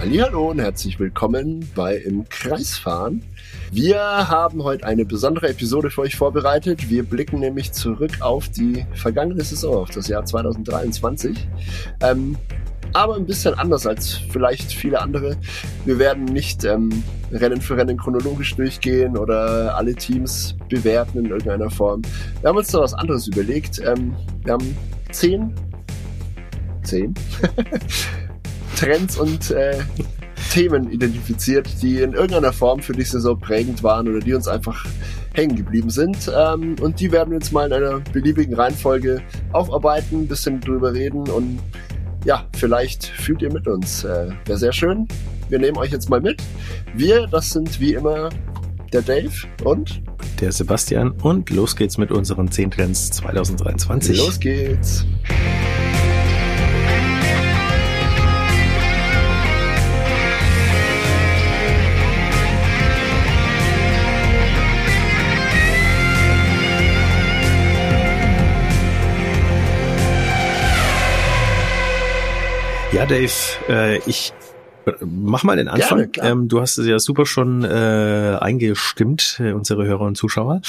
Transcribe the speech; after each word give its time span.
Hallo 0.00 0.50
und 0.50 0.60
herzlich 0.60 1.00
willkommen 1.00 1.68
bei 1.74 1.96
Im 1.96 2.28
Kreisfahren. 2.28 3.20
Wir 3.72 3.98
haben 3.98 4.62
heute 4.62 4.86
eine 4.86 5.04
besondere 5.04 5.48
Episode 5.48 5.90
für 5.90 6.02
euch 6.02 6.14
vorbereitet. 6.14 6.88
Wir 6.88 7.02
blicken 7.02 7.40
nämlich 7.40 7.72
zurück 7.72 8.12
auf 8.20 8.48
die 8.48 8.86
vergangene 8.94 9.42
Saison, 9.42 9.82
auf 9.82 9.90
das 9.90 10.06
Jahr 10.06 10.24
2023. 10.24 11.48
Ähm, 12.00 12.36
aber 12.92 13.16
ein 13.16 13.26
bisschen 13.26 13.54
anders 13.54 13.88
als 13.88 14.14
vielleicht 14.14 14.72
viele 14.72 15.00
andere. 15.00 15.36
Wir 15.84 15.98
werden 15.98 16.26
nicht 16.26 16.64
ähm, 16.64 17.02
Rennen 17.32 17.60
für 17.60 17.76
Rennen 17.76 17.98
chronologisch 17.98 18.54
durchgehen 18.54 19.16
oder 19.16 19.76
alle 19.76 19.96
Teams 19.96 20.54
bewerten 20.68 21.18
in 21.18 21.26
irgendeiner 21.26 21.70
Form. 21.70 22.02
Wir 22.40 22.50
haben 22.50 22.56
uns 22.56 22.68
da 22.68 22.78
was 22.80 22.94
anderes 22.94 23.26
überlegt. 23.26 23.80
Ähm, 23.84 24.14
wir 24.44 24.52
haben 24.52 24.76
zehn, 25.10 25.52
zehn 26.84 27.14
Trends 28.78 29.18
und 29.18 29.50
äh, 29.50 29.76
Themen 30.52 30.90
identifiziert, 30.92 31.68
die 31.82 32.00
in 32.00 32.12
irgendeiner 32.12 32.52
Form 32.52 32.80
für 32.80 32.92
die 32.92 33.02
Saison 33.02 33.38
prägend 33.38 33.82
waren 33.82 34.08
oder 34.08 34.20
die 34.20 34.32
uns 34.34 34.46
einfach 34.46 34.86
hängen 35.34 35.56
geblieben 35.56 35.90
sind. 35.90 36.30
Ähm, 36.32 36.76
und 36.80 37.00
die 37.00 37.10
werden 37.10 37.30
wir 37.30 37.38
jetzt 37.38 37.52
mal 37.52 37.66
in 37.66 37.72
einer 37.72 37.98
beliebigen 38.12 38.54
Reihenfolge 38.54 39.20
aufarbeiten, 39.52 40.22
ein 40.22 40.28
bisschen 40.28 40.60
drüber 40.60 40.94
reden 40.94 41.28
und 41.28 41.58
ja, 42.24 42.46
vielleicht 42.56 43.04
fühlt 43.04 43.42
ihr 43.42 43.52
mit 43.52 43.66
uns. 43.66 44.04
Äh, 44.04 44.30
Wäre 44.44 44.58
sehr 44.58 44.72
schön. 44.72 45.08
Wir 45.48 45.58
nehmen 45.58 45.76
euch 45.76 45.90
jetzt 45.90 46.08
mal 46.08 46.20
mit. 46.20 46.40
Wir, 46.94 47.26
das 47.26 47.50
sind 47.50 47.80
wie 47.80 47.94
immer 47.94 48.28
der 48.92 49.02
Dave 49.02 49.32
und 49.64 50.02
der 50.40 50.52
Sebastian 50.52 51.10
und 51.22 51.50
los 51.50 51.74
geht's 51.74 51.98
mit 51.98 52.12
unseren 52.12 52.48
10 52.48 52.70
Trends 52.70 53.10
2023. 53.10 54.18
Los 54.18 54.38
geht's. 54.38 55.04
Ja, 72.90 73.04
Dave, 73.04 73.30
äh, 73.68 73.98
ich 74.06 74.32
mach 75.04 75.44
mal 75.44 75.56
den 75.56 75.68
Anfang. 75.68 76.10
Gerne, 76.10 76.30
ähm, 76.30 76.48
du 76.48 76.60
hast 76.60 76.78
es 76.78 76.86
ja 76.86 76.98
super 76.98 77.26
schon 77.26 77.62
äh, 77.62 78.38
eingestimmt, 78.40 79.38
äh, 79.40 79.52
unsere 79.52 79.84
Hörer 79.84 80.02
und 80.02 80.16
Zuschauer 80.16 80.62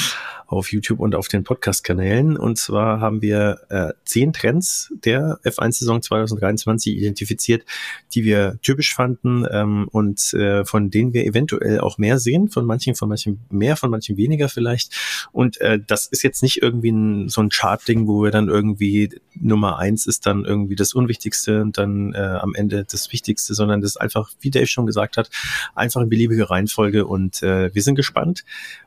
auf 0.50 0.72
YouTube 0.72 1.00
und 1.00 1.14
auf 1.14 1.28
den 1.28 1.44
Podcast-Kanälen. 1.44 2.36
Und 2.36 2.58
zwar 2.58 3.00
haben 3.00 3.22
wir 3.22 3.60
äh, 3.70 3.94
zehn 4.04 4.34
Trends 4.34 4.92
der 5.06 5.40
F1-Saison 5.44 6.02
2023 6.02 6.98
identifiziert, 6.98 7.66
die 8.14 8.24
wir 8.24 8.58
typisch 8.64 8.96
fanden 8.96 9.46
ähm, 9.52 9.88
und 9.92 10.34
äh, 10.34 10.66
von 10.66 10.90
denen 10.90 11.14
wir 11.14 11.26
eventuell 11.26 11.80
auch 11.80 12.00
mehr 12.00 12.18
sehen, 12.18 12.50
von 12.50 12.66
manchen, 12.66 12.96
von 12.96 13.10
manchen 13.10 13.40
mehr, 13.52 13.78
von 13.78 13.92
manchen 13.92 14.18
weniger 14.18 14.50
vielleicht. 14.50 14.96
Und 15.32 15.62
äh, 15.62 15.80
das 15.86 16.08
ist 16.08 16.24
jetzt 16.24 16.42
nicht 16.42 16.64
irgendwie 16.64 16.92
ein, 16.92 17.30
so 17.30 17.42
ein 17.42 17.50
Chart-Ding, 17.50 18.08
wo 18.08 18.24
wir 18.24 18.32
dann 18.32 18.50
irgendwie 18.50 19.10
Nummer 19.36 19.78
eins 19.78 20.08
ist 20.08 20.26
dann 20.26 20.46
irgendwie 20.46 20.76
das 20.76 20.94
Unwichtigste 20.94 21.62
und 21.62 21.78
dann 21.78 22.14
äh, 22.14 22.18
am 22.18 22.56
Ende 22.56 22.86
das 22.90 23.12
Wichtigste, 23.12 23.54
sondern 23.54 23.82
das 23.82 23.92
ist 23.92 23.98
einfach, 23.98 24.32
wie 24.42 24.50
Dave 24.50 24.68
schon 24.68 24.86
gesagt 24.86 25.18
hat, 25.18 25.30
einfach 25.76 26.02
in 26.02 26.10
beliebige 26.10 26.50
Reihenfolge 26.50 27.06
und 27.06 27.42
äh, 27.44 27.74
wir 27.74 27.82
sind 27.82 27.96
gespannt, 27.96 28.44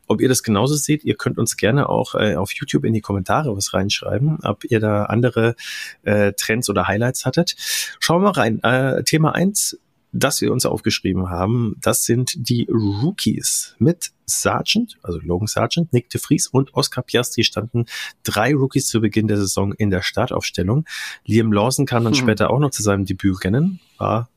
ob 0.06 0.20
ihr 0.20 0.28
das 0.28 0.42
genauso 0.42 0.74
seht. 0.74 1.04
Ihr 1.04 1.14
könnt 1.14 1.38
uns 1.38 1.56
gerne 1.56 1.88
auch 1.88 2.14
äh, 2.14 2.36
auf 2.36 2.52
YouTube 2.52 2.84
in 2.84 2.92
die 2.92 3.00
Kommentare 3.00 3.56
was 3.56 3.74
reinschreiben, 3.74 4.38
ob 4.42 4.64
ihr 4.64 4.80
da 4.80 5.04
andere 5.04 5.54
äh, 6.02 6.32
Trends 6.32 6.68
oder 6.68 6.86
Highlights 6.86 7.24
hattet. 7.24 7.54
Schauen 8.00 8.22
wir 8.22 8.32
mal 8.32 8.40
rein. 8.40 8.62
Äh, 8.62 9.04
Thema 9.04 9.34
eins, 9.34 9.78
das 10.12 10.42
wir 10.42 10.52
uns 10.52 10.66
aufgeschrieben 10.66 11.30
haben, 11.30 11.76
das 11.80 12.04
sind 12.04 12.34
die 12.36 12.68
Rookies. 12.70 13.74
Mit 13.78 14.12
Sargent, 14.26 14.98
also 15.02 15.18
Logan 15.20 15.46
Sargent, 15.46 15.92
Nick 15.92 16.10
de 16.10 16.20
Vries 16.20 16.46
und 16.46 16.74
Oscar 16.74 17.02
Piastri 17.02 17.44
standen 17.44 17.86
drei 18.22 18.54
Rookies 18.54 18.86
zu 18.86 19.00
Beginn 19.00 19.26
der 19.26 19.38
Saison 19.38 19.72
in 19.72 19.90
der 19.90 20.02
Startaufstellung. 20.02 20.84
Liam 21.24 21.52
Lawson 21.52 21.86
kam 21.86 22.04
dann 22.04 22.12
hm. 22.12 22.20
später 22.20 22.50
auch 22.50 22.58
noch 22.58 22.70
zu 22.70 22.82
seinem 22.82 23.06
Debüt 23.06 23.42
rennen. 23.44 23.80
War 23.98 24.28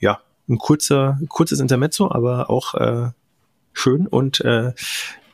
ja 0.00 0.20
ein 0.48 0.58
kurzer, 0.58 1.18
kurzes 1.28 1.60
Intermezzo, 1.60 2.10
aber 2.10 2.50
auch 2.50 2.74
äh, 2.74 3.10
schön. 3.74 4.06
Und 4.06 4.40
äh, 4.40 4.72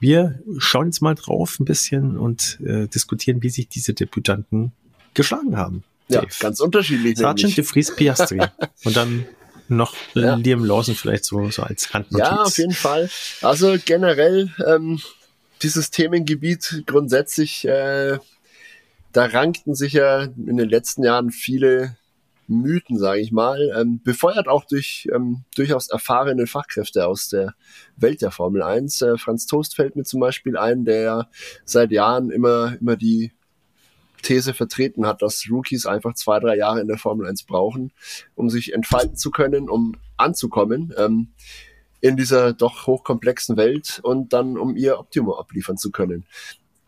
wir 0.00 0.40
schauen 0.58 0.86
jetzt 0.86 1.02
mal 1.02 1.14
drauf 1.14 1.60
ein 1.60 1.64
bisschen 1.64 2.18
und 2.18 2.58
äh, 2.64 2.88
diskutieren, 2.88 3.42
wie 3.42 3.50
sich 3.50 3.68
diese 3.68 3.94
Debütanten 3.94 4.72
geschlagen 5.14 5.56
haben. 5.56 5.84
Ja, 6.08 6.22
Dave. 6.22 6.34
ganz 6.40 6.60
unterschiedlich. 6.60 7.18
Sergeant 7.18 7.56
de 7.56 7.64
Vries 7.64 7.94
Piastri. 7.94 8.40
und 8.84 8.96
dann 8.96 9.26
noch 9.68 9.94
ja. 10.14 10.34
Liam 10.34 10.64
Lawson 10.64 10.96
vielleicht 10.96 11.24
so, 11.24 11.48
so 11.50 11.62
als 11.62 11.94
Handnotiz. 11.94 12.26
Ja, 12.26 12.42
auf 12.42 12.58
jeden 12.58 12.72
Fall. 12.72 13.08
Also 13.40 13.76
generell 13.84 14.50
ähm, 14.66 15.00
dieses 15.62 15.90
Themengebiet 15.90 16.82
grundsätzlich, 16.86 17.64
äh, 17.64 18.18
da 19.12 19.24
rankten 19.26 19.74
sich 19.74 19.92
ja 19.92 20.22
in 20.22 20.56
den 20.56 20.68
letzten 20.68 21.04
Jahren 21.04 21.30
viele 21.30 21.96
Mythen, 22.50 22.98
sage 22.98 23.20
ich 23.20 23.32
mal, 23.32 23.72
ähm, 23.76 24.00
befeuert 24.02 24.48
auch 24.48 24.64
durch 24.64 25.08
ähm, 25.14 25.44
durchaus 25.54 25.88
erfahrene 25.88 26.46
Fachkräfte 26.46 27.06
aus 27.06 27.28
der 27.28 27.54
Welt 27.96 28.22
der 28.22 28.32
Formel 28.32 28.62
1. 28.62 29.02
Äh, 29.02 29.18
Franz 29.18 29.46
Toast 29.46 29.76
fällt 29.76 29.96
mir 29.96 30.02
zum 30.02 30.20
Beispiel 30.20 30.56
ein, 30.56 30.84
der 30.84 31.30
seit 31.64 31.92
Jahren 31.92 32.30
immer, 32.30 32.76
immer 32.80 32.96
die 32.96 33.32
These 34.22 34.52
vertreten 34.52 35.06
hat, 35.06 35.22
dass 35.22 35.46
Rookies 35.50 35.86
einfach 35.86 36.14
zwei, 36.14 36.40
drei 36.40 36.56
Jahre 36.56 36.80
in 36.80 36.88
der 36.88 36.98
Formel 36.98 37.26
1 37.26 37.44
brauchen, 37.44 37.92
um 38.34 38.50
sich 38.50 38.74
entfalten 38.74 39.16
zu 39.16 39.30
können, 39.30 39.70
um 39.70 39.94
anzukommen 40.16 40.92
ähm, 40.98 41.28
in 42.00 42.16
dieser 42.16 42.52
doch 42.52 42.86
hochkomplexen 42.86 43.56
Welt 43.56 44.00
und 44.02 44.32
dann 44.32 44.58
um 44.58 44.76
ihr 44.76 44.98
Optimum 44.98 45.34
abliefern 45.34 45.76
zu 45.76 45.90
können. 45.90 46.26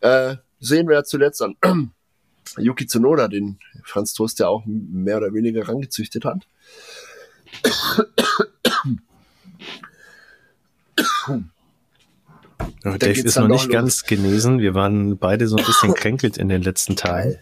Äh, 0.01 0.37
sehen 0.59 0.89
wir 0.89 0.97
ja 0.97 1.05
zuletzt 1.05 1.43
an 1.43 1.57
Yuki 2.59 2.87
Tsunoda, 2.87 3.29
den 3.29 3.59
Franz 3.85 4.13
Toast 4.15 4.39
ja 4.39 4.49
auch 4.49 4.63
mehr 4.67 5.17
oder 5.19 5.33
weniger 5.33 5.69
rangezüchtet 5.69 6.25
hat. 6.25 6.47
Ja, 12.85 12.99
Dave 12.99 13.21
ist 13.21 13.39
noch 13.39 13.49
nicht 13.49 13.67
los. 13.67 13.73
ganz 13.73 14.03
genesen. 14.05 14.61
Wir 14.61 14.75
waren 14.75 15.19
beide 15.19 15.47
so 15.49 15.57
ein 15.57 15.65
bisschen 15.65 15.95
kränkelt 15.97 16.37
in 16.37 16.49
den 16.49 16.63
letzten 16.63 16.97
Tagen. 16.97 17.37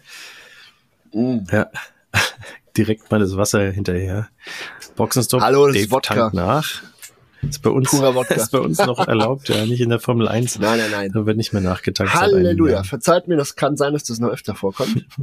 Mm. 1.13 1.39
Ja, 1.51 1.69
direkt 2.77 3.11
mal 3.11 3.19
das 3.19 3.35
Wasser 3.37 3.71
hinterher. 3.71 4.29
Boxenstopp, 4.95 5.41
Hallo, 5.41 5.67
das 5.67 5.75
Dave 5.75 5.85
ist 5.85 5.91
Wodka. 5.91 6.15
tankt 6.15 6.35
nach. 6.35 6.81
Ist 7.47 7.61
bei 7.63 7.69
uns, 7.71 7.91
ist 7.91 8.51
bei 8.51 8.59
uns 8.59 8.77
noch 8.79 8.99
erlaubt, 9.07 9.49
ja, 9.49 9.65
nicht 9.65 9.81
in 9.81 9.89
der 9.89 9.99
Formel 9.99 10.27
1. 10.27 10.59
Nein, 10.59 10.77
nein, 10.77 10.91
nein. 10.91 11.11
Da 11.11 11.25
wird 11.25 11.37
nicht 11.37 11.53
mehr 11.53 11.61
nachgetankt. 11.61 12.13
Halleluja. 12.13 12.83
Verzeiht 12.83 13.27
mir, 13.27 13.35
das 13.35 13.55
kann 13.55 13.77
sein, 13.77 13.93
dass 13.93 14.03
das 14.03 14.19
noch 14.19 14.29
öfter 14.29 14.55
vorkommt. 14.55 15.05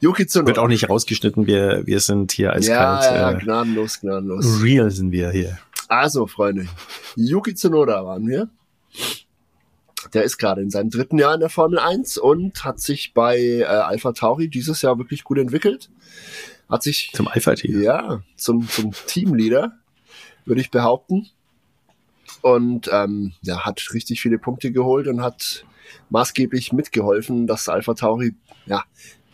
Yuki 0.00 0.26
Tsunoda. 0.26 0.48
Wird 0.48 0.58
auch 0.58 0.68
nicht 0.68 0.90
rausgeschnitten, 0.90 1.46
wir, 1.46 1.86
wir 1.86 2.00
sind 2.00 2.32
hier 2.32 2.52
als 2.52 2.66
ja, 2.66 3.02
ja, 3.02 3.30
äh, 3.30 3.38
gnadenlos, 3.38 4.00
gnadenlos. 4.00 4.62
Real 4.62 4.90
sind 4.90 5.12
wir 5.12 5.30
hier. 5.30 5.58
Also, 5.88 6.26
Freunde, 6.26 6.66
Yuki 7.14 7.54
Tsunoda 7.54 8.04
waren 8.04 8.26
wir. 8.26 8.48
Der 10.12 10.24
ist 10.24 10.36
gerade 10.36 10.60
in 10.60 10.70
seinem 10.70 10.90
dritten 10.90 11.18
Jahr 11.18 11.34
in 11.34 11.40
der 11.40 11.48
Formel 11.48 11.78
1 11.78 12.18
und 12.18 12.64
hat 12.64 12.80
sich 12.80 13.14
bei 13.14 13.38
äh, 13.38 13.64
Alpha 13.64 14.12
Tauri 14.12 14.48
dieses 14.48 14.82
Jahr 14.82 14.98
wirklich 14.98 15.24
gut 15.24 15.38
entwickelt. 15.38 15.90
Hat 16.68 16.82
sich 16.82 17.10
zum 17.14 17.28
Alpha-Team. 17.28 17.82
Ja, 17.82 18.22
zum, 18.36 18.68
zum 18.68 18.92
Teamleader 19.06 19.78
würde 20.44 20.60
ich 20.60 20.70
behaupten. 20.70 21.28
Und 22.42 22.90
ähm, 22.92 23.32
ja, 23.42 23.64
hat 23.64 23.92
richtig 23.92 24.20
viele 24.20 24.38
Punkte 24.38 24.72
geholt 24.72 25.06
und 25.06 25.22
hat 25.22 25.64
maßgeblich 26.10 26.72
mitgeholfen, 26.72 27.46
dass 27.46 27.68
Alpha 27.68 27.94
Tauri 27.94 28.34
ja, 28.66 28.84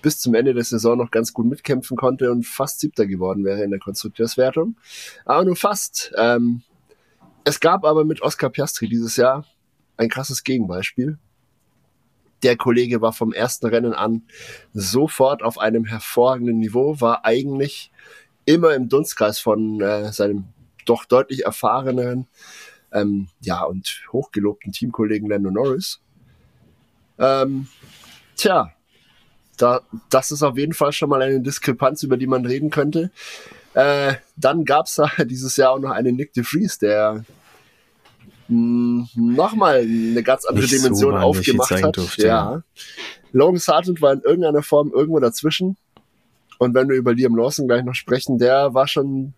bis 0.03 0.19
zum 0.19 0.35
Ende 0.35 0.55
der 0.55 0.65
Saison 0.65 0.99
noch 0.99 1.11
ganz 1.11 1.33
gut 1.33 1.47
mitkämpfen 1.47 1.97
konnte 1.97 2.31
und 2.31 2.47
fast 2.47 2.81
siebter 2.81 3.07
geworden 3.07 3.45
wäre 3.45 3.63
in 3.63 3.71
der 3.71 3.81
Konstrukteurswertung. 3.81 4.77
Aber 5.25 5.45
nur 5.45 5.57
fast. 5.57 6.13
Ähm, 6.17 6.63
es 7.45 7.61
gab 7.61 7.85
aber 7.85 8.05
mit 8.05 8.23
Oscar 8.23 8.51
Piastri 8.51 8.89
dieses 8.89 9.17
Jahr 9.17 9.47
ein 9.97 10.09
krasses 10.09 10.45
Gegenbeispiel. 10.45 11.19
Der 12.43 12.57
Kollege 12.57 13.01
war 13.01 13.13
vom 13.13 13.33
ersten 13.33 13.67
Rennen 13.67 13.93
an 13.93 14.23
sofort 14.73 15.43
auf 15.43 15.59
einem 15.59 15.85
hervorragenden 15.85 16.59
Niveau, 16.59 17.01
war 17.01 17.25
eigentlich 17.25 17.91
immer 18.47 18.75
im 18.75 18.89
Dunstkreis 18.89 19.39
von 19.39 19.81
äh, 19.81 20.13
seinem 20.13 20.45
doch 20.91 21.05
deutlich 21.05 21.45
erfahrenen 21.45 22.27
ähm, 22.93 23.29
ja, 23.41 23.63
und 23.63 24.03
hochgelobten 24.13 24.73
Teamkollegen 24.73 25.29
Lando 25.29 25.51
Norris. 25.51 26.01
Ähm, 27.19 27.69
tja, 28.37 28.73
da, 29.57 29.83
das 30.09 30.31
ist 30.31 30.43
auf 30.43 30.57
jeden 30.59 30.73
Fall 30.73 30.93
schon 30.93 31.09
mal 31.09 31.23
eine 31.23 31.41
Diskrepanz, 31.41 32.03
über 32.03 32.17
die 32.17 32.27
man 32.27 32.45
reden 32.45 32.71
könnte. 32.71 33.11
Äh, 33.75 34.15
dann 34.37 34.65
gab 34.65 34.87
es 34.87 35.01
dieses 35.27 35.57
Jahr 35.57 35.73
auch 35.73 35.79
noch 35.79 35.91
einen 35.91 36.17
Nick 36.17 36.33
de 36.33 36.43
Vries, 36.43 36.79
der 36.79 37.25
hm, 38.49 39.09
nochmal 39.15 39.83
eine 39.83 40.23
ganz 40.23 40.45
andere 40.45 40.65
Nicht 40.65 40.75
Dimension 40.75 41.13
so 41.13 41.19
aufgemacht 41.19 41.71
hat. 41.71 41.97
Durfte, 41.97 42.27
ja. 42.27 42.63
Logan 43.33 43.59
Sargent 43.59 44.03
war 44.03 44.13
in 44.13 44.23
irgendeiner 44.23 44.63
Form 44.63 44.91
irgendwo 44.93 45.21
dazwischen. 45.21 45.77
Und 46.59 46.75
wenn 46.75 46.89
wir 46.89 46.97
über 46.97 47.15
Liam 47.15 47.37
Lawson 47.37 47.69
gleich 47.69 47.85
noch 47.85 47.95
sprechen, 47.95 48.39
der 48.39 48.75
war 48.75 48.89
schon 48.89 49.35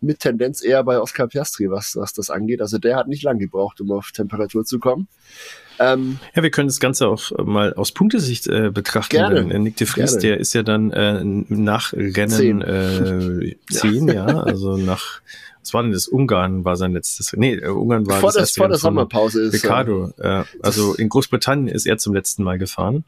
mit 0.00 0.20
Tendenz 0.20 0.62
eher 0.62 0.82
bei 0.84 1.00
Oscar 1.00 1.26
Piastri, 1.26 1.70
was, 1.70 1.96
was 1.96 2.12
das 2.12 2.30
angeht. 2.30 2.60
Also 2.60 2.78
der 2.78 2.96
hat 2.96 3.08
nicht 3.08 3.22
lang 3.22 3.38
gebraucht, 3.38 3.80
um 3.80 3.92
auf 3.92 4.12
Temperatur 4.12 4.64
zu 4.64 4.78
kommen. 4.78 5.08
Ähm, 5.78 6.18
ja, 6.34 6.42
wir 6.42 6.50
können 6.50 6.68
das 6.68 6.80
Ganze 6.80 7.06
auch 7.08 7.30
mal 7.44 7.74
aus 7.74 7.92
Punktesicht 7.92 8.46
äh, 8.46 8.70
betrachten. 8.70 9.16
Gerne, 9.16 9.46
denn, 9.46 9.62
Nick 9.62 9.76
de 9.76 9.86
Vries, 9.86 10.12
gerne. 10.12 10.22
der 10.22 10.40
ist 10.40 10.54
ja 10.54 10.62
dann 10.62 10.90
äh, 10.90 11.22
nach 11.22 11.92
Rennen 11.92 12.30
zehn, 12.30 12.62
äh, 12.62 13.56
zehn 13.70 14.08
ja. 14.08 14.28
ja, 14.28 14.40
also 14.40 14.76
nach 14.76 15.20
was 15.66 15.74
war 15.74 15.82
denn 15.82 15.90
das? 15.90 16.06
Ungarn 16.06 16.64
war 16.64 16.76
sein 16.76 16.92
letztes. 16.92 17.32
Nee, 17.32 17.54
äh, 17.54 17.66
Ungarn 17.68 18.06
war 18.06 18.20
vor 18.20 18.30
das, 18.30 18.50
das 18.50 18.50
vor 18.52 18.68
der 18.68 18.78
Sommerpause 18.78 19.42
ist. 19.42 19.52
Ricardo. 19.52 20.12
Äh, 20.16 20.44
also 20.62 20.94
in 20.94 21.08
Großbritannien 21.08 21.66
ist 21.66 21.86
er 21.86 21.98
zum 21.98 22.14
letzten 22.14 22.44
Mal 22.44 22.56
gefahren. 22.56 23.04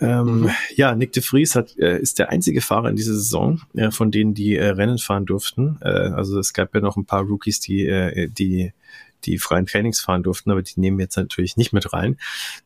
Ähm, 0.00 0.42
mhm. 0.42 0.50
Ja, 0.76 0.94
Nick 0.94 1.12
de 1.12 1.22
Vries 1.22 1.54
hat, 1.54 1.76
äh, 1.78 1.98
ist 1.98 2.18
der 2.18 2.30
einzige 2.30 2.60
Fahrer 2.60 2.88
in 2.88 2.96
dieser 2.96 3.14
Saison, 3.14 3.62
äh, 3.74 3.90
von 3.90 4.10
denen 4.10 4.34
die 4.34 4.56
äh, 4.56 4.68
Rennen 4.68 4.98
fahren 4.98 5.26
durften. 5.26 5.78
Äh, 5.80 5.88
also 5.88 6.38
es 6.38 6.52
gab 6.52 6.74
ja 6.74 6.80
noch 6.80 6.96
ein 6.96 7.04
paar 7.04 7.22
Rookies, 7.22 7.60
die, 7.60 7.86
äh, 7.86 8.28
die 8.28 8.72
die 9.24 9.38
freien 9.38 9.66
Trainings 9.66 10.00
fahren 10.00 10.22
durften, 10.22 10.50
aber 10.50 10.62
die 10.62 10.78
nehmen 10.78 11.00
jetzt 11.00 11.16
natürlich 11.16 11.56
nicht 11.56 11.72
mit 11.72 11.92
rein, 11.92 12.18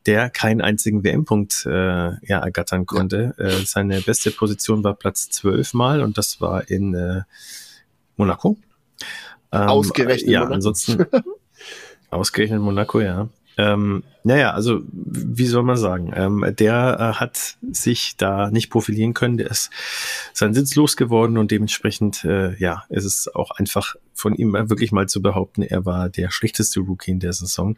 der 0.05 0.29
keinen 0.29 0.61
einzigen 0.61 1.03
WM-Punkt 1.03 1.65
äh, 1.65 1.69
ja, 1.71 2.39
ergattern 2.39 2.85
konnte. 2.85 3.33
Ja. 3.37 3.45
Äh, 3.45 3.65
seine 3.65 4.01
beste 4.01 4.31
Position 4.31 4.83
war 4.83 4.93
Platz 4.93 5.29
12 5.29 5.73
mal 5.73 6.01
und 6.01 6.17
das 6.17 6.41
war 6.41 6.69
in 6.69 6.93
äh, 6.93 7.21
Monaco. 8.17 8.57
Ähm, 9.51 9.61
Ausgerechnet. 9.61 10.29
Ja, 10.29 10.41
Monaco. 10.41 10.55
ansonsten 10.55 11.05
ausgerechnet 12.09 12.61
Monaco, 12.61 13.01
ja. 13.01 13.29
Ähm, 13.57 14.03
naja, 14.23 14.51
also 14.51 14.81
wie 14.91 15.45
soll 15.45 15.63
man 15.63 15.77
sagen, 15.77 16.11
ähm, 16.15 16.45
der 16.57 16.97
äh, 16.99 17.19
hat 17.19 17.57
sich 17.71 18.15
da 18.17 18.49
nicht 18.49 18.69
profilieren 18.69 19.13
können, 19.13 19.37
der 19.37 19.51
ist 19.51 19.69
sein 20.33 20.53
Sitz 20.53 20.75
losgeworden 20.75 21.37
und 21.37 21.51
dementsprechend, 21.51 22.23
äh, 22.23 22.55
ja, 22.57 22.83
es 22.89 23.05
ist 23.05 23.35
auch 23.35 23.51
einfach 23.51 23.95
von 24.13 24.35
ihm 24.35 24.53
wirklich 24.53 24.91
mal 24.91 25.07
zu 25.07 25.21
behaupten, 25.21 25.61
er 25.61 25.85
war 25.85 26.09
der 26.09 26.31
schlechteste 26.31 26.79
Rookie 26.79 27.11
in 27.11 27.19
der 27.19 27.33
Saison. 27.33 27.71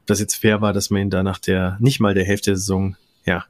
Ob 0.00 0.06
das 0.06 0.20
jetzt 0.20 0.36
fair 0.36 0.60
war, 0.60 0.72
dass 0.72 0.90
man 0.90 1.02
ihn 1.02 1.10
da 1.10 1.22
nach 1.22 1.38
der, 1.38 1.76
nicht 1.80 2.00
mal 2.00 2.14
der 2.14 2.24
Hälfte 2.24 2.50
der 2.50 2.56
Saison 2.56 2.96
ja, 3.24 3.44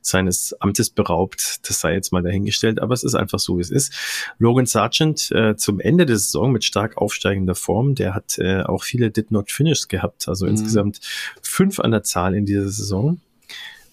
seines 0.00 0.54
Amtes 0.60 0.90
beraubt. 0.90 1.68
Das 1.68 1.80
sei 1.80 1.94
jetzt 1.94 2.12
mal 2.12 2.22
dahingestellt, 2.22 2.80
aber 2.80 2.94
es 2.94 3.04
ist 3.04 3.14
einfach 3.14 3.38
so, 3.38 3.58
wie 3.58 3.62
es 3.62 3.70
ist. 3.70 3.92
Logan 4.38 4.66
Sargent 4.66 5.30
äh, 5.32 5.56
zum 5.56 5.80
Ende 5.80 6.06
der 6.06 6.18
Saison 6.18 6.52
mit 6.52 6.64
stark 6.64 6.96
aufsteigender 6.96 7.54
Form, 7.54 7.94
der 7.94 8.14
hat 8.14 8.38
äh, 8.38 8.62
auch 8.62 8.84
viele 8.84 9.10
Did 9.10 9.30
Not 9.30 9.50
Finish 9.50 9.88
gehabt, 9.88 10.28
also 10.28 10.44
mhm. 10.44 10.52
insgesamt 10.52 11.00
fünf 11.42 11.80
an 11.80 11.90
der 11.90 12.02
Zahl 12.02 12.34
in 12.34 12.46
dieser 12.46 12.68
Saison. 12.68 13.20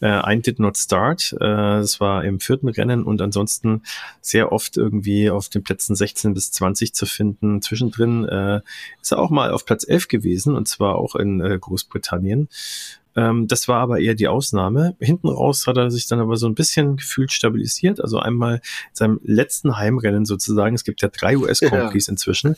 Äh, 0.01 0.07
ein 0.07 0.41
Did 0.41 0.59
Not 0.59 0.77
Start, 0.77 1.33
äh, 1.33 1.39
das 1.39 1.99
war 1.99 2.23
im 2.23 2.39
vierten 2.39 2.67
Rennen 2.67 3.03
und 3.03 3.21
ansonsten 3.21 3.81
sehr 4.21 4.51
oft 4.51 4.77
irgendwie 4.77 5.29
auf 5.29 5.49
den 5.49 5.63
Plätzen 5.63 5.95
16 5.95 6.33
bis 6.33 6.51
20 6.51 6.93
zu 6.93 7.05
finden. 7.05 7.61
Zwischendrin 7.61 8.25
äh, 8.25 8.61
ist 9.01 9.13
er 9.13 9.19
auch 9.19 9.29
mal 9.29 9.51
auf 9.51 9.65
Platz 9.65 9.87
11 9.87 10.07
gewesen 10.09 10.55
und 10.55 10.67
zwar 10.67 10.95
auch 10.95 11.15
in 11.15 11.39
äh, 11.41 11.57
Großbritannien. 11.59 12.49
Ähm, 13.15 13.47
das 13.47 13.67
war 13.67 13.79
aber 13.79 13.99
eher 13.99 14.15
die 14.15 14.27
Ausnahme. 14.27 14.95
Hinten 14.99 15.29
raus 15.29 15.67
hat 15.67 15.77
er 15.77 15.89
sich 15.89 16.07
dann 16.07 16.19
aber 16.19 16.37
so 16.37 16.47
ein 16.47 16.55
bisschen 16.55 16.97
gefühlt 16.97 17.31
stabilisiert. 17.31 18.01
Also 18.01 18.19
einmal 18.19 18.55
in 18.55 18.61
seinem 18.93 19.19
letzten 19.23 19.77
Heimrennen 19.77 20.25
sozusagen, 20.25 20.75
es 20.75 20.83
gibt 20.83 21.01
ja 21.01 21.07
drei 21.07 21.37
US-Grand 21.37 21.93
ja. 21.93 22.01
inzwischen, 22.07 22.55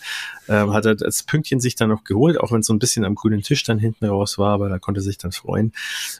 ähm, 0.48 0.74
hat 0.74 0.86
er 0.86 0.96
das 0.96 1.24
Pünktchen 1.24 1.60
sich 1.60 1.76
dann 1.76 1.90
noch 1.90 2.04
geholt, 2.04 2.40
auch 2.40 2.52
wenn 2.52 2.62
es 2.62 2.68
so 2.68 2.74
ein 2.74 2.80
bisschen 2.80 3.06
am 3.06 3.16
grünen 3.16 3.42
Tisch 3.42 3.64
dann 3.64 3.80
hinten 3.80 4.06
raus 4.06 4.38
war, 4.38 4.54
aber 4.54 4.70
da 4.70 4.80
konnte 4.80 5.00
er 5.00 5.04
sich 5.04 5.18
dann 5.18 5.32
freuen. 5.32 5.74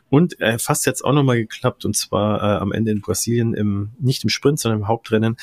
Und 0.10 0.40
äh, 0.40 0.60
fast 0.60 0.86
jetzt 0.86 1.04
auch 1.04 1.14
nochmal 1.14 1.38
geklappt 1.38 1.86
und 1.86 1.96
zwar 1.96 2.42
äh, 2.42 2.60
am 2.60 2.72
Ende 2.72 2.92
in 2.92 3.02
Brasilien 3.02 3.54
im, 3.54 3.92
nicht 4.00 4.24
im 4.24 4.30
Sprint, 4.30 4.60
sondern 4.60 4.82
im 4.82 4.88
Hauptrennen. 4.88 5.38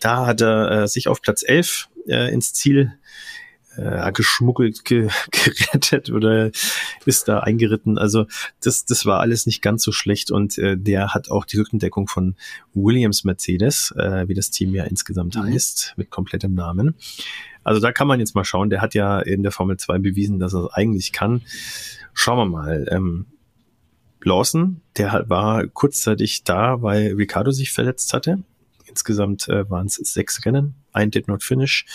Da 0.00 0.26
hat 0.26 0.40
er 0.40 0.82
äh, 0.82 0.88
sich 0.88 1.08
auf 1.08 1.22
Platz 1.22 1.42
11 1.46 1.88
äh, 2.08 2.32
ins 2.32 2.52
Ziel 2.52 2.92
äh, 2.92 3.02
geschmuggelt, 4.12 4.84
ge 4.84 5.08
gerettet 5.30 6.10
oder 6.10 6.50
ist 7.06 7.28
da 7.28 7.40
eingeritten. 7.40 7.98
Also 7.98 8.26
das, 8.62 8.84
das 8.84 9.06
war 9.06 9.20
alles 9.20 9.46
nicht 9.46 9.62
ganz 9.62 9.82
so 9.82 9.92
schlecht 9.92 10.30
und 10.30 10.58
äh, 10.58 10.76
der 10.76 11.14
hat 11.14 11.30
auch 11.30 11.44
die 11.44 11.58
Rückendeckung 11.58 12.08
von 12.08 12.36
Williams 12.74 13.24
Mercedes, 13.24 13.92
äh, 13.96 14.28
wie 14.28 14.34
das 14.34 14.50
Team 14.50 14.74
ja 14.74 14.84
insgesamt 14.84 15.36
mhm. 15.36 15.44
heißt, 15.44 15.94
mit 15.96 16.10
komplettem 16.10 16.54
Namen. 16.54 16.94
Also 17.64 17.80
da 17.80 17.92
kann 17.92 18.08
man 18.08 18.20
jetzt 18.20 18.34
mal 18.34 18.44
schauen. 18.44 18.70
Der 18.70 18.80
hat 18.80 18.94
ja 18.94 19.20
in 19.20 19.42
der 19.42 19.52
Formel 19.52 19.76
2 19.76 19.98
bewiesen, 19.98 20.38
dass 20.38 20.54
er 20.54 20.64
es 20.64 20.72
eigentlich 20.72 21.12
kann. 21.12 21.42
Schauen 22.12 22.38
wir 22.38 22.46
mal. 22.46 22.86
Ähm, 22.90 23.26
Lawson, 24.24 24.80
der 24.96 25.24
war 25.28 25.66
kurzzeitig 25.66 26.44
da, 26.44 26.82
weil 26.82 27.14
Ricardo 27.14 27.50
sich 27.50 27.72
verletzt 27.72 28.12
hatte. 28.12 28.38
Insgesamt 28.92 29.48
äh, 29.48 29.68
waren 29.70 29.86
es 29.86 29.94
sechs 29.94 30.44
Rennen, 30.44 30.74
ein 30.92 31.10
Did 31.10 31.26
Not 31.26 31.42
Finish. 31.42 31.86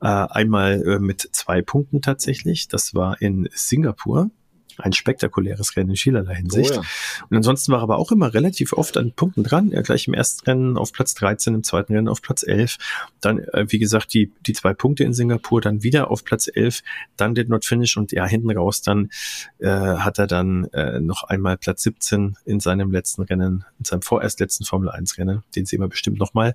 Äh, 0.00 0.06
einmal 0.08 0.82
äh, 0.82 0.98
mit 0.98 1.28
zwei 1.30 1.62
Punkten 1.62 2.02
tatsächlich. 2.02 2.66
Das 2.66 2.92
war 2.92 3.22
in 3.22 3.48
Singapur 3.52 4.30
ein 4.80 4.92
spektakuläres 4.92 5.76
Rennen 5.76 5.90
in 5.90 5.96
vielerlei 5.96 6.36
Hinsicht. 6.36 6.72
Oh 6.72 6.74
ja. 6.74 6.82
Und 7.28 7.36
ansonsten 7.36 7.72
war 7.72 7.80
er 7.80 7.82
aber 7.82 7.98
auch 7.98 8.12
immer 8.12 8.32
relativ 8.34 8.72
oft 8.72 8.96
an 8.96 9.12
Punkten 9.12 9.44
dran. 9.44 9.70
Ja, 9.70 9.82
gleich 9.82 10.08
im 10.08 10.14
ersten 10.14 10.44
Rennen 10.44 10.76
auf 10.76 10.92
Platz 10.92 11.14
13, 11.14 11.54
im 11.54 11.62
zweiten 11.62 11.94
Rennen 11.94 12.08
auf 12.08 12.22
Platz 12.22 12.42
11. 12.42 12.78
Dann, 13.20 13.38
äh, 13.38 13.66
wie 13.68 13.78
gesagt, 13.78 14.12
die, 14.14 14.32
die 14.46 14.52
zwei 14.52 14.74
Punkte 14.74 15.04
in 15.04 15.12
Singapur, 15.12 15.60
dann 15.60 15.82
wieder 15.82 16.10
auf 16.10 16.24
Platz 16.24 16.50
11, 16.52 16.82
dann 17.16 17.34
did 17.34 17.48
not 17.48 17.64
finish 17.64 17.96
und 17.96 18.12
ja, 18.12 18.26
hinten 18.26 18.50
raus 18.50 18.82
dann 18.82 19.10
äh, 19.58 19.68
hat 19.68 20.18
er 20.18 20.26
dann 20.26 20.64
äh, 20.72 21.00
noch 21.00 21.24
einmal 21.24 21.56
Platz 21.56 21.82
17 21.82 22.36
in 22.44 22.60
seinem 22.60 22.90
letzten 22.90 23.22
Rennen, 23.22 23.64
in 23.78 23.84
seinem 23.84 24.02
vorerst 24.02 24.40
letzten 24.40 24.64
Formel 24.64 24.90
1 24.90 25.18
Rennen, 25.18 25.42
den 25.54 25.66
sehen 25.66 25.80
wir 25.80 25.88
bestimmt 25.88 26.18
nochmal 26.18 26.54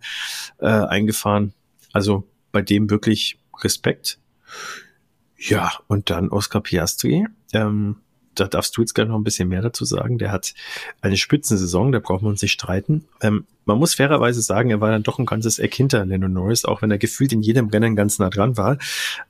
äh, 0.60 0.68
eingefahren. 0.68 1.54
Also 1.94 2.28
bei 2.52 2.62
dem 2.62 2.90
wirklich 2.90 3.38
Respekt. 3.64 4.20
Ja, 5.38 5.72
und 5.88 6.10
dann 6.10 6.30
Oscar 6.30 6.62
Piastri. 6.62 7.28
Ähm, 7.54 7.98
da 8.36 8.48
darfst 8.48 8.76
du 8.78 8.82
jetzt 8.82 8.94
gerne 8.94 9.12
noch 9.12 9.18
ein 9.18 9.24
bisschen 9.24 9.50
mehr 9.50 9.62
dazu 9.62 9.86
sagen. 9.86 10.18
Der 10.18 10.32
hat 10.32 10.54
eine 11.02 11.18
Spitzensaison, 11.18 11.92
da 11.92 12.00
brauchen 12.00 12.24
wir 12.24 12.30
uns 12.30 12.42
nicht 12.42 12.52
streiten. 12.52 13.06
Ähm, 13.22 13.46
man 13.66 13.80
muss 13.80 13.96
fairerweise 13.96 14.42
sagen, 14.42 14.70
er 14.70 14.80
war 14.80 14.92
dann 14.92 15.04
doch 15.04 15.18
ein 15.18 15.26
ganzes 15.26 15.58
Eck 15.58 15.74
hinter 15.74 16.06
Lando 16.06 16.28
Norris, 16.28 16.66
auch 16.66 16.82
wenn 16.82 16.92
er 16.92 16.98
gefühlt 16.98 17.34
in 17.34 17.42
jedem 17.42 17.70
Rennen 17.70 17.96
ganz 17.96 18.20
nah 18.20 18.30
dran 18.30 18.58
war. 18.58 18.78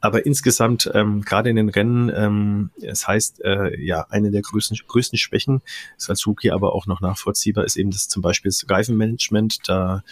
Aber 0.01 0.25
insgesamt, 0.25 0.91
ähm, 0.93 1.21
gerade 1.21 1.49
in 1.49 1.55
den 1.55 1.69
Rennen, 1.69 2.11
ähm, 2.13 2.69
es 2.81 3.07
heißt, 3.07 3.43
äh, 3.43 3.79
ja, 3.81 4.05
eine 4.09 4.31
der 4.31 4.41
größten, 4.41 4.77
größten 4.87 5.17
Schwächen 5.17 5.61
ist 5.97 6.09
als 6.09 6.27
Rookie 6.27 6.51
aber 6.51 6.75
auch 6.75 6.85
noch 6.85 7.01
nachvollziehbar, 7.01 7.63
ist 7.63 7.77
eben 7.77 7.91
das 7.91 8.09
zum 8.09 8.21
Beispiel 8.21 8.49
das 8.49 8.65
Reifenmanagement. 8.69 9.67
Da 9.69 10.03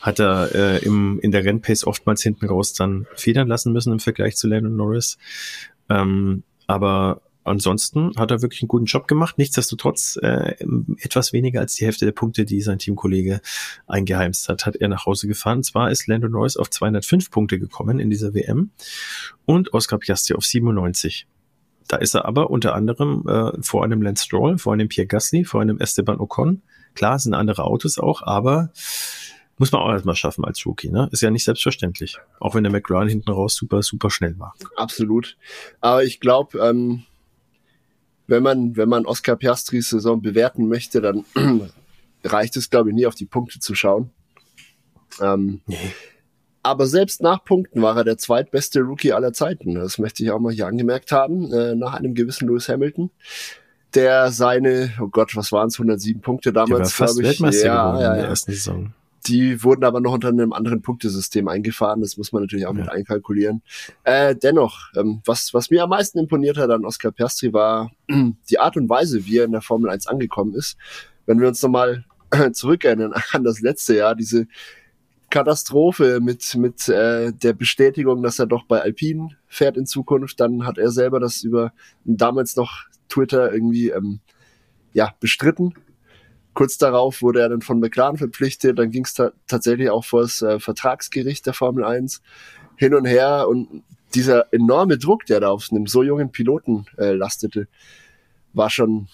hat 0.00 0.20
er 0.20 0.54
äh, 0.54 0.84
im, 0.84 1.20
in 1.20 1.30
der 1.30 1.44
Rennpace 1.44 1.84
oftmals 1.84 2.22
hinten 2.22 2.46
raus 2.46 2.72
dann 2.72 3.06
federn 3.14 3.48
lassen 3.48 3.72
müssen 3.72 3.92
im 3.92 4.00
Vergleich 4.00 4.36
zu 4.36 4.48
Lando 4.48 4.68
Norris. 4.68 5.18
Ähm, 5.88 6.42
aber 6.66 7.22
ansonsten 7.48 8.12
hat 8.16 8.30
er 8.30 8.42
wirklich 8.42 8.62
einen 8.62 8.68
guten 8.68 8.84
Job 8.84 9.08
gemacht. 9.08 9.38
Nichtsdestotrotz 9.38 10.18
äh, 10.22 10.54
etwas 10.98 11.32
weniger 11.32 11.60
als 11.60 11.74
die 11.74 11.84
Hälfte 11.84 12.04
der 12.04 12.12
Punkte, 12.12 12.44
die 12.44 12.60
sein 12.60 12.78
Teamkollege 12.78 13.40
eingeheimst 13.86 14.48
hat, 14.48 14.66
hat 14.66 14.76
er 14.76 14.88
nach 14.88 15.06
Hause 15.06 15.28
gefahren. 15.28 15.62
Zwar 15.62 15.90
ist 15.90 16.06
Lando 16.06 16.28
Norris 16.28 16.56
auf 16.56 16.70
205 16.70 17.30
Punkte 17.30 17.58
gekommen 17.58 17.98
in 17.98 18.10
dieser 18.10 18.34
WM 18.34 18.70
und 19.44 19.72
Oscar 19.74 19.98
Piastri 19.98 20.34
auf 20.34 20.44
97. 20.44 21.26
Da 21.88 21.96
ist 21.96 22.14
er 22.14 22.26
aber 22.26 22.50
unter 22.50 22.74
anderem 22.74 23.26
äh, 23.26 23.62
vor 23.62 23.82
einem 23.82 24.02
Lance 24.02 24.24
Stroll, 24.24 24.58
vor 24.58 24.74
einem 24.74 24.88
Pierre 24.88 25.06
Gasly, 25.06 25.44
vor 25.44 25.62
einem 25.62 25.78
Esteban 25.78 26.20
Ocon. 26.20 26.62
Klar, 26.94 27.18
sind 27.18 27.34
andere 27.34 27.64
Autos 27.64 27.98
auch, 27.98 28.22
aber 28.22 28.70
muss 29.58 29.72
man 29.72 29.82
auch 29.82 29.90
erstmal 29.90 30.14
schaffen 30.14 30.44
als 30.44 30.64
Rookie, 30.64 30.90
ne? 30.90 31.08
Ist 31.10 31.22
ja 31.22 31.30
nicht 31.30 31.44
selbstverständlich. 31.44 32.16
Auch 32.38 32.54
wenn 32.54 32.62
der 32.62 32.72
McLaren 32.72 33.08
hinten 33.08 33.30
raus 33.30 33.56
super, 33.56 33.82
super 33.82 34.10
schnell 34.10 34.38
war. 34.38 34.54
Absolut. 34.76 35.36
Aber 35.80 36.04
ich 36.04 36.20
glaube, 36.20 36.58
ähm, 36.58 37.04
wenn 38.28 38.42
man, 38.42 38.76
wenn 38.76 38.88
man 38.88 39.06
Oscar 39.06 39.36
Piastris 39.36 39.88
Saison 39.88 40.22
bewerten 40.22 40.68
möchte, 40.68 41.00
dann 41.00 41.24
reicht 42.24 42.56
es, 42.56 42.70
glaube 42.70 42.90
ich, 42.90 42.94
nie 42.94 43.06
auf 43.06 43.14
die 43.14 43.26
Punkte 43.26 43.58
zu 43.58 43.74
schauen. 43.74 44.10
Ähm, 45.20 45.62
nee. 45.66 45.76
Aber 46.62 46.86
selbst 46.86 47.22
nach 47.22 47.44
Punkten 47.44 47.80
war 47.80 47.96
er 47.96 48.04
der 48.04 48.18
zweitbeste 48.18 48.80
Rookie 48.80 49.12
aller 49.12 49.32
Zeiten. 49.32 49.74
Das 49.74 49.98
möchte 49.98 50.22
ich 50.22 50.30
auch 50.30 50.38
mal 50.38 50.52
hier 50.52 50.66
angemerkt 50.66 51.12
haben, 51.12 51.50
äh, 51.52 51.74
nach 51.74 51.94
einem 51.94 52.14
gewissen 52.14 52.46
Lewis 52.46 52.68
Hamilton, 52.68 53.10
der 53.94 54.30
seine, 54.30 54.92
oh 55.00 55.08
Gott, 55.08 55.34
was 55.34 55.50
waren 55.50 55.68
es, 55.68 55.76
107 55.76 56.20
Punkte 56.20 56.52
damals, 56.52 56.94
glaube 56.94 57.22
ich. 57.22 57.26
Weltmeister 57.26 57.66
ja, 57.66 58.00
ja, 58.00 58.12
in 58.12 58.20
der 58.20 58.28
ersten 58.28 58.52
Saison. 58.52 58.92
Die 59.28 59.62
wurden 59.62 59.84
aber 59.84 60.00
noch 60.00 60.12
unter 60.12 60.28
einem 60.28 60.52
anderen 60.52 60.80
Punktesystem 60.80 61.48
eingefahren. 61.48 62.00
Das 62.00 62.16
muss 62.16 62.32
man 62.32 62.42
natürlich 62.42 62.66
auch 62.66 62.74
ja. 62.74 62.80
mit 62.80 62.88
einkalkulieren. 62.88 63.62
Äh, 64.04 64.34
dennoch, 64.34 64.90
ähm, 64.96 65.20
was, 65.26 65.52
was 65.52 65.70
mir 65.70 65.84
am 65.84 65.90
meisten 65.90 66.18
imponiert 66.18 66.56
hat 66.56 66.70
an 66.70 66.84
Oscar 66.84 67.12
Piastri 67.12 67.52
war 67.52 67.90
die 68.50 68.58
Art 68.58 68.76
und 68.76 68.88
Weise, 68.88 69.26
wie 69.26 69.38
er 69.38 69.44
in 69.44 69.52
der 69.52 69.60
Formel 69.60 69.90
1 69.90 70.06
angekommen 70.06 70.54
ist. 70.54 70.76
Wenn 71.26 71.40
wir 71.40 71.48
uns 71.48 71.62
nochmal 71.62 72.04
zurückerinnern 72.52 73.12
an 73.32 73.44
das 73.44 73.60
letzte 73.60 73.96
Jahr, 73.96 74.14
diese 74.14 74.46
Katastrophe 75.30 76.20
mit, 76.22 76.54
mit 76.54 76.88
äh, 76.88 77.32
der 77.32 77.52
Bestätigung, 77.52 78.22
dass 78.22 78.38
er 78.38 78.46
doch 78.46 78.64
bei 78.64 78.80
Alpine 78.80 79.28
fährt 79.46 79.76
in 79.76 79.84
Zukunft. 79.84 80.40
Dann 80.40 80.64
hat 80.64 80.78
er 80.78 80.90
selber 80.90 81.20
das 81.20 81.42
über 81.42 81.72
damals 82.04 82.56
noch 82.56 82.84
Twitter 83.10 83.52
irgendwie 83.52 83.90
ähm, 83.90 84.20
ja, 84.94 85.14
bestritten 85.20 85.74
kurz 86.58 86.76
darauf 86.76 87.22
wurde 87.22 87.40
er 87.40 87.48
dann 87.50 87.60
von 87.60 87.78
McLaren 87.78 88.16
verpflichtet, 88.16 88.80
dann 88.80 88.90
ging 88.90 89.04
es 89.04 89.14
ta 89.14 89.30
tatsächlich 89.46 89.90
auch 89.90 90.04
vor 90.04 90.22
das 90.22 90.42
äh, 90.42 90.58
Vertragsgericht 90.58 91.46
der 91.46 91.52
Formel 91.52 91.84
1 91.84 92.20
hin 92.74 92.94
und 92.94 93.04
her 93.04 93.46
und 93.46 93.84
dieser 94.12 94.52
enorme 94.52 94.98
Druck, 94.98 95.24
der 95.26 95.38
da 95.38 95.50
auf 95.50 95.68
einem 95.70 95.86
so 95.86 96.02
jungen 96.02 96.32
Piloten 96.32 96.86
äh, 96.96 97.12
lastete, 97.12 97.68
war 98.54 98.70
schon 98.70 99.06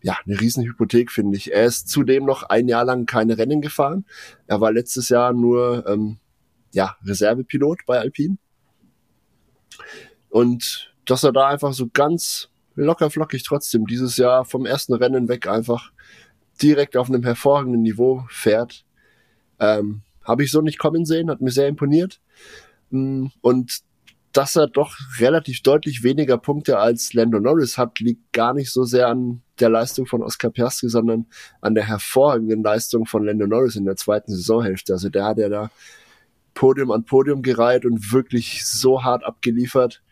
ja 0.00 0.16
eine 0.24 0.40
Riesenhypothek, 0.40 1.12
finde 1.12 1.36
ich. 1.36 1.52
Er 1.52 1.66
ist 1.66 1.90
zudem 1.90 2.24
noch 2.24 2.44
ein 2.44 2.68
Jahr 2.68 2.86
lang 2.86 3.04
keine 3.04 3.36
Rennen 3.36 3.60
gefahren. 3.60 4.06
Er 4.46 4.62
war 4.62 4.72
letztes 4.72 5.10
Jahr 5.10 5.34
nur 5.34 5.86
ähm, 5.86 6.16
ja 6.72 6.96
Reservepilot 7.04 7.80
bei 7.84 7.98
Alpine 7.98 8.38
und 10.30 10.94
dass 11.04 11.22
er 11.22 11.32
da 11.32 11.48
einfach 11.48 11.74
so 11.74 11.90
ganz 11.92 12.48
locker 12.76 13.10
flockig 13.10 13.42
trotzdem 13.42 13.86
dieses 13.86 14.16
Jahr 14.16 14.46
vom 14.46 14.64
ersten 14.64 14.94
Rennen 14.94 15.28
weg 15.28 15.46
einfach 15.48 15.92
direkt 16.62 16.96
auf 16.96 17.08
einem 17.08 17.22
hervorragenden 17.22 17.82
Niveau 17.82 18.24
fährt. 18.28 18.84
Ähm, 19.60 20.02
Habe 20.24 20.44
ich 20.44 20.50
so 20.50 20.60
nicht 20.60 20.78
kommen 20.78 21.04
sehen, 21.04 21.30
hat 21.30 21.40
mir 21.40 21.50
sehr 21.50 21.68
imponiert. 21.68 22.20
Mm, 22.90 23.26
und 23.40 23.80
dass 24.32 24.56
er 24.56 24.66
doch 24.66 24.94
relativ 25.18 25.62
deutlich 25.62 26.02
weniger 26.02 26.38
Punkte 26.38 26.78
als 26.78 27.14
Lando 27.14 27.40
Norris 27.40 27.78
hat, 27.78 27.98
liegt 27.98 28.32
gar 28.32 28.54
nicht 28.54 28.70
so 28.70 28.84
sehr 28.84 29.08
an 29.08 29.42
der 29.58 29.70
Leistung 29.70 30.06
von 30.06 30.22
Oscar 30.22 30.50
Piastri, 30.50 30.88
sondern 30.88 31.26
an 31.60 31.74
der 31.74 31.88
hervorragenden 31.88 32.62
Leistung 32.62 33.06
von 33.06 33.24
Lando 33.24 33.46
Norris 33.46 33.76
in 33.76 33.84
der 33.84 33.96
zweiten 33.96 34.32
Saisonhälfte. 34.32 34.92
Also 34.92 35.08
der 35.08 35.24
hat 35.24 35.38
ja 35.38 35.48
da 35.48 35.70
Podium 36.54 36.90
an 36.90 37.04
Podium 37.04 37.42
gereiht 37.42 37.84
und 37.84 38.12
wirklich 38.12 38.66
so 38.66 39.02
hart 39.02 39.24
abgeliefert 39.24 40.02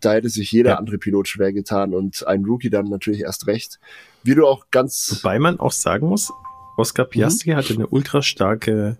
da 0.00 0.14
hätte 0.14 0.28
sich 0.28 0.50
jeder 0.50 0.70
ja. 0.70 0.76
andere 0.76 0.98
Pilot 0.98 1.28
schwer 1.28 1.52
getan 1.52 1.94
und 1.94 2.26
ein 2.26 2.44
Rookie 2.44 2.70
dann 2.70 2.86
natürlich 2.86 3.20
erst 3.20 3.46
recht. 3.46 3.78
Wie 4.22 4.34
du 4.34 4.46
auch 4.46 4.66
ganz. 4.70 5.20
Wobei 5.22 5.38
man 5.38 5.60
auch 5.60 5.72
sagen 5.72 6.08
muss, 6.08 6.32
Oscar 6.76 7.04
Piastri 7.04 7.52
mhm. 7.52 7.56
hatte 7.56 7.74
eine 7.74 7.86
ultra 7.86 8.22
starke 8.22 8.96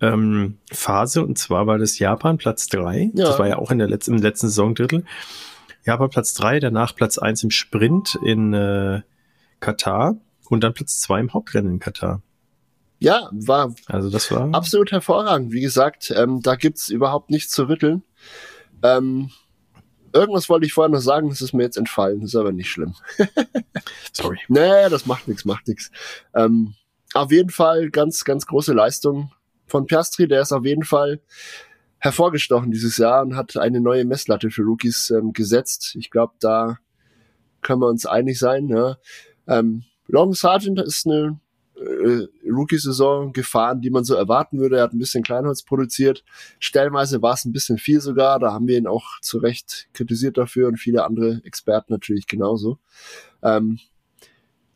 ähm, 0.00 0.58
Phase 0.70 1.24
und 1.24 1.38
zwar 1.38 1.66
war 1.66 1.78
das 1.78 1.98
Japan 1.98 2.38
Platz 2.38 2.66
drei. 2.66 3.10
Ja. 3.14 3.26
Das 3.26 3.38
war 3.38 3.48
ja 3.48 3.58
auch 3.58 3.70
in 3.70 3.78
der 3.78 3.88
letzten, 3.88 4.14
im 4.14 4.22
letzten 4.22 4.48
Saisondrittel. 4.48 5.04
Japan 5.84 6.10
Platz 6.10 6.34
drei, 6.34 6.60
danach 6.60 6.94
Platz 6.94 7.18
eins 7.18 7.42
im 7.42 7.50
Sprint 7.50 8.18
in 8.24 8.52
äh, 8.52 9.02
Katar 9.60 10.16
und 10.48 10.62
dann 10.62 10.74
Platz 10.74 11.00
zwei 11.00 11.20
im 11.20 11.32
Hauptrennen 11.32 11.72
in 11.72 11.78
Katar. 11.78 12.22
Ja, 12.98 13.28
war, 13.32 13.74
also 13.86 14.10
das 14.10 14.30
war 14.30 14.54
absolut 14.54 14.92
hervorragend. 14.92 15.50
Wie 15.52 15.60
gesagt, 15.60 16.12
ähm, 16.16 16.40
da 16.40 16.54
gibt's 16.54 16.88
überhaupt 16.88 17.30
nichts 17.30 17.52
zu 17.52 17.68
rütteln. 17.68 18.02
Ähm, 18.82 19.30
Irgendwas 20.12 20.48
wollte 20.48 20.66
ich 20.66 20.72
vorher 20.72 20.90
noch 20.90 21.00
sagen, 21.00 21.28
das 21.28 21.40
ist 21.40 21.52
mir 21.52 21.62
jetzt 21.62 21.76
entfallen. 21.76 22.20
Das 22.20 22.30
ist 22.30 22.36
aber 22.36 22.52
nicht 22.52 22.70
schlimm. 22.70 22.94
Sorry. 24.12 24.38
Nee, 24.48 24.88
das 24.90 25.06
macht 25.06 25.28
nichts, 25.28 25.44
macht 25.44 25.68
nichts. 25.68 25.90
Ähm, 26.34 26.74
auf 27.14 27.30
jeden 27.30 27.50
Fall 27.50 27.90
ganz, 27.90 28.24
ganz 28.24 28.46
große 28.46 28.72
Leistung 28.72 29.32
von 29.66 29.86
Piastri. 29.86 30.28
Der 30.28 30.42
ist 30.42 30.52
auf 30.52 30.64
jeden 30.64 30.84
Fall 30.84 31.20
hervorgestochen 31.98 32.70
dieses 32.70 32.96
Jahr 32.96 33.22
und 33.22 33.36
hat 33.36 33.56
eine 33.56 33.80
neue 33.80 34.04
Messlatte 34.04 34.50
für 34.50 34.62
Rookies 34.62 35.10
ähm, 35.10 35.32
gesetzt. 35.32 35.94
Ich 35.96 36.10
glaube, 36.10 36.34
da 36.40 36.78
können 37.62 37.80
wir 37.80 37.88
uns 37.88 38.06
einig 38.06 38.38
sein. 38.38 38.68
Ja. 38.68 38.98
Ähm, 39.46 39.84
Long 40.08 40.34
Sargent 40.34 40.80
ist 40.80 41.06
eine 41.06 41.40
äh, 41.76 42.26
Rookie-Saison 42.52 43.32
gefahren, 43.32 43.80
die 43.80 43.90
man 43.90 44.04
so 44.04 44.14
erwarten 44.14 44.58
würde. 44.58 44.76
Er 44.76 44.84
hat 44.84 44.92
ein 44.92 44.98
bisschen 44.98 45.22
Kleinholz 45.22 45.62
produziert. 45.62 46.24
Stellenweise 46.58 47.22
war 47.22 47.34
es 47.34 47.44
ein 47.44 47.52
bisschen 47.52 47.78
viel 47.78 48.00
sogar. 48.00 48.38
Da 48.38 48.52
haben 48.52 48.68
wir 48.68 48.78
ihn 48.78 48.86
auch 48.86 49.20
zu 49.20 49.38
Recht 49.38 49.88
kritisiert 49.94 50.38
dafür 50.38 50.68
und 50.68 50.78
viele 50.78 51.04
andere 51.04 51.40
Experten 51.44 51.92
natürlich 51.92 52.26
genauso. 52.26 52.78
Ähm, 53.42 53.78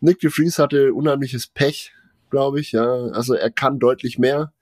Nick 0.00 0.20
de 0.20 0.30
Vries 0.30 0.58
hatte 0.58 0.92
unheimliches 0.94 1.46
Pech, 1.46 1.92
glaube 2.30 2.60
ich. 2.60 2.72
Ja, 2.72 3.06
also 3.12 3.34
er 3.34 3.50
kann 3.50 3.78
deutlich 3.78 4.18
mehr. 4.18 4.52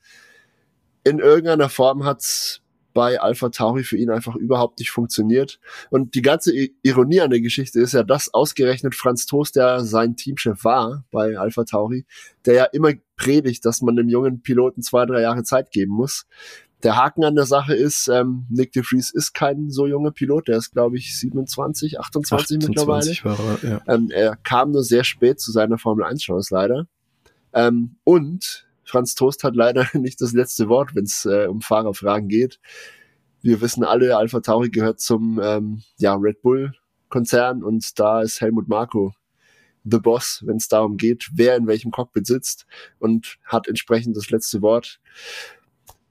In 1.02 1.18
irgendeiner 1.18 1.68
Form 1.68 2.04
hat's 2.04 2.63
bei 2.94 3.20
Alpha 3.20 3.50
Tauri 3.50 3.84
für 3.84 3.98
ihn 3.98 4.10
einfach 4.10 4.36
überhaupt 4.36 4.78
nicht 4.78 4.90
funktioniert. 4.90 5.60
Und 5.90 6.14
die 6.14 6.22
ganze 6.22 6.52
Ironie 6.82 7.20
an 7.20 7.30
der 7.30 7.40
Geschichte 7.40 7.80
ist 7.80 7.92
ja, 7.92 8.02
dass 8.02 8.32
ausgerechnet 8.32 8.94
Franz 8.94 9.26
Toast, 9.26 9.56
der 9.56 9.80
sein 9.80 10.16
Teamchef 10.16 10.64
war 10.64 11.04
bei 11.10 11.36
Alpha 11.36 11.64
Tauri, 11.64 12.06
der 12.46 12.54
ja 12.54 12.64
immer 12.64 12.92
predigt, 13.16 13.64
dass 13.66 13.82
man 13.82 13.96
dem 13.96 14.08
jungen 14.08 14.40
Piloten 14.42 14.82
zwei, 14.82 15.04
drei 15.04 15.20
Jahre 15.20 15.42
Zeit 15.42 15.70
geben 15.70 15.92
muss. 15.92 16.26
Der 16.84 16.96
Haken 16.96 17.24
an 17.24 17.34
der 17.34 17.46
Sache 17.46 17.74
ist, 17.74 18.08
ähm, 18.08 18.46
Nick 18.50 18.72
de 18.72 18.82
Vries 18.82 19.10
ist 19.10 19.32
kein 19.32 19.70
so 19.70 19.86
junger 19.86 20.10
Pilot, 20.10 20.48
der 20.48 20.58
ist, 20.58 20.70
glaube 20.70 20.98
ich, 20.98 21.18
27, 21.18 21.98
28, 21.98 22.58
28 22.58 22.68
mittlerweile. 22.68 23.10
War 23.22 23.38
er, 23.62 23.68
ja. 23.68 23.80
ähm, 23.88 24.10
er 24.10 24.36
kam 24.36 24.70
nur 24.70 24.84
sehr 24.84 25.02
spät 25.02 25.40
zu 25.40 25.50
seiner 25.50 25.78
Formel 25.78 26.04
1-Chance 26.04 26.54
leider. 26.54 26.86
Ähm, 27.54 27.96
und 28.04 28.66
Franz 28.84 29.14
Toast 29.14 29.44
hat 29.44 29.56
leider 29.56 29.86
nicht 29.94 30.20
das 30.20 30.32
letzte 30.32 30.68
Wort, 30.68 30.94
wenn 30.94 31.04
es 31.04 31.24
äh, 31.24 31.46
um 31.46 31.60
Fahrerfragen 31.60 32.28
geht. 32.28 32.60
Wir 33.42 33.60
wissen 33.60 33.84
alle, 33.84 34.16
Alpha 34.16 34.40
Tauri 34.40 34.70
gehört 34.70 35.00
zum 35.00 35.40
ähm, 35.42 35.82
ja, 35.98 36.14
Red 36.14 36.42
Bull 36.42 36.72
Konzern 37.08 37.62
und 37.62 37.98
da 38.00 38.22
ist 38.22 38.40
Helmut 38.40 38.68
Marko 38.68 39.14
the 39.84 39.98
Boss, 39.98 40.42
wenn 40.46 40.56
es 40.56 40.68
darum 40.68 40.96
geht, 40.96 41.30
wer 41.34 41.56
in 41.56 41.66
welchem 41.66 41.90
Cockpit 41.90 42.26
sitzt 42.26 42.66
und 42.98 43.38
hat 43.44 43.68
entsprechend 43.68 44.16
das 44.16 44.30
letzte 44.30 44.62
Wort. 44.62 45.00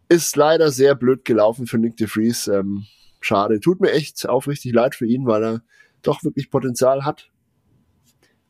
Ist 0.10 0.36
leider 0.36 0.72
sehr 0.72 0.96
blöd 0.96 1.26
gelaufen 1.26 1.66
für 1.66 1.80
Nick 1.80 1.98
de 1.98 2.08
Vries. 2.08 2.48
Ähm, 2.48 2.86
schade. 3.20 3.60
Tut 3.60 3.82
mir 3.82 3.92
echt 3.92 4.30
aufrichtig 4.30 4.74
leid 4.74 4.96
für 4.96 5.08
ihn, 5.08 5.26
weil 5.26 5.44
er 5.44 5.62
doch 6.04 6.24
wirklich 6.24 6.52
Potenzial 6.52 7.04
hat. 7.04 7.30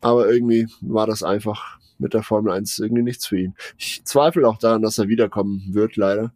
Aber 0.01 0.29
irgendwie 0.29 0.67
war 0.81 1.07
das 1.07 1.23
einfach 1.23 1.79
mit 1.97 2.13
der 2.13 2.23
Formel 2.23 2.51
1 2.51 2.79
irgendwie 2.79 3.03
nichts 3.03 3.25
für 3.25 3.39
ihn. 3.39 3.55
Ich 3.77 4.03
zweifle 4.05 4.47
auch 4.47 4.57
daran, 4.57 4.81
dass 4.81 4.97
er 4.97 5.07
wiederkommen 5.07 5.73
wird, 5.73 5.95
leider. 5.95 6.33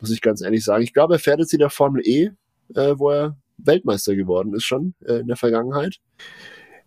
Muss 0.00 0.10
ich 0.10 0.20
ganz 0.20 0.40
ehrlich 0.40 0.64
sagen. 0.64 0.82
Ich 0.82 0.94
glaube, 0.94 1.14
er 1.14 1.18
fährt 1.18 1.40
jetzt 1.40 1.52
in 1.52 1.58
der 1.58 1.70
Formel 1.70 2.02
E, 2.06 2.30
äh, 2.74 2.94
wo 2.96 3.10
er 3.10 3.36
Weltmeister 3.58 4.14
geworden 4.16 4.54
ist 4.54 4.64
schon 4.64 4.94
äh, 5.04 5.20
in 5.20 5.26
der 5.26 5.36
Vergangenheit. 5.36 6.00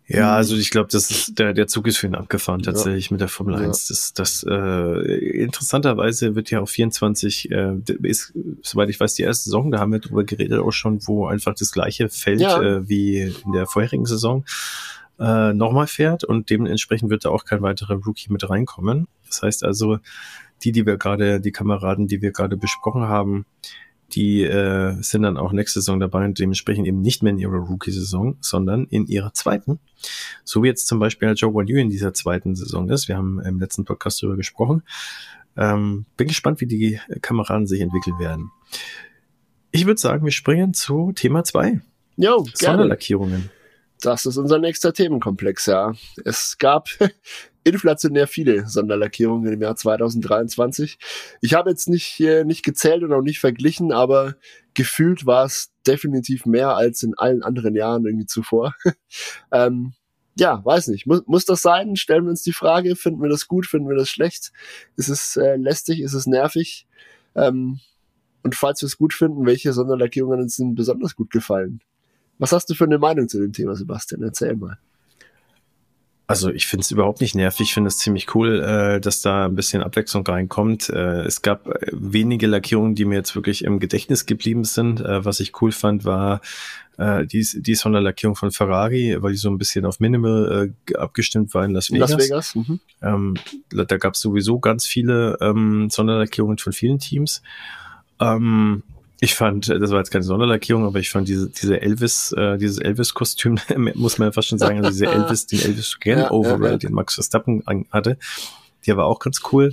Ja, 0.06 0.34
also 0.34 0.54
ich 0.56 0.70
glaube, 0.70 0.90
das 0.92 1.10
ist 1.10 1.38
der 1.38 1.54
der 1.54 1.66
Zug 1.66 1.86
ist 1.86 1.96
für 1.96 2.06
ihn 2.06 2.14
abgefahren 2.14 2.62
tatsächlich 2.62 3.06
ja. 3.08 3.14
mit 3.14 3.20
der 3.22 3.28
Formel 3.28 3.54
1. 3.54 3.86
Das 3.86 4.12
das 4.12 4.44
äh, 4.46 5.42
interessanterweise 5.42 6.34
wird 6.34 6.50
ja 6.50 6.60
auch 6.60 6.68
24 6.68 7.50
äh, 7.50 7.76
ist 8.02 8.34
soweit 8.62 8.90
ich 8.90 9.00
weiß 9.00 9.14
die 9.14 9.22
erste 9.22 9.44
Saison, 9.44 9.70
da 9.70 9.78
haben 9.78 9.92
wir 9.92 10.00
drüber 10.00 10.24
geredet 10.24 10.60
auch 10.60 10.72
schon, 10.72 11.06
wo 11.06 11.26
einfach 11.26 11.54
das 11.54 11.72
gleiche 11.72 12.10
Feld 12.10 12.42
ja. 12.42 12.60
äh, 12.60 12.88
wie 12.88 13.20
in 13.20 13.52
der 13.52 13.66
vorherigen 13.66 14.04
Saison 14.04 14.44
äh, 15.24 15.54
nochmal 15.54 15.86
fährt 15.86 16.22
und 16.22 16.50
dementsprechend 16.50 17.08
wird 17.10 17.24
da 17.24 17.30
auch 17.30 17.44
kein 17.44 17.62
weiterer 17.62 17.94
Rookie 17.94 18.30
mit 18.30 18.48
reinkommen. 18.48 19.08
Das 19.26 19.42
heißt 19.42 19.64
also, 19.64 19.98
die, 20.62 20.72
die 20.72 20.84
wir 20.84 20.98
gerade, 20.98 21.40
die 21.40 21.52
Kameraden, 21.52 22.06
die 22.06 22.20
wir 22.20 22.30
gerade 22.30 22.56
besprochen 22.56 23.02
haben, 23.02 23.46
die 24.12 24.42
äh, 24.42 24.94
sind 25.00 25.22
dann 25.22 25.38
auch 25.38 25.52
nächste 25.52 25.80
Saison 25.80 25.98
dabei 25.98 26.26
und 26.26 26.38
dementsprechend 26.38 26.86
eben 26.86 27.00
nicht 27.00 27.22
mehr 27.22 27.32
in 27.32 27.38
ihrer 27.38 27.56
Rookie-Saison, 27.56 28.36
sondern 28.40 28.84
in 28.84 29.06
ihrer 29.06 29.32
zweiten. 29.32 29.80
So 30.44 30.62
wie 30.62 30.68
jetzt 30.68 30.86
zum 30.86 30.98
Beispiel 30.98 31.32
Joe 31.34 31.54
Wallieu 31.54 31.80
in 31.80 31.88
dieser 31.88 32.12
zweiten 32.12 32.54
Saison 32.54 32.90
ist. 32.90 33.08
Wir 33.08 33.16
haben 33.16 33.40
im 33.40 33.58
letzten 33.58 33.84
Podcast 33.84 34.22
darüber 34.22 34.36
gesprochen. 34.36 34.82
Ähm, 35.56 36.04
bin 36.16 36.28
gespannt, 36.28 36.60
wie 36.60 36.66
die 36.66 37.00
Kameraden 37.22 37.66
sich 37.66 37.80
entwickeln 37.80 38.18
werden. 38.18 38.50
Ich 39.70 39.86
würde 39.86 40.00
sagen, 40.00 40.24
wir 40.24 40.32
springen 40.32 40.74
zu 40.74 41.12
Thema 41.12 41.44
zwei. 41.44 41.80
Jo, 42.16 42.46
Sonderlackierungen. 42.52 43.50
Das 44.00 44.26
ist 44.26 44.36
unser 44.36 44.58
nächster 44.58 44.92
Themenkomplex, 44.92 45.66
ja. 45.66 45.94
Es 46.24 46.58
gab 46.58 46.88
inflationär 47.64 48.26
viele 48.26 48.66
Sonderlackierungen 48.68 49.52
im 49.52 49.62
Jahr 49.62 49.76
2023. 49.76 50.98
Ich 51.40 51.54
habe 51.54 51.70
jetzt 51.70 51.88
nicht, 51.88 52.20
äh, 52.20 52.44
nicht 52.44 52.64
gezählt 52.64 53.02
und 53.02 53.12
auch 53.12 53.22
nicht 53.22 53.40
verglichen, 53.40 53.92
aber 53.92 54.34
gefühlt 54.74 55.26
war 55.26 55.46
es 55.46 55.72
definitiv 55.86 56.46
mehr 56.46 56.76
als 56.76 57.02
in 57.02 57.14
allen 57.16 57.42
anderen 57.42 57.74
Jahren 57.74 58.04
irgendwie 58.04 58.26
zuvor. 58.26 58.74
ähm, 59.52 59.94
ja, 60.36 60.64
weiß 60.64 60.88
nicht. 60.88 61.06
Muss, 61.06 61.22
muss 61.26 61.44
das 61.44 61.62
sein? 61.62 61.96
Stellen 61.96 62.24
wir 62.24 62.30
uns 62.30 62.42
die 62.42 62.52
Frage, 62.52 62.96
finden 62.96 63.22
wir 63.22 63.28
das 63.28 63.46
gut, 63.46 63.66
finden 63.66 63.88
wir 63.88 63.96
das 63.96 64.10
schlecht? 64.10 64.52
Ist 64.96 65.08
es 65.08 65.36
äh, 65.36 65.56
lästig, 65.56 66.00
ist 66.00 66.14
es 66.14 66.26
nervig? 66.26 66.86
Ähm, 67.34 67.80
und 68.42 68.54
falls 68.54 68.82
wir 68.82 68.86
es 68.86 68.98
gut 68.98 69.14
finden, 69.14 69.46
welche 69.46 69.72
Sonderlackierungen 69.72 70.40
uns 70.40 70.56
sind 70.56 70.74
besonders 70.74 71.16
gut 71.16 71.30
gefallen? 71.30 71.80
Was 72.38 72.52
hast 72.52 72.68
du 72.70 72.74
für 72.74 72.84
eine 72.84 72.98
Meinung 72.98 73.28
zu 73.28 73.40
dem 73.40 73.52
Thema, 73.52 73.74
Sebastian? 73.74 74.22
Erzähl 74.22 74.56
mal. 74.56 74.78
Also 76.26 76.50
ich 76.50 76.66
finde 76.66 76.82
es 76.82 76.90
überhaupt 76.90 77.20
nicht 77.20 77.34
nervig. 77.34 77.68
Ich 77.68 77.74
finde 77.74 77.88
es 77.88 77.98
ziemlich 77.98 78.34
cool, 78.34 78.60
äh, 78.60 79.00
dass 79.00 79.20
da 79.20 79.44
ein 79.44 79.54
bisschen 79.54 79.82
Abwechslung 79.82 80.26
reinkommt. 80.26 80.88
Äh, 80.88 81.22
es 81.22 81.42
gab 81.42 81.68
äh, 81.68 81.90
wenige 81.92 82.46
Lackierungen, 82.46 82.94
die 82.94 83.04
mir 83.04 83.16
jetzt 83.16 83.34
wirklich 83.34 83.62
im 83.62 83.78
Gedächtnis 83.78 84.24
geblieben 84.24 84.64
sind. 84.64 85.00
Äh, 85.00 85.24
was 85.24 85.40
ich 85.40 85.60
cool 85.60 85.70
fand, 85.70 86.06
war 86.06 86.40
äh, 86.96 87.26
die, 87.26 87.46
die 87.54 87.74
Sonderlackierung 87.74 88.36
von 88.36 88.52
Ferrari, 88.52 89.18
weil 89.20 89.32
die 89.32 89.38
so 89.38 89.50
ein 89.50 89.58
bisschen 89.58 89.84
auf 89.84 90.00
Minimal 90.00 90.72
äh, 90.88 90.96
abgestimmt 90.96 91.52
war 91.52 91.64
in 91.66 91.72
Las 91.72 91.90
Vegas. 91.90 92.10
Las 92.12 92.18
Vegas. 92.18 92.54
Mhm. 92.54 92.80
Ähm, 93.02 93.34
da 93.68 93.96
gab 93.98 94.14
es 94.14 94.20
sowieso 94.20 94.58
ganz 94.60 94.86
viele 94.86 95.36
ähm, 95.42 95.90
Sonderlackierungen 95.90 96.56
von 96.56 96.72
vielen 96.72 97.00
Teams. 97.00 97.42
Ähm, 98.18 98.82
ich 99.24 99.34
fand, 99.34 99.68
das 99.68 99.90
war 99.90 99.98
jetzt 99.98 100.10
keine 100.10 100.22
Sonderlackierung, 100.22 100.84
aber 100.84 100.98
ich 100.98 101.10
fand 101.10 101.28
diese, 101.28 101.48
diese 101.48 101.80
Elvis, 101.80 102.32
äh, 102.32 102.58
dieses 102.58 102.78
Elvis-Kostüm, 102.78 103.58
muss 103.94 104.18
man 104.18 104.28
ja 104.28 104.32
fast 104.32 104.48
schon 104.48 104.58
sagen, 104.58 104.78
also 104.78 104.90
diese 104.90 105.06
Elvis, 105.12 105.46
den 105.46 105.60
Elvis 105.60 105.98
Gen 105.98 106.18
ja, 106.18 106.30
Overall, 106.30 106.62
ja, 106.64 106.70
ja. 106.72 106.76
den 106.76 106.92
Max 106.92 107.14
Verstappen 107.14 107.64
hatte, 107.90 108.18
Die 108.84 108.96
war 108.96 109.06
auch 109.06 109.18
ganz 109.18 109.40
cool. 109.50 109.72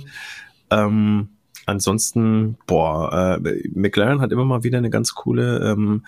Ähm, 0.70 1.28
ansonsten, 1.66 2.56
boah, 2.66 3.38
äh, 3.44 3.68
McLaren 3.74 4.20
hat 4.20 4.32
immer 4.32 4.46
mal 4.46 4.64
wieder 4.64 4.78
eine 4.78 4.90
ganz 4.90 5.14
coole 5.14 5.70
ähm, 5.70 6.06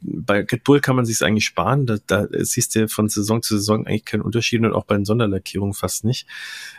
bei 0.00 0.40
Red 0.40 0.64
Bull 0.64 0.80
kann 0.80 0.96
man 0.96 1.04
sich 1.04 1.22
eigentlich 1.22 1.44
sparen. 1.44 1.86
Da, 1.86 1.96
da 2.06 2.26
siehst 2.30 2.74
du 2.74 2.88
von 2.88 3.08
Saison 3.08 3.42
zu 3.42 3.56
Saison 3.56 3.86
eigentlich 3.86 4.04
keinen 4.04 4.22
Unterschied 4.22 4.62
und 4.62 4.72
auch 4.72 4.84
bei 4.84 4.96
den 4.96 5.04
Sonderlackierungen 5.04 5.74
fast 5.74 6.04
nicht. 6.04 6.26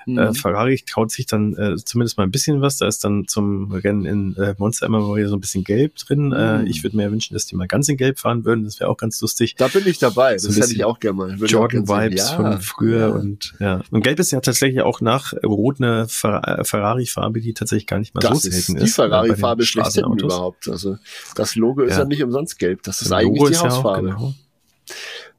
Mhm. 0.06 0.18
Äh, 0.18 0.34
Ferrari 0.34 0.82
traut 0.86 1.12
sich 1.12 1.26
dann 1.26 1.56
äh, 1.56 1.76
zumindest 1.78 2.18
mal 2.18 2.24
ein 2.24 2.32
bisschen 2.32 2.62
was. 2.62 2.78
Da 2.78 2.88
ist 2.88 3.04
dann 3.04 3.28
zum 3.28 3.72
Rennen 3.72 4.06
in 4.06 4.36
äh, 4.38 4.56
Monster 4.58 4.88
wieder 4.88 5.30
so 5.30 5.36
ein 5.36 5.42
bisschen 5.42 5.64
Gelb 5.64 5.96
drin. 5.96 6.32
Äh, 6.32 6.60
mhm. 6.60 6.66
Äh, 6.66 6.70
ich 6.70 6.84
würde 6.84 6.98
mir 6.98 7.12
wünschen, 7.12 7.34
dass 7.34 7.46
die 7.46 7.56
mal 7.56 7.68
ganz 7.68 7.90
in 7.90 7.98
Gelb 7.98 8.20
fahren 8.20 8.46
würden. 8.46 8.64
Das 8.64 8.80
wäre 8.80 8.90
auch 8.90 8.98
ganz 8.98 9.22
lustig. 9.22 9.56
Da 9.56 9.68
bin 9.68 9.86
ich 9.86 10.00
dabei. 10.00 10.38
So 10.38 10.48
das 10.48 10.58
hätte 10.58 10.74
ich 10.74 10.84
auch 10.84 11.00
gerne 11.00 11.18
mal. 11.18 11.36
Jordan-Vibes 11.36 12.30
ja. 12.30 12.36
von 12.36 12.62
früher 12.62 13.00
ja. 13.00 13.08
und 13.10 13.54
ja. 13.60 13.82
Und 13.92 14.04
Gelb 14.04 14.20
ist 14.20 14.32
ja 14.32 14.40
tatsächlich 14.40 14.82
auch 14.82 15.02
nach 15.02 15.34
Rot 15.44 15.80
eine 15.80 16.08
Fer 16.08 16.62
Ferrari-Farbe, 16.64 17.42
die 17.42 17.54
tatsächlich 17.54 17.88
gar 17.88 18.00
nicht 18.00 18.16
mal 18.16 18.22
das 18.22 18.42
so 18.42 18.50
selten 18.50 18.78
ist. 18.78 18.88
Die 18.88 18.92
Ferrari-Farbe 18.92 19.66
schlechthin 19.66 20.06
überhaupt. 20.06 20.68
Also 20.68 20.98
das 21.36 21.56
Logo 21.56 21.82
ist 21.82 21.98
ja, 21.98 22.06
nicht 22.06 22.24
umsonst 22.24 22.60
gelb. 22.60 22.84
Das 22.88 23.02
ist 23.02 23.12
eigentlich 23.12 23.52
die 23.52 23.58
Hausfarbe. 23.58 24.08
Ja 24.08 24.16
genau. 24.16 24.34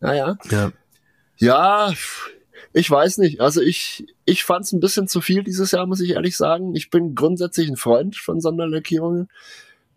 Naja. 0.01 0.39
Ja. 0.51 0.73
Ja, 1.39 1.93
ich 2.73 2.91
weiß 2.91 3.19
nicht. 3.19 3.41
Also 3.41 3.63
ich, 3.63 4.07
ich 4.25 4.45
fand 4.45 4.65
es 4.65 4.73
ein 4.73 4.81
bisschen 4.81 5.09
zu 5.09 5.21
viel 5.21 5.43
dieses 5.43 5.71
Jahr, 5.71 5.87
muss 5.87 6.01
ich 6.01 6.11
ehrlich 6.11 6.37
sagen. 6.37 6.75
Ich 6.75 6.91
bin 6.91 7.15
grundsätzlich 7.15 7.69
ein 7.69 7.77
Freund 7.77 8.17
von 8.17 8.41
Sonderlackierungen. 8.41 9.29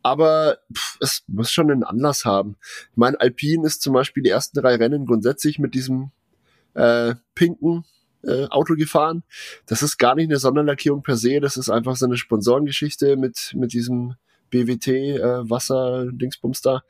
Aber 0.03 0.59
pff, 0.73 0.97
es 1.01 1.23
muss 1.27 1.51
schon 1.51 1.69
einen 1.69 1.83
Anlass 1.83 2.25
haben. 2.25 2.55
Ich 2.91 2.97
meine, 2.97 3.19
Alpine 3.19 3.67
ist 3.67 3.81
zum 3.81 3.93
Beispiel 3.93 4.23
die 4.23 4.29
ersten 4.29 4.59
drei 4.59 4.75
Rennen 4.75 5.05
grundsätzlich 5.05 5.59
mit 5.59 5.75
diesem 5.75 6.11
äh, 6.73 7.15
pinken 7.35 7.85
äh, 8.23 8.45
Auto 8.45 8.75
gefahren. 8.75 9.23
Das 9.65 9.83
ist 9.83 9.97
gar 9.97 10.15
nicht 10.15 10.29
eine 10.29 10.37
Sonderlackierung 10.37 11.03
per 11.03 11.17
se, 11.17 11.39
das 11.39 11.57
ist 11.57 11.69
einfach 11.69 11.95
so 11.97 12.05
eine 12.05 12.17
Sponsorengeschichte 12.17 13.17
mit, 13.17 13.53
mit 13.55 13.73
diesem 13.73 14.15
BWT 14.49 14.87
äh, 14.87 15.49
Wasser 15.49 16.07
Dingsbums 16.11 16.61
da 16.61 16.83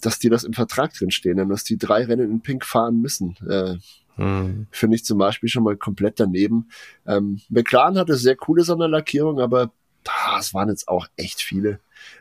dass 0.00 0.18
die 0.18 0.28
das 0.28 0.44
im 0.44 0.52
Vertrag 0.52 0.92
drin 0.92 1.10
stehen, 1.10 1.48
dass 1.48 1.64
die 1.64 1.78
drei 1.78 2.04
Rennen 2.04 2.30
in 2.30 2.40
Pink 2.40 2.64
fahren 2.64 3.00
müssen. 3.00 3.36
Äh, 3.48 3.76
hm. 4.16 4.66
Finde 4.70 4.96
ich 4.96 5.04
zum 5.04 5.18
Beispiel 5.18 5.48
schon 5.48 5.62
mal 5.64 5.76
komplett 5.76 6.20
daneben. 6.20 6.68
Ähm, 7.06 7.40
McLaren 7.48 7.98
hatte 7.98 8.16
sehr 8.16 8.36
coole 8.36 8.62
Sonderlackierungen, 8.62 9.42
aber 9.42 9.72
ah, 10.08 10.38
es 10.38 10.54
waren 10.54 10.68
jetzt 10.68 10.88
auch 10.88 11.06
echt 11.16 11.42
viele, 11.42 11.80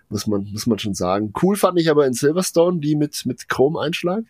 muss 0.10 0.28
man, 0.28 0.48
muss 0.52 0.68
man 0.68 0.80
schon 0.80 0.94
sagen. 0.94 1.34
Cool 1.42 1.56
fand 1.56 1.80
ich 1.80 1.90
aber 1.90 2.06
in 2.06 2.14
Silverstone, 2.14 2.80
die 2.80 2.96
mit, 2.96 3.26
mit 3.26 3.48
Chrome-Einschlag. 3.48 4.24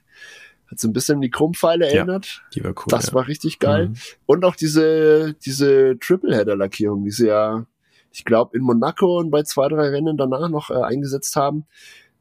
Hat 0.68 0.80
so 0.80 0.88
ein 0.88 0.94
bisschen 0.94 1.22
die 1.22 1.30
Chrome-Pfeile 1.30 1.88
erinnert. 1.88 2.26
Ja, 2.26 2.42
die 2.56 2.64
war 2.64 2.72
cool. 2.72 2.86
Das 2.90 3.08
ja. 3.08 3.14
war 3.14 3.28
richtig 3.28 3.60
geil. 3.60 3.90
Mhm. 3.90 3.96
Und 4.26 4.46
auch 4.46 4.56
diese, 4.56 5.36
diese 5.46 5.98
Triple-Header-Lackierung, 6.00 7.04
die 7.04 7.12
sie 7.12 7.28
ja, 7.28 7.66
ich 8.12 8.26
glaube, 8.26 8.58
in 8.58 8.64
Monaco 8.64 9.20
und 9.20 9.30
bei 9.30 9.44
zwei, 9.44 9.68
drei 9.70 9.90
Rennen 9.90 10.18
danach 10.18 10.50
noch 10.50 10.72
äh, 10.72 10.82
eingesetzt 10.82 11.36
haben, 11.36 11.66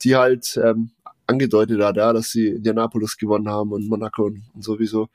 die 0.02 0.16
halt 0.16 0.60
ähm, 0.62 0.90
angedeutet 1.26 1.80
hat, 1.82 1.96
ja, 1.96 2.12
dass 2.12 2.30
sie 2.30 2.48
Indianapolis 2.48 3.16
gewonnen 3.16 3.48
haben 3.48 3.72
und 3.72 3.88
Monaco 3.88 4.24
und, 4.24 4.42
und 4.54 4.62
sowieso. 4.62 5.08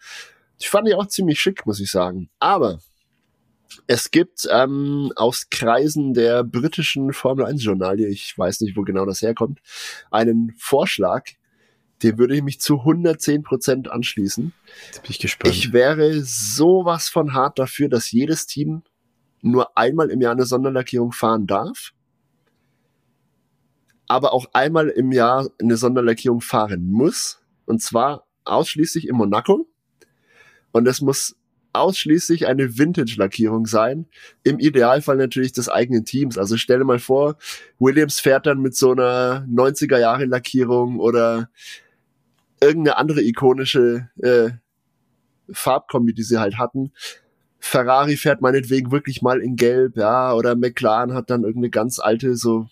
Ich 0.58 0.70
fand 0.70 0.88
die 0.88 0.96
auch 0.96 1.08
ziemlich 1.08 1.39
schick, 1.39 1.66
muss 1.66 1.80
ich 1.80 1.92
sagen. 1.92 2.30
Aber 2.39 2.80
es 3.88 4.12
gibt 4.12 4.48
ähm, 4.51 5.12
aus 5.16 5.50
Kreisen 5.50 6.13
der 6.13 6.44
britischen 6.44 7.13
Formel 7.13 7.46
1 7.46 7.63
Journalie, 7.63 8.08
ich 8.08 8.38
weiß 8.38 8.62
nicht, 8.62 8.75
wo 8.75 8.82
genau 8.82 9.06
das 9.06 9.22
herkommt, 9.22 9.60
einen 10.12 10.54
Vorschlag, 10.58 11.25
dem 12.04 12.18
würde 12.18 12.36
ich 12.36 12.42
mich 12.42 12.60
zu 12.60 12.80
110 12.80 13.44
Prozent 13.44 13.92
anschließen. 13.92 14.54
Jetzt 14.88 15.01
bin 15.04 15.12
ich 15.12 15.20
gespannt. 15.20 15.54
Ich 15.54 15.74
wäre 15.74 16.22
sowas 16.24 17.10
von 17.10 17.34
hart 17.34 17.60
dafür, 17.60 17.89
dass 17.89 18.12
jedes 18.12 18.46
Team 18.46 18.84
nur 19.42 19.78
einmal 19.78 20.10
im 20.10 20.22
Jahr 20.22 20.34
eine 20.34 20.46
Sonderlackierung 20.46 21.12
fahren 21.12 21.46
darf 21.46 21.94
aber 24.10 24.34
auch 24.34 24.48
einmal 24.54 24.89
im 24.89 25.12
Jahr 25.12 25.50
eine 25.62 25.78
Sonderlackierung 25.78 26.41
fahren 26.41 26.91
muss. 26.91 27.39
Und 27.65 27.82
zwar 27.82 28.26
ausschließlich 28.43 29.08
in 29.08 29.15
Monaco. 29.15 29.67
Und 30.72 30.88
es 30.88 31.00
muss 31.00 31.38
ausschließlich 31.74 32.48
eine 32.48 32.80
Vintage-Lackierung 32.80 33.67
sein. 33.67 34.08
Im 34.43 34.58
Idealfall 34.58 35.17
natürlich 35.17 35.54
des 35.54 35.69
eigenen 35.69 36.06
Teams. 36.06 36.39
Also 36.39 36.58
stelle 36.58 36.84
mal 36.84 36.98
vor, 36.98 37.38
Williams 37.78 38.19
fährt 38.19 38.48
dann 38.48 38.60
mit 38.60 38.76
so 38.76 38.91
einer 38.91 39.45
90er-Jahre-Lackierung 39.48 41.00
oder 41.00 41.50
irgendeine 42.60 42.98
andere 42.98 43.22
ikonische 43.22 44.10
äh, 44.17 44.50
Farbkombi, 45.52 46.15
die 46.15 46.24
sie 46.24 46.39
halt 46.39 46.58
hatten. 46.58 46.91
Ferrari 47.60 48.17
fährt 48.17 48.41
meinetwegen 48.41 48.91
wirklich 48.91 49.22
mal 49.22 49.39
in 49.39 49.56
Gelb, 49.56 49.98
ja, 49.98 50.34
oder 50.34 50.56
McLaren 50.56 51.13
hat 51.13 51.30
dann 51.30 51.43
irgendeine 51.43 51.69
ganz 51.69 52.00
alte, 52.00 52.36
so 52.36 52.67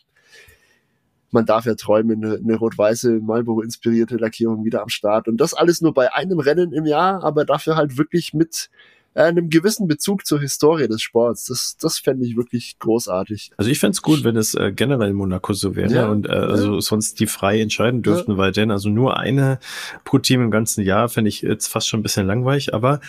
man 1.31 1.45
darf 1.45 1.65
ja 1.65 1.75
träumen, 1.75 2.23
eine, 2.23 2.35
eine 2.35 2.55
rot-weiße 2.55 3.19
Marlboro-inspirierte 3.19 4.17
Lackierung 4.17 4.63
wieder 4.63 4.81
am 4.81 4.89
Start. 4.89 5.27
Und 5.27 5.37
das 5.37 5.53
alles 5.53 5.81
nur 5.81 5.93
bei 5.93 6.13
einem 6.13 6.39
Rennen 6.39 6.71
im 6.71 6.85
Jahr, 6.85 7.23
aber 7.23 7.45
dafür 7.45 7.75
halt 7.75 7.97
wirklich 7.97 8.33
mit 8.33 8.69
äh, 9.13 9.23
einem 9.23 9.49
gewissen 9.49 9.87
Bezug 9.87 10.25
zur 10.25 10.39
Historie 10.39 10.87
des 10.87 11.01
Sports. 11.01 11.45
Das, 11.45 11.75
das 11.79 11.97
fände 11.97 12.25
ich 12.25 12.37
wirklich 12.37 12.77
großartig. 12.79 13.51
Also 13.57 13.71
ich 13.71 13.79
fände 13.79 13.93
es 13.93 14.01
gut, 14.01 14.23
wenn 14.23 14.37
es 14.37 14.53
äh, 14.53 14.71
generell 14.71 15.13
Monaco 15.13 15.53
so 15.53 15.75
wäre 15.75 15.93
ja, 15.93 16.07
und 16.07 16.27
äh, 16.27 16.33
ja. 16.33 16.39
also 16.41 16.79
sonst 16.79 17.19
die 17.19 17.27
frei 17.27 17.59
entscheiden 17.59 18.03
dürften, 18.03 18.33
ja. 18.33 18.37
weil 18.37 18.51
denn 18.51 18.69
also 18.69 18.89
nur 18.89 19.17
eine 19.17 19.59
pro 20.05 20.19
Team 20.19 20.41
im 20.41 20.51
ganzen 20.51 20.83
Jahr 20.83 21.09
fände 21.09 21.29
ich 21.29 21.41
jetzt 21.41 21.67
fast 21.67 21.87
schon 21.87 21.99
ein 21.99 22.03
bisschen 22.03 22.27
langweilig, 22.27 22.73
aber 22.73 23.01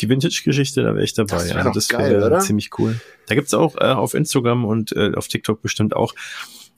die 0.00 0.08
Vintage-Geschichte, 0.08 0.82
da 0.82 0.94
wäre 0.94 1.04
ich 1.04 1.14
dabei. 1.14 1.36
Das 1.36 1.48
wäre 1.48 1.58
ja, 1.58 1.72
das 1.72 1.90
wär 1.90 2.38
ziemlich 2.38 2.70
cool. 2.78 3.00
Da 3.26 3.34
gibt's 3.34 3.52
auch 3.52 3.76
äh, 3.76 3.92
auf 3.92 4.14
Instagram 4.14 4.64
und 4.64 4.92
äh, 4.92 5.12
auf 5.14 5.28
TikTok 5.28 5.60
bestimmt 5.62 5.94
auch 5.94 6.14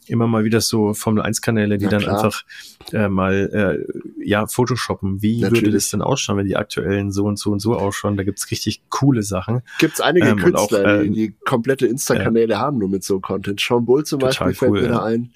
immer 0.07 0.27
mal 0.27 0.45
wieder 0.45 0.61
so 0.61 0.95
Formel 0.95 1.23
1 1.23 1.41
Kanäle, 1.43 1.79
die 1.79 1.85
Na, 1.85 1.99
dann 1.99 2.09
einfach 2.09 2.45
äh, 2.93 3.09
mal 3.09 3.85
äh, 3.89 4.25
ja 4.25 4.47
Photoshoppen. 4.47 5.23
Wie 5.23 5.41
Natürlich. 5.41 5.63
würde 5.63 5.73
das 5.73 5.91
denn 5.91 6.03
ausschauen, 6.03 6.39
wenn 6.39 6.47
die 6.47 6.57
aktuellen 6.57 7.13
so 7.13 7.25
und 7.25 7.39
so 7.39 7.51
und 7.51 7.61
so 7.61 7.77
ausschauen? 7.77 8.17
Da 8.17 8.25
gibt's 8.25 8.51
richtig 8.51 8.83
coole 8.89 9.23
Sachen. 9.23 9.63
Gibt's 9.79 10.01
einige 10.01 10.29
ähm, 10.29 10.39
Künstler, 10.39 10.81
auch, 10.81 11.01
äh, 11.01 11.05
die, 11.05 11.11
die 11.11 11.35
komplette 11.45 11.87
Insta-Kanäle 11.87 12.55
äh, 12.55 12.57
haben 12.57 12.79
nur 12.79 12.89
mit 12.89 13.05
so 13.05 13.21
Content. 13.21 13.61
Sean 13.61 13.85
Bull 13.85 14.05
zum 14.05 14.19
Beispiel 14.19 14.55
fällt 14.55 14.73
mir 14.73 14.83
ja. 14.83 14.89
da 14.89 15.05
ein. 15.05 15.33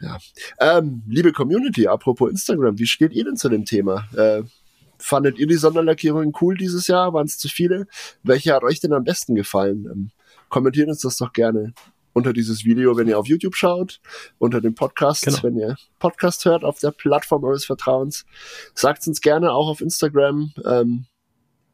Ja. 0.00 0.18
Ähm, 0.60 1.02
liebe 1.08 1.32
Community, 1.32 1.86
apropos 1.86 2.30
Instagram, 2.30 2.78
wie 2.78 2.86
steht 2.86 3.12
ihr 3.12 3.24
denn 3.24 3.36
zu 3.36 3.48
dem 3.48 3.64
Thema? 3.64 4.06
Äh, 4.16 4.42
fandet 4.98 5.38
ihr 5.38 5.46
die 5.46 5.54
Sonderlackierungen 5.54 6.32
cool 6.40 6.56
dieses 6.56 6.86
Jahr? 6.86 7.12
Waren 7.12 7.26
es 7.26 7.38
zu 7.38 7.48
viele? 7.48 7.86
Welche 8.22 8.52
hat 8.54 8.64
euch 8.64 8.80
denn 8.80 8.92
am 8.92 9.04
besten 9.04 9.34
gefallen? 9.34 9.86
Ähm, 9.90 10.10
kommentiert 10.48 10.88
uns 10.88 11.00
das 11.00 11.16
doch 11.16 11.32
gerne 11.32 11.72
unter 12.14 12.32
dieses 12.32 12.64
Video, 12.64 12.96
wenn 12.96 13.08
ihr 13.08 13.18
auf 13.18 13.26
YouTube 13.26 13.56
schaut, 13.56 14.00
unter 14.38 14.62
dem 14.62 14.74
Podcast, 14.74 15.26
genau. 15.26 15.42
wenn 15.42 15.56
ihr 15.58 15.76
Podcast 15.98 16.46
hört 16.46 16.64
auf 16.64 16.78
der 16.78 16.92
Plattform 16.92 17.44
eures 17.44 17.66
Vertrauens. 17.66 18.24
Sagt 18.74 19.06
uns 19.06 19.20
gerne 19.20 19.52
auch 19.52 19.68
auf 19.68 19.82
Instagram. 19.82 20.52
Ähm, 20.64 21.04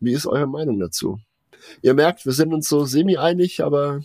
wie 0.00 0.12
ist 0.12 0.26
eure 0.26 0.48
Meinung 0.48 0.81
dazu? 0.81 1.20
Ihr 1.83 1.94
merkt, 1.94 2.24
wir 2.24 2.33
sind 2.33 2.53
uns 2.53 2.68
so 2.68 2.85
semi-einig, 2.85 3.62
aber 3.62 4.00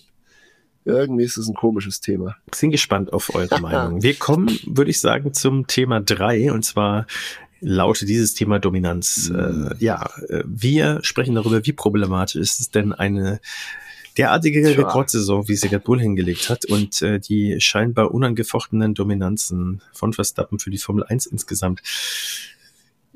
irgendwie 0.84 1.24
ist 1.24 1.38
es 1.38 1.48
ein 1.48 1.56
komisches 1.56 2.02
Thema. 2.02 2.36
Sind 2.54 2.72
gespannt 2.72 3.14
auf 3.14 3.34
eure 3.34 3.60
Meinung. 3.62 4.04
Wir 4.04 4.14
kommen, 4.16 4.60
würde 4.66 4.92
ich 4.92 5.00
sagen, 5.00 5.34
zum 5.34 5.68
Thema 5.68 6.02
drei 6.02 6.52
und 6.52 6.64
zwar 6.64 7.08
lautet 7.62 8.10
dieses 8.10 8.34
Thema 8.34 8.60
Dominanz. 8.60 9.30
Mhm. 9.30 9.72
Äh, 9.72 9.84
ja, 9.84 10.10
äh, 10.28 10.44
wir 10.46 11.00
sprechen 11.04 11.36
darüber, 11.36 11.66
wie 11.66 11.74
problematisch 11.74 12.36
ist 12.36 12.60
es 12.60 12.70
denn 12.70 12.94
eine 12.94 13.40
derartige 14.18 14.62
Tja. 14.62 14.86
Rekordsaison, 14.86 15.48
wie 15.48 15.56
sie 15.56 15.68
Red 15.68 15.84
Bull 15.84 16.00
hingelegt 16.00 16.50
hat 16.50 16.66
und 16.66 17.02
äh, 17.02 17.20
die 17.20 17.60
scheinbar 17.60 18.14
unangefochtenen 18.14 18.94
Dominanzen 18.94 19.82
von 19.94 20.14
Verstappen 20.14 20.60
für 20.60 20.70
die 20.70 20.78
Formel 20.78 21.04
1 21.04 21.26
insgesamt. 21.26 21.82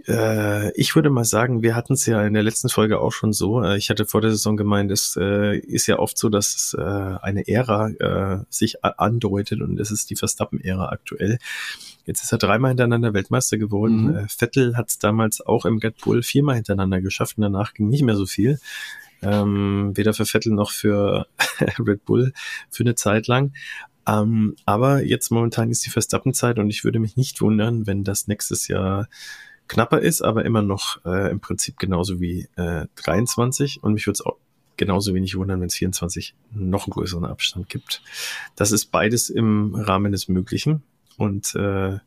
Äh, 0.08 0.72
ich 0.74 0.96
würde 0.96 1.10
mal 1.10 1.26
sagen, 1.26 1.62
wir 1.62 1.76
hatten 1.76 1.94
es 1.94 2.06
ja 2.06 2.26
in 2.26 2.34
der 2.34 2.44
letzten 2.44 2.70
Folge 2.70 3.00
auch 3.00 3.12
schon 3.12 3.34
so. 3.34 3.64
Äh, 3.64 3.78
ich 3.78 3.90
hatte 3.90 4.06
vor 4.06 4.22
der 4.22 4.32
Saison 4.32 4.58
gemeint, 4.58 4.92
es 4.92 5.18
äh, 5.20 5.58
ist 5.58 5.88
ja 5.88 6.00
oft 6.00 6.18
so, 6.18 6.30
dass 6.30 6.56
es 6.56 6.74
äh, 6.74 6.82
eine 6.82 7.48
Ära 7.48 7.90
äh, 7.90 8.44
sich 8.50 8.84
andeutet 8.84 9.62
und 9.62 9.80
es 9.80 9.92
ist 9.92 10.10
die 10.10 10.16
Verstappen-Ära 10.16 10.90
aktuell. 10.90 11.38
Jetzt 12.06 12.24
ist 12.24 12.32
er 12.32 12.40
dreimal 12.40 12.70
hintereinander 12.70 13.14
Weltmeister 13.14 13.58
geworden. 13.58 14.08
Mhm. 14.08 14.16
Äh, 14.16 14.28
Vettel 14.28 14.78
hat 14.78 14.90
es 14.90 15.00
damals 15.00 15.42
auch 15.42 15.66
im 15.66 15.78
Red 15.78 15.98
Bull 16.02 16.24
viermal 16.24 16.56
hintereinander 16.56 17.02
geschafft 17.02 17.38
und 17.38 17.44
danach 17.44 17.74
ging 17.74 17.90
nicht 17.90 18.04
mehr 18.04 18.16
so 18.16 18.26
viel 18.26 18.60
ähm, 19.21 19.91
weder 19.95 20.13
für 20.13 20.25
Vettel 20.25 20.53
noch 20.53 20.71
für 20.71 21.27
Red 21.79 22.05
Bull 22.05 22.34
für 22.69 22.84
eine 22.84 22.95
Zeit 22.95 23.27
lang. 23.27 23.53
Ähm, 24.08 24.55
aber 24.65 25.03
jetzt 25.03 25.29
momentan 25.29 25.69
ist 25.69 25.86
die 25.86 25.89
Verstappen-Zeit 25.89 26.58
und 26.60 26.69
ich 26.69 26.84
würde 26.84 26.99
mich 26.99 27.15
nicht 27.15 27.41
wundern, 27.41 27.86
wenn 27.86 28.03
das 28.03 28.27
nächstes 28.27 28.67
Jahr 28.67 29.08
knapper 29.67 29.99
ist, 29.99 30.21
aber 30.21 30.45
immer 30.45 30.62
noch 30.62 31.03
äh, 31.05 31.29
im 31.29 31.39
Prinzip 31.39 31.77
genauso 31.77 32.19
wie 32.19 32.47
äh, 32.55 32.88
23 32.95 33.84
und 33.84 33.93
mich 33.93 34.08
würde 34.08 34.15
es 34.15 34.25
auch 34.25 34.38
genauso 34.77 35.13
wenig 35.13 35.36
wundern, 35.36 35.62
wenn 35.62 35.67
es 35.67 35.75
24 35.75 36.34
noch 36.53 36.88
einen 36.88 36.93
größeren 36.93 37.25
Abstand 37.25 37.69
gibt. 37.69 38.01
Das 38.55 38.71
ist 38.71 38.88
beides 38.88 39.29
im 39.29 39.75
Rahmen 39.75 40.12
des 40.12 40.27
Möglichen 40.27 40.84
und 41.17 41.53
äh, 41.55 41.99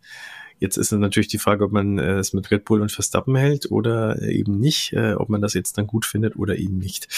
Jetzt 0.62 0.76
ist 0.76 0.92
es 0.92 0.98
natürlich 1.00 1.26
die 1.26 1.40
Frage, 1.40 1.64
ob 1.64 1.72
man 1.72 1.98
äh, 1.98 2.18
es 2.20 2.34
mit 2.34 2.52
Red 2.52 2.64
Bull 2.64 2.82
und 2.82 2.92
Verstappen 2.92 3.34
hält 3.34 3.72
oder 3.72 4.22
eben 4.22 4.60
nicht, 4.60 4.92
äh, 4.92 5.14
ob 5.14 5.28
man 5.28 5.40
das 5.40 5.54
jetzt 5.54 5.76
dann 5.76 5.88
gut 5.88 6.06
findet 6.06 6.36
oder 6.36 6.56
eben 6.56 6.78
nicht. 6.78 7.08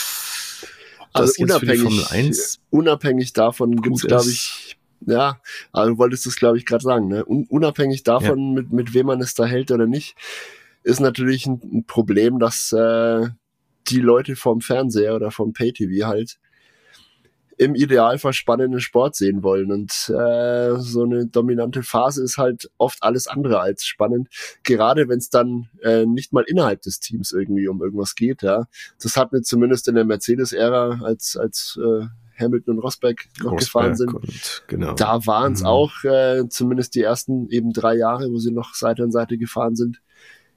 also 1.12 1.42
unabhängig, 1.42 2.58
unabhängig 2.70 3.34
davon 3.34 3.82
gibt 3.82 3.96
es, 3.96 4.02
glaube 4.04 4.30
ich, 4.30 4.78
ja, 5.04 5.38
du 5.74 5.98
wolltest 5.98 6.24
das, 6.24 6.36
glaube 6.36 6.56
ich, 6.56 6.64
gerade 6.64 6.82
sagen, 6.82 7.08
ne? 7.08 7.22
Un 7.26 7.44
unabhängig 7.50 8.02
davon, 8.02 8.38
ja. 8.38 8.62
mit, 8.62 8.72
mit 8.72 8.94
wem 8.94 9.04
man 9.04 9.20
es 9.20 9.34
da 9.34 9.44
hält 9.44 9.70
oder 9.70 9.86
nicht, 9.86 10.16
ist 10.82 11.00
natürlich 11.00 11.44
ein, 11.44 11.60
ein 11.70 11.84
Problem, 11.84 12.38
dass 12.38 12.72
äh, 12.72 13.28
die 13.88 14.00
Leute 14.00 14.36
vom 14.36 14.62
Fernseher 14.62 15.16
oder 15.16 15.30
vom 15.30 15.52
Pay-TV 15.52 16.06
halt 16.06 16.38
im 17.58 17.74
Idealfall 17.74 18.32
spannenden 18.32 18.80
Sport 18.80 19.16
sehen 19.16 19.42
wollen. 19.42 19.70
Und 19.70 19.92
äh, 20.08 20.76
so 20.78 21.02
eine 21.02 21.26
dominante 21.26 21.82
Phase 21.82 22.22
ist 22.22 22.38
halt 22.38 22.70
oft 22.78 23.02
alles 23.02 23.26
andere 23.26 23.60
als 23.60 23.84
spannend, 23.84 24.28
gerade 24.62 25.08
wenn 25.08 25.18
es 25.18 25.30
dann 25.30 25.68
äh, 25.82 26.06
nicht 26.06 26.32
mal 26.32 26.44
innerhalb 26.46 26.82
des 26.82 27.00
Teams 27.00 27.32
irgendwie 27.32 27.68
um 27.68 27.82
irgendwas 27.82 28.14
geht. 28.14 28.42
Ja, 28.42 28.66
das 29.02 29.16
hat 29.16 29.32
mir 29.32 29.42
zumindest 29.42 29.88
in 29.88 29.94
der 29.94 30.04
Mercedes-Ära 30.04 31.00
als 31.02 31.36
als 31.36 31.78
äh, 31.82 32.06
Hamilton 32.38 32.76
und 32.76 32.82
Rosberg 32.82 33.26
noch 33.38 33.52
Rosberg 33.52 33.60
gefahren 33.60 33.94
sind. 33.96 34.14
Und, 34.14 34.64
genau. 34.66 34.94
Da 34.94 35.26
waren 35.26 35.52
es 35.52 35.60
mhm. 35.60 35.66
auch 35.66 36.04
äh, 36.04 36.48
zumindest 36.48 36.94
die 36.94 37.02
ersten 37.02 37.48
eben 37.50 37.72
drei 37.72 37.96
Jahre, 37.96 38.30
wo 38.30 38.38
sie 38.38 38.52
noch 38.52 38.74
Seite 38.74 39.04
an 39.04 39.12
Seite 39.12 39.38
gefahren 39.38 39.76
sind, 39.76 40.00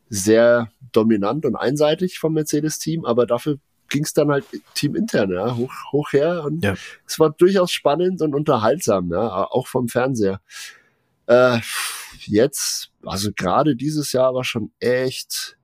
sehr 0.10 0.72
dominant 0.92 1.46
und 1.46 1.56
einseitig 1.56 2.20
vom 2.20 2.34
Mercedes-Team, 2.34 3.06
aber 3.06 3.26
dafür 3.26 3.60
ging 3.89 4.04
es 4.04 4.13
dann 4.13 4.30
halt 4.30 4.45
teamintern, 4.73 5.32
ja, 5.32 5.56
hoch, 5.56 5.71
hoch 5.91 6.12
her. 6.12 6.43
Und 6.43 6.63
ja. 6.63 6.76
es 7.06 7.19
war 7.19 7.30
durchaus 7.32 7.71
spannend 7.71 8.21
und 8.21 8.36
unterhaltsam, 8.36 9.12
ja, 9.12 9.45
auch 9.45 9.67
vom 9.67 9.88
Fernseher. 9.88 10.41
Äh, 11.28 11.60
jetzt, 12.26 12.91
also 13.06 13.32
gerade 13.36 13.76
dieses 13.76 14.12
Jahr 14.13 14.34
war 14.34 14.43
schon 14.43 14.71
echt 14.80 15.58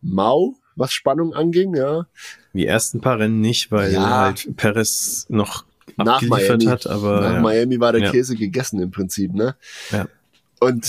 mau, 0.00 0.54
was 0.74 0.92
Spannung 0.92 1.32
anging, 1.32 1.74
ja. 1.74 2.06
Die 2.52 2.66
ersten 2.66 3.00
paar 3.00 3.18
Rennen 3.18 3.40
nicht, 3.40 3.70
weil 3.70 3.92
ja. 3.92 4.08
halt 4.08 4.56
Perez 4.56 5.26
noch 5.28 5.64
nach 5.96 6.22
Miami, 6.22 6.64
hat, 6.64 6.86
aber. 6.86 7.20
Nach 7.20 7.34
ja. 7.34 7.40
Miami 7.40 7.80
war 7.80 7.92
der. 7.92 8.10
Käse 8.10 8.36
gegessen 8.36 8.80
im 8.80 8.90
Prinzip, 8.90 9.32
ne? 9.32 9.56
Ja. 9.90 10.06
Und 10.60 10.86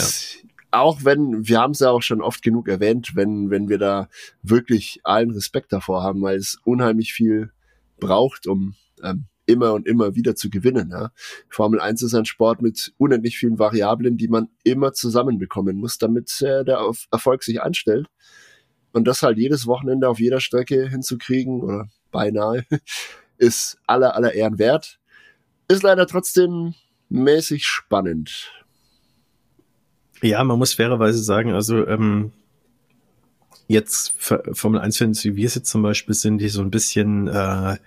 auch 0.80 1.04
wenn, 1.04 1.48
wir 1.48 1.60
haben 1.60 1.72
es 1.72 1.80
ja 1.80 1.92
auch 1.92 2.02
schon 2.02 2.22
oft 2.22 2.42
genug 2.42 2.68
erwähnt, 2.68 3.16
wenn, 3.16 3.50
wenn 3.50 3.70
wir 3.70 3.78
da 3.78 4.10
wirklich 4.42 5.02
allen 5.04 5.32
Respekt 5.32 5.74
davor 5.74 6.04
haben, 6.04 6.22
weil 6.22 6.38
es 6.38 6.60
unheimlich 6.64 7.14
viel 7.14 7.52
braucht, 8.00 8.48
um 8.48 8.76
ähm, 9.04 9.26
immer 9.46 9.74
und 9.74 9.88
immer 9.88 10.16
wieder 10.16 10.36
zu 10.36 10.50
gewinnen. 10.50 10.90
Ja. 10.92 11.12
Formel 11.50 11.80
1 11.80 12.04
ist 12.04 12.14
ein 12.14 12.26
Sport 12.26 12.62
mit 12.62 12.94
unendlich 12.98 13.38
vielen 13.38 13.58
Variablen, 13.58 14.18
die 14.18 14.28
man 14.28 14.50
immer 14.64 14.94
zusammenbekommen 14.94 15.78
muss, 15.78 15.98
damit 15.98 16.42
äh, 16.42 16.64
der 16.64 16.80
Erfolg 17.12 17.44
sich 17.44 17.62
einstellt. 17.62 18.08
Und 18.92 19.08
das 19.08 19.24
halt 19.24 19.38
jedes 19.38 19.68
Wochenende 19.68 20.10
auf 20.10 20.20
jeder 20.20 20.40
Strecke 20.40 20.88
hinzukriegen 20.88 21.62
oder 21.62 21.88
beinahe, 22.12 22.66
ist 23.38 23.78
aller, 23.88 24.16
aller 24.16 24.34
Ehren 24.34 24.60
wert. 24.60 25.00
Ist 25.68 25.84
leider 25.84 26.08
trotzdem 26.08 26.74
mäßig 27.10 27.66
spannend. 27.66 28.52
Ja, 30.22 30.44
man 30.44 30.58
muss 30.58 30.74
fairerweise 30.74 31.22
sagen, 31.22 31.54
also 31.54 31.88
ähm, 31.88 32.32
jetzt 33.68 34.14
Formel 34.20 34.82
1-Fans, 34.82 35.24
wie 35.24 35.36
wir 35.36 35.46
es 35.46 35.56
jetzt 35.56 35.70
zum 35.70 35.82
Beispiel 35.82 36.16
sind, 36.16 36.40
die 36.40 36.50
so 36.50 36.62
ein 36.62 36.72
bisschen 36.72 37.28
äh, 37.28 37.78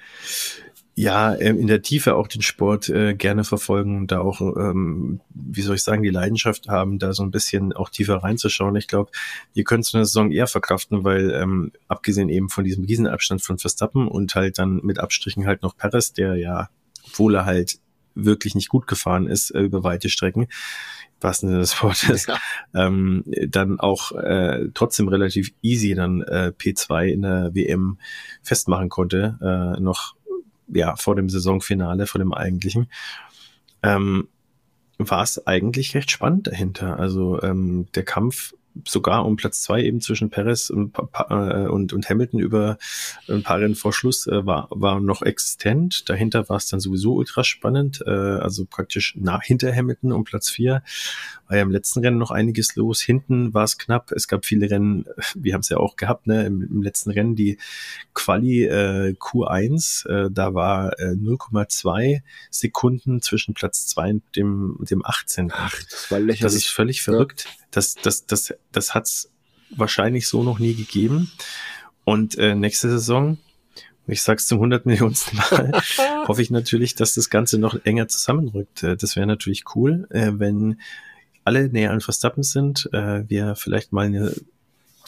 ja 0.95 1.35
ähm, 1.37 1.59
in 1.59 1.67
der 1.67 1.83
Tiefe 1.83 2.15
auch 2.15 2.29
den 2.29 2.43
Sport 2.43 2.89
äh, 2.89 3.15
gerne 3.15 3.45
verfolgen 3.45 3.97
und 3.97 4.13
da 4.13 4.21
auch, 4.21 4.41
ähm, 4.41 5.21
wie 5.31 5.63
soll 5.63 5.77
ich 5.77 5.83
sagen, 5.83 6.03
die 6.03 6.11
Leidenschaft 6.11 6.69
haben, 6.69 6.99
da 6.99 7.15
so 7.15 7.23
ein 7.23 7.31
bisschen 7.31 7.73
auch 7.73 7.89
tiefer 7.89 8.17
reinzuschauen. 8.17 8.77
Ich 8.77 8.87
glaube, 8.87 9.11
ihr 9.55 9.65
könnt 9.65 9.87
so 9.87 9.97
eine 9.97 10.05
Saison 10.05 10.31
eher 10.31 10.47
verkraften, 10.47 11.03
weil 11.03 11.31
ähm, 11.31 11.73
abgesehen 11.89 12.29
eben 12.29 12.49
von 12.49 12.65
diesem 12.65 12.85
Riesenabstand 12.85 13.43
von 13.43 13.59
Verstappen 13.59 14.09
und 14.09 14.35
halt 14.35 14.59
dann 14.59 14.81
mit 14.83 14.99
Abstrichen 14.99 15.47
halt 15.47 15.63
noch 15.63 15.77
Perez, 15.77 16.13
der 16.13 16.37
ja, 16.37 16.69
obwohl 17.07 17.35
er 17.35 17.47
halt 17.47 17.79
wirklich 18.15 18.55
nicht 18.55 18.69
gut 18.69 18.87
gefahren 18.87 19.27
ist 19.27 19.51
äh, 19.53 19.61
über 19.61 19.83
weite 19.85 20.09
Strecken, 20.09 20.49
was 21.21 21.39
Sinne 21.39 21.59
des 21.59 21.83
Wortes, 21.83 22.27
ja. 22.27 22.39
ähm, 22.75 23.25
dann 23.49 23.81
auch 23.81 24.13
äh, 24.13 24.69
trotzdem 24.75 25.09
relativ 25.09 25.53
easy 25.63 25.95
dann 25.95 26.23
äh, 26.23 26.53
P2 26.57 27.07
in 27.07 27.23
der 27.23 27.55
WM 27.55 27.99
festmachen 28.43 28.89
konnte, 28.89 29.39
äh, 29.41 29.81
noch 29.81 30.15
ja 30.69 30.97
vor 30.97 31.17
dem 31.17 31.29
Saisonfinale, 31.29 32.07
vor 32.07 32.19
dem 32.19 32.33
eigentlichen. 32.33 32.91
Ähm, 33.83 34.29
war 34.99 35.23
es 35.23 35.47
eigentlich 35.47 35.95
recht 35.95 36.11
spannend 36.11 36.47
dahinter. 36.47 36.99
Also 36.99 37.43
ähm, 37.43 37.87
der 37.95 38.05
Kampf 38.05 38.53
sogar 38.87 39.27
um 39.27 39.37
Platz 39.37 39.63
zwei 39.63 39.83
eben 39.83 40.01
zwischen 40.01 40.31
Perez 40.31 40.71
und, 40.71 40.97
äh, 41.29 41.67
und, 41.67 41.93
und 41.93 42.09
Hamilton 42.09 42.41
über 42.41 42.79
ein 43.29 43.43
paar 43.43 43.61
Rennen 43.61 43.75
vor 43.75 43.93
Schluss 43.93 44.27
äh, 44.27 44.47
war, 44.47 44.69
war 44.71 45.01
noch 45.01 45.23
existent. 45.23 46.09
Dahinter 46.09 46.49
war 46.49 46.57
es 46.57 46.67
dann 46.67 46.81
sowieso 46.81 47.15
ultra 47.15 47.45
spannend, 47.45 48.03
äh, 48.07 48.11
also 48.11 48.65
praktisch 48.65 49.15
nach, 49.17 49.43
hinter 49.43 49.75
Hamilton 49.75 50.13
um 50.13 50.25
Platz 50.25 50.51
vier 50.51 50.83
war 51.51 51.57
ja 51.57 51.63
im 51.65 51.71
letzten 51.73 52.01
Rennen 52.01 52.19
noch 52.19 52.31
einiges 52.31 52.77
los. 52.77 53.03
Hinten 53.03 53.53
war 53.53 53.65
es 53.65 53.77
knapp. 53.77 54.13
Es 54.13 54.29
gab 54.29 54.47
viele 54.47 54.71
Rennen, 54.71 55.05
wir 55.35 55.55
haben 55.55 55.61
es 55.61 55.69
ja 55.69 55.79
auch 55.79 55.97
gehabt, 55.97 56.29
ne, 56.29 56.47
im, 56.47 56.63
im 56.63 56.83
letzten 56.83 57.11
Rennen 57.11 57.35
die 57.35 57.59
Quali 58.15 58.65
äh, 58.65 59.15
Q1, 59.19 60.09
äh, 60.09 60.31
da 60.31 60.55
war 60.55 60.99
äh, 61.01 61.13
0,2 61.13 62.23
Sekunden 62.51 63.21
zwischen 63.21 63.55
Platz 63.55 63.87
zwei 63.89 64.11
und 64.11 64.23
dem, 64.37 64.79
dem 64.81 65.05
18. 65.05 65.53
Ach, 65.53 65.75
das 65.91 66.11
war 66.11 66.21
lächerlich. 66.21 66.41
Das 66.41 66.55
ist 66.55 66.69
völlig 66.69 67.03
verrückt. 67.03 67.47
Ja. 67.47 67.60
Das, 67.71 67.95
das, 67.95 68.27
das, 68.27 68.55
das 68.73 68.95
hat's 68.95 69.31
wahrscheinlich 69.71 70.29
so 70.29 70.43
noch 70.43 70.59
nie 70.59 70.75
gegeben. 70.75 71.31
Und 72.05 72.39
äh, 72.39 72.55
nächste 72.55 72.91
Saison, 72.91 73.39
ich 74.07 74.23
sag's 74.23 74.47
zum 74.47 74.59
100 74.59 74.87
Millionsten 74.87 75.39
Mal, 75.39 75.73
hoffe 76.29 76.43
ich 76.43 76.51
natürlich, 76.51 76.95
dass 76.95 77.15
das 77.15 77.31
Ganze 77.31 77.59
noch 77.59 77.85
enger 77.85 78.09
zusammenrückt. 78.09 78.83
Äh, 78.83 78.97
das 78.97 79.17
wäre 79.17 79.27
natürlich 79.27 79.65
cool, 79.75 80.09
äh, 80.11 80.33
wenn 80.35 80.81
alle 81.45 81.69
näher 81.69 81.93
an 81.93 82.01
Verstappen 82.01 82.43
sind, 82.43 82.89
äh, 82.93 83.29
wir 83.29 83.55
vielleicht 83.55 83.93
mal 83.93 84.07
eine 84.07 84.35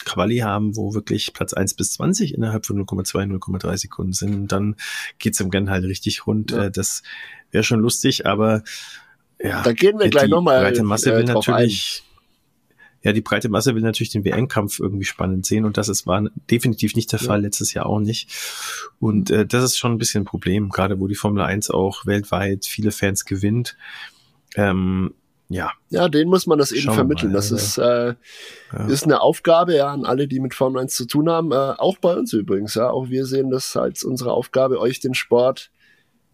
Quali 0.05 0.39
haben, 0.39 0.75
wo 0.75 0.93
wirklich 0.93 1.33
Platz 1.33 1.53
1 1.53 1.75
bis 1.75 1.93
20 1.93 2.33
innerhalb 2.33 2.65
von 2.65 2.77
0,2, 2.77 3.37
0,3 3.39 3.77
Sekunden 3.77 4.13
sind. 4.13 4.33
Und 4.33 4.51
dann 4.51 4.75
geht's 5.19 5.39
im 5.39 5.49
Rennen 5.49 5.69
halt 5.69 5.85
richtig 5.85 6.27
rund. 6.27 6.51
Ja. 6.51 6.65
Äh, 6.65 6.71
das 6.71 7.03
wäre 7.51 7.63
schon 7.63 7.79
lustig, 7.79 8.25
aber 8.25 8.63
ja. 9.39 9.61
Da 9.61 9.73
gehen 9.73 9.99
wir 9.99 10.09
gleich 10.09 10.29
nochmal. 10.29 10.61
Breite 10.61 10.83
Masse 10.83 11.13
äh, 11.13 11.17
will 11.17 11.23
natürlich, 11.25 12.03
ein. 12.03 12.12
Ja, 13.03 13.11
die 13.11 13.21
breite 13.21 13.49
Masse 13.49 13.75
will 13.75 13.81
natürlich 13.81 14.11
den 14.11 14.23
WM-Kampf 14.23 14.79
irgendwie 14.79 15.03
spannend 15.03 15.45
sehen 15.45 15.65
und 15.65 15.77
das 15.77 15.89
ist, 15.89 16.07
war 16.07 16.23
definitiv 16.49 16.95
nicht 16.95 17.11
der 17.11 17.19
Fall, 17.19 17.39
ja. 17.39 17.45
letztes 17.45 17.73
Jahr 17.73 17.85
auch 17.85 17.99
nicht. 17.99 18.29
Und 18.99 19.29
äh, 19.29 19.45
das 19.45 19.63
ist 19.63 19.77
schon 19.77 19.91
ein 19.91 19.97
bisschen 19.97 20.23
ein 20.23 20.25
Problem, 20.25 20.69
gerade 20.69 20.99
wo 20.99 21.07
die 21.07 21.15
Formel 21.15 21.43
1 21.43 21.69
auch 21.69 22.05
weltweit 22.05 22.65
viele 22.65 22.91
Fans 22.91 23.25
gewinnt. 23.25 23.75
Ähm, 24.55 25.13
ja. 25.49 25.71
Ja, 25.89 26.07
den 26.07 26.29
muss 26.29 26.47
man 26.47 26.57
das 26.57 26.71
eben 26.71 26.83
Schauen 26.83 26.95
vermitteln. 26.95 27.31
Mal, 27.31 27.37
das 27.37 27.49
ja. 27.49 27.55
ist, 27.57 27.77
äh, 27.77 28.15
ja. 28.71 28.87
ist 28.87 29.03
eine 29.03 29.21
Aufgabe 29.21 29.75
ja 29.75 29.91
an 29.91 30.05
alle, 30.05 30.27
die 30.27 30.39
mit 30.39 30.53
Formel 30.53 30.81
1 30.81 30.95
zu 30.95 31.05
tun 31.05 31.29
haben. 31.29 31.51
Äh, 31.51 31.55
auch 31.77 31.97
bei 31.97 32.15
uns 32.15 32.31
übrigens. 32.33 32.75
Ja, 32.75 32.89
auch 32.89 33.09
wir 33.09 33.25
sehen 33.25 33.51
das 33.51 33.75
als 33.75 34.03
unsere 34.03 34.31
Aufgabe, 34.31 34.79
euch 34.79 34.99
den 35.01 35.13
Sport 35.13 35.71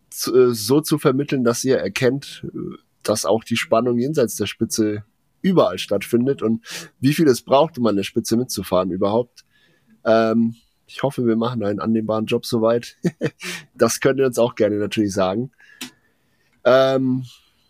zu, 0.09 0.35
äh, 0.35 0.53
so 0.53 0.81
zu 0.81 0.99
vermitteln, 0.99 1.43
dass 1.43 1.63
ihr 1.63 1.77
erkennt, 1.77 2.45
äh, 2.45 2.77
dass 3.03 3.25
auch 3.25 3.43
die 3.43 3.57
Spannung 3.57 3.97
jenseits 3.97 4.35
der 4.35 4.45
Spitze 4.45 5.03
überall 5.41 5.77
stattfindet 5.77 6.41
und 6.41 6.65
wie 6.99 7.13
viel 7.13 7.27
es 7.27 7.41
braucht, 7.41 7.77
um 7.77 7.85
an 7.87 7.95
der 7.95 8.03
Spitze 8.03 8.37
mitzufahren 8.37 8.91
überhaupt. 8.91 9.45
Ähm, 10.05 10.55
ich 10.87 11.03
hoffe, 11.03 11.25
wir 11.25 11.35
machen 11.35 11.63
einen 11.63 11.79
annehmbaren 11.79 12.25
Job 12.25 12.45
soweit. 12.45 12.95
das 13.75 13.99
könnt 13.99 14.19
ihr 14.19 14.25
uns 14.25 14.39
auch 14.39 14.55
gerne 14.55 14.77
natürlich 14.77 15.13
sagen. 15.13 15.51
Ähm, 16.65 17.23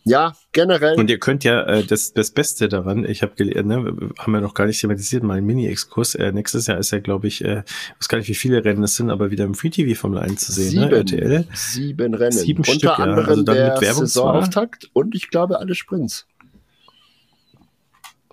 ja, 0.06 0.34
generell. 0.54 0.96
Und 0.98 1.10
ihr 1.10 1.20
könnt 1.20 1.44
ja 1.44 1.62
äh, 1.64 1.84
das, 1.84 2.14
das 2.14 2.32
Beste 2.32 2.70
daran, 2.70 3.06
ich 3.06 3.22
habe 3.22 3.34
gelernt, 3.36 3.68
ne, 3.68 4.12
haben 4.18 4.32
wir 4.32 4.42
noch 4.42 4.54
gar 4.54 4.66
nicht 4.66 4.80
thematisiert, 4.80 5.24
mal 5.24 5.38
ein 5.38 5.46
Mini-Exkurs. 5.46 6.16
Äh, 6.16 6.32
nächstes 6.32 6.68
Jahr 6.68 6.78
ist 6.78 6.92
ja, 6.92 7.00
glaube 7.00 7.28
ich, 7.28 7.44
äh, 7.44 7.64
ich 7.68 8.00
weiß 8.00 8.08
gar 8.08 8.18
nicht, 8.18 8.30
wie 8.30 8.36
viele 8.36 8.64
Rennen 8.64 8.84
es 8.84 8.96
sind, 8.96 9.12
aber 9.12 9.30
wieder 9.30 9.44
im 9.44 9.54
Free 9.54 9.70
TV 9.70 10.00
Formel 10.00 10.20
1 10.20 10.46
zu 10.46 10.52
sehen, 10.54 10.66
ne, 10.66 10.72
sieben, 10.72 10.90
ne? 10.90 10.96
RTL. 10.96 11.48
Sieben 11.54 12.14
Rennen. 12.14 12.32
Sieben 12.32 12.60
Unter 12.60 12.72
Stück, 12.72 13.00
anderem 13.00 13.26
ja. 13.26 13.30
also 13.30 13.44
dann 13.44 13.56
der 13.56 13.74
mit 13.74 13.82
Werbung 13.82 14.06
Saisonauftakt 14.06 14.90
und 14.94 15.16
ich 15.16 15.30
glaube 15.30 15.60
alle 15.60 15.76
Sprints. 15.76 16.26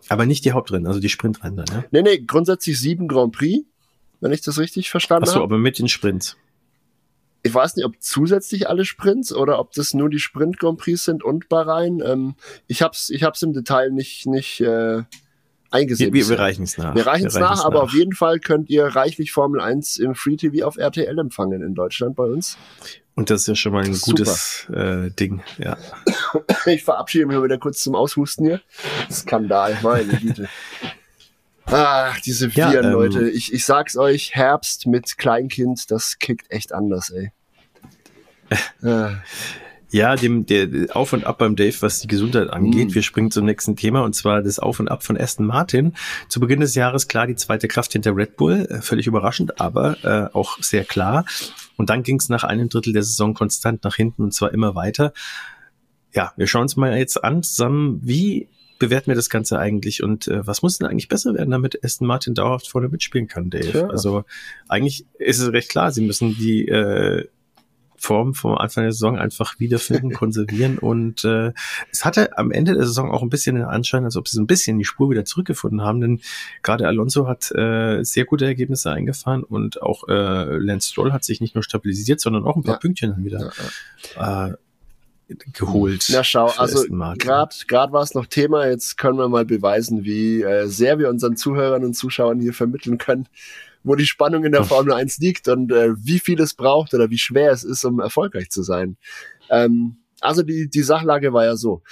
Aber 0.09 0.27
nicht 0.27 0.45
die 0.45 0.53
Hauptrennen, 0.53 0.87
also 0.87 1.01
die 1.01 1.09
Sprintrennen 1.09 1.57
dann, 1.57 1.77
ne? 1.77 1.85
Nee, 1.90 2.03
nee, 2.03 2.19
grundsätzlich 2.19 2.79
sieben 2.81 3.09
Grand 3.09 3.33
Prix, 3.33 3.66
wenn 4.21 4.33
ich 4.33 4.40
das 4.40 4.59
richtig 4.59 4.90
verstanden 4.90 5.27
habe. 5.27 5.33
Achso, 5.33 5.42
aber 5.42 5.59
mit 5.59 5.79
den 5.79 5.88
Sprints 5.88 6.37
ich 7.47 7.55
weiß 7.55 7.77
nicht, 7.77 7.87
ob 7.87 7.95
zusätzlich 8.01 8.69
alle 8.69 8.85
Sprints 8.85 9.33
oder 9.33 9.59
ob 9.61 9.73
das 9.73 9.95
nur 9.95 10.11
die 10.11 10.19
Sprint 10.19 10.59
Grand 10.59 10.79
Prix 10.79 11.05
sind 11.05 11.23
und 11.23 11.49
Bahrain. 11.49 12.03
Ähm, 12.05 12.35
ich 12.66 12.83
hab's, 12.83 13.09
ich 13.09 13.23
hab's 13.23 13.42
im 13.42 13.53
Detail 13.53 13.90
nicht, 13.90 14.27
nicht 14.27 14.61
äh, 14.61 15.03
eingesehen. 15.71 16.12
Wir, 16.12 16.29
wir 16.29 16.38
reichen 16.38 16.64
es 16.64 16.77
nach. 16.77 16.95
Wir 16.95 17.07
reichen 17.07 17.27
es 17.27 17.35
nach, 17.35 17.64
aber 17.64 17.77
nach. 17.77 17.83
auf 17.85 17.92
jeden 17.92 18.14
Fall 18.14 18.40
könnt 18.40 18.69
ihr 18.69 18.85
reichlich 18.85 19.33
Formel 19.33 19.61
1 19.61 19.99
im 19.99 20.14
Free 20.14 20.37
TV 20.37 20.66
auf 20.66 20.77
RTL 20.77 21.19
empfangen 21.19 21.62
in 21.62 21.75
Deutschland 21.75 22.16
bei 22.16 22.25
uns. 22.25 22.59
Und 23.16 23.31
das 23.31 23.42
ist 23.42 23.46
ja 23.48 23.55
schon 23.55 23.72
mal 23.72 23.83
ein 23.83 23.98
gutes 23.98 24.68
äh, 24.72 25.11
Ding, 25.11 25.42
ja. 25.59 25.76
Ich 26.66 26.85
verabschiede 26.85 27.26
mich 27.26 27.42
wieder 27.42 27.59
kurz 27.59 27.81
zum 27.81 27.94
Aushusten 27.94 28.46
hier. 28.46 28.61
Skandal, 29.11 29.79
meine 29.83 30.12
Güte. 30.18 30.48
Ach, 31.64 32.20
diese 32.20 32.55
Viren, 32.55 32.72
ja, 32.72 32.81
ähm, 32.83 32.92
Leute. 32.92 33.31
Ich, 33.31 33.52
ich 33.52 33.64
sag's 33.64 33.96
euch, 33.96 34.35
Herbst 34.35 34.87
mit 34.87 35.16
Kleinkind, 35.16 35.90
das 35.90 36.18
kickt 36.18 36.50
echt 36.50 36.72
anders, 36.72 37.11
ey. 37.11 37.33
Ja, 39.90 40.16
dem 40.16 40.46
der 40.46 40.68
Auf 40.94 41.12
und 41.12 41.24
Ab 41.24 41.38
beim 41.38 41.55
Dave, 41.55 41.76
was 41.81 42.00
die 42.00 42.09
Gesundheit 42.09 42.50
angeht. 42.50 42.90
Mm. 42.90 42.94
Wir 42.94 43.02
springen 43.02 43.31
zum 43.31 43.46
nächsten 43.46 43.76
Thema 43.76 44.02
und 44.02 44.14
zwar 44.14 44.42
das 44.42 44.59
Auf 44.59 44.81
und 44.81 44.88
Ab 44.88 45.05
von 45.05 45.16
Aston 45.16 45.46
Martin. 45.46 45.94
Zu 46.29 46.40
Beginn 46.40 46.61
des 46.61 46.74
Jahres 46.74 47.07
klar 47.07 47.29
die 47.29 47.37
zweite 47.37 47.68
Kraft 47.68 47.92
hinter 47.92 48.14
Red 48.14 48.37
Bull, 48.37 48.66
äh, 48.68 48.83
völlig 48.83 49.07
überraschend, 49.07 49.61
aber 49.61 49.96
äh, 50.05 50.35
auch 50.35 50.59
sehr 50.61 50.85
klar. 50.85 51.24
Und 51.77 51.91
dann 51.91 52.03
ging 52.03 52.17
es 52.19 52.29
nach 52.29 52.45
einem 52.45 52.69
Drittel 52.69 52.93
der 52.93 53.03
Saison 53.03 53.35
konstant 53.35 53.85
nach 53.85 53.97
hinten 53.97 54.23
und 54.23 54.33
zwar 54.33 54.53
immer 54.53 54.75
weiter. 54.75 55.12
Ja, 56.12 56.33
wir 56.37 56.47
schauen 56.47 56.62
uns 56.62 56.77
mal 56.77 56.97
jetzt 56.97 57.23
an 57.23 57.43
zusammen, 57.43 58.01
wie 58.03 58.49
bewerten 58.79 59.09
wir 59.09 59.15
das 59.15 59.31
Ganze 59.31 59.59
eigentlich 59.59 60.03
und 60.03 60.29
äh, 60.29 60.47
was 60.47 60.62
muss 60.62 60.79
denn 60.79 60.87
eigentlich 60.87 61.09
besser 61.09 61.35
werden, 61.35 61.51
damit 61.51 61.83
Aston 61.85 62.07
Martin 62.07 62.35
dauerhaft 62.35 62.69
vorne 62.69 62.89
mitspielen 62.89 63.29
kann, 63.29 63.51
Dave? 63.51 63.71
Tja. 63.71 63.89
Also 63.89 64.25
eigentlich 64.69 65.07
ist 65.19 65.39
es 65.39 65.53
recht 65.53 65.71
klar, 65.71 65.93
sie 65.93 66.03
müssen 66.03 66.35
die 66.35 66.69
äh, 66.69 67.27
Form 67.98 68.35
vom 68.35 68.56
Anfang 68.56 68.85
der 68.85 68.92
Saison 68.92 69.18
einfach 69.18 69.59
wiederfinden, 69.59 70.11
konservieren 70.14 70.78
und 70.78 71.24
äh, 71.24 71.52
es 71.90 72.04
hatte 72.04 72.37
am 72.38 72.50
Ende 72.50 72.74
der 72.74 72.87
Saison 72.87 73.11
auch 73.11 73.22
ein 73.22 73.30
bisschen 73.30 73.56
den 73.56 73.64
Anschein, 73.64 74.04
als 74.04 74.16
ob 74.16 74.28
sie 74.28 74.37
so 74.37 74.42
ein 74.42 74.46
bisschen 74.46 74.78
die 74.78 74.85
Spur 74.85 75.11
wieder 75.11 75.24
zurückgefunden 75.24 75.82
haben, 75.82 76.00
denn 76.00 76.20
gerade 76.62 76.87
Alonso 76.87 77.26
hat 77.26 77.50
äh, 77.52 78.02
sehr 78.02 78.24
gute 78.24 78.44
Ergebnisse 78.44 78.90
eingefahren 78.90 79.42
und 79.42 79.82
auch 79.82 80.09
äh, 80.09 80.56
Lance 80.59 80.88
Stroll 80.88 81.12
hat 81.12 81.24
sich 81.24 81.40
nicht 81.40 81.54
nur 81.54 81.64
stabilisiert, 81.64 82.20
sondern 82.20 82.44
auch 82.44 82.56
ein 82.56 82.62
paar 82.62 82.74
ja. 82.74 82.80
Pünktchen 82.80 83.11
dann 83.11 83.24
wieder 83.24 83.40
ja, 83.40 83.52
ja. 84.16 84.46
Äh, 84.48 84.56
geholt. 85.52 86.06
Na 86.11 86.22
schau, 86.22 86.52
also 86.56 86.85
gerade 86.87 87.54
gerade 87.66 87.92
war 87.92 88.02
es 88.02 88.14
noch 88.14 88.26
Thema, 88.26 88.68
jetzt 88.68 88.96
können 88.96 89.18
wir 89.18 89.28
mal 89.28 89.44
beweisen, 89.44 90.04
wie 90.04 90.42
äh, 90.42 90.66
sehr 90.66 90.98
wir 90.98 91.09
unseren 91.11 91.37
Zuhörern 91.37 91.85
und 91.85 91.94
Zuschauern 91.94 92.40
hier 92.40 92.52
vermitteln 92.52 92.98
können, 92.98 93.26
wo 93.87 93.94
die 93.94 94.05
Spannung 94.05 94.44
in 94.44 94.53
der 94.53 94.64
Formel 94.64 94.92
1 94.92 95.18
liegt 95.18 95.46
und 95.46 95.70
äh, 95.70 95.94
wie 95.96 96.18
viel 96.18 96.40
es 96.40 96.55
braucht 96.55 96.92
oder 96.92 97.09
wie 97.09 97.18
schwer 97.18 97.53
es 97.53 97.62
ist, 97.62 97.85
um 97.85 98.01
erfolgreich 98.01 98.51
zu 98.51 98.64
sein. 98.64 98.96
Ähm, 99.49 99.99
also 100.20 100.42
die, 100.42 100.68
die 100.68 100.83
Sachlage 100.83 101.33
war 101.33 101.44
ja 101.44 101.57
so. 101.57 101.83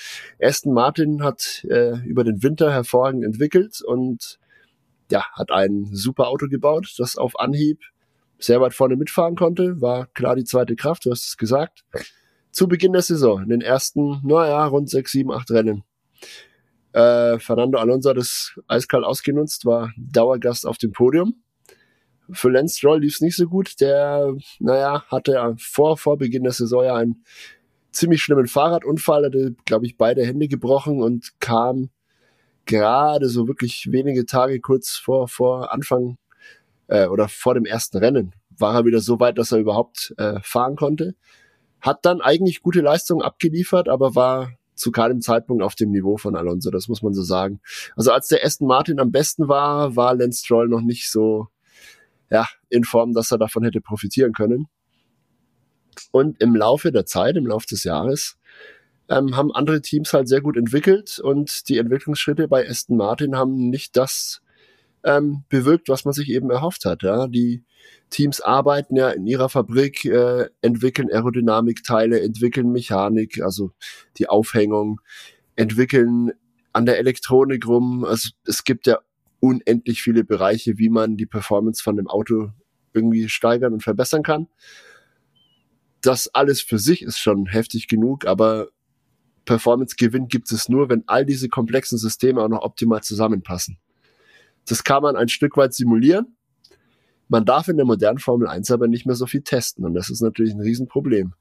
Aston 0.43 0.75
Martin 0.75 1.23
hat 1.23 1.65
äh, 1.71 1.99
über 2.05 2.25
den 2.25 2.43
Winter 2.43 2.73
hervorragend 2.73 3.25
entwickelt 3.25 3.81
und 3.81 4.41
ja, 5.11 5.25
hat 5.35 5.53
ein 5.53 5.89
super 5.93 6.27
Auto 6.27 6.49
gebaut, 6.49 6.95
das 6.99 7.17
auf 7.17 7.39
Anhieb 7.39 7.81
sehr 8.39 8.61
weit 8.61 8.75
vorne 8.75 8.97
mitfahren 8.97 9.37
konnte, 9.37 9.81
war 9.81 10.07
klar 10.09 10.35
die 10.35 10.45
zweite 10.45 10.75
Kraft, 10.75 11.07
du 11.07 11.13
hast 11.13 11.27
es 11.27 11.37
gesagt. 11.37 11.85
Zu 12.51 12.67
Beginn 12.67 12.93
der 12.93 13.03
Saison, 13.03 13.43
in 13.43 13.51
den 13.51 13.61
ersten, 13.61 14.21
naja, 14.25 14.67
rund 14.67 14.91
sechs, 14.91 15.13
sieben, 15.13 15.31
acht 15.31 15.51
Rennen. 15.53 15.85
Äh, 16.93 17.39
Fernando 17.39 17.79
Alonso 17.79 18.11
hat 18.11 18.17
das 18.17 18.59
eiskalt 18.67 19.05
ausgenutzt, 19.05 19.65
war 19.65 19.93
Dauergast 19.97 20.67
auf 20.67 20.79
dem 20.79 20.91
Podium. 20.91 21.44
Für 22.31 22.51
Lance 22.51 22.79
Stroll 22.79 23.01
lief 23.01 23.15
es 23.15 23.21
nicht 23.21 23.37
so 23.37 23.47
gut. 23.47 23.81
Der, 23.81 24.35
naja, 24.59 25.05
hatte 25.09 25.55
vor, 25.59 25.97
vor 25.97 26.17
Beginn 26.19 26.45
der 26.45 26.53
Saison 26.53 26.85
ja 26.85 26.95
einen 26.95 27.25
ziemlich 27.93 28.23
schlimmen 28.23 28.47
Fahrradunfall, 28.47 29.27
hatte, 29.27 29.55
glaube 29.65 29.87
ich, 29.87 29.97
beide 29.97 30.25
Hände 30.25 30.49
gebrochen 30.49 31.03
und 31.03 31.39
kam 31.41 31.91
gerade 32.67 33.29
so 33.29 33.47
wirklich 33.47 33.89
wenige 33.91 34.27
Tage 34.27 34.61
kurz 34.61 34.93
vor, 34.93 35.29
vor 35.29 35.73
Anfang 35.73 36.17
äh, 36.89 37.07
oder 37.07 37.29
vor 37.29 37.55
dem 37.55 37.67
ersten 37.67 37.99
Rennen 37.99 38.35
war 38.59 38.75
er 38.75 38.85
wieder 38.85 39.01
so 39.01 39.21
weit, 39.21 39.39
dass 39.39 39.53
er 39.53 39.59
überhaupt 39.59 40.15
äh, 40.19 40.41
fahren 40.43 40.77
konnte. 40.77 41.15
Hat 41.81 42.05
dann 42.05 42.21
eigentlich 42.21 42.63
gute 42.63 42.81
Leistungen 42.81 43.23
abgeliefert, 43.23 43.89
aber 43.89 44.15
war 44.15 44.53
zu 44.75 44.91
keinem 44.91 45.21
Zeitpunkt 45.21 45.63
auf 45.63 45.75
dem 45.75 45.91
Niveau 45.91 46.17
von 46.17 46.35
Alonso, 46.35 46.71
das 46.71 46.89
muss 46.89 47.03
man 47.03 47.15
so 47.15 47.23
sagen. 47.23 47.61
Also 47.97 48.11
als 48.13 48.29
der 48.29 48.45
Aston 48.45 48.67
Martin 48.67 48.99
am 48.99 49.13
besten 49.13 49.49
war, 49.49 49.95
war 49.95 50.15
Lance 50.15 50.45
Stroll 50.45 50.69
noch 50.69 50.81
nicht 50.81 51.11
so 51.11 51.49
ja, 52.35 52.49
in 52.69 52.83
Form, 52.83 53.13
dass 53.13 53.31
er 53.31 53.39
davon 53.39 53.63
hätte 53.63 53.81
profitieren 53.81 54.33
können. 54.33 54.67
Und 56.11 56.41
im 56.41 56.57
Laufe 56.57 56.91
der 56.91 57.07
Zeit, 57.07 57.37
im 57.37 57.47
Laufe 57.47 57.69
des 57.69 57.85
Jahres, 57.85 58.37
ähm, 59.09 59.37
haben 59.37 59.55
andere 59.55 59.81
Teams 59.81 60.13
halt 60.13 60.27
sehr 60.29 60.41
gut 60.41 60.57
entwickelt 60.57 61.21
und 61.21 61.69
die 61.69 61.79
Entwicklungsschritte 61.79 62.49
bei 62.49 62.69
Aston 62.69 62.97
Martin 62.97 63.37
haben 63.37 63.71
nicht 63.71 63.97
das 63.97 64.43
ähm, 65.05 65.45
bewirkt, 65.49 65.89
was 65.89 66.05
man 66.05 66.13
sich 66.13 66.29
eben 66.31 66.51
erhofft 66.51 66.85
hat. 66.87 67.05
Ja? 67.05 67.29
Die 67.29 67.63
Teams 68.11 68.41
arbeiten 68.41 68.97
ja 68.97 69.11
in 69.11 69.27
ihrer 69.27 69.49
Fabrik, 69.49 70.05
äh, 70.05 70.49
entwickeln 70.61 71.11
Aerodynamikteile, 71.13 72.21
entwickeln 72.21 72.73
Mechanik, 72.73 73.41
also 73.43 73.71
die 74.19 74.29
Aufhängung, 74.29 75.01
entwickeln 75.55 76.33
an 76.73 76.87
der 76.87 76.99
Elektronik 76.99 77.69
rum. 77.69 78.05
Also 78.05 78.31
es 78.45 78.65
gibt 78.65 78.89
ja 78.89 78.99
unendlich 79.45 80.01
viele 80.01 80.25
Bereiche, 80.25 80.79
wie 80.79 80.89
man 80.89 81.19
die 81.19 81.27
Performance 81.27 81.83
von 81.83 81.97
dem 81.97 82.09
Auto 82.09 82.53
irgendwie 82.95 83.29
steigern 83.29 83.75
und 83.75 83.83
verbessern 83.83 84.23
kann. 84.23 84.49
Das 86.01 86.35
alles 86.35 86.63
für 86.63 86.79
sich 86.79 87.03
ist 87.03 87.19
schon 87.19 87.45
heftig 87.45 87.87
genug, 87.87 88.25
aber 88.27 88.69
Performance-Gewinn 89.45 90.29
gibt 90.29 90.51
es 90.51 90.71
nur, 90.71 90.89
wenn 90.89 91.05
all 91.07 91.27
diese 91.27 91.51
komplexen 91.51 91.99
Systeme 91.99 92.41
auch 92.43 92.49
noch 92.49 92.63
optimal 92.63 93.03
zusammenpassen. 93.03 93.77
Das 94.67 94.83
kann 94.83 95.03
man 95.03 95.15
ein 95.15 95.29
Stück 95.29 95.59
weit 95.59 95.75
simulieren. 95.75 96.39
Man 97.29 97.45
darf 97.45 97.69
in 97.69 97.77
der 97.77 97.85
modernen 97.85 98.21
Formel 98.21 98.49
1 98.49 98.71
aber 98.71 98.89
nicht 98.89 99.05
mehr 99.05 99.15
so 99.15 99.27
viel 99.27 99.43
testen 99.43 99.85
und 99.85 99.93
das 99.93 100.09
ist 100.09 100.23
natürlich 100.23 100.55
ein 100.55 100.61
Riesenproblem 100.61 101.35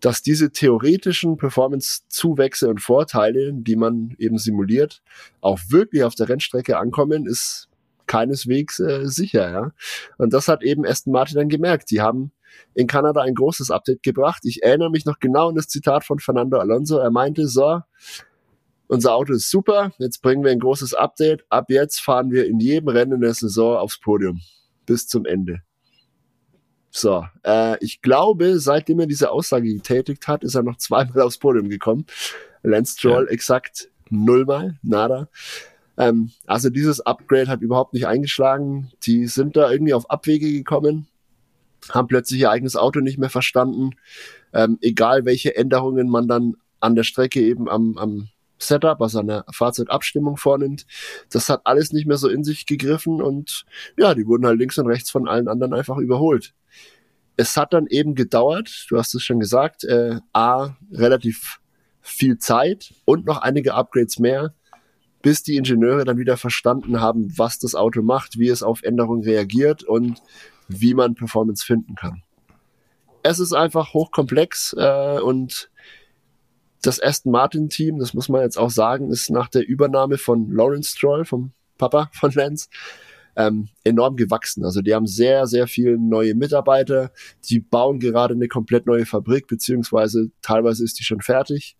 dass 0.00 0.22
diese 0.22 0.50
theoretischen 0.50 1.36
Performance-Zuwächse 1.36 2.68
und 2.68 2.80
Vorteile, 2.80 3.52
die 3.52 3.76
man 3.76 4.14
eben 4.18 4.38
simuliert, 4.38 5.02
auch 5.40 5.58
wirklich 5.68 6.04
auf 6.04 6.14
der 6.14 6.28
Rennstrecke 6.28 6.78
ankommen, 6.78 7.26
ist 7.26 7.68
keineswegs 8.06 8.80
äh, 8.80 9.06
sicher. 9.06 9.50
Ja? 9.50 9.72
Und 10.16 10.32
das 10.32 10.48
hat 10.48 10.62
eben 10.62 10.86
Aston 10.86 11.12
Martin 11.12 11.36
dann 11.36 11.48
gemerkt. 11.48 11.90
Die 11.90 12.00
haben 12.00 12.32
in 12.74 12.86
Kanada 12.86 13.20
ein 13.22 13.34
großes 13.34 13.70
Update 13.70 14.02
gebracht. 14.02 14.42
Ich 14.44 14.62
erinnere 14.62 14.90
mich 14.90 15.04
noch 15.04 15.18
genau 15.20 15.48
an 15.48 15.54
das 15.54 15.68
Zitat 15.68 16.04
von 16.04 16.18
Fernando 16.18 16.58
Alonso. 16.58 16.98
Er 16.98 17.10
meinte, 17.10 17.46
so, 17.46 17.80
unser 18.88 19.14
Auto 19.14 19.34
ist 19.34 19.50
super, 19.50 19.92
jetzt 19.98 20.22
bringen 20.22 20.42
wir 20.42 20.50
ein 20.50 20.60
großes 20.60 20.94
Update. 20.94 21.44
Ab 21.50 21.66
jetzt 21.68 22.00
fahren 22.00 22.30
wir 22.30 22.46
in 22.46 22.58
jedem 22.58 22.88
Rennen 22.88 23.20
der 23.20 23.34
Saison 23.34 23.76
aufs 23.76 24.00
Podium. 24.00 24.40
Bis 24.86 25.06
zum 25.06 25.26
Ende. 25.26 25.60
So, 26.90 27.26
äh, 27.44 27.76
ich 27.84 28.00
glaube, 28.00 28.58
seitdem 28.58 29.00
er 29.00 29.06
diese 29.06 29.30
Aussage 29.30 29.72
getätigt 29.72 30.26
hat, 30.26 30.42
ist 30.42 30.54
er 30.54 30.62
noch 30.62 30.76
zweimal 30.76 31.20
aufs 31.22 31.38
Podium 31.38 31.68
gekommen. 31.68 32.06
Lance 32.62 32.98
Stroll 32.98 33.26
ja. 33.26 33.32
exakt 33.32 33.90
nullmal, 34.10 34.78
nada. 34.82 35.28
Ähm, 35.96 36.30
also 36.46 36.70
dieses 36.70 37.00
Upgrade 37.00 37.48
hat 37.48 37.60
überhaupt 37.60 37.92
nicht 37.92 38.06
eingeschlagen. 38.06 38.90
Die 39.02 39.26
sind 39.26 39.56
da 39.56 39.70
irgendwie 39.70 39.94
auf 39.94 40.10
Abwege 40.10 40.50
gekommen, 40.50 41.08
haben 41.90 42.08
plötzlich 42.08 42.40
ihr 42.40 42.50
eigenes 42.50 42.76
Auto 42.76 43.00
nicht 43.00 43.18
mehr 43.18 43.30
verstanden. 43.30 43.90
Ähm, 44.52 44.78
egal 44.80 45.24
welche 45.24 45.56
Änderungen 45.56 46.08
man 46.08 46.28
dann 46.28 46.56
an 46.80 46.94
der 46.94 47.02
Strecke 47.02 47.40
eben 47.40 47.68
am, 47.68 47.98
am 47.98 48.28
Setup, 48.58 49.00
also 49.00 49.22
der 49.22 49.44
Fahrzeugabstimmung 49.52 50.36
vornimmt. 50.36 50.86
Das 51.30 51.48
hat 51.48 51.62
alles 51.64 51.92
nicht 51.92 52.06
mehr 52.06 52.16
so 52.16 52.28
in 52.28 52.44
sich 52.44 52.66
gegriffen 52.66 53.22
und 53.22 53.64
ja, 53.96 54.14
die 54.14 54.26
wurden 54.26 54.46
halt 54.46 54.58
links 54.58 54.78
und 54.78 54.86
rechts 54.86 55.10
von 55.10 55.28
allen 55.28 55.48
anderen 55.48 55.74
einfach 55.74 55.98
überholt 55.98 56.54
es 57.38 57.56
hat 57.56 57.72
dann 57.72 57.86
eben 57.86 58.16
gedauert, 58.16 58.86
du 58.90 58.98
hast 58.98 59.14
es 59.14 59.22
schon 59.22 59.38
gesagt, 59.38 59.84
äh, 59.84 60.18
A, 60.32 60.76
relativ 60.90 61.60
viel 62.00 62.38
Zeit 62.38 62.92
und 63.04 63.26
noch 63.26 63.38
einige 63.38 63.74
Upgrades 63.74 64.18
mehr, 64.18 64.54
bis 65.22 65.44
die 65.44 65.56
Ingenieure 65.56 66.04
dann 66.04 66.18
wieder 66.18 66.36
verstanden 66.36 67.00
haben, 67.00 67.32
was 67.38 67.60
das 67.60 67.76
Auto 67.76 68.02
macht, 68.02 68.38
wie 68.38 68.48
es 68.48 68.64
auf 68.64 68.82
Änderungen 68.82 69.22
reagiert 69.22 69.84
und 69.84 70.20
wie 70.66 70.94
man 70.94 71.14
Performance 71.14 71.64
finden 71.64 71.94
kann. 71.94 72.24
Es 73.22 73.38
ist 73.38 73.52
einfach 73.52 73.94
hochkomplex 73.94 74.74
äh, 74.76 75.20
und 75.20 75.70
das 76.82 77.02
Aston 77.02 77.32
Martin 77.32 77.68
Team, 77.68 77.98
das 77.98 78.14
muss 78.14 78.28
man 78.28 78.42
jetzt 78.42 78.58
auch 78.58 78.70
sagen, 78.70 79.10
ist 79.10 79.30
nach 79.30 79.48
der 79.48 79.66
Übernahme 79.66 80.18
von 80.18 80.50
Lawrence 80.50 80.90
Stroll, 80.90 81.24
vom 81.24 81.52
Papa 81.76 82.10
von 82.12 82.32
Lance, 82.32 82.68
ähm, 83.36 83.68
enorm 83.84 84.16
gewachsen. 84.16 84.64
Also 84.64 84.80
die 84.80 84.94
haben 84.94 85.06
sehr, 85.06 85.46
sehr 85.46 85.68
viele 85.68 85.96
neue 85.96 86.34
Mitarbeiter. 86.34 87.12
Die 87.48 87.60
bauen 87.60 88.00
gerade 88.00 88.34
eine 88.34 88.48
komplett 88.48 88.86
neue 88.86 89.06
Fabrik, 89.06 89.46
beziehungsweise 89.46 90.30
teilweise 90.42 90.84
ist 90.84 90.98
die 90.98 91.04
schon 91.04 91.20
fertig. 91.20 91.76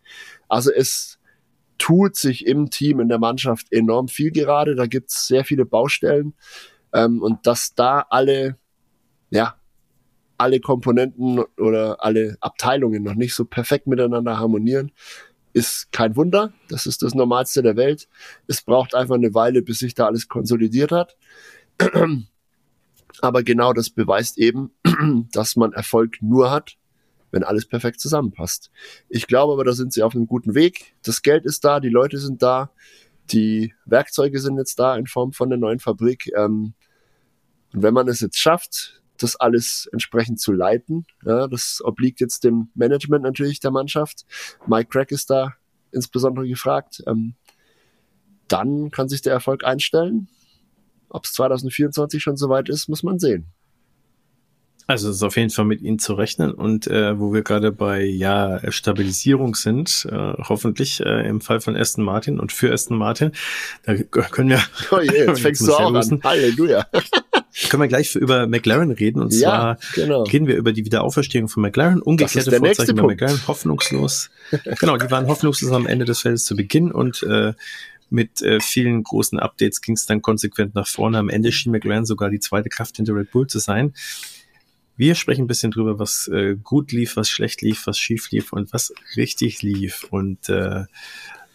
Also 0.47 0.71
es 0.71 1.19
tut 1.77 2.15
sich 2.15 2.47
im 2.47 2.69
Team, 2.69 2.99
in 2.99 3.09
der 3.09 3.19
Mannschaft 3.19 3.67
enorm 3.71 4.07
viel 4.07 4.31
gerade. 4.31 4.75
Da 4.75 4.85
gibt's 4.85 5.27
sehr 5.27 5.43
viele 5.43 5.65
Baustellen. 5.65 6.33
Ähm, 6.93 7.21
und 7.21 7.45
dass 7.45 7.75
da 7.75 8.05
alle, 8.09 8.57
ja, 9.29 9.58
alle 10.39 10.59
Komponenten 10.59 11.39
oder 11.57 12.03
alle 12.03 12.37
Abteilungen 12.39 13.03
noch 13.03 13.15
nicht 13.15 13.35
so 13.35 13.45
perfekt 13.45 13.87
miteinander 13.87 14.39
harmonieren, 14.39 14.91
ist 15.53 15.91
kein 15.91 16.15
Wunder. 16.15 16.53
Das 16.69 16.85
ist 16.85 17.01
das 17.01 17.13
Normalste 17.13 17.61
der 17.61 17.75
Welt. 17.75 18.07
Es 18.47 18.61
braucht 18.61 18.95
einfach 18.95 19.15
eine 19.15 19.33
Weile, 19.33 19.61
bis 19.61 19.79
sich 19.79 19.95
da 19.95 20.05
alles 20.05 20.27
konsolidiert 20.27 20.91
hat. 20.91 21.17
Aber 23.21 23.43
genau 23.43 23.73
das 23.73 23.89
beweist 23.89 24.37
eben, 24.37 24.71
dass 25.33 25.55
man 25.57 25.73
Erfolg 25.73 26.21
nur 26.21 26.51
hat, 26.51 26.77
wenn 27.31 27.43
alles 27.43 27.67
perfekt 27.67 27.99
zusammenpasst. 27.99 28.71
Ich 29.09 29.27
glaube 29.27 29.53
aber, 29.53 29.63
da 29.63 29.73
sind 29.73 29.93
sie 29.93 30.03
auf 30.03 30.15
einem 30.15 30.25
guten 30.25 30.55
Weg. 30.55 30.95
Das 31.03 31.21
Geld 31.21 31.45
ist 31.45 31.63
da, 31.65 31.79
die 31.79 31.89
Leute 31.89 32.17
sind 32.17 32.41
da, 32.41 32.71
die 33.29 33.73
Werkzeuge 33.85 34.39
sind 34.39 34.57
jetzt 34.57 34.79
da 34.79 34.95
in 34.95 35.05
Form 35.05 35.33
von 35.33 35.49
der 35.49 35.59
neuen 35.59 35.79
Fabrik. 35.79 36.31
Ähm, 36.35 36.73
und 37.73 37.83
wenn 37.83 37.93
man 37.93 38.07
es 38.07 38.21
jetzt 38.21 38.39
schafft, 38.39 39.01
das 39.23 39.35
alles 39.35 39.89
entsprechend 39.91 40.39
zu 40.39 40.51
leiten. 40.51 41.05
Ja, 41.25 41.47
das 41.47 41.81
obliegt 41.83 42.19
jetzt 42.19 42.43
dem 42.43 42.69
Management 42.75 43.23
natürlich 43.23 43.59
der 43.59 43.71
Mannschaft. 43.71 44.25
Mike 44.67 44.89
Crack 44.89 45.11
ist 45.11 45.29
da 45.29 45.53
insbesondere 45.91 46.47
gefragt. 46.47 47.03
Ähm, 47.07 47.35
dann 48.47 48.91
kann 48.91 49.09
sich 49.09 49.21
der 49.21 49.33
Erfolg 49.33 49.63
einstellen. 49.63 50.27
Ob 51.09 51.25
es 51.25 51.33
2024 51.33 52.21
schon 52.21 52.37
soweit 52.37 52.69
ist, 52.69 52.87
muss 52.87 53.03
man 53.03 53.19
sehen. 53.19 53.51
Also 54.89 55.11
es 55.11 55.17
ist 55.17 55.23
auf 55.23 55.37
jeden 55.37 55.51
Fall 55.51 55.65
mit 55.65 55.81
ihnen 55.81 55.99
zu 55.99 56.15
rechnen 56.15 56.51
und 56.51 56.87
äh, 56.87 57.19
wo 57.19 57.31
wir 57.31 57.43
gerade 57.43 57.71
bei 57.71 58.03
ja 58.03 58.59
Stabilisierung 58.71 59.53
sind, 59.53 60.07
äh, 60.11 60.33
hoffentlich 60.39 60.99
äh, 61.01 61.27
im 61.29 61.41
Fall 61.41 61.61
von 61.61 61.77
Aston 61.77 62.03
Martin 62.03 62.39
und 62.39 62.51
für 62.51 62.73
Aston 62.73 62.97
Martin, 62.97 63.33
da 63.83 63.93
können 63.95 64.49
wir. 64.49 64.63
Oh 64.89 64.99
je, 64.99 65.27
jetzt 65.27 65.41
fängst 65.41 65.67
du 65.67 65.75
auch 65.75 65.93
an. 65.93 66.21
Halleluja. 66.23 66.87
Können 67.67 67.81
wir 67.81 67.87
gleich 67.87 68.15
über 68.15 68.47
McLaren 68.47 68.91
reden 68.91 69.21
und 69.21 69.33
ja, 69.33 69.39
zwar 69.39 69.77
genau. 69.95 70.23
reden 70.23 70.47
wir 70.47 70.55
über 70.55 70.71
die 70.71 70.85
Wiederauferstehung 70.85 71.47
von 71.49 71.61
McLaren. 71.61 72.01
Umgekehrte 72.01 72.51
Vorzeichen 72.57 72.95
bei 72.95 73.03
McLaren, 73.03 73.47
hoffnungslos. 73.47 74.29
genau, 74.79 74.97
die 74.97 75.11
waren 75.11 75.27
hoffnungslos 75.27 75.71
am 75.71 75.87
Ende 75.87 76.05
des 76.05 76.21
Feldes 76.21 76.45
zu 76.45 76.55
Beginn 76.55 76.91
und 76.91 77.23
äh, 77.23 77.53
mit 78.09 78.41
äh, 78.41 78.59
vielen 78.59 79.03
großen 79.03 79.39
Updates 79.39 79.81
ging 79.81 79.95
es 79.95 80.05
dann 80.05 80.21
konsequent 80.21 80.75
nach 80.75 80.87
vorne. 80.87 81.17
Am 81.17 81.29
Ende 81.29 81.51
schien 81.51 81.71
McLaren 81.71 82.05
sogar 82.05 82.29
die 82.29 82.39
zweite 82.39 82.69
Kraft 82.69 82.97
hinter 82.97 83.15
Red 83.15 83.31
Bull 83.31 83.47
zu 83.47 83.59
sein. 83.59 83.93
Wir 84.97 85.15
sprechen 85.15 85.43
ein 85.43 85.47
bisschen 85.47 85.71
drüber, 85.71 85.97
was 85.99 86.27
äh, 86.27 86.55
gut 86.61 86.91
lief, 86.91 87.15
was 87.15 87.29
schlecht 87.29 87.61
lief, 87.61 87.87
was 87.87 87.97
schief 87.97 88.31
lief 88.31 88.51
und 88.51 88.73
was 88.73 88.93
richtig 89.15 89.61
lief. 89.61 90.05
Und 90.09 90.49
äh, 90.49 90.85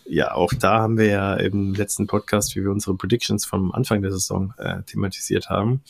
ja, 0.07 0.35
auch 0.35 0.53
da 0.53 0.81
haben 0.81 0.99
wir 0.99 1.07
ja 1.07 1.35
im 1.35 1.75
letzten 1.75 2.07
Podcast, 2.07 2.55
wie 2.57 2.63
wir 2.63 2.71
unsere 2.71 2.97
Predictions 2.97 3.47
vom 3.47 3.73
Anfang 3.73 4.03
der 4.03 4.13
Saison 4.13 4.53
äh, 4.59 4.83
thematisiert 4.83 5.49
haben, 5.49 5.83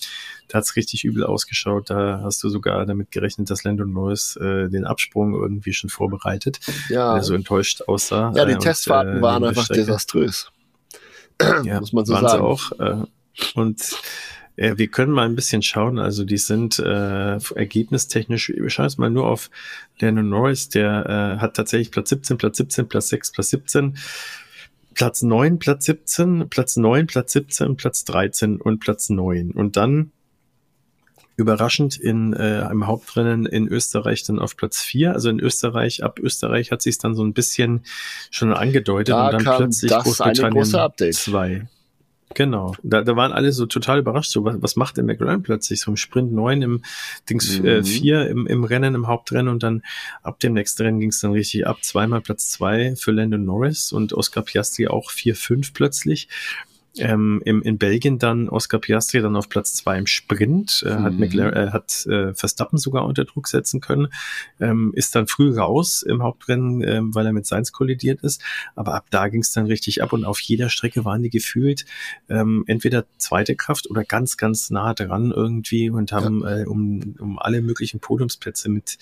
da 0.49 0.59
hat's 0.59 0.77
richtig 0.77 1.05
übel 1.05 1.25
ausgeschaut. 1.25 1.91
Da 1.91 2.21
hast 2.23 2.43
du 2.43 2.49
sogar 2.49 2.87
damit 2.87 3.11
gerechnet, 3.11 3.51
dass 3.51 3.65
Landon 3.65 3.93
Norris 3.93 4.37
äh, 4.37 4.69
den 4.69 4.85
Absprung 4.85 5.35
irgendwie 5.35 5.73
schon 5.73 5.91
vorbereitet, 5.91 6.61
ja. 6.89 7.21
so 7.23 7.35
enttäuscht 7.35 7.83
aussah. 7.83 8.33
Ja, 8.35 8.45
die 8.45 8.53
äh, 8.53 8.59
Testfahrten 8.59 9.15
und, 9.15 9.19
äh, 9.19 9.23
waren 9.23 9.45
einfach 9.45 9.69
desaströs. 9.69 10.51
ja, 11.65 11.81
muss 11.81 11.93
man 11.93 12.05
so 12.05 12.15
sagen. 12.15 12.43
Auch. 12.43 12.73
Äh, 12.79 13.05
und 13.55 13.97
äh, 14.57 14.75
wir 14.77 14.89
können 14.89 15.13
mal 15.13 15.27
ein 15.27 15.35
bisschen 15.35 15.63
schauen. 15.63 15.99
Also 15.99 16.25
die 16.25 16.39
sind 16.39 16.79
äh, 16.79 17.37
ergebnistechnisch, 17.37 18.51
wir 18.51 18.71
schauen 18.71 18.87
jetzt 18.87 18.99
mal 18.99 19.11
nur 19.11 19.27
auf 19.27 19.51
Lennon 19.99 20.29
Norris, 20.29 20.69
der 20.69 21.37
äh, 21.37 21.41
hat 21.41 21.55
tatsächlich 21.57 21.91
Platz 21.91 22.11
17, 22.11 22.39
Platz 22.39 22.57
17, 22.59 22.89
Platz 22.89 23.09
6, 23.09 23.33
Platz 23.33 23.51
17. 23.51 23.97
Platz 24.95 25.23
9, 25.23 25.59
Platz 25.59 25.87
17, 25.87 26.49
Platz 26.49 26.77
9, 26.77 27.07
Platz 27.09 27.33
17, 27.33 27.77
Platz 27.77 28.05
13 28.05 28.61
und 28.61 28.79
Platz 28.79 29.11
9. 29.11 29.51
Und 29.51 29.77
dann 29.77 30.13
überraschend 31.37 31.97
in 31.97 32.33
äh, 32.33 32.65
einem 32.69 32.87
Hauptrennen 32.87 33.47
in 33.47 33.67
Österreich 33.67 34.23
dann 34.23 34.39
auf 34.39 34.57
Platz 34.57 34.81
4. 34.81 35.13
Also 35.13 35.31
in 35.31 35.41
Österreich, 35.41 36.05
ab 36.05 36.21
Österreich 36.21 36.71
hat 36.71 36.81
sich 36.81 36.99
dann 36.99 37.15
so 37.15 37.25
ein 37.25 37.33
bisschen 37.33 37.83
schon 38.31 38.53
angedeutet 38.53 39.15
da 39.15 39.27
und 39.27 39.45
dann 39.45 39.57
plötzlich 39.57 39.91
Großbritannien 39.91 40.65
2. 40.65 41.67
Genau. 42.35 42.75
Da, 42.83 43.03
da 43.03 43.17
waren 43.17 43.33
alle 43.33 43.53
so 43.53 43.67
total 43.67 44.01
überrascht. 44.01 44.31
So, 44.31 44.45
was, 44.45 44.57
was 44.61 44.77
macht 44.77 44.97
der 44.97 45.05
McLaren 45.05 45.43
plötzlich? 45.43 45.81
So 45.81 45.91
im 45.91 45.97
Sprint 45.97 46.33
9, 46.33 46.63
im 46.63 46.83
Dings 47.31 47.59
mhm. 47.59 47.67
äh, 47.67 47.85
4 47.85 48.29
im, 48.29 48.47
im 48.47 48.65
Rennen, 48.65 48.95
im 48.95 49.07
Hauptrennen 49.07 49.49
und 49.49 49.63
dann 49.63 49.83
ab 50.23 50.41
dem 50.41 50.53
nächsten 50.53 50.83
Rennen 50.83 51.01
ging 51.01 51.11
es 51.11 51.21
dann 51.21 51.33
richtig 51.33 51.67
ab. 51.67 51.79
Zweimal 51.83 52.21
Platz 52.21 52.51
2 52.51 52.97
für 52.97 53.13
Landon 53.13 53.45
Norris 53.45 53.93
und 53.93 54.13
Oscar 54.13 54.43
Piastri 54.43 54.89
auch 54.89 55.11
4-5 55.11 55.71
plötzlich. 55.73 56.29
Ähm, 56.97 57.43
im, 57.45 57.61
in 57.63 57.77
Belgien 57.77 58.19
dann 58.19 58.49
Oscar 58.49 58.79
Piastri 58.79 59.21
dann 59.21 59.35
auf 59.35 59.49
Platz 59.49 59.75
zwei 59.75 59.99
im 59.99 60.07
Sprint, 60.07 60.85
äh, 60.87 60.95
mhm. 60.97 61.03
hat, 61.03 61.13
McLaren, 61.15 61.53
äh, 61.53 61.71
hat 61.71 62.07
äh, 62.07 62.35
Verstappen 62.35 62.79
sogar 62.79 63.05
unter 63.05 63.25
Druck 63.25 63.49
setzen 63.49 63.81
können, 63.81 64.09
ähm, 64.61 64.93
ist 64.95 65.15
dann 65.17 65.27
früh 65.27 65.57
raus 65.57 66.03
im 66.03 66.23
Hauptrennen, 66.23 66.83
äh, 66.83 67.01
weil 67.03 67.27
er 67.27 67.33
mit 67.33 67.47
Sainz 67.47 67.73
kollidiert 67.73 68.21
ist, 68.23 68.43
aber 68.77 68.95
ab 68.95 69.07
da 69.11 69.29
ging 69.29 69.41
es 69.41 69.53
dann 69.53 69.67
richtig 69.67 70.03
ab 70.03 70.13
und 70.13 70.25
auf 70.25 70.39
jeder 70.39 70.69
Strecke 70.69 71.05
waren 71.05 71.23
die 71.23 71.31
gefühlt 71.31 71.85
ähm, 72.29 72.65
entweder 72.69 73.07
zweite 73.19 73.57
Kraft 73.57 73.91
oder 73.91 74.05
ganz, 74.05 74.37
ganz 74.37 74.71
nah 74.71 74.95
dran 74.95 75.33
irgendwie 75.33 75.91
und 75.91 76.13
haben 76.13 76.43
ja. 76.43 76.59
äh, 76.59 76.65
um, 76.65 77.17
um 77.19 77.39
alle 77.41 77.61
möglichen 77.61 77.99
Podiumsplätze 77.99 78.69
mit 78.69 78.99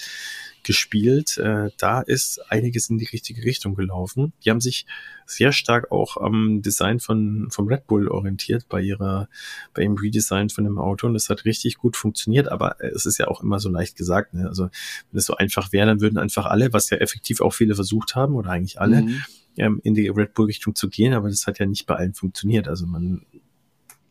gespielt. 0.64 1.38
Äh, 1.38 1.70
da 1.78 2.00
ist 2.00 2.40
einiges 2.50 2.90
in 2.90 2.98
die 2.98 3.06
richtige 3.06 3.44
Richtung 3.44 3.74
gelaufen. 3.74 4.32
Die 4.44 4.50
haben 4.50 4.60
sich 4.60 4.86
sehr 5.26 5.52
stark 5.52 5.90
auch 5.90 6.16
am 6.16 6.62
Design 6.62 7.00
von 7.00 7.48
vom 7.50 7.68
Red 7.68 7.86
Bull 7.86 8.08
orientiert 8.08 8.66
bei 8.68 8.80
ihrer 8.80 9.28
bei 9.74 9.82
ihrem 9.82 9.96
Redesign 9.96 10.50
von 10.50 10.64
dem 10.64 10.78
Auto 10.78 11.06
und 11.06 11.14
das 11.14 11.28
hat 11.28 11.44
richtig 11.44 11.76
gut 11.76 11.96
funktioniert. 11.96 12.48
Aber 12.48 12.76
es 12.80 13.06
ist 13.06 13.18
ja 13.18 13.28
auch 13.28 13.42
immer 13.42 13.58
so 13.58 13.68
leicht 13.68 13.96
gesagt. 13.96 14.34
Ne? 14.34 14.46
Also 14.48 14.64
wenn 15.10 15.18
es 15.18 15.26
so 15.26 15.36
einfach 15.36 15.72
wäre, 15.72 15.86
dann 15.86 16.00
würden 16.00 16.18
einfach 16.18 16.46
alle, 16.46 16.72
was 16.72 16.90
ja 16.90 16.98
effektiv 16.98 17.40
auch 17.40 17.54
viele 17.54 17.74
versucht 17.74 18.14
haben 18.14 18.34
oder 18.34 18.50
eigentlich 18.50 18.80
alle. 18.80 19.02
Mhm 19.02 19.22
ähm, 19.56 19.80
in 19.84 19.94
die 19.94 20.08
Red 20.08 20.34
Bull 20.34 20.46
Richtung 20.46 20.74
zu 20.74 20.88
gehen, 20.88 21.12
aber 21.12 21.28
das 21.28 21.46
hat 21.46 21.58
ja 21.58 21.66
nicht 21.66 21.86
bei 21.86 21.96
allen 21.96 22.14
funktioniert. 22.14 22.68
Also 22.68 22.86
man 22.86 23.26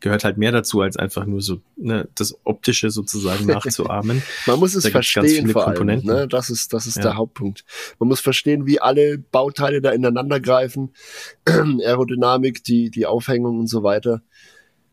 gehört 0.02 0.24
halt 0.24 0.36
mehr 0.36 0.52
dazu, 0.52 0.80
als 0.80 0.96
einfach 0.96 1.24
nur 1.24 1.40
so 1.40 1.62
ne, 1.76 2.08
das 2.16 2.36
Optische 2.44 2.90
sozusagen 2.90 3.46
nachzuahmen. 3.46 4.22
Man 4.46 4.58
muss 4.58 4.74
es 4.74 4.86
verstehen 4.88 5.48
vor 5.48 5.68
allem. 5.68 5.86
Ne? 6.04 6.26
Das 6.28 6.50
ist, 6.50 6.72
das 6.74 6.86
ist 6.86 6.96
ja. 6.96 7.02
der 7.02 7.16
Hauptpunkt. 7.16 7.64
Man 8.00 8.08
muss 8.08 8.20
verstehen, 8.20 8.66
wie 8.66 8.80
alle 8.80 9.18
Bauteile 9.18 9.80
da 9.80 9.90
ineinander 9.90 10.40
greifen. 10.40 10.92
Aerodynamik, 11.46 12.64
die, 12.64 12.90
die 12.90 13.06
Aufhängung 13.06 13.60
und 13.60 13.68
so 13.68 13.84
weiter. 13.84 14.22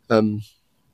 Ähm, 0.09 0.43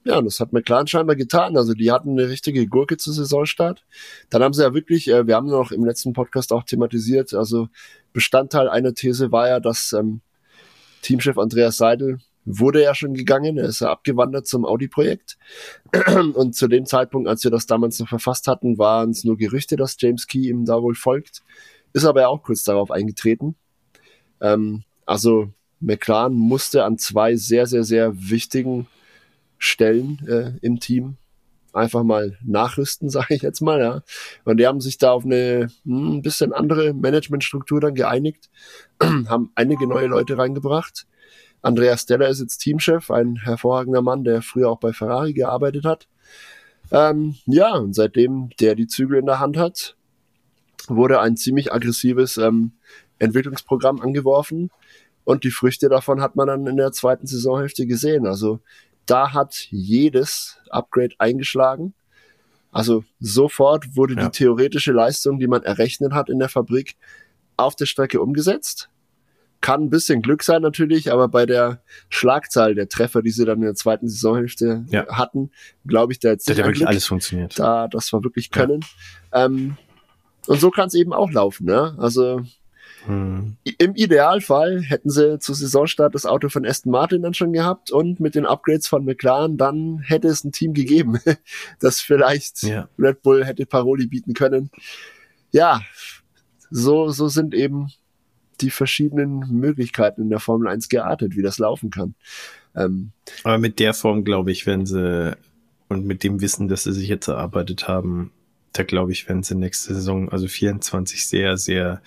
ja, 0.05 0.17
und 0.17 0.25
das 0.25 0.39
hat 0.39 0.53
McLaren 0.53 0.87
scheinbar 0.87 1.17
getan. 1.17 1.57
Also 1.57 1.73
die 1.73 1.91
hatten 1.91 2.11
eine 2.11 2.29
richtige 2.29 2.67
Gurke 2.67 2.95
zu 2.95 3.11
Saisonstart. 3.11 3.85
Dann 4.29 4.41
haben 4.41 4.53
sie 4.53 4.63
ja 4.63 4.73
wirklich, 4.73 5.09
äh, 5.09 5.27
wir 5.27 5.35
haben 5.35 5.47
noch 5.47 5.71
im 5.71 5.83
letzten 5.83 6.13
Podcast 6.13 6.53
auch 6.53 6.63
thematisiert, 6.63 7.33
also 7.33 7.67
Bestandteil 8.13 8.69
einer 8.69 8.93
These 8.93 9.33
war 9.33 9.49
ja, 9.49 9.59
dass 9.59 9.91
ähm, 9.91 10.21
Teamchef 11.01 11.37
Andreas 11.37 11.75
Seidel 11.75 12.19
wurde 12.45 12.81
ja 12.83 12.95
schon 12.95 13.13
gegangen, 13.13 13.57
er 13.57 13.65
ist 13.65 13.81
ja 13.81 13.91
abgewandert 13.91 14.47
zum 14.47 14.65
Audi-Projekt. 14.65 15.37
Und 16.33 16.55
zu 16.55 16.67
dem 16.67 16.85
Zeitpunkt, 16.85 17.27
als 17.27 17.43
wir 17.43 17.51
das 17.51 17.65
damals 17.65 17.99
noch 17.99 18.07
verfasst 18.07 18.47
hatten, 18.47 18.77
waren 18.77 19.09
es 19.09 19.23
nur 19.23 19.37
Gerüchte, 19.37 19.75
dass 19.75 19.97
James 19.99 20.27
Key 20.27 20.49
ihm 20.49 20.65
da 20.65 20.81
wohl 20.81 20.95
folgt. 20.95 21.43
Ist 21.93 22.05
aber 22.05 22.27
auch 22.27 22.43
kurz 22.43 22.63
darauf 22.63 22.91
eingetreten. 22.91 23.55
Ähm, 24.41 24.83
also 25.05 25.49
McLaren 25.79 26.33
musste 26.33 26.83
an 26.83 26.97
zwei 26.97 27.35
sehr, 27.35 27.65
sehr, 27.65 27.83
sehr 27.83 28.13
wichtigen 28.15 28.87
Stellen 29.57 30.19
äh, 30.27 30.51
im 30.61 30.79
Team 30.79 31.17
einfach 31.75 32.03
mal 32.03 32.37
nachrüsten, 32.43 33.09
sage 33.09 33.35
ich 33.35 33.41
jetzt 33.41 33.61
mal, 33.61 33.79
ja. 33.79 34.01
Und 34.45 34.57
die 34.57 34.67
haben 34.67 34.81
sich 34.81 34.97
da 34.97 35.11
auf 35.11 35.25
eine 35.25 35.67
hm, 35.83 36.17
ein 36.17 36.21
bisschen 36.21 36.53
andere 36.53 36.93
Managementstruktur 36.93 37.81
dann 37.81 37.95
geeinigt, 37.95 38.49
haben 39.01 39.51
einige 39.55 39.87
neue 39.87 40.07
Leute 40.07 40.37
reingebracht. 40.37 41.05
Andreas 41.65 42.03
Steller 42.03 42.29
ist 42.29 42.41
jetzt 42.41 42.59
Teamchef, 42.59 43.09
ein 43.09 43.37
hervorragender 43.37 44.03
Mann, 44.03 44.23
der 44.23 44.43
früher 44.43 44.69
auch 44.69 44.79
bei 44.79 44.93
Ferrari 44.93 45.33
gearbeitet 45.33 45.83
hat. 45.83 46.07
Ähm, 46.91 47.35
ja, 47.47 47.73
und 47.73 47.95
seitdem 47.95 48.49
der 48.59 48.75
die 48.75 48.85
Zügel 48.85 49.17
in 49.17 49.25
der 49.25 49.39
Hand 49.39 49.57
hat, 49.57 49.95
wurde 50.87 51.19
ein 51.19 51.37
ziemlich 51.37 51.73
aggressives 51.73 52.37
ähm, 52.37 52.73
Entwicklungsprogramm 53.17 53.99
angeworfen. 53.99 54.69
Und 55.23 55.43
die 55.43 55.49
Früchte 55.49 55.89
davon 55.89 56.21
hat 56.21 56.35
man 56.35 56.47
dann 56.47 56.67
in 56.67 56.77
der 56.77 56.91
zweiten 56.91 57.25
Saisonhälfte 57.25 57.87
gesehen. 57.87 58.27
Also 58.27 58.59
da 59.07 59.33
hat 59.33 59.67
jedes 59.71 60.59
Upgrade 60.69 61.15
eingeschlagen. 61.17 61.95
Also 62.71 63.03
sofort 63.19 63.95
wurde 63.95 64.13
ja. 64.13 64.25
die 64.25 64.37
theoretische 64.37 64.91
Leistung, 64.91 65.39
die 65.39 65.47
man 65.47 65.63
errechnet 65.63 66.13
hat 66.13 66.29
in 66.29 66.37
der 66.37 66.49
Fabrik, 66.49 66.95
auf 67.57 67.75
der 67.75 67.87
Strecke 67.87 68.21
umgesetzt 68.21 68.91
kann 69.65 69.81
ein 69.81 69.89
bisschen 69.89 70.21
Glück 70.21 70.43
sein 70.43 70.61
natürlich, 70.61 71.11
aber 71.11 71.27
bei 71.27 71.47
der 71.47 71.81
Schlagzahl 72.09 72.75
der 72.75 72.87
Treffer, 72.87 73.23
die 73.23 73.31
sie 73.31 73.45
dann 73.45 73.57
in 73.57 73.63
der 73.63 73.73
zweiten 73.73 74.07
Saisonhälfte 74.07 74.85
ja. 74.89 75.07
hatten, 75.07 75.49
glaube 75.87 76.13
ich, 76.13 76.19
da 76.19 76.29
jetzt 76.29 76.47
hat 76.47 76.55
ja 76.55 76.65
wirklich 76.65 76.81
Glück. 76.81 76.89
alles 76.89 77.07
funktioniert. 77.07 77.57
Da, 77.57 77.87
das 77.87 78.13
war 78.13 78.23
wirklich 78.23 78.51
Können. 78.51 78.85
Ja. 79.33 79.45
Ähm, 79.45 79.75
und 80.45 80.61
so 80.61 80.69
kann 80.69 80.85
es 80.85 80.93
eben 80.93 81.13
auch 81.13 81.31
laufen. 81.31 81.65
Ne? 81.65 81.95
Also 81.97 82.43
hm. 83.07 83.57
im 83.79 83.95
Idealfall 83.95 84.83
hätten 84.83 85.09
sie 85.09 85.39
zu 85.39 85.55
Saisonstart 85.55 86.13
das 86.13 86.27
Auto 86.27 86.49
von 86.49 86.63
Aston 86.63 86.91
Martin 86.91 87.23
dann 87.23 87.33
schon 87.33 87.51
gehabt 87.51 87.89
und 87.89 88.19
mit 88.19 88.35
den 88.35 88.45
Upgrades 88.45 88.87
von 88.87 89.03
McLaren 89.03 89.57
dann 89.57 89.97
hätte 89.97 90.27
es 90.27 90.43
ein 90.43 90.51
Team 90.51 90.75
gegeben, 90.75 91.19
das 91.79 92.01
vielleicht 92.01 92.61
ja. 92.61 92.87
Red 92.99 93.23
Bull 93.23 93.43
hätte 93.43 93.65
Paroli 93.65 94.05
bieten 94.05 94.35
können. 94.35 94.69
Ja, 95.51 95.81
so, 96.69 97.09
so 97.09 97.29
sind 97.29 97.55
eben 97.55 97.89
die 98.61 98.69
verschiedenen 98.69 99.39
Möglichkeiten 99.51 100.21
in 100.21 100.29
der 100.29 100.39
Formel 100.39 100.67
1 100.67 100.89
geartet, 100.89 101.35
wie 101.35 101.41
das 101.41 101.59
laufen 101.59 101.89
kann. 101.89 102.15
Ähm, 102.75 103.11
Aber 103.43 103.57
mit 103.57 103.79
der 103.79 103.93
Form, 103.93 104.23
glaube 104.23 104.51
ich, 104.51 104.65
wenn 104.65 104.85
sie 104.85 105.35
und 105.87 106.05
mit 106.05 106.23
dem 106.23 106.41
Wissen, 106.41 106.67
dass 106.67 106.83
sie 106.83 106.93
sich 106.93 107.07
jetzt 107.07 107.27
erarbeitet 107.27 107.87
haben, 107.87 108.31
da 108.73 108.83
glaube 108.83 109.11
ich, 109.11 109.27
werden 109.27 109.43
sie 109.43 109.55
nächste 109.55 109.93
Saison, 109.93 110.29
also 110.29 110.47
24, 110.47 111.27
sehr, 111.27 111.57
sehr 111.57 112.01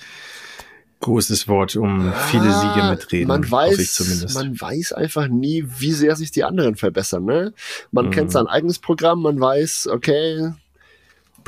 großes 1.01 1.47
Wort, 1.49 1.77
um 1.77 2.13
viele 2.29 2.53
Siege 2.53 2.89
mitreden. 2.91 3.29
Man 3.29 3.49
weiß, 3.49 4.35
man 4.35 4.61
weiß 4.61 4.93
einfach 4.93 5.29
nie, 5.29 5.65
wie 5.79 5.93
sehr 5.93 6.17
sich 6.17 6.33
die 6.33 6.45
anderen 6.45 6.75
verbessern. 6.75 7.25
Ne? 7.25 7.55
Man 7.93 8.07
mhm. 8.07 8.11
kennt 8.11 8.33
sein 8.33 8.49
eigenes 8.49 8.81
Programm, 8.81 9.23
man 9.23 9.41
weiß, 9.41 9.89
okay, 9.93 10.53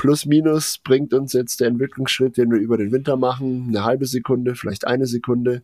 plus 0.01 0.25
minus 0.25 0.79
bringt 0.79 1.13
uns 1.13 1.31
jetzt 1.33 1.59
der 1.59 1.67
Entwicklungsschritt, 1.67 2.35
den 2.35 2.49
wir 2.49 2.57
über 2.57 2.75
den 2.75 2.91
Winter 2.91 3.17
machen, 3.17 3.65
eine 3.67 3.83
halbe 3.83 4.07
Sekunde, 4.07 4.55
vielleicht 4.55 4.87
eine 4.87 5.05
Sekunde. 5.05 5.61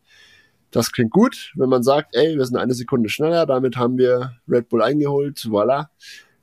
Das 0.70 0.92
klingt 0.92 1.10
gut, 1.10 1.54
wenn 1.56 1.70
man 1.70 1.82
sagt, 1.82 2.16
ey, 2.16 2.38
wir 2.38 2.46
sind 2.46 2.56
eine 2.56 2.76
Sekunde 2.76 3.10
schneller, 3.10 3.48
damit 3.48 3.78
haben 3.78 3.98
wir 3.98 4.38
Red 4.48 4.70
Bull 4.70 4.84
eingeholt, 4.84 5.40
voilà. 5.40 5.88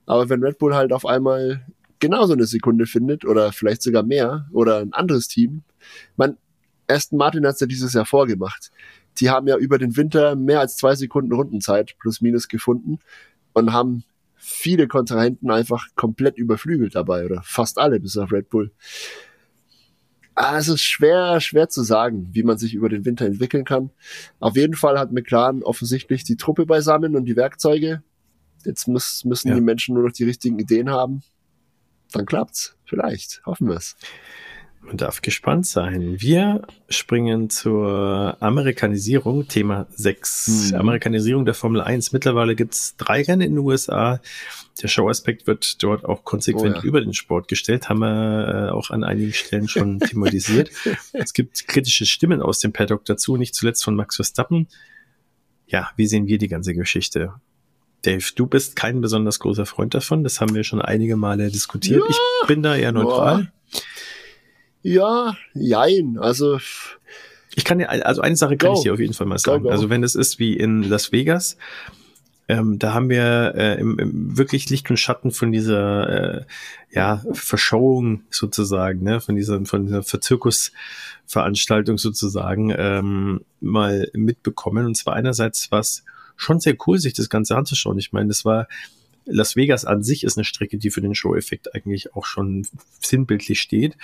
Aber 0.07 0.29
wenn 0.29 0.43
Red 0.43 0.59
Bull 0.59 0.75
halt 0.75 0.93
auf 0.93 1.07
einmal 1.07 1.65
genauso 2.01 2.33
eine 2.33 2.47
Sekunde 2.47 2.87
findet 2.87 3.25
oder 3.25 3.53
vielleicht 3.53 3.83
sogar 3.83 4.03
mehr 4.03 4.49
oder 4.51 4.81
ein 4.81 4.93
anderes 4.93 5.29
Team, 5.29 5.63
man, 6.17 6.37
Aston 6.89 7.17
Martin 7.17 7.47
hat 7.47 7.55
es 7.55 7.61
ja 7.61 7.69
dieses 7.69 7.93
Jahr 7.93 8.07
vorgemacht. 8.07 8.73
Die 9.21 9.31
haben 9.31 9.47
ja 9.47 9.57
über 9.57 9.79
den 9.79 9.97
Winter 9.97 10.35
mehr 10.35 10.59
als 10.59 10.79
zwei 10.79 10.97
Sekunden 10.97 11.33
Rundenzeit 11.33 11.95
plus 12.01 12.21
minus 12.21 12.49
gefunden 12.49 12.99
und 13.53 13.73
haben 13.73 14.03
viele 14.45 14.89
Kontrahenten 14.89 15.51
einfach 15.51 15.89
komplett 15.95 16.37
überflügelt 16.37 16.95
dabei 16.95 17.25
oder 17.25 17.43
fast 17.43 17.79
alle 17.79 17.99
bis 17.99 18.19
auf 18.19 18.31
Red 18.31 18.51
Bull. 18.51 18.73
Also 20.35 20.75
es 20.75 20.81
ist 20.81 20.87
schwer, 20.87 21.41
schwer 21.41 21.69
zu 21.69 21.83
sagen, 21.83 22.29
wie 22.33 22.43
man 22.43 22.59
sich 22.59 22.75
über 22.75 22.89
den 22.89 23.05
Winter 23.05 23.25
entwickeln 23.25 23.65
kann. 23.65 23.91
Auf 24.41 24.57
jeden 24.57 24.75
Fall 24.75 24.99
hat 24.99 25.13
McLaren 25.13 25.63
offensichtlich 25.63 26.25
die 26.25 26.37
Truppe 26.37 26.67
beisammen 26.67 27.17
und 27.17 27.25
die 27.25 27.37
Werkzeuge. 27.37 28.03
Jetzt 28.65 28.87
muss, 28.87 29.25
müssen 29.25 29.49
ja. 29.49 29.55
die 29.55 29.61
Menschen 29.61 29.95
nur 29.95 30.05
noch 30.05 30.13
die 30.13 30.25
richtigen 30.25 30.59
Ideen 30.59 30.91
haben. 30.91 31.23
Dann 32.13 32.27
klappt's. 32.27 32.77
Vielleicht. 32.85 33.43
Hoffen 33.47 33.69
wir 33.69 33.77
es. 33.77 33.97
Man 34.87 34.99
darf 34.99 35.23
gespannt 35.23 35.67
sein. 35.67 36.21
Wir 36.21 36.63
springen 36.91 37.49
zur 37.49 38.37
Amerikanisierung, 38.41 39.49
Thema 39.49 39.87
6. 39.97 40.73
Hm. 40.73 40.81
Amerikanisierung 40.81 41.45
der 41.47 41.55
Formel 41.55 41.81
1. 41.81 42.13
Mittlerweile 42.13 42.55
gibt's 42.55 42.95
drei 42.97 43.23
Rennen 43.23 43.41
in 43.41 43.55
den 43.55 43.59
USA. 43.59 44.21
Der 44.83 44.89
Showaspekt 44.89 45.47
wird 45.47 45.83
dort 45.83 46.05
auch 46.05 46.25
konsequent 46.25 46.77
oh 46.77 46.81
ja. 46.81 46.85
über 46.85 47.01
den 47.01 47.15
Sport 47.15 47.49
gestellt, 47.49 47.89
haben 47.89 48.01
wir 48.01 48.69
äh, 48.69 48.71
auch 48.73 48.91
an 48.91 49.05
einigen 49.05 49.33
Stellen 49.33 49.69
schon 49.69 50.01
thematisiert. 50.01 50.71
es 51.13 51.33
gibt 51.33 51.67
kritische 51.67 52.05
Stimmen 52.05 52.43
aus 52.43 52.59
dem 52.59 52.73
Paddock 52.73 53.05
dazu, 53.07 53.37
nicht 53.37 53.55
zuletzt 53.55 53.85
von 53.85 53.95
Max 53.95 54.17
Verstappen. 54.17 54.69
Ja, 55.67 55.91
wie 55.97 56.07
sehen 56.07 56.27
wir 56.27 56.39
die 56.39 56.49
ganze 56.49 56.75
Geschichte? 56.75 57.33
Dave, 58.03 58.25
du 58.35 58.47
bist 58.47 58.77
kein 58.77 59.01
besonders 59.01 59.39
großer 59.39 59.65
Freund 59.65 59.95
davon. 59.95 60.25
Das 60.25 60.41
haben 60.41 60.55
wir 60.55 60.63
schon 60.63 60.83
einige 60.83 61.17
Male 61.17 61.51
diskutiert. 61.51 62.03
Ja. 62.07 62.15
Ich 62.43 62.49
bin 62.49 62.63
da 62.63 62.77
eher 62.77 62.93
neutral. 62.93 63.45
Boah. 63.45 63.53
Ja, 64.85 65.37
jein. 65.55 66.19
Also 66.19 66.59
ich 67.57 67.65
kann 67.65 67.81
ja, 67.81 67.89
also 67.89 68.21
eine 68.21 68.37
Sache 68.37 68.59
kann 68.59 68.73
go. 68.73 68.77
ich 68.77 68.83
dir 68.83 68.93
auf 68.93 69.01
jeden 69.01 69.15
Fall 69.15 69.27
mal 69.27 69.39
sagen. 69.39 69.63
Go, 69.63 69.69
go. 69.69 69.73
Also 69.73 69.89
wenn 69.89 70.05
es 70.05 70.15
ist 70.15 70.39
wie 70.39 70.55
in 70.55 70.83
Las 70.83 71.11
Vegas, 71.11 71.57
ähm, 72.49 72.79
da 72.79 72.93
haben 72.93 73.09
wir 73.09 73.55
äh, 73.57 73.81
im, 73.81 73.99
im 73.99 74.37
wirklich 74.37 74.69
Licht 74.69 74.91
und 74.91 74.99
Schatten 74.99 75.31
von 75.31 75.53
dieser 75.53 76.41
äh, 76.41 76.45
ja 76.93 77.25
Verschauung 77.33 78.25
sozusagen, 78.29 79.03
ne, 79.03 79.23
von 79.23 79.37
dieser 79.37 79.65
von 79.65 79.87
dieser 79.87 80.03
Verzirkusveranstaltung 80.03 81.97
sozusagen 81.97 82.75
ähm, 82.77 83.41
mal 83.61 84.11
mitbekommen. 84.13 84.85
Und 84.85 84.97
zwar 84.97 85.15
einerseits 85.15 85.73
was 85.73 86.05
schon 86.37 86.61
sehr 86.61 86.77
cool, 86.87 86.99
sich 86.99 87.15
das 87.15 87.31
Ganze 87.31 87.57
anzuschauen. 87.57 87.97
Ich 87.97 88.13
meine, 88.13 88.29
das 88.29 88.45
war 88.45 88.69
Las 89.25 89.57
Vegas 89.57 89.87
an 89.87 90.03
sich 90.03 90.25
ist 90.25 90.37
eine 90.37 90.45
Strecke, 90.45 90.77
die 90.77 90.91
für 90.91 91.01
den 91.01 91.15
Show-Effekt 91.15 91.75
eigentlich 91.75 92.15
auch 92.15 92.27
schon 92.27 92.67
sinnbildlich 93.01 93.59
steht. 93.59 93.97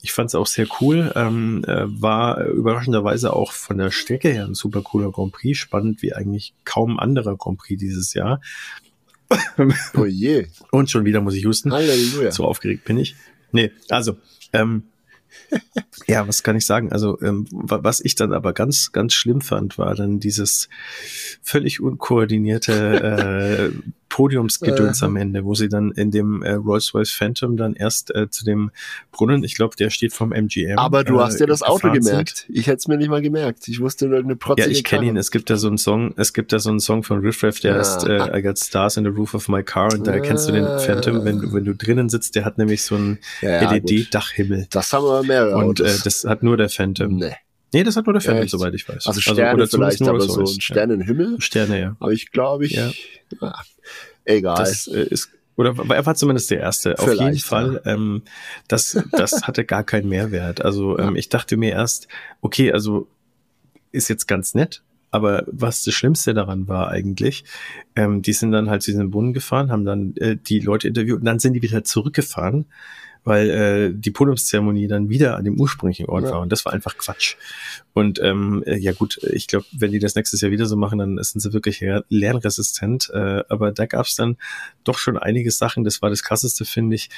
Ich 0.00 0.12
fand 0.12 0.28
es 0.28 0.34
auch 0.34 0.46
sehr 0.46 0.66
cool. 0.80 1.12
Ähm, 1.16 1.64
äh, 1.66 1.84
war 1.86 2.44
überraschenderweise 2.44 3.32
auch 3.32 3.52
von 3.52 3.78
der 3.78 3.90
Strecke 3.90 4.28
her 4.28 4.44
ein 4.44 4.54
super 4.54 4.82
cooler 4.82 5.10
Grand 5.10 5.32
Prix. 5.32 5.58
Spannend 5.58 6.02
wie 6.02 6.14
eigentlich 6.14 6.54
kaum 6.64 6.98
anderer 6.98 7.36
Grand 7.36 7.58
Prix 7.58 7.80
dieses 7.80 8.14
Jahr. 8.14 8.40
Oh 9.94 10.04
je. 10.04 10.46
Und 10.70 10.90
schon 10.90 11.04
wieder 11.04 11.20
muss 11.20 11.34
ich 11.34 11.44
husten. 11.46 11.72
Halleluja. 11.72 12.30
So 12.30 12.44
aufgeregt 12.44 12.84
bin 12.84 12.98
ich. 12.98 13.16
Nee, 13.50 13.72
also, 13.88 14.16
ähm, 14.52 14.84
ja, 16.06 16.26
was 16.26 16.42
kann 16.42 16.56
ich 16.56 16.66
sagen? 16.66 16.92
Also, 16.92 17.20
ähm, 17.20 17.46
was 17.50 18.00
ich 18.00 18.14
dann 18.14 18.32
aber 18.32 18.52
ganz, 18.52 18.92
ganz 18.92 19.14
schlimm 19.14 19.40
fand, 19.40 19.78
war 19.78 19.94
dann 19.94 20.20
dieses 20.20 20.68
völlig 21.42 21.80
unkoordinierte 21.80 23.72
äh, 23.74 23.97
Podiumsgedöns 24.08 25.02
am 25.02 25.16
Ende, 25.16 25.44
wo 25.44 25.54
sie 25.54 25.68
dann 25.68 25.90
in 25.92 26.10
dem 26.10 26.42
äh, 26.42 26.52
Rolls-Royce 26.52 27.12
Phantom 27.12 27.56
dann 27.56 27.74
erst 27.74 28.14
äh, 28.14 28.30
zu 28.30 28.44
dem 28.44 28.70
Brunnen, 29.12 29.44
ich 29.44 29.54
glaube, 29.54 29.76
der 29.76 29.90
steht 29.90 30.12
vom 30.12 30.32
MGM. 30.32 30.78
Aber 30.78 31.04
du 31.04 31.20
hast 31.20 31.40
ja 31.40 31.46
das 31.46 31.62
Auto 31.62 31.90
gemerkt. 31.90 32.46
Sind. 32.46 32.56
Ich 32.56 32.66
hätte 32.66 32.78
es 32.78 32.88
mir 32.88 32.96
nicht 32.96 33.10
mal 33.10 33.22
gemerkt. 33.22 33.68
Ich 33.68 33.80
wusste 33.80 34.06
nur 34.06 34.16
irgendeine 34.16 34.36
protzige 34.36 34.68
Ja, 34.68 34.72
ich 34.72 34.84
kenne 34.84 35.06
ihn. 35.06 35.16
Es 35.16 35.30
gibt 35.30 35.50
da 35.50 35.56
so 35.56 35.68
einen 35.68 35.78
Song, 35.78 36.14
es 36.16 36.32
gibt 36.32 36.52
da 36.52 36.58
so 36.58 36.70
einen 36.70 36.80
Song 36.80 37.02
von 37.02 37.20
Riff 37.20 37.42
Raff, 37.42 37.60
der 37.60 37.72
ja. 37.72 37.78
heißt 37.78 38.06
äh, 38.06 38.38
I 38.38 38.42
Got 38.42 38.58
Stars 38.58 38.96
in 38.96 39.04
the 39.04 39.10
Roof 39.10 39.34
of 39.34 39.48
My 39.48 39.62
Car 39.62 39.92
und 39.92 40.06
da 40.06 40.12
erkennst 40.12 40.48
du 40.48 40.52
den 40.52 40.64
Phantom, 40.64 41.24
wenn 41.24 41.40
du, 41.40 41.52
wenn 41.52 41.64
du 41.64 41.74
drinnen 41.74 42.08
sitzt, 42.08 42.34
der 42.34 42.44
hat 42.44 42.58
nämlich 42.58 42.82
so 42.82 42.94
einen 42.94 43.18
ja, 43.42 43.62
ja, 43.62 43.72
LED-Dachhimmel. 43.72 44.66
Das 44.70 44.92
haben 44.92 45.04
wir 45.04 45.22
mehrere 45.22 45.56
Und 45.56 45.80
äh, 45.80 45.94
das 46.04 46.24
hat 46.24 46.42
nur 46.42 46.56
der 46.56 46.68
Phantom. 46.68 47.16
Nee. 47.16 47.34
Nee, 47.72 47.84
das 47.84 47.96
hat 47.96 48.06
nur 48.06 48.14
der 48.14 48.22
Phantom, 48.22 48.42
ja, 48.42 48.48
soweit 48.48 48.74
ich 48.74 48.88
weiß. 48.88 49.06
Also, 49.06 49.10
also 49.10 49.20
Sterne 49.20 49.62
also, 49.62 49.76
vielleicht, 49.76 50.02
aber 50.02 50.20
so 50.20 50.40
ein 50.40 50.60
Sternenhimmel. 50.60 51.40
Sterne, 51.40 51.80
ja. 51.80 51.96
Aber 52.00 52.12
ich 52.12 52.30
glaube, 52.30 52.64
ich, 52.64 52.72
ja. 52.72 52.90
Egal. 54.28 54.56
Das 54.56 54.86
äh, 54.86 55.04
ist, 55.04 55.30
oder 55.56 55.74
er 55.88 56.06
war 56.06 56.14
zumindest 56.14 56.50
der 56.50 56.60
erste. 56.60 56.94
Vielleicht, 56.98 57.20
Auf 57.20 57.26
jeden 57.26 57.38
Fall. 57.38 57.80
Ja. 57.84 57.92
Ähm, 57.94 58.22
das, 58.68 59.02
das 59.12 59.42
hatte 59.46 59.64
gar 59.64 59.84
keinen 59.84 60.08
Mehrwert. 60.08 60.64
Also 60.64 60.98
ähm, 60.98 61.16
ich 61.16 61.30
dachte 61.30 61.56
mir 61.56 61.72
erst, 61.72 62.08
okay, 62.42 62.72
also 62.72 63.08
ist 63.90 64.08
jetzt 64.08 64.28
ganz 64.28 64.54
nett, 64.54 64.82
aber 65.10 65.44
was 65.46 65.82
das 65.82 65.94
Schlimmste 65.94 66.34
daran 66.34 66.68
war 66.68 66.88
eigentlich, 66.88 67.44
ähm, 67.96 68.20
die 68.20 68.34
sind 68.34 68.52
dann 68.52 68.68
halt 68.68 68.82
zu 68.82 68.90
diesem 68.90 69.10
Brunnen 69.10 69.32
gefahren, 69.32 69.72
haben 69.72 69.86
dann 69.86 70.14
äh, 70.16 70.36
die 70.36 70.60
Leute 70.60 70.88
interviewt 70.88 71.20
und 71.20 71.24
dann 71.24 71.38
sind 71.38 71.54
die 71.54 71.62
wieder 71.62 71.82
zurückgefahren 71.82 72.66
weil 73.28 73.50
äh, 73.50 73.92
die 73.94 74.10
Podiumszeremonie 74.10 74.88
dann 74.88 75.10
wieder 75.10 75.36
an 75.36 75.44
dem 75.44 75.60
ursprünglichen 75.60 76.06
Ort 76.06 76.24
ja. 76.24 76.30
war 76.30 76.40
und 76.40 76.50
das 76.50 76.64
war 76.64 76.72
einfach 76.72 76.96
Quatsch. 76.96 77.36
Und 77.92 78.18
ähm, 78.22 78.62
äh, 78.64 78.78
ja 78.78 78.92
gut, 78.92 79.20
ich 79.22 79.48
glaube, 79.48 79.66
wenn 79.72 79.90
die 79.90 79.98
das 79.98 80.14
nächstes 80.14 80.40
Jahr 80.40 80.50
wieder 80.50 80.64
so 80.64 80.76
machen, 80.76 80.98
dann 80.98 81.22
sind 81.22 81.40
sie 81.40 81.52
wirklich 81.52 81.84
lernresistent. 82.08 83.10
Äh, 83.12 83.44
aber 83.48 83.70
da 83.72 83.84
gab 83.84 84.06
es 84.06 84.14
dann 84.14 84.38
doch 84.82 84.96
schon 84.96 85.18
einige 85.18 85.50
Sachen. 85.50 85.84
Das 85.84 86.00
war 86.00 86.08
das 86.08 86.22
Krasseste, 86.22 86.64
finde 86.64 86.96
ich, 86.96 87.10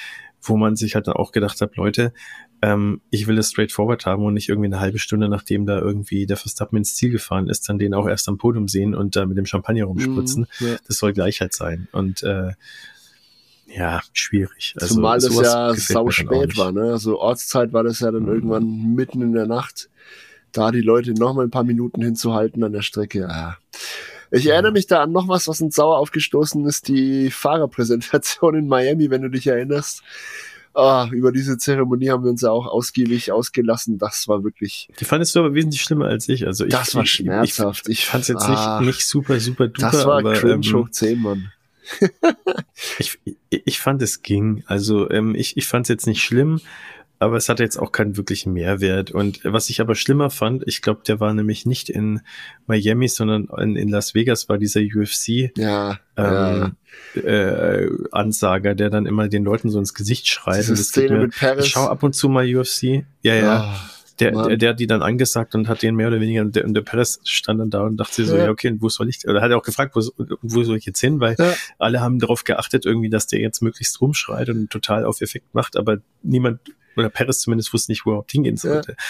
wo 0.43 0.57
man 0.57 0.75
sich 0.75 0.97
halt 0.97 1.07
dann 1.07 1.15
auch 1.15 1.31
gedacht 1.31 1.61
hat, 1.61 1.77
Leute, 1.77 2.13
ähm, 2.61 3.03
ich 3.11 3.29
will 3.29 3.37
das 3.37 3.51
straightforward 3.51 4.05
haben 4.05 4.25
und 4.25 4.35
nicht 4.35 4.49
irgendwie 4.49 4.67
eine 4.67 4.81
halbe 4.81 4.99
Stunde, 4.99 5.29
nachdem 5.29 5.65
da 5.65 5.79
irgendwie 5.79 6.27
der 6.27 6.37
Verstappen 6.37 6.77
ins 6.77 6.97
Ziel 6.97 7.11
gefahren 7.11 7.49
ist, 7.49 7.69
dann 7.69 7.79
den 7.79 7.95
auch 7.95 8.09
erst 8.09 8.29
am 8.29 8.37
Podium 8.37 8.67
sehen 8.67 8.97
und 8.97 9.15
da 9.15 9.27
mit 9.27 9.39
dem 9.39 9.47
Champagner 9.47 9.85
rumspritzen. 9.85 10.49
Mhm, 10.59 10.67
ja. 10.67 10.77
Das 10.89 10.99
soll 10.99 11.13
Gleichheit 11.13 11.55
sein. 11.55 11.87
Und 11.93 12.25
äh, 12.25 12.53
ja, 13.73 14.03
schwierig. 14.13 14.75
Also, 14.81 14.97
Zumal 14.97 15.21
das 15.21 15.35
ja 15.35 15.75
sau 15.75 16.11
spät 16.11 16.57
war, 16.57 16.73
ne? 16.73 16.93
Also 16.93 17.19
Ortszeit 17.19 17.73
war 17.73 17.85
das 17.85 18.01
ja 18.01 18.11
dann 18.11 18.25
mhm. 18.25 18.29
irgendwann 18.29 18.95
mitten 18.95 19.23
in 19.23 19.33
der 19.33 19.47
Nacht. 19.47 19.89
Da 20.53 20.73
die 20.73 20.81
Leute 20.81 21.15
noch 21.15 21.35
mal 21.35 21.45
ein 21.45 21.51
paar 21.51 21.65
Minuten 21.65 22.03
hinzuhalten 22.03 22.65
an 22.65 22.73
der 22.73 22.83
Strecke, 22.83 23.21
ja. 23.21 23.57
Ich 24.33 24.47
erinnere 24.47 24.73
mich 24.73 24.87
da 24.87 25.03
an 25.03 25.13
noch 25.13 25.29
was, 25.29 25.49
was 25.49 25.61
uns 25.61 25.75
sauer 25.75 25.99
aufgestoßen 25.99 26.65
ist, 26.67 26.89
die 26.89 27.31
Fahrerpräsentation 27.31 28.55
in 28.55 28.69
Miami, 28.69 29.11
wenn 29.11 29.23
du 29.23 29.31
dich 29.31 29.47
erinnerst. 29.47 30.03
Oh, 30.73 31.05
über 31.11 31.33
diese 31.33 31.59
Zeremonie 31.59 32.11
haben 32.11 32.23
wir 32.23 32.31
uns 32.31 32.43
ja 32.43 32.51
auch 32.51 32.67
ausgiebig 32.67 33.33
ausgelassen. 33.33 33.99
Das 33.99 34.29
war 34.29 34.45
wirklich. 34.45 34.89
Die 35.01 35.05
fandest 35.05 35.35
du 35.35 35.41
aber 35.41 35.55
wesentlich 35.55 35.83
schlimmer 35.83 36.07
als 36.07 36.29
ich. 36.29 36.47
Also 36.47 36.65
ich, 36.65 36.71
das 36.71 36.95
war 36.95 37.07
schmerzhaft. 37.07 37.89
Ich, 37.89 37.93
ich, 37.93 37.99
ich 38.01 38.07
fand 38.07 38.23
es 38.23 38.29
jetzt 38.29 38.49
nicht, 38.49 38.81
nicht 38.83 39.07
super, 39.07 39.41
super 39.41 39.67
duper. 39.67 39.91
Das 39.91 40.07
war 40.07 40.19
aber, 40.19 40.35
cringe 40.35 40.65
ähm, 40.65 40.75
hoch 40.75 40.89
10, 40.89 41.21
Mann 41.21 41.53
ich, 42.99 43.19
ich 43.49 43.81
fand 43.81 44.03
es 44.03 44.23
ging. 44.23 44.65
Also 44.67 45.11
ähm, 45.11 45.35
ich, 45.35 45.57
ich 45.57 45.67
fand 45.67 45.87
es 45.87 45.89
jetzt 45.89 46.07
nicht 46.07 46.23
schlimm, 46.23 46.61
aber 47.19 47.37
es 47.37 47.51
hatte 47.51 47.63
jetzt 47.63 47.77
auch 47.77 47.93
keinen 47.93 48.17
wirklichen 48.17 48.55
Mehrwert. 48.55 49.11
Und 49.11 49.41
was 49.45 49.69
ich 49.69 49.83
aber 49.83 49.95
schlimmer 49.95 50.31
fand, 50.31 50.67
ich 50.67 50.81
glaube, 50.81 51.03
der 51.07 51.21
war 51.21 51.35
nämlich 51.35 51.67
nicht 51.67 51.91
in 51.91 52.23
Miami, 52.67 53.09
sondern 53.09 53.49
in, 53.59 53.77
in 53.77 53.91
Las 53.91 54.15
Vegas 54.15 54.49
war 54.49 54.57
dieser 54.57 54.81
UFC 54.81 55.57
ja, 55.57 56.01
ähm, 56.17 56.77
ja. 57.15 57.21
Äh, 57.21 57.91
Ansager, 58.11 58.75
der 58.75 58.89
dann 58.89 59.05
immer 59.05 59.29
den 59.29 59.45
Leuten 59.45 59.69
so 59.69 59.79
ins 59.79 59.93
Gesicht 59.93 60.29
schreit. 60.29 60.61
Diese 60.61 60.77
Szene 60.77 61.17
mir, 61.17 61.21
mit 61.25 61.39
Paris. 61.39 61.67
Ich 61.67 61.73
schau 61.73 61.87
ab 61.87 62.03
und 62.03 62.15
zu 62.15 62.31
mal 62.31 62.47
UFC. 62.47 63.05
Ja, 63.21 63.35
ja. 63.35 63.75
Oh. 63.75 64.00
Der, 64.21 64.33
der, 64.33 64.57
der, 64.57 64.71
hat 64.71 64.81
die 64.81 64.87
dann 64.87 65.03
angesagt 65.03 65.55
und 65.55 65.69
hat 65.69 65.83
den 65.83 65.97
mehr 65.97 66.09
oder 66.09 66.21
weniger, 66.21 66.43
und 66.43 66.55
der, 66.55 66.65
und 66.65 66.75
der 66.75 66.83
Perez 66.83 67.21
stand 67.25 67.61
dann 67.61 67.71
da 67.71 67.83
und 67.83 67.97
dachte 67.97 68.25
so, 68.25 68.37
ja, 68.37 68.51
okay, 68.51 68.77
wo 68.79 68.89
soll 68.89 69.09
ich, 69.09 69.27
oder 69.27 69.41
hat 69.41 69.51
er 69.51 69.57
auch 69.57 69.63
gefragt, 69.63 69.97
wo, 69.97 70.03
wo 70.43 70.63
soll 70.63 70.77
ich 70.77 70.85
jetzt 70.85 71.01
hin, 71.01 71.21
weil 71.21 71.37
ja. 71.39 71.55
alle 71.79 72.01
haben 72.01 72.19
darauf 72.19 72.45
geachtet 72.45 72.85
irgendwie, 72.85 73.11
dass 73.11 73.27
der 73.27 73.41
jetzt 73.41 73.63
möglichst 73.63 74.01
rumschreit 74.01 74.49
und 74.51 74.71
total 74.71 75.05
auf 75.05 75.21
Effekt 75.21 75.55
macht, 75.55 75.77
aber 75.77 75.99
niemand, 76.23 76.61
oder 76.97 77.09
Perez 77.09 77.41
zumindest 77.41 77.73
wusste 77.73 77.93
nicht, 77.93 78.05
wo 78.05 78.11
er 78.11 78.13
überhaupt 78.13 78.33
hingehen 78.33 78.57
sollte. 78.57 78.93
Ja. 78.93 79.05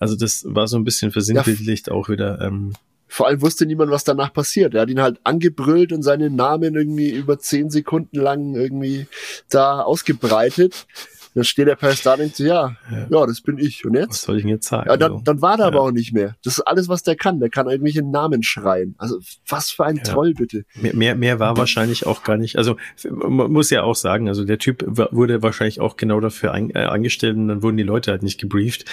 Also 0.00 0.16
das 0.16 0.44
war 0.46 0.68
so 0.68 0.76
ein 0.76 0.84
bisschen 0.84 1.12
versinnbildlicht 1.12 1.90
auch 1.90 2.08
wieder, 2.08 2.40
ähm, 2.40 2.72
vor 3.08 3.26
allem 3.26 3.40
wusste 3.40 3.64
niemand, 3.64 3.90
was 3.90 4.04
danach 4.04 4.32
passiert. 4.32 4.74
Er 4.74 4.82
hat 4.82 4.90
ihn 4.90 5.00
halt 5.00 5.18
angebrüllt 5.24 5.92
und 5.92 6.02
seinen 6.02 6.36
Namen 6.36 6.74
irgendwie 6.74 7.10
über 7.10 7.38
zehn 7.38 7.70
Sekunden 7.70 8.18
lang 8.18 8.54
irgendwie 8.54 9.06
da 9.48 9.80
ausgebreitet. 9.80 10.86
Dann 11.34 11.44
steht 11.44 11.68
der 11.68 11.76
Paris 11.76 12.02
da 12.02 12.14
und 12.14 12.20
denkt 12.20 12.36
so, 12.36 12.44
ja, 12.44 12.76
ja, 12.90 13.06
ja, 13.08 13.26
das 13.26 13.40
bin 13.40 13.58
ich. 13.58 13.84
Und 13.84 13.94
jetzt? 13.94 14.10
Was 14.10 14.22
soll 14.22 14.36
ich 14.36 14.42
denn 14.42 14.50
jetzt 14.50 14.68
sagen? 14.68 14.88
Ja, 14.88 14.96
dann, 14.96 15.22
dann 15.24 15.40
war 15.42 15.56
der 15.56 15.66
ja. 15.66 15.72
aber 15.72 15.82
auch 15.82 15.90
nicht 15.90 16.12
mehr. 16.12 16.36
Das 16.42 16.58
ist 16.58 16.62
alles, 16.62 16.88
was 16.88 17.02
der 17.02 17.16
kann. 17.16 17.40
Der 17.40 17.50
kann 17.50 17.68
irgendwelche 17.68 18.02
Namen 18.02 18.42
schreien. 18.42 18.94
Also 18.98 19.18
was 19.46 19.70
für 19.70 19.84
ein. 19.84 19.98
Troll, 20.08 20.32
bitte. 20.32 20.64
Mehr, 20.74 20.94
mehr, 20.94 21.14
mehr 21.16 21.40
war 21.40 21.56
wahrscheinlich 21.56 22.06
auch 22.06 22.22
gar 22.22 22.36
nicht. 22.36 22.56
Also 22.56 22.76
man 23.10 23.50
muss 23.50 23.70
ja 23.70 23.82
auch 23.82 23.96
sagen, 23.96 24.28
also 24.28 24.44
der 24.44 24.58
Typ 24.58 24.84
wurde 24.86 25.42
wahrscheinlich 25.42 25.80
auch 25.80 25.96
genau 25.96 26.20
dafür 26.20 26.52
ein, 26.52 26.70
äh, 26.70 26.84
angestellt 26.84 27.36
und 27.36 27.48
dann 27.48 27.62
wurden 27.62 27.76
die 27.76 27.82
Leute 27.82 28.10
halt 28.10 28.22
nicht 28.22 28.40
gebrieft. 28.40 28.84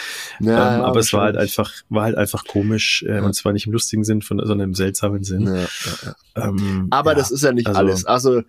Ähm, 0.41 0.49
aber 0.49 0.99
es 0.99 1.13
war 1.13 1.21
halt 1.21 1.37
einfach, 1.37 1.71
war 1.89 2.03
halt 2.03 2.17
einfach 2.17 2.45
komisch 2.45 3.03
äh, 3.07 3.19
und 3.19 3.33
zwar 3.33 3.53
nicht 3.53 3.67
im 3.67 3.73
lustigen 3.73 4.03
Sinn, 4.03 4.21
von, 4.21 4.39
sondern 4.39 4.69
im 4.69 4.73
seltsamen 4.73 5.23
Sinn. 5.23 5.67
Ähm, 6.35 6.87
aber 6.89 7.15
das 7.15 7.31
ist 7.31 7.43
ja 7.43 7.53
nicht 7.53 7.67
also, 7.67 7.79
alles. 7.79 8.05
Also 8.05 8.41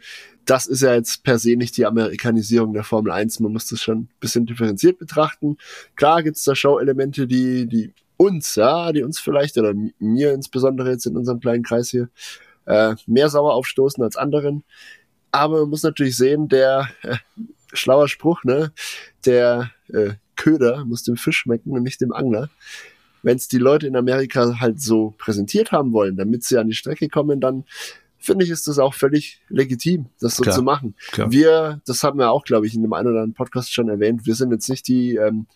das 0.47 0.66
ist 0.66 0.82
ja 0.82 0.94
jetzt 0.94 1.24
per 1.24 1.38
se 1.38 1.57
nicht 1.57 1.76
die 1.76 1.86
Amerikanisierung 1.86 2.72
der 2.72 2.84
Formel 2.84 3.12
1. 3.12 3.40
Man 3.40 3.53
muss 3.53 3.68
das 3.68 3.82
schon 3.82 3.99
ein 3.99 4.09
bisschen 4.20 4.47
differenziert 4.47 4.99
betrachten. 4.99 5.59
Klar 5.97 6.22
gibt 6.22 6.36
es 6.36 6.44
da 6.44 6.55
Show-Elemente, 6.55 7.26
die, 7.26 7.66
die 7.66 7.92
uns, 8.16 8.55
ja, 8.55 8.92
die 8.92 9.03
uns 9.03 9.18
vielleicht 9.18 9.59
oder 9.59 9.74
mir 9.99 10.32
insbesondere 10.32 10.90
jetzt 10.90 11.05
in 11.05 11.16
unserem 11.16 11.40
kleinen 11.40 11.64
Kreis 11.64 11.90
hier 11.90 12.09
äh, 12.66 12.94
mehr 13.07 13.28
sauer 13.28 13.55
aufstoßen 13.55 14.03
als 14.03 14.16
anderen. 14.16 14.62
Aber 15.32 15.61
man 15.61 15.70
muss 15.70 15.82
natürlich 15.82 16.16
sehen, 16.16 16.49
der 16.49 16.88
äh, 17.03 17.16
schlauer 17.72 18.09
Spruch, 18.09 18.44
ne, 18.44 18.72
der 19.24 19.72
äh, 19.88 20.12
Köder 20.36 20.84
muss 20.84 21.03
dem 21.03 21.16
Fisch 21.16 21.38
schmecken 21.38 21.72
und 21.72 21.82
nicht 21.82 22.01
dem 22.01 22.12
Angler. 22.12 22.51
Wenn 23.22 23.36
es 23.36 23.49
die 23.49 23.59
Leute 23.59 23.88
in 23.88 23.97
Amerika 23.97 24.61
halt 24.61 24.80
so 24.80 25.14
präsentiert 25.18 25.72
haben 25.72 25.92
wollen, 25.92 26.16
damit 26.16 26.44
sie 26.44 26.59
an 26.59 26.68
die 26.68 26.74
Strecke 26.74 27.09
kommen, 27.09 27.40
dann 27.40 27.64
finde 28.26 28.44
ich, 28.44 28.50
ist 28.50 28.68
das 28.68 28.78
auch 28.78 28.94
völlig 28.94 29.40
legitim, 29.48 30.06
das 30.20 30.36
so 30.36 30.42
klar, 30.42 30.54
zu 30.54 30.62
machen. 30.62 30.94
Klar. 31.12 31.30
Wir, 31.30 31.80
das 31.86 32.02
haben 32.02 32.18
wir 32.18 32.30
auch, 32.30 32.44
glaube 32.44 32.66
ich, 32.66 32.74
in 32.74 32.82
dem 32.82 32.92
einen 32.92 33.08
oder 33.08 33.20
anderen 33.20 33.34
Podcast 33.34 33.72
schon 33.72 33.88
erwähnt, 33.88 34.26
wir 34.26 34.34
sind 34.34 34.50
jetzt 34.50 34.68
nicht 34.68 34.86
die, 34.88 35.16
ähm, 35.16 35.46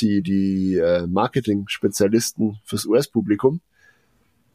die, 0.00 0.22
die 0.22 0.76
äh, 0.76 1.06
Marketing-Spezialisten 1.06 2.58
fürs 2.64 2.86
US-Publikum. 2.86 3.60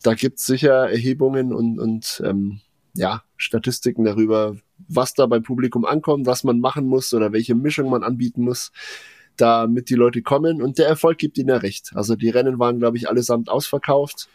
Da 0.03 0.13
gibt's 0.13 0.45
sicher 0.45 0.89
Erhebungen 0.89 1.53
und, 1.53 1.79
und 1.79 2.21
ähm, 2.23 2.59
ja, 2.93 3.23
Statistiken 3.37 4.05
darüber, 4.05 4.55
was 4.87 5.13
da 5.13 5.25
beim 5.25 5.43
Publikum 5.43 5.85
ankommt, 5.85 6.25
was 6.25 6.43
man 6.43 6.59
machen 6.59 6.85
muss 6.85 7.13
oder 7.13 7.33
welche 7.33 7.55
Mischung 7.55 7.89
man 7.89 8.03
anbieten 8.03 8.43
muss, 8.43 8.71
damit 9.37 9.89
die 9.89 9.95
Leute 9.95 10.21
kommen. 10.21 10.61
Und 10.61 10.77
der 10.77 10.87
Erfolg 10.87 11.17
gibt 11.17 11.37
ihnen 11.37 11.49
ja 11.49 11.57
recht. 11.57 11.91
Also 11.95 12.15
die 12.15 12.29
Rennen 12.29 12.59
waren, 12.59 12.79
glaube 12.79 12.97
ich, 12.97 13.09
allesamt 13.09 13.49
ausverkauft. 13.49 14.29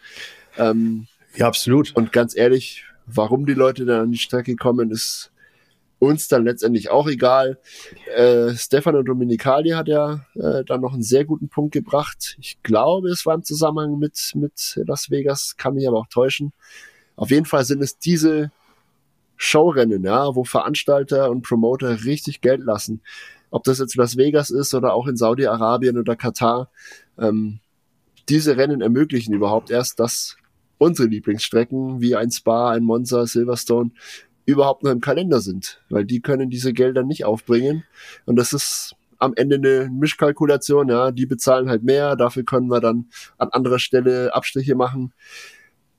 Ähm, 0.57 1.07
ja, 1.35 1.47
absolut. 1.47 1.95
Und 1.95 2.11
ganz 2.11 2.35
ehrlich, 2.35 2.85
Warum 3.05 3.45
die 3.45 3.53
Leute 3.53 3.85
dann 3.85 4.01
an 4.01 4.11
die 4.11 4.17
Strecke 4.17 4.55
kommen, 4.55 4.91
ist 4.91 5.31
uns 6.01 6.27
dann 6.27 6.45
letztendlich 6.45 6.89
auch 6.89 7.07
egal. 7.07 7.59
Äh, 8.15 8.55
Stefano 8.55 9.03
Dominicali 9.03 9.69
hat 9.69 9.87
ja 9.87 10.25
äh, 10.33 10.63
dann 10.65 10.81
noch 10.81 10.93
einen 10.93 11.03
sehr 11.03 11.25
guten 11.25 11.47
Punkt 11.47 11.73
gebracht. 11.73 12.37
Ich 12.39 12.61
glaube, 12.63 13.09
es 13.09 13.25
war 13.27 13.35
im 13.35 13.43
Zusammenhang 13.43 13.99
mit, 13.99 14.31
mit 14.33 14.79
Las 14.87 15.11
Vegas, 15.11 15.57
kann 15.57 15.75
mich 15.75 15.87
aber 15.87 15.99
auch 15.99 16.07
täuschen. 16.07 16.53
Auf 17.15 17.29
jeden 17.29 17.45
Fall 17.45 17.65
sind 17.65 17.83
es 17.83 17.99
diese 17.99 18.51
Showrennen, 19.37 20.03
ja, 20.03 20.35
wo 20.35 20.43
Veranstalter 20.43 21.29
und 21.29 21.43
Promoter 21.43 22.03
richtig 22.03 22.41
Geld 22.41 22.61
lassen. 22.61 23.01
Ob 23.51 23.63
das 23.63 23.77
jetzt 23.77 23.95
Las 23.95 24.17
Vegas 24.17 24.49
ist 24.49 24.73
oder 24.73 24.93
auch 24.93 25.07
in 25.07 25.17
Saudi-Arabien 25.17 25.99
oder 25.99 26.15
Katar. 26.15 26.71
Ähm, 27.19 27.59
diese 28.27 28.57
Rennen 28.57 28.81
ermöglichen 28.81 29.35
überhaupt 29.35 29.69
erst, 29.69 29.99
dass 29.99 30.37
unsere 30.81 31.07
Lieblingsstrecken 31.07 32.01
wie 32.01 32.15
ein 32.15 32.31
Spa, 32.31 32.71
ein 32.71 32.83
Monza, 32.83 33.27
Silverstone 33.27 33.91
überhaupt 34.45 34.81
noch 34.81 34.89
im 34.89 34.99
Kalender 34.99 35.39
sind, 35.39 35.79
weil 35.89 36.05
die 36.05 36.21
können 36.21 36.49
diese 36.49 36.73
Gelder 36.73 37.03
nicht 37.03 37.23
aufbringen 37.23 37.83
und 38.25 38.35
das 38.35 38.51
ist 38.51 38.95
am 39.19 39.33
Ende 39.35 39.57
eine 39.57 39.91
Mischkalkulation, 39.91 40.89
ja, 40.89 41.11
die 41.11 41.27
bezahlen 41.27 41.69
halt 41.69 41.83
mehr, 41.83 42.15
dafür 42.15 42.43
können 42.43 42.71
wir 42.71 42.81
dann 42.81 43.05
an 43.37 43.49
anderer 43.49 43.77
Stelle 43.77 44.33
Abstriche 44.33 44.73
machen. 44.73 45.13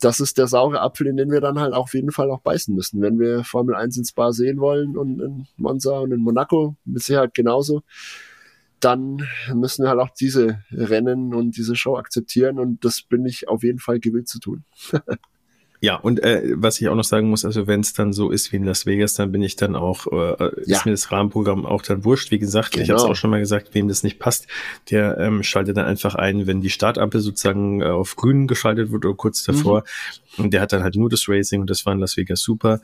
Das 0.00 0.18
ist 0.18 0.36
der 0.36 0.48
saure 0.48 0.80
Apfel, 0.80 1.06
in 1.06 1.16
den 1.16 1.30
wir 1.30 1.40
dann 1.40 1.60
halt 1.60 1.74
auf 1.74 1.94
jeden 1.94 2.10
Fall 2.10 2.28
auch 2.32 2.40
beißen 2.40 2.74
müssen. 2.74 3.00
Wenn 3.00 3.20
wir 3.20 3.44
Formel 3.44 3.76
1 3.76 3.96
in 3.98 4.04
Spa 4.04 4.32
sehen 4.32 4.58
wollen 4.58 4.96
und 4.96 5.20
in 5.20 5.46
Monza 5.56 6.00
und 6.00 6.10
in 6.10 6.20
Monaco, 6.20 6.74
mit 6.84 7.04
Sicherheit 7.04 7.34
genauso, 7.34 7.82
dann 8.82 9.26
müssen 9.54 9.84
wir 9.84 9.90
halt 9.90 10.00
auch 10.00 10.10
diese 10.10 10.62
Rennen 10.70 11.34
und 11.34 11.56
diese 11.56 11.76
Show 11.76 11.96
akzeptieren 11.96 12.58
und 12.58 12.84
das 12.84 13.02
bin 13.02 13.24
ich 13.24 13.48
auf 13.48 13.62
jeden 13.62 13.78
Fall 13.78 14.00
gewillt 14.00 14.28
zu 14.28 14.40
tun. 14.40 14.64
Ja, 15.84 15.96
und 15.96 16.22
äh, 16.22 16.52
was 16.54 16.80
ich 16.80 16.88
auch 16.88 16.94
noch 16.94 17.02
sagen 17.02 17.28
muss, 17.28 17.44
also 17.44 17.66
wenn 17.66 17.80
es 17.80 17.92
dann 17.92 18.12
so 18.12 18.30
ist 18.30 18.52
wie 18.52 18.56
in 18.56 18.62
Las 18.62 18.86
Vegas, 18.86 19.14
dann 19.14 19.32
bin 19.32 19.42
ich 19.42 19.56
dann 19.56 19.74
auch, 19.74 20.06
äh, 20.12 20.62
ja. 20.64 20.76
ist 20.76 20.86
mir 20.86 20.92
das 20.92 21.10
Rahmenprogramm 21.10 21.66
auch 21.66 21.82
dann 21.82 22.04
wurscht. 22.04 22.30
Wie 22.30 22.38
gesagt, 22.38 22.70
genau. 22.70 22.84
ich 22.84 22.90
habe 22.90 22.98
es 22.98 23.04
auch 23.04 23.16
schon 23.16 23.30
mal 23.30 23.40
gesagt, 23.40 23.74
wem 23.74 23.88
das 23.88 24.04
nicht 24.04 24.20
passt, 24.20 24.46
der 24.90 25.18
ähm, 25.18 25.42
schaltet 25.42 25.76
dann 25.76 25.86
einfach 25.86 26.14
ein, 26.14 26.46
wenn 26.46 26.60
die 26.60 26.70
Startampel 26.70 27.20
sozusagen 27.20 27.80
äh, 27.80 27.86
auf 27.86 28.14
grün 28.14 28.46
geschaltet 28.46 28.92
wird 28.92 29.04
oder 29.04 29.16
kurz 29.16 29.42
davor. 29.42 29.82
Mhm. 30.36 30.44
Und 30.44 30.54
der 30.54 30.60
hat 30.60 30.72
dann 30.72 30.84
halt 30.84 30.94
nur 30.94 31.10
das 31.10 31.28
Racing 31.28 31.62
und 31.62 31.68
das 31.68 31.84
war 31.84 31.92
in 31.94 31.98
Las 31.98 32.16
Vegas 32.16 32.40
super. 32.40 32.80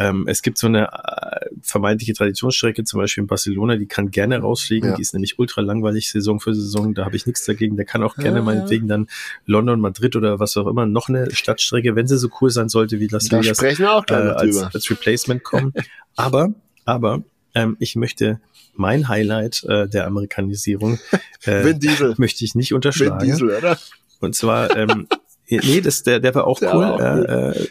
Ähm, 0.00 0.24
es 0.26 0.40
gibt 0.40 0.56
so 0.56 0.66
eine 0.66 0.90
äh, 0.90 1.50
vermeintliche 1.60 2.14
Traditionsstrecke, 2.14 2.84
zum 2.84 3.00
Beispiel 3.00 3.20
in 3.20 3.26
Barcelona, 3.26 3.76
die 3.76 3.84
kann 3.84 4.10
gerne 4.10 4.38
rausfliegen. 4.38 4.88
Ja. 4.88 4.96
Die 4.96 5.02
ist 5.02 5.12
nämlich 5.12 5.38
ultra 5.38 5.60
langweilig 5.60 6.10
Saison 6.10 6.40
für 6.40 6.54
Saison. 6.54 6.94
Da 6.94 7.04
habe 7.04 7.16
ich 7.16 7.26
nichts 7.26 7.44
dagegen. 7.44 7.76
Der 7.76 7.84
kann 7.84 8.02
auch 8.02 8.16
gerne 8.16 8.38
ja, 8.38 8.42
meinetwegen 8.42 8.88
dann 8.88 9.08
London, 9.44 9.78
Madrid 9.78 10.16
oder 10.16 10.40
was 10.40 10.56
auch 10.56 10.66
immer 10.68 10.86
noch 10.86 11.10
eine 11.10 11.30
Stadtstrecke, 11.30 11.96
wenn 11.96 12.06
sie 12.08 12.16
so 12.16 12.30
cool 12.40 12.48
sein 12.48 12.70
sollte 12.70 12.98
wie 12.98 13.08
Las 13.08 13.28
da 13.28 13.40
Vegas, 13.42 13.58
sprechen 13.58 13.82
wir 13.82 13.92
auch 13.92 14.06
äh, 14.08 14.14
als, 14.14 14.62
als 14.62 14.90
Replacement 14.90 15.44
kommen. 15.44 15.74
aber, 16.16 16.54
aber 16.86 17.22
ähm, 17.54 17.76
ich 17.78 17.94
möchte 17.94 18.40
mein 18.72 19.06
Highlight 19.06 19.64
äh, 19.64 19.86
der 19.86 20.06
Amerikanisierung 20.06 20.98
äh, 21.44 21.74
möchte 22.16 22.44
ich 22.46 22.54
nicht 22.54 22.72
unterschlagen. 22.72 23.20
Vin 23.20 23.32
Diesel, 23.32 23.50
oder? 23.50 23.78
Und 24.20 24.34
zwar 24.34 24.74
ähm, 24.74 25.08
nee, 25.50 25.82
das, 25.82 26.04
der, 26.04 26.20
der 26.20 26.34
war 26.34 26.46
auch 26.46 26.58
der 26.58 26.74
cool. 26.74 26.80
War 26.80 26.94
auch 26.94 27.00
cool. 27.00 27.54
Äh, 27.54 27.68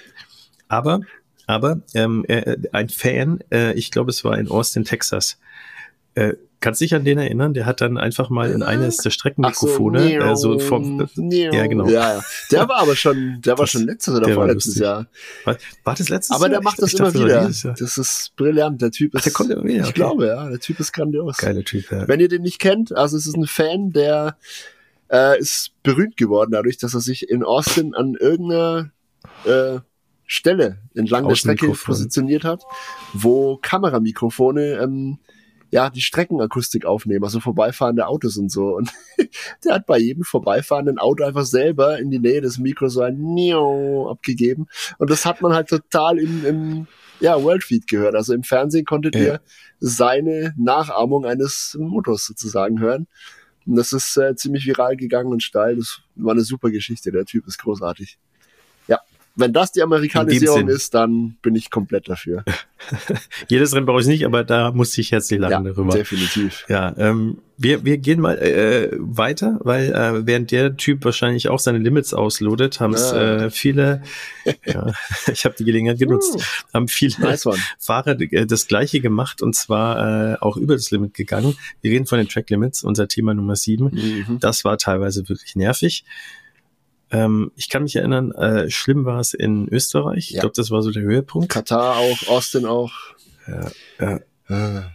aber, 0.68 1.00
aber 1.50 1.82
ähm, 1.96 2.26
äh, 2.28 2.58
ein 2.74 2.90
Fan, 2.90 3.40
äh, 3.52 3.74
ich 3.74 3.90
glaube, 3.90 4.12
es 4.12 4.24
war 4.24 4.38
in 4.38 4.50
Austin, 4.50 4.84
Texas. 4.86 5.40
Äh, 6.14 6.36
Kannst 6.60 6.82
dich 6.82 6.94
an 6.94 7.06
den 7.06 7.18
erinnern? 7.18 7.54
Der 7.54 7.66
hat 7.66 7.80
dann 7.80 7.98
einfach 7.98 8.30
mal 8.30 8.52
in 8.52 8.64
eines 8.64 8.98
der 8.98 9.12
Streckenmikrofone 9.12 10.36
so, 10.36 10.56
äh, 10.56 10.60
so 10.60 10.60
vom 10.60 11.08
ja 11.16 11.68
genau. 11.68 11.88
Ja, 11.88 12.16
ja. 12.16 12.22
Der 12.52 12.68
war 12.68 12.82
aber 12.82 12.98
schon, 12.98 13.40
der 13.42 13.58
war 13.58 13.66
schon 13.66 13.84
letztes 13.84 14.14
oder 14.14 14.32
vorletztes 14.34 14.76
Jahr. 14.76 15.08
War, 15.46 15.58
war 15.86 15.96
das 15.96 16.10
letztes 16.10 16.36
aber 16.36 16.48
Jahr? 16.48 16.58
Aber 16.58 16.62
der 16.62 16.62
macht 16.62 16.82
das 16.82 16.94
ich 16.94 17.00
immer 17.00 17.14
wieder. 17.14 17.50
Das 17.50 17.98
ist 17.98 18.34
brillant. 18.36 18.82
Der 18.82 18.92
Typ 18.92 19.16
ist. 19.16 19.26
der 19.26 19.32
kommt 19.32 19.52
immer 19.52 19.64
wieder. 19.64 19.86
Ich 19.86 19.94
glaube, 19.94 20.28
ja. 20.28 20.50
Der 20.50 20.60
Typ 20.60 20.80
ist 20.82 20.92
grandios. 20.92 21.38
Geiler 21.38 21.64
Typ. 21.64 21.90
Ja. 21.90 22.08
Wenn 22.10 22.20
ihr 22.20 22.28
den 22.28 22.42
nicht 22.42 22.60
kennt, 22.60 22.94
also 22.94 23.16
es 23.16 23.26
ist 23.26 23.38
ein 23.38 23.48
Fan, 23.48 23.92
der 23.94 24.36
äh, 25.12 25.40
ist 25.40 25.72
berühmt 25.82 26.18
geworden 26.18 26.52
dadurch, 26.52 26.78
dass 26.78 26.94
er 26.94 27.00
sich 27.00 27.30
in 27.30 27.42
Austin 27.42 27.96
an 27.96 28.16
irgendeiner 28.20 28.92
äh, 29.46 29.80
Stelle 30.32 30.78
entlang 30.94 31.28
der 31.28 31.36
Strecke 31.36 31.72
positioniert 31.72 32.44
hat, 32.44 32.62
wo 33.14 33.58
Kameramikrofone 33.58 34.80
ähm, 34.82 35.18
ja 35.72 35.90
die 35.90 36.02
Streckenakustik 36.02 36.86
aufnehmen, 36.86 37.24
also 37.24 37.40
vorbeifahrende 37.40 38.06
Autos 38.06 38.38
und 38.38 38.52
so. 38.52 38.76
Und 38.76 38.92
der 39.66 39.74
hat 39.74 39.88
bei 39.88 39.98
jedem 39.98 40.24
vorbeifahrenden 40.24 41.00
Auto 41.00 41.24
einfach 41.24 41.46
selber 41.46 41.98
in 41.98 42.12
die 42.12 42.20
Nähe 42.20 42.42
des 42.42 42.60
Mikros 42.60 42.94
so 42.94 43.02
ein 43.02 43.18
Niau 43.20 44.12
abgegeben. 44.12 44.68
Und 45.00 45.10
das 45.10 45.26
hat 45.26 45.42
man 45.42 45.54
halt 45.54 45.68
total 45.68 46.20
im, 46.20 46.46
im 46.46 46.88
ja, 47.20 47.42
Worldfeed 47.42 47.88
gehört. 47.88 48.14
Also 48.14 48.34
im 48.36 48.44
Fernsehen 48.44 48.86
konntet 48.86 49.16
ja. 49.16 49.22
ihr 49.22 49.42
seine 49.80 50.54
Nachahmung 50.58 51.26
eines 51.26 51.76
Motors 51.80 52.26
sozusagen 52.26 52.80
hören. 52.80 53.08
Und 53.66 53.78
das 53.78 53.94
ist 53.94 54.16
äh, 54.18 54.36
ziemlich 54.36 54.68
viral 54.68 54.96
gegangen 54.96 55.32
und 55.32 55.42
steil. 55.42 55.76
Das 55.76 56.02
war 56.16 56.34
eine 56.34 56.42
super 56.42 56.70
Geschichte. 56.70 57.12
Der 57.12 57.26
Typ 57.26 57.48
ist 57.48 57.58
großartig. 57.58 58.20
Ja, 58.88 59.00
wenn 59.40 59.54
das 59.54 59.72
die 59.72 59.82
Amerikanisierung 59.82 60.68
ist, 60.68 60.94
dann 60.94 61.38
bin 61.42 61.56
ich 61.56 61.72
komplett 61.72 62.10
dafür. 62.10 62.44
Jedes 63.48 63.74
Rennen 63.74 63.86
brauche 63.86 64.02
ich 64.02 64.08
nicht, 64.08 64.26
aber 64.26 64.44
da 64.44 64.72
muss 64.72 64.98
ich 64.98 65.12
herzlich 65.12 65.40
lachen 65.40 65.66
ja, 65.66 65.74
darüber. 65.74 65.96
Definitiv. 65.96 66.66
Ja, 66.68 66.94
ähm, 66.98 67.40
wir, 67.58 67.84
wir 67.84 67.98
gehen 67.98 68.22
mal 68.22 68.38
äh, 68.38 68.90
weiter, 68.98 69.60
weil 69.62 69.92
äh, 69.92 70.26
während 70.26 70.52
der 70.52 70.78
Typ 70.78 71.04
wahrscheinlich 71.04 71.50
auch 71.50 71.60
seine 71.60 71.78
Limits 71.78 72.14
auslodet, 72.14 72.80
haben 72.80 72.94
es 72.94 73.12
ja. 73.12 73.46
äh, 73.46 73.52
viele, 73.52 74.02
ja, 74.66 74.94
ich 75.32 75.44
habe 75.44 75.56
die 75.60 75.66
Gelegenheit 75.66 76.00
genutzt, 76.00 76.36
uh, 76.36 76.42
haben 76.74 76.88
viele 76.88 77.16
nice 77.20 77.50
Fahrer 77.78 78.20
äh, 78.20 78.46
das 78.46 78.68
gleiche 78.68 79.02
gemacht 79.02 79.42
und 79.42 79.56
zwar 79.56 80.34
äh, 80.34 80.38
auch 80.40 80.56
über 80.56 80.76
das 80.76 80.90
Limit 80.92 81.14
gegangen. 81.14 81.58
Wir 81.82 81.92
reden 81.92 82.06
von 82.06 82.18
den 82.18 82.30
Track 82.30 82.50
Limits, 82.50 82.84
unser 82.84 83.10
Thema 83.10 83.34
Nummer 83.34 83.58
sieben. 83.58 83.92
Mhm. 83.92 84.40
Das 84.40 84.64
war 84.64 84.78
teilweise 84.78 85.28
wirklich 85.28 85.58
nervig. 85.58 86.06
Ähm, 87.12 87.52
ich 87.56 87.70
kann 87.70 87.84
mich 87.84 87.96
erinnern, 87.96 88.32
äh, 88.32 88.70
schlimm 88.70 89.06
war 89.06 89.20
es 89.20 89.34
in 89.34 89.68
Österreich. 89.70 90.30
Ja. 90.30 90.36
Ich 90.36 90.40
glaube, 90.42 90.54
das 90.56 90.72
war 90.72 90.82
so 90.82 90.92
der 90.92 91.04
Höhepunkt. 91.04 91.50
Katar 91.50 91.98
auch, 91.98 92.28
Austin 92.28 92.66
auch. 92.66 92.92
Ja, 93.48 93.72
ja. 94.00 94.20
Ah. 94.48 94.92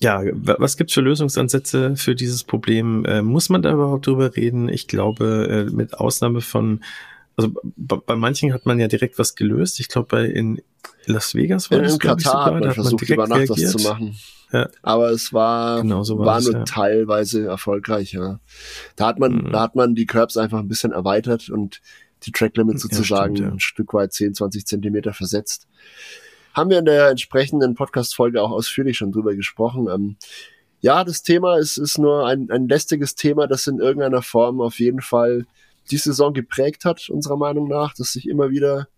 ja 0.00 0.22
was 0.34 0.76
gibt's 0.76 0.94
für 0.94 1.00
Lösungsansätze 1.00 1.96
für 1.96 2.14
dieses 2.14 2.44
Problem? 2.44 3.04
Äh, 3.04 3.22
muss 3.22 3.48
man 3.48 3.62
da 3.62 3.72
überhaupt 3.72 4.06
drüber 4.06 4.36
reden? 4.36 4.68
Ich 4.68 4.88
glaube, 4.88 5.66
äh, 5.68 5.72
mit 5.72 5.94
Ausnahme 5.94 6.40
von 6.40 6.80
also 7.36 7.52
bei, 7.76 8.16
manchen 8.16 8.52
hat 8.52 8.64
man 8.66 8.78
ja 8.78 8.88
direkt 8.88 9.18
was 9.18 9.34
gelöst. 9.34 9.78
Ich 9.80 9.88
glaube, 9.88 10.08
bei 10.08 10.24
in 10.24 10.62
Las 11.04 11.34
Vegas 11.34 11.70
war 11.70 11.78
in, 11.78 11.84
das, 11.84 11.92
in 11.94 11.98
Katar 11.98 12.18
sogar, 12.18 12.44
hat 12.46 12.52
man, 12.54 12.62
da 12.62 12.68
hat 12.70 12.76
man 12.78 12.96
direkt 12.96 13.10
über 13.10 13.28
Nacht 13.28 13.38
reagiert. 13.40 13.74
was 13.74 13.82
zu 13.82 13.88
machen. 13.88 14.16
Ja. 14.52 14.68
Aber 14.82 15.10
es 15.10 15.32
war, 15.32 15.82
genau 15.82 16.02
so 16.02 16.18
war, 16.18 16.26
war 16.26 16.40
nur 16.40 16.52
ja. 16.52 16.64
teilweise 16.64 17.46
erfolgreich, 17.46 18.12
ja. 18.12 18.40
Da 18.94 19.06
hat 19.06 19.18
man, 19.18 19.32
mhm. 19.32 19.52
da 19.52 19.60
hat 19.60 19.74
man 19.74 19.94
die 19.94 20.06
Curbs 20.06 20.36
einfach 20.36 20.58
ein 20.58 20.68
bisschen 20.68 20.92
erweitert 20.92 21.50
und 21.50 21.80
die 22.22 22.32
Track 22.32 22.56
Limit 22.56 22.80
sozusagen 22.80 23.34
ja, 23.34 23.42
stimmt, 23.42 23.54
ein 23.54 23.60
Stück 23.60 23.94
weit 23.94 24.12
10, 24.12 24.34
20 24.34 24.66
Zentimeter 24.66 25.12
versetzt. 25.12 25.66
Haben 26.54 26.70
wir 26.70 26.78
in 26.78 26.86
der 26.86 27.10
entsprechenden 27.10 27.74
Podcast-Folge 27.74 28.42
auch 28.42 28.50
ausführlich 28.50 28.96
schon 28.96 29.12
drüber 29.12 29.34
gesprochen. 29.34 29.88
Ähm, 29.92 30.16
ja, 30.80 31.04
das 31.04 31.22
Thema 31.22 31.58
ist, 31.58 31.76
ist 31.76 31.98
nur 31.98 32.26
ein, 32.26 32.50
ein 32.50 32.68
lästiges 32.68 33.14
Thema, 33.14 33.46
das 33.46 33.66
in 33.66 33.78
irgendeiner 33.78 34.22
Form 34.22 34.60
auf 34.60 34.78
jeden 34.78 35.02
Fall 35.02 35.46
die 35.86 35.96
Saison 35.96 36.32
geprägt 36.32 36.84
hat, 36.84 37.08
unserer 37.08 37.36
Meinung 37.36 37.68
nach, 37.68 37.94
das 37.94 38.12
sich 38.12 38.28
immer 38.28 38.50
wieder 38.50 38.88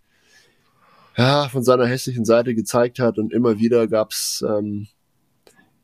ja, 1.16 1.48
von 1.48 1.64
seiner 1.64 1.86
hässlichen 1.86 2.24
Seite 2.24 2.54
gezeigt 2.54 2.98
hat 2.98 3.18
und 3.18 3.32
immer 3.32 3.58
wieder 3.58 3.88
gab's 3.88 4.44
ähm, 4.48 4.86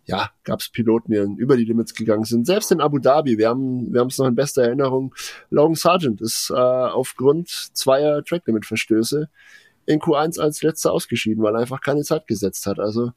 ja, 0.07 0.31
gab's 0.45 0.69
Piloten, 0.69 1.13
die 1.13 1.41
über 1.41 1.57
die 1.57 1.65
Limits 1.65 1.95
gegangen 1.95 2.25
sind. 2.25 2.47
Selbst 2.47 2.71
in 2.71 2.81
Abu 2.81 2.99
Dhabi, 2.99 3.39
wir 3.39 3.49
haben 3.49 3.93
wir 3.93 4.01
haben 4.01 4.09
es 4.09 4.19
noch 4.19 4.27
in 4.27 4.35
bester 4.35 4.63
Erinnerung, 4.63 5.15
Logan 5.51 5.75
Sargent 5.75 6.21
ist 6.21 6.51
äh, 6.51 6.55
aufgrund 6.55 7.49
zweier 7.49 8.23
Track-Limit-Verstöße 8.23 9.29
in 9.87 10.01
Q1 10.01 10.41
als 10.41 10.63
letzter 10.63 10.93
ausgeschieden, 10.93 11.43
weil 11.43 11.55
er 11.55 11.61
einfach 11.61 11.81
keine 11.81 12.03
Zeit 12.03 12.27
gesetzt 12.27 12.67
hat. 12.67 12.79
Also 12.79 13.13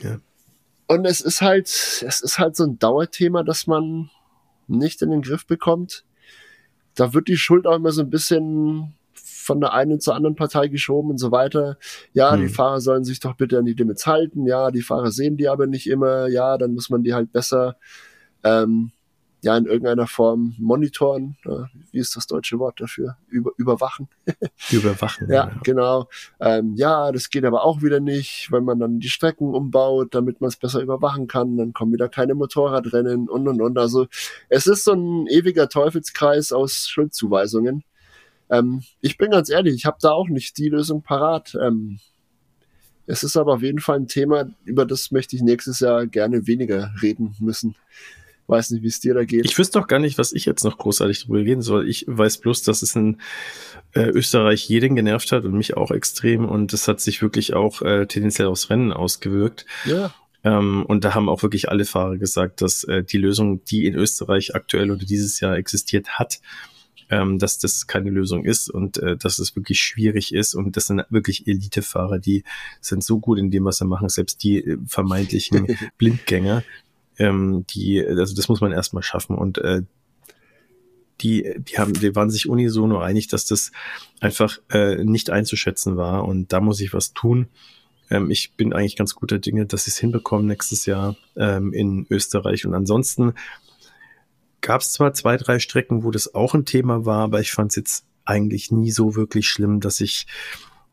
ja. 0.00 0.18
und 0.86 1.04
es 1.04 1.20
ist 1.20 1.42
halt, 1.42 1.66
es 1.66 2.20
ist 2.22 2.38
halt 2.38 2.56
so 2.56 2.64
ein 2.64 2.78
Dauerthema, 2.78 3.42
dass 3.42 3.66
man 3.66 4.10
nicht 4.68 5.02
in 5.02 5.10
den 5.10 5.22
Griff 5.22 5.46
bekommt. 5.46 6.04
Da 6.94 7.14
wird 7.14 7.28
die 7.28 7.36
Schuld 7.36 7.66
auch 7.66 7.76
immer 7.76 7.92
so 7.92 8.02
ein 8.02 8.10
bisschen 8.10 8.94
von 9.14 9.60
der 9.60 9.72
einen 9.72 10.00
zur 10.00 10.14
anderen 10.14 10.36
Partei 10.36 10.68
geschoben 10.68 11.10
und 11.10 11.18
so 11.18 11.32
weiter. 11.32 11.76
Ja, 12.12 12.32
hm. 12.32 12.42
die 12.42 12.48
Fahrer 12.48 12.80
sollen 12.80 13.04
sich 13.04 13.20
doch 13.20 13.34
bitte 13.36 13.58
an 13.58 13.64
die 13.64 13.74
Limits 13.74 14.06
halten. 14.06 14.46
Ja, 14.46 14.70
die 14.70 14.82
Fahrer 14.82 15.10
sehen 15.10 15.36
die 15.36 15.48
aber 15.48 15.66
nicht 15.66 15.88
immer. 15.88 16.28
Ja, 16.28 16.58
dann 16.58 16.74
muss 16.74 16.90
man 16.90 17.02
die 17.02 17.14
halt 17.14 17.32
besser 17.32 17.76
ähm, 18.44 18.92
ja 19.42 19.56
in 19.56 19.66
irgendeiner 19.66 20.06
Form 20.06 20.54
monitoren. 20.58 21.36
Ja, 21.44 21.68
wie 21.90 21.98
ist 21.98 22.16
das 22.16 22.26
deutsche 22.26 22.58
Wort 22.58 22.80
dafür? 22.80 23.16
Über, 23.28 23.50
überwachen. 23.56 24.08
Überwachen. 24.70 25.28
ja, 25.28 25.34
ja, 25.34 25.60
genau. 25.62 26.08
Ähm, 26.40 26.74
ja, 26.76 27.10
das 27.12 27.28
geht 27.28 27.44
aber 27.44 27.64
auch 27.64 27.82
wieder 27.82 28.00
nicht, 28.00 28.48
wenn 28.50 28.64
man 28.64 28.78
dann 28.78 29.00
die 29.00 29.08
Strecken 29.08 29.54
umbaut, 29.54 30.14
damit 30.14 30.40
man 30.40 30.48
es 30.48 30.56
besser 30.56 30.80
überwachen 30.80 31.26
kann. 31.26 31.56
Dann 31.56 31.72
kommen 31.72 31.92
wieder 31.92 32.08
keine 32.08 32.34
Motorradrennen 32.34 33.28
und 33.28 33.48
und 33.48 33.60
und. 33.60 33.78
Also 33.78 34.06
es 34.48 34.66
ist 34.66 34.84
so 34.84 34.92
ein 34.92 35.26
ewiger 35.26 35.68
Teufelskreis 35.68 36.52
aus 36.52 36.88
Schuldzuweisungen. 36.88 37.84
Ähm, 38.48 38.82
ich 39.00 39.18
bin 39.18 39.30
ganz 39.30 39.50
ehrlich, 39.50 39.74
ich 39.74 39.86
habe 39.86 39.98
da 40.00 40.12
auch 40.12 40.28
nicht 40.28 40.56
die 40.58 40.68
Lösung 40.68 41.02
parat. 41.02 41.56
Ähm, 41.60 41.98
es 43.06 43.24
ist 43.24 43.36
aber 43.36 43.54
auf 43.54 43.62
jeden 43.62 43.80
Fall 43.80 43.96
ein 43.96 44.06
Thema, 44.06 44.50
über 44.64 44.86
das 44.86 45.10
möchte 45.10 45.34
ich 45.34 45.42
nächstes 45.42 45.80
Jahr 45.80 46.06
gerne 46.06 46.46
weniger 46.46 46.92
reden 47.02 47.34
müssen. 47.40 47.74
Weiß 48.52 48.70
nicht, 48.70 48.82
wie 48.82 48.88
es 48.88 49.00
dir 49.00 49.14
da 49.14 49.24
geht. 49.24 49.46
Ich 49.46 49.56
wüsste 49.56 49.78
doch 49.78 49.86
gar 49.86 49.98
nicht, 49.98 50.18
was 50.18 50.34
ich 50.34 50.44
jetzt 50.44 50.62
noch 50.62 50.76
großartig 50.76 51.24
drüber 51.24 51.38
reden 51.38 51.62
soll. 51.62 51.88
Ich 51.88 52.04
weiß 52.06 52.36
bloß, 52.36 52.62
dass 52.64 52.82
es 52.82 52.94
in 52.94 53.16
äh, 53.94 54.02
Österreich 54.10 54.68
jeden 54.68 54.94
genervt 54.94 55.32
hat 55.32 55.44
und 55.44 55.54
mich 55.54 55.74
auch 55.74 55.90
extrem 55.90 56.44
und 56.44 56.74
es 56.74 56.86
hat 56.86 57.00
sich 57.00 57.22
wirklich 57.22 57.54
auch 57.54 57.80
äh, 57.80 58.06
tendenziell 58.06 58.48
aufs 58.48 58.68
Rennen 58.68 58.92
ausgewirkt. 58.92 59.64
Ja. 59.86 60.12
Ähm, 60.44 60.84
und 60.86 61.04
da 61.04 61.14
haben 61.14 61.30
auch 61.30 61.42
wirklich 61.42 61.70
alle 61.70 61.86
Fahrer 61.86 62.18
gesagt, 62.18 62.60
dass 62.60 62.84
äh, 62.84 63.02
die 63.02 63.16
Lösung, 63.16 63.64
die 63.64 63.86
in 63.86 63.94
Österreich 63.94 64.54
aktuell 64.54 64.90
oder 64.90 65.06
dieses 65.06 65.40
Jahr 65.40 65.56
existiert 65.56 66.18
hat, 66.18 66.40
ähm, 67.12 67.38
dass 67.38 67.58
das 67.58 67.86
keine 67.86 68.10
Lösung 68.10 68.44
ist 68.44 68.70
und 68.70 68.98
äh, 68.98 69.16
dass 69.16 69.38
es 69.38 69.54
wirklich 69.54 69.80
schwierig 69.80 70.34
ist. 70.34 70.54
Und 70.54 70.76
das 70.76 70.86
sind 70.86 71.04
wirklich 71.10 71.46
Elitefahrer, 71.46 72.18
die 72.18 72.42
sind 72.80 73.04
so 73.04 73.20
gut 73.20 73.38
in 73.38 73.50
dem, 73.50 73.64
was 73.64 73.78
sie 73.78 73.86
machen, 73.86 74.08
selbst 74.08 74.42
die 74.42 74.64
äh, 74.64 74.78
vermeintlichen 74.86 75.76
Blindgänger, 75.98 76.64
ähm, 77.18 77.64
die, 77.70 78.04
also 78.04 78.34
das 78.34 78.48
muss 78.48 78.60
man 78.60 78.72
erstmal 78.72 79.02
schaffen. 79.02 79.36
Und 79.36 79.58
äh, 79.58 79.82
die, 81.20 81.54
die 81.58 81.78
haben, 81.78 81.92
die 81.92 82.14
waren 82.16 82.30
sich 82.30 82.48
unisono 82.48 82.98
einig, 82.98 83.28
dass 83.28 83.46
das 83.46 83.72
einfach 84.20 84.58
äh, 84.70 85.04
nicht 85.04 85.30
einzuschätzen 85.30 85.96
war. 85.96 86.24
Und 86.24 86.52
da 86.52 86.60
muss 86.60 86.80
ich 86.80 86.92
was 86.92 87.12
tun. 87.12 87.48
Ähm, 88.10 88.30
ich 88.30 88.54
bin 88.54 88.72
eigentlich 88.72 88.96
ganz 88.96 89.14
guter 89.14 89.38
Dinge, 89.38 89.66
dass 89.66 89.84
sie 89.84 89.90
es 89.90 89.98
hinbekommen 89.98 90.46
nächstes 90.46 90.86
Jahr 90.86 91.16
ähm, 91.36 91.72
in 91.72 92.06
Österreich. 92.10 92.66
Und 92.66 92.74
ansonsten 92.74 93.34
gab 94.60 94.80
es 94.80 94.92
zwar 94.92 95.12
zwei, 95.14 95.36
drei 95.36 95.58
Strecken, 95.58 96.04
wo 96.04 96.10
das 96.10 96.34
auch 96.34 96.54
ein 96.54 96.64
Thema 96.64 97.04
war, 97.04 97.20
aber 97.20 97.40
ich 97.40 97.52
fand 97.52 97.72
es 97.72 97.76
jetzt 97.76 98.04
eigentlich 98.24 98.70
nie 98.70 98.90
so 98.90 99.16
wirklich 99.16 99.48
schlimm, 99.48 99.80
dass 99.80 100.00
ich 100.00 100.26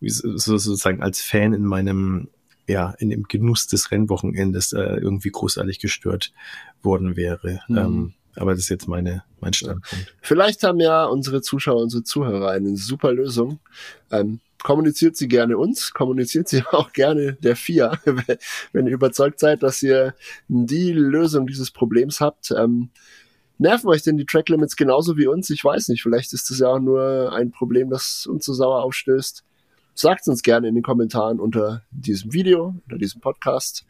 sozusagen 0.02 1.04
als 1.04 1.22
Fan 1.22 1.54
in 1.54 1.66
meinem 1.66 2.30
ja, 2.70 2.94
in 3.00 3.10
dem 3.10 3.24
Genuss 3.24 3.68
des 3.68 3.90
Rennwochenendes 3.90 4.74
äh, 4.74 4.80
irgendwie 4.80 5.32
großartig 5.32 5.80
gestört 5.80 6.32
worden 6.84 7.16
wäre. 7.16 7.62
Mhm. 7.68 7.78
Ähm, 7.78 8.14
aber 8.36 8.52
das 8.52 8.62
ist 8.62 8.70
jetzt 8.70 8.88
meine, 8.88 9.24
mein 9.42 9.54
Standpunkt. 9.54 10.16
Vielleicht 10.22 10.64
haben 10.64 10.80
ja 10.80 11.06
unsere 11.06 11.42
Zuschauer, 11.42 11.82
unsere 11.82 12.04
Zuhörer 12.04 12.52
eine 12.52 12.78
super 12.78 13.12
Lösung. 13.12 13.60
Ähm, 14.12 14.40
kommuniziert 14.62 15.18
sie 15.18 15.28
gerne 15.28 15.58
uns, 15.58 15.94
kommuniziert 15.94 16.48
sie 16.48 16.64
auch 16.72 16.94
gerne 16.94 17.34
der 17.42 17.56
FIA, 17.56 17.98
wenn 18.72 18.86
ihr 18.86 18.94
überzeugt 18.94 19.40
seid, 19.40 19.64
dass 19.64 19.82
ihr 19.82 20.14
die 20.48 20.94
Lösung 20.94 21.48
dieses 21.48 21.72
Problems 21.72 22.22
habt. 22.22 22.52
Ähm, 22.52 22.92
nerven 23.58 23.90
euch 23.90 24.04
denn 24.04 24.18
die 24.18 24.26
Track 24.26 24.48
Limits 24.50 24.76
genauso 24.76 25.18
wie 25.18 25.28
uns? 25.28 25.50
Ich 25.50 25.66
weiß 25.66 25.90
nicht. 25.90 26.04
Vielleicht 26.04 26.34
ist 26.34 26.52
das 26.52 26.60
ja 26.60 26.68
auch 26.68 26.80
nur 26.80 27.34
ein 27.34 27.50
Problem, 27.50 27.90
das 27.90 28.28
uns 28.28 28.46
so 28.46 28.54
sauer 28.54 28.84
aufstößt. 28.84 29.44
Sagt 30.02 30.30
uns 30.30 30.44
gerne 30.44 30.70
in 30.70 30.76
den 30.76 30.82
Kommentaren 30.82 31.42
unter 31.42 31.84
diesem 31.92 32.32
Video, 32.32 32.74
unter 32.86 32.98
diesem 32.98 33.20
Podcast, 33.20 33.86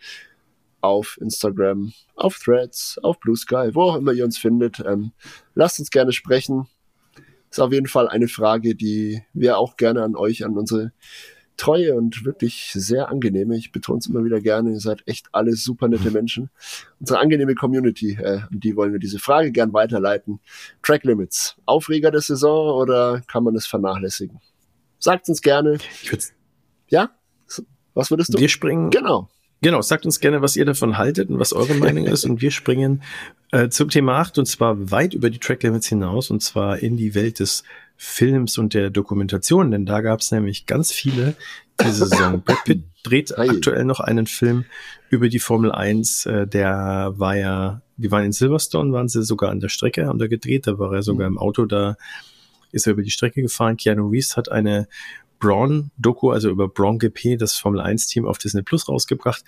auf 0.82 1.20
Instagram, 1.22 1.94
auf 2.16 2.40
Threads, 2.40 3.00
auf 3.04 3.20
Blue 3.20 3.36
Sky, 3.36 3.70
wo 3.74 3.84
auch 3.84 3.96
immer 3.96 4.12
ihr 4.14 4.26
uns 4.26 4.40
findet. 4.40 4.80
Ähm, 4.80 5.12
lasst 5.54 5.78
uns 5.78 5.92
gerne 5.92 6.12
sprechen. 6.12 6.66
Ist 7.52 7.60
auf 7.60 7.72
jeden 7.72 7.86
Fall 7.86 8.08
eine 8.08 8.28
Frage, 8.28 8.74
die 8.74 9.22
wir 9.34 9.60
auch 9.60 9.78
gerne 9.78 10.02
an 10.02 10.16
euch, 10.16 10.44
an 10.44 10.58
unsere 10.58 10.94
treue 11.58 11.94
und 11.94 12.26
wirklich 12.26 12.72
sehr 12.74 13.10
angenehme, 13.10 13.56
ich 13.56 13.72
betone 13.72 14.00
es 14.00 14.08
immer 14.08 14.24
wieder 14.24 14.42
gerne, 14.42 14.72
ihr 14.72 14.80
seid 14.80 15.04
echt 15.06 15.28
alle 15.32 15.54
super 15.54 15.90
nette 15.90 16.10
Menschen. 16.10 16.50
Unsere 17.00 17.20
angenehme 17.20 17.54
Community, 17.54 18.18
äh, 18.20 18.40
die 18.50 18.76
wollen 18.76 18.94
wir 18.94 19.00
diese 19.00 19.20
Frage 19.20 19.52
gern 19.52 19.74
weiterleiten. 19.74 20.40
Track 20.82 21.04
Limits, 21.04 21.56
Aufreger 21.68 22.10
der 22.10 22.22
Saison 22.22 22.74
oder 22.82 23.22
kann 23.28 23.44
man 23.44 23.54
das 23.54 23.68
vernachlässigen? 23.68 24.40
Sagt 25.00 25.30
uns 25.30 25.42
gerne. 25.42 25.78
Ich 26.04 26.12
ja? 26.90 27.10
Was 27.94 28.12
würdest 28.12 28.34
du? 28.34 28.40
Wir 28.40 28.50
springen. 28.50 28.90
Genau. 28.92 29.30
Genau, 29.62 29.82
sagt 29.82 30.06
uns 30.06 30.20
gerne, 30.22 30.42
was 30.42 30.56
ihr 30.56 30.66
davon 30.66 30.98
haltet 30.98 31.30
und 31.30 31.40
was 31.40 31.52
eure 31.52 31.74
Meinung 31.74 32.06
ist. 32.06 32.24
Und 32.24 32.42
wir 32.42 32.52
springen 32.52 33.04
äh, 33.52 33.70
zum 33.70 33.90
Thema 33.90 34.20
8 34.20 34.38
und 34.38 34.46
zwar 34.46 34.92
weit 34.92 35.14
über 35.14 35.30
die 35.30 35.40
Track 35.40 35.64
Limits 35.64 35.88
hinaus 35.88 36.32
und 36.32 36.42
zwar 36.42 36.80
in 36.80 36.96
die 36.96 37.14
Welt 37.14 37.40
des 37.40 37.64
Films 37.98 38.58
und 38.58 38.74
der 38.74 38.90
Dokumentation, 38.90 39.72
denn 39.72 39.86
da 39.86 40.00
gab 40.00 40.22
es 40.22 40.32
nämlich 40.32 40.66
ganz 40.66 40.94
viele 40.94 41.36
diese 41.82 42.06
Saison. 42.06 42.42
Brad 42.46 42.64
Pitt 42.64 42.84
dreht 43.04 43.34
Hi. 43.38 43.50
aktuell 43.50 43.84
noch 43.84 44.00
einen 44.00 44.28
Film 44.28 44.64
über 45.10 45.28
die 45.28 45.40
Formel 45.40 45.74
1, 45.74 46.26
äh, 46.26 46.48
der 46.48 47.14
war 47.18 47.36
ja, 47.36 47.82
die 47.98 48.12
waren 48.12 48.24
in 48.24 48.32
Silverstone, 48.32 48.94
waren 48.94 49.10
sie 49.10 49.24
sogar 49.24 49.52
an 49.52 49.60
der 49.60 49.68
Strecke, 49.68 50.06
haben 50.06 50.20
da 50.20 50.28
gedreht, 50.28 50.68
da 50.68 50.80
war 50.80 50.94
er 50.94 51.04
sogar 51.04 51.30
mhm. 51.30 51.36
im 51.36 51.42
Auto, 51.42 51.66
da 51.66 51.98
ist 52.72 52.88
er 52.88 52.94
über 52.94 53.04
die 53.04 53.12
Strecke 53.12 53.42
gefahren. 53.42 53.78
Keanu 53.78 54.08
Reeves 54.10 54.38
hat 54.38 54.52
eine 54.52 54.88
Braun-Doku, 55.40 56.32
also 56.32 56.50
über 56.50 56.68
Braun 56.68 57.00
GP, 57.00 57.38
das 57.38 57.56
Formel 57.56 57.82
1-Team 57.82 58.26
auf 58.26 58.38
Disney 58.38 58.62
Plus 58.62 58.88
rausgebracht. 58.88 59.44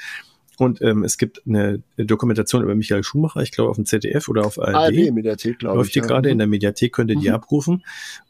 Und 0.58 0.82
ähm, 0.82 1.04
es 1.04 1.18
gibt 1.18 1.42
eine 1.48 1.82
Dokumentation 1.98 2.62
über 2.62 2.76
Michael 2.76 3.04
Schumacher, 3.04 3.42
ich 3.42 3.52
glaube 3.52 3.72
auf 3.72 3.78
dem 3.78 3.86
ZDF 3.86 4.30
oder 4.30 4.46
auf 4.46 4.60
ARD. 4.60 4.76
ARD 4.76 5.12
Mediathek, 5.12 5.60
glaube 5.60 5.76
ich. 5.76 5.78
Läuft 5.78 5.96
die 5.96 6.00
ja. 6.00 6.06
gerade 6.06 6.30
in 6.30 6.38
der 6.38 6.48
Mediathek, 6.48 6.94
könnt 6.94 7.10
ihr 7.10 7.18
die 7.18 7.30
mhm. 7.30 7.36
abrufen. 7.36 7.84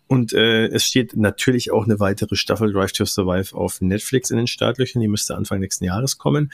Und 0.08 0.34
äh, 0.34 0.68
es 0.68 0.86
steht 0.86 1.16
natürlich 1.16 1.72
auch 1.72 1.86
eine 1.86 2.00
weitere 2.00 2.36
Staffel 2.36 2.72
Drive 2.72 2.92
to 2.94 3.06
Survive 3.06 3.56
auf 3.56 3.82
Netflix 3.82 4.30
in 4.30 4.38
den 4.38 4.48
Startlöchern. 4.48 5.02
Die 5.02 5.08
müsste 5.08 5.36
Anfang 5.36 5.60
nächsten 5.60 5.86
Jahres 5.86 6.18
kommen. 6.18 6.52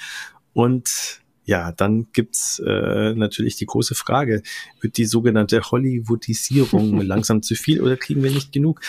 Und 0.53 1.21
ja, 1.47 1.71
dann 1.71 2.07
gibt's 2.11 2.59
äh, 2.59 3.13
natürlich 3.15 3.55
die 3.55 3.65
große 3.65 3.95
Frage, 3.95 4.43
wird 4.81 4.97
die 4.97 5.05
sogenannte 5.05 5.61
Hollywoodisierung 5.61 6.99
langsam 7.01 7.41
zu 7.41 7.55
viel 7.55 7.81
oder 7.81 7.95
kriegen 7.95 8.21
wir 8.21 8.31
nicht 8.31 8.51
genug? 8.51 8.81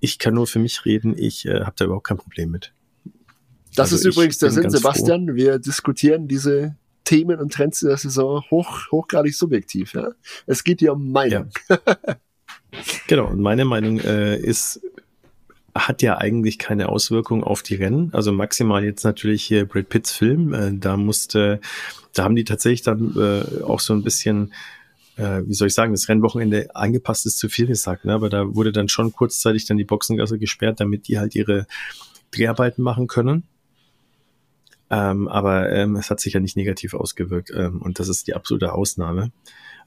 Ich 0.00 0.18
kann 0.18 0.34
nur 0.34 0.48
für 0.48 0.58
mich 0.58 0.84
reden, 0.84 1.16
ich 1.16 1.46
äh, 1.46 1.60
habe 1.60 1.74
da 1.76 1.84
überhaupt 1.84 2.08
kein 2.08 2.18
Problem 2.18 2.50
mit. 2.50 2.72
Das 3.76 3.92
also 3.92 4.08
ist 4.08 4.12
übrigens 4.12 4.38
der 4.38 4.50
Sinn, 4.50 4.68
Sebastian. 4.68 5.28
Froh. 5.28 5.34
Wir 5.36 5.60
diskutieren 5.60 6.26
diese 6.26 6.76
Themen 7.04 7.38
und 7.38 7.52
Trends 7.52 7.78
der 7.78 7.96
Saison 7.96 8.42
hoch, 8.50 8.90
hochgradig 8.90 9.32
subjektiv. 9.32 9.94
Ja? 9.94 10.10
Es 10.46 10.64
geht 10.64 10.80
hier 10.80 10.92
um 10.92 11.12
Meinung. 11.12 11.50
Ja. 11.68 11.78
genau, 13.06 13.28
und 13.28 13.40
meine 13.40 13.64
Meinung 13.64 14.00
äh, 14.00 14.36
ist, 14.36 14.80
hat 15.74 16.02
ja 16.02 16.18
eigentlich 16.18 16.58
keine 16.58 16.88
Auswirkung 16.88 17.44
auf 17.44 17.62
die 17.62 17.76
Rennen. 17.76 18.10
Also 18.12 18.32
maximal 18.32 18.84
jetzt 18.84 19.04
natürlich 19.04 19.42
hier 19.44 19.66
Brad 19.66 19.88
Pitts 19.88 20.12
Film. 20.12 20.52
Äh, 20.54 20.72
da 20.74 20.96
musste, 20.96 21.60
da 22.14 22.24
haben 22.24 22.36
die 22.36 22.44
tatsächlich 22.44 22.82
dann 22.82 23.14
äh, 23.16 23.62
auch 23.62 23.80
so 23.80 23.92
ein 23.92 24.02
bisschen 24.02 24.52
äh, 25.16 25.46
wie 25.46 25.54
soll 25.54 25.68
ich 25.68 25.74
sagen, 25.74 25.92
das 25.92 26.08
Rennwochenende 26.08 26.74
angepasst 26.74 27.26
ist 27.26 27.38
zu 27.38 27.48
viel 27.48 27.66
gesagt, 27.66 28.04
ne? 28.04 28.14
aber 28.14 28.30
da 28.30 28.54
wurde 28.54 28.72
dann 28.72 28.88
schon 28.88 29.12
kurzzeitig 29.12 29.66
dann 29.66 29.76
die 29.76 29.84
Boxengasse 29.84 30.38
gesperrt, 30.38 30.80
damit 30.80 31.08
die 31.08 31.18
halt 31.18 31.34
ihre 31.34 31.66
Dreharbeiten 32.30 32.82
machen 32.82 33.06
können. 33.06 33.44
Ähm, 34.88 35.28
aber 35.28 35.70
ähm, 35.70 35.96
es 35.96 36.10
hat 36.10 36.20
sich 36.20 36.32
ja 36.32 36.40
nicht 36.40 36.56
negativ 36.56 36.94
ausgewirkt 36.94 37.52
ähm, 37.54 37.80
und 37.82 37.98
das 37.98 38.08
ist 38.08 38.26
die 38.26 38.34
absolute 38.34 38.72
Ausnahme. 38.72 39.30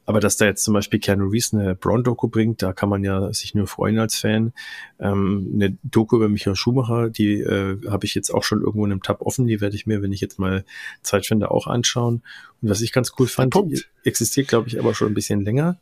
Aber 0.05 0.19
dass 0.19 0.35
da 0.35 0.45
jetzt 0.45 0.63
zum 0.63 0.73
Beispiel 0.73 0.99
Keanu 0.99 1.27
Reeves 1.27 1.53
eine 1.53 1.75
Brown-Doku 1.75 2.27
bringt, 2.27 2.61
da 2.61 2.73
kann 2.73 2.89
man 2.89 3.03
ja 3.03 3.31
sich 3.31 3.55
nur 3.55 3.67
freuen 3.67 3.99
als 3.99 4.17
Fan. 4.17 4.53
Ähm, 4.99 5.51
eine 5.53 5.77
Doku 5.83 6.17
über 6.17 6.27
Michael 6.27 6.55
Schumacher, 6.55 7.09
die 7.09 7.39
äh, 7.39 7.79
habe 7.89 8.05
ich 8.05 8.13
jetzt 8.13 8.29
auch 8.29 8.43
schon 8.43 8.59
irgendwo 8.59 8.85
in 8.85 8.91
einem 8.91 9.01
Tab 9.01 9.21
offen. 9.21 9.47
Die 9.47 9.61
werde 9.61 9.75
ich 9.75 9.85
mir, 9.85 10.01
wenn 10.01 10.11
ich 10.11 10.21
jetzt 10.21 10.39
mal 10.39 10.65
Zeit 11.01 11.25
finde, 11.25 11.51
auch 11.51 11.67
anschauen. 11.67 12.21
Und 12.61 12.69
was 12.69 12.81
ich 12.81 12.91
ganz 12.91 13.13
cool 13.17 13.27
fand, 13.27 13.55
existiert, 14.03 14.49
glaube 14.49 14.67
ich, 14.67 14.77
aber 14.77 14.93
schon 14.93 15.07
ein 15.07 15.13
bisschen 15.13 15.41
länger. 15.41 15.77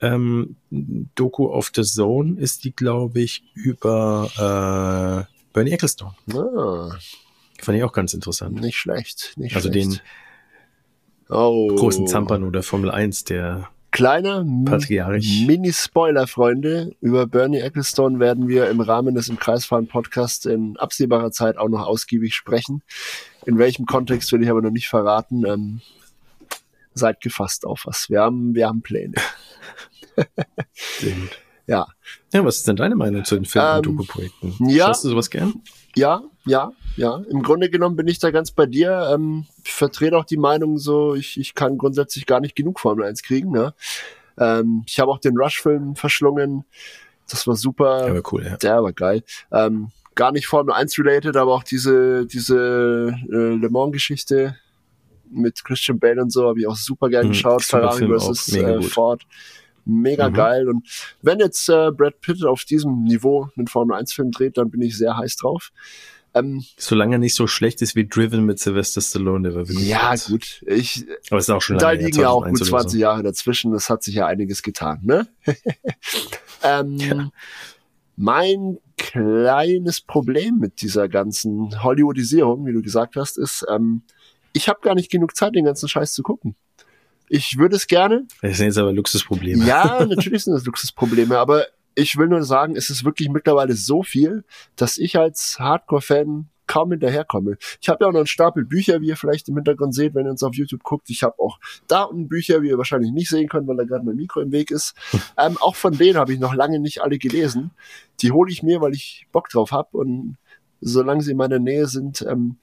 Ähm, 0.00 0.56
Doku 0.70 1.46
of 1.48 1.72
the 1.74 1.82
Zone 1.82 2.38
ist 2.38 2.64
die, 2.64 2.72
glaube 2.72 3.20
ich, 3.20 3.42
über 3.54 5.26
äh, 5.28 5.32
Bernie 5.52 5.72
Ecclestone. 5.72 6.14
Ah. 6.34 6.96
Fand 7.58 7.78
ich 7.78 7.84
auch 7.84 7.92
ganz 7.92 8.12
interessant. 8.14 8.60
Nicht 8.60 8.76
schlecht. 8.76 9.32
Nicht 9.36 9.56
also 9.56 9.70
schlecht. 9.70 9.92
den 9.92 10.00
Oh. 11.28 11.68
Großen 11.74 12.06
Zampano 12.06 12.50
der 12.50 12.62
Formel 12.62 12.90
1, 12.90 13.24
der 13.24 13.68
Kleiner 13.90 14.44
Mini-Spoiler, 14.44 16.26
Freunde. 16.26 16.94
Über 17.00 17.26
Bernie 17.26 17.60
Ecclestone 17.60 18.20
werden 18.20 18.46
wir 18.46 18.68
im 18.68 18.80
Rahmen 18.80 19.14
des 19.14 19.28
Im 19.28 19.38
Kreisfahren 19.38 19.88
Podcasts 19.88 20.44
in 20.44 20.76
absehbarer 20.76 21.30
Zeit 21.30 21.56
auch 21.56 21.68
noch 21.68 21.86
ausgiebig 21.86 22.34
sprechen. 22.34 22.82
In 23.46 23.56
welchem 23.58 23.86
Kontext 23.86 24.30
will 24.32 24.42
ich 24.42 24.50
aber 24.50 24.60
noch 24.60 24.70
nicht 24.70 24.88
verraten. 24.88 25.46
Ähm, 25.46 25.80
seid 26.92 27.22
gefasst 27.22 27.64
auf 27.64 27.84
was. 27.86 28.10
Wir 28.10 28.20
haben, 28.20 28.54
wir 28.54 28.66
haben 28.66 28.82
Pläne. 28.82 29.14
Ja. 31.68 31.88
Ja, 32.32 32.44
was 32.44 32.58
ist 32.58 32.68
denn 32.68 32.76
deine 32.76 32.94
Meinung 32.94 33.24
zu 33.24 33.34
den 33.34 33.44
Film- 33.44 33.64
und 33.64 33.76
ähm, 33.76 33.82
Doku-Projekten? 33.82 34.54
Ja. 34.68 34.86
Schaust 34.86 35.02
du 35.02 35.08
sowas 35.08 35.30
gern? 35.30 35.54
Ja, 35.96 36.22
ja, 36.46 36.72
ja. 36.96 37.22
Im 37.28 37.42
Grunde 37.42 37.68
genommen 37.68 37.96
bin 37.96 38.08
ich 38.08 38.18
da 38.18 38.30
ganz 38.30 38.52
bei 38.52 38.66
dir. 38.66 39.10
Ähm, 39.12 39.46
ich 39.64 39.72
vertrete 39.72 40.16
auch 40.16 40.24
die 40.24 40.36
Meinung 40.36 40.78
so, 40.78 41.14
ich, 41.14 41.38
ich 41.38 41.54
kann 41.54 41.76
grundsätzlich 41.76 42.26
gar 42.26 42.40
nicht 42.40 42.54
genug 42.54 42.80
Formel 42.80 43.04
1 43.04 43.22
kriegen. 43.22 43.50
Ne? 43.50 43.74
Ähm, 44.38 44.84
ich 44.86 44.98
habe 45.00 45.10
auch 45.10 45.18
den 45.18 45.36
Rush-Film 45.36 45.96
verschlungen. 45.96 46.64
Das 47.28 47.46
war 47.46 47.56
super. 47.56 48.04
Der 48.04 48.14
war 48.14 48.32
cool, 48.32 48.44
ja. 48.44 48.56
Der 48.56 48.82
war 48.82 48.92
geil. 48.92 49.22
Ähm, 49.50 49.90
gar 50.14 50.32
nicht 50.32 50.46
Formel 50.46 50.72
1 50.72 50.98
related, 50.98 51.36
aber 51.36 51.52
auch 51.52 51.64
diese, 51.64 52.26
diese 52.26 53.14
äh, 53.30 53.54
Le 53.56 53.68
Mans-Geschichte 53.68 54.56
mit 55.28 55.64
Christian 55.64 55.98
Bale 55.98 56.22
und 56.22 56.32
so 56.32 56.48
habe 56.48 56.60
ich 56.60 56.68
auch 56.68 56.76
super 56.76 57.08
gern 57.08 57.24
hm, 57.24 57.30
geschaut. 57.30 57.64
Ferrari 57.64 58.06
versus 58.06 58.48
äh, 58.54 58.80
Ford 58.82 59.22
mega 59.86 60.28
mhm. 60.28 60.34
geil. 60.34 60.68
Und 60.68 60.86
wenn 61.22 61.38
jetzt 61.38 61.68
äh, 61.68 61.90
Brad 61.90 62.20
Pitt 62.20 62.44
auf 62.44 62.64
diesem 62.64 63.04
Niveau 63.04 63.48
einen 63.56 63.66
Formel-1-Film 63.66 64.32
dreht, 64.32 64.58
dann 64.58 64.70
bin 64.70 64.82
ich 64.82 64.96
sehr 64.98 65.16
heiß 65.16 65.36
drauf. 65.36 65.70
Ähm, 66.36 66.64
Solange 66.76 67.16
er 67.16 67.18
nicht 67.18 67.34
so 67.34 67.46
schlecht 67.46 67.80
ist 67.82 67.96
wie 67.96 68.06
Driven 68.06 68.44
mit 68.44 68.58
Sylvester 68.58 69.00
Stallone, 69.00 69.48
der 69.48 69.54
war 69.56 69.68
wirklich 69.68 69.88
Ja, 69.88 70.14
gut. 70.14 70.26
gut. 70.28 70.64
Ich, 70.66 71.04
Aber 71.30 71.38
ist 71.38 71.50
auch 71.50 71.62
schon 71.62 71.78
da 71.78 71.92
liegen 71.92 72.20
ja 72.20 72.28
auch 72.28 72.46
gut 72.46 72.64
20 72.64 72.92
so. 72.92 72.98
Jahre 72.98 73.22
dazwischen. 73.22 73.72
Das 73.72 73.88
hat 73.88 74.02
sich 74.02 74.14
ja 74.16 74.26
einiges 74.26 74.62
getan, 74.62 75.00
ne? 75.02 75.26
ähm, 76.62 76.96
ja. 76.96 77.30
Mein 78.16 78.78
kleines 78.98 80.00
Problem 80.00 80.58
mit 80.58 80.80
dieser 80.82 81.08
ganzen 81.08 81.82
Hollywoodisierung, 81.82 82.66
wie 82.66 82.72
du 82.72 82.82
gesagt 82.82 83.16
hast, 83.16 83.38
ist, 83.38 83.64
ähm, 83.70 84.02
ich 84.52 84.68
habe 84.68 84.80
gar 84.82 84.94
nicht 84.94 85.10
genug 85.10 85.36
Zeit, 85.36 85.54
den 85.54 85.64
ganzen 85.64 85.88
Scheiß 85.88 86.12
zu 86.12 86.22
gucken. 86.22 86.56
Ich 87.28 87.58
würde 87.58 87.76
es 87.76 87.86
gerne. 87.86 88.26
Das 88.42 88.56
sind 88.58 88.66
jetzt 88.66 88.78
aber 88.78 88.92
Luxusprobleme. 88.92 89.64
Ja, 89.64 90.04
natürlich 90.08 90.44
sind 90.44 90.54
das 90.54 90.64
Luxusprobleme, 90.64 91.36
aber 91.36 91.66
ich 91.96 92.16
will 92.16 92.28
nur 92.28 92.44
sagen, 92.44 92.76
es 92.76 92.90
ist 92.90 93.04
wirklich 93.04 93.28
mittlerweile 93.28 93.74
so 93.74 94.02
viel, 94.02 94.44
dass 94.76 94.98
ich 94.98 95.18
als 95.18 95.58
Hardcore-Fan 95.58 96.48
kaum 96.68 96.90
hinterherkomme. 96.90 97.58
Ich 97.80 97.88
habe 97.88 98.04
ja 98.04 98.08
auch 98.08 98.12
noch 98.12 98.20
einen 98.20 98.26
Stapel 98.26 98.64
Bücher, 98.64 99.00
wie 99.00 99.08
ihr 99.08 99.16
vielleicht 99.16 99.48
im 99.48 99.54
Hintergrund 99.54 99.94
seht, 99.94 100.14
wenn 100.14 100.26
ihr 100.26 100.30
uns 100.30 100.42
auf 100.42 100.54
YouTube 100.54 100.82
guckt. 100.82 101.10
Ich 101.10 101.22
habe 101.22 101.38
auch 101.38 101.58
da 101.86 102.02
unten 102.04 102.28
Bücher, 102.28 102.62
wie 102.62 102.68
ihr 102.68 102.78
wahrscheinlich 102.78 103.12
nicht 103.12 103.28
sehen 103.28 103.48
könnt, 103.48 103.68
weil 103.68 103.76
da 103.76 103.84
gerade 103.84 104.04
mein 104.04 104.16
Mikro 104.16 104.40
im 104.40 104.52
Weg 104.52 104.70
ist. 104.70 104.94
ähm, 105.38 105.56
auch 105.60 105.76
von 105.76 105.96
denen 105.96 106.18
habe 106.18 106.32
ich 106.32 106.38
noch 106.38 106.54
lange 106.54 106.80
nicht 106.80 107.02
alle 107.02 107.18
gelesen. 107.18 107.70
Die 108.20 108.32
hole 108.32 108.50
ich 108.50 108.62
mir, 108.62 108.80
weil 108.80 108.94
ich 108.94 109.26
Bock 109.32 109.48
drauf 109.48 109.72
habe 109.72 109.96
und 109.96 110.38
solange 110.80 111.22
sie 111.22 111.32
in 111.32 111.36
meiner 111.36 111.58
Nähe 111.58 111.86
sind, 111.86 112.22
ähm, 112.28 112.58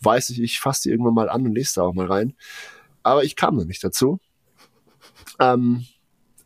weiß 0.00 0.30
ich, 0.30 0.40
ich 0.40 0.60
fasse 0.60 0.84
die 0.84 0.90
irgendwann 0.90 1.14
mal 1.14 1.28
an 1.28 1.44
und 1.44 1.54
lese 1.54 1.74
da 1.76 1.82
auch 1.82 1.94
mal 1.94 2.06
rein 2.06 2.34
aber 3.02 3.24
ich 3.24 3.36
kam 3.36 3.56
noch 3.56 3.64
nicht 3.64 3.82
dazu. 3.82 4.18
Ähm, 5.38 5.86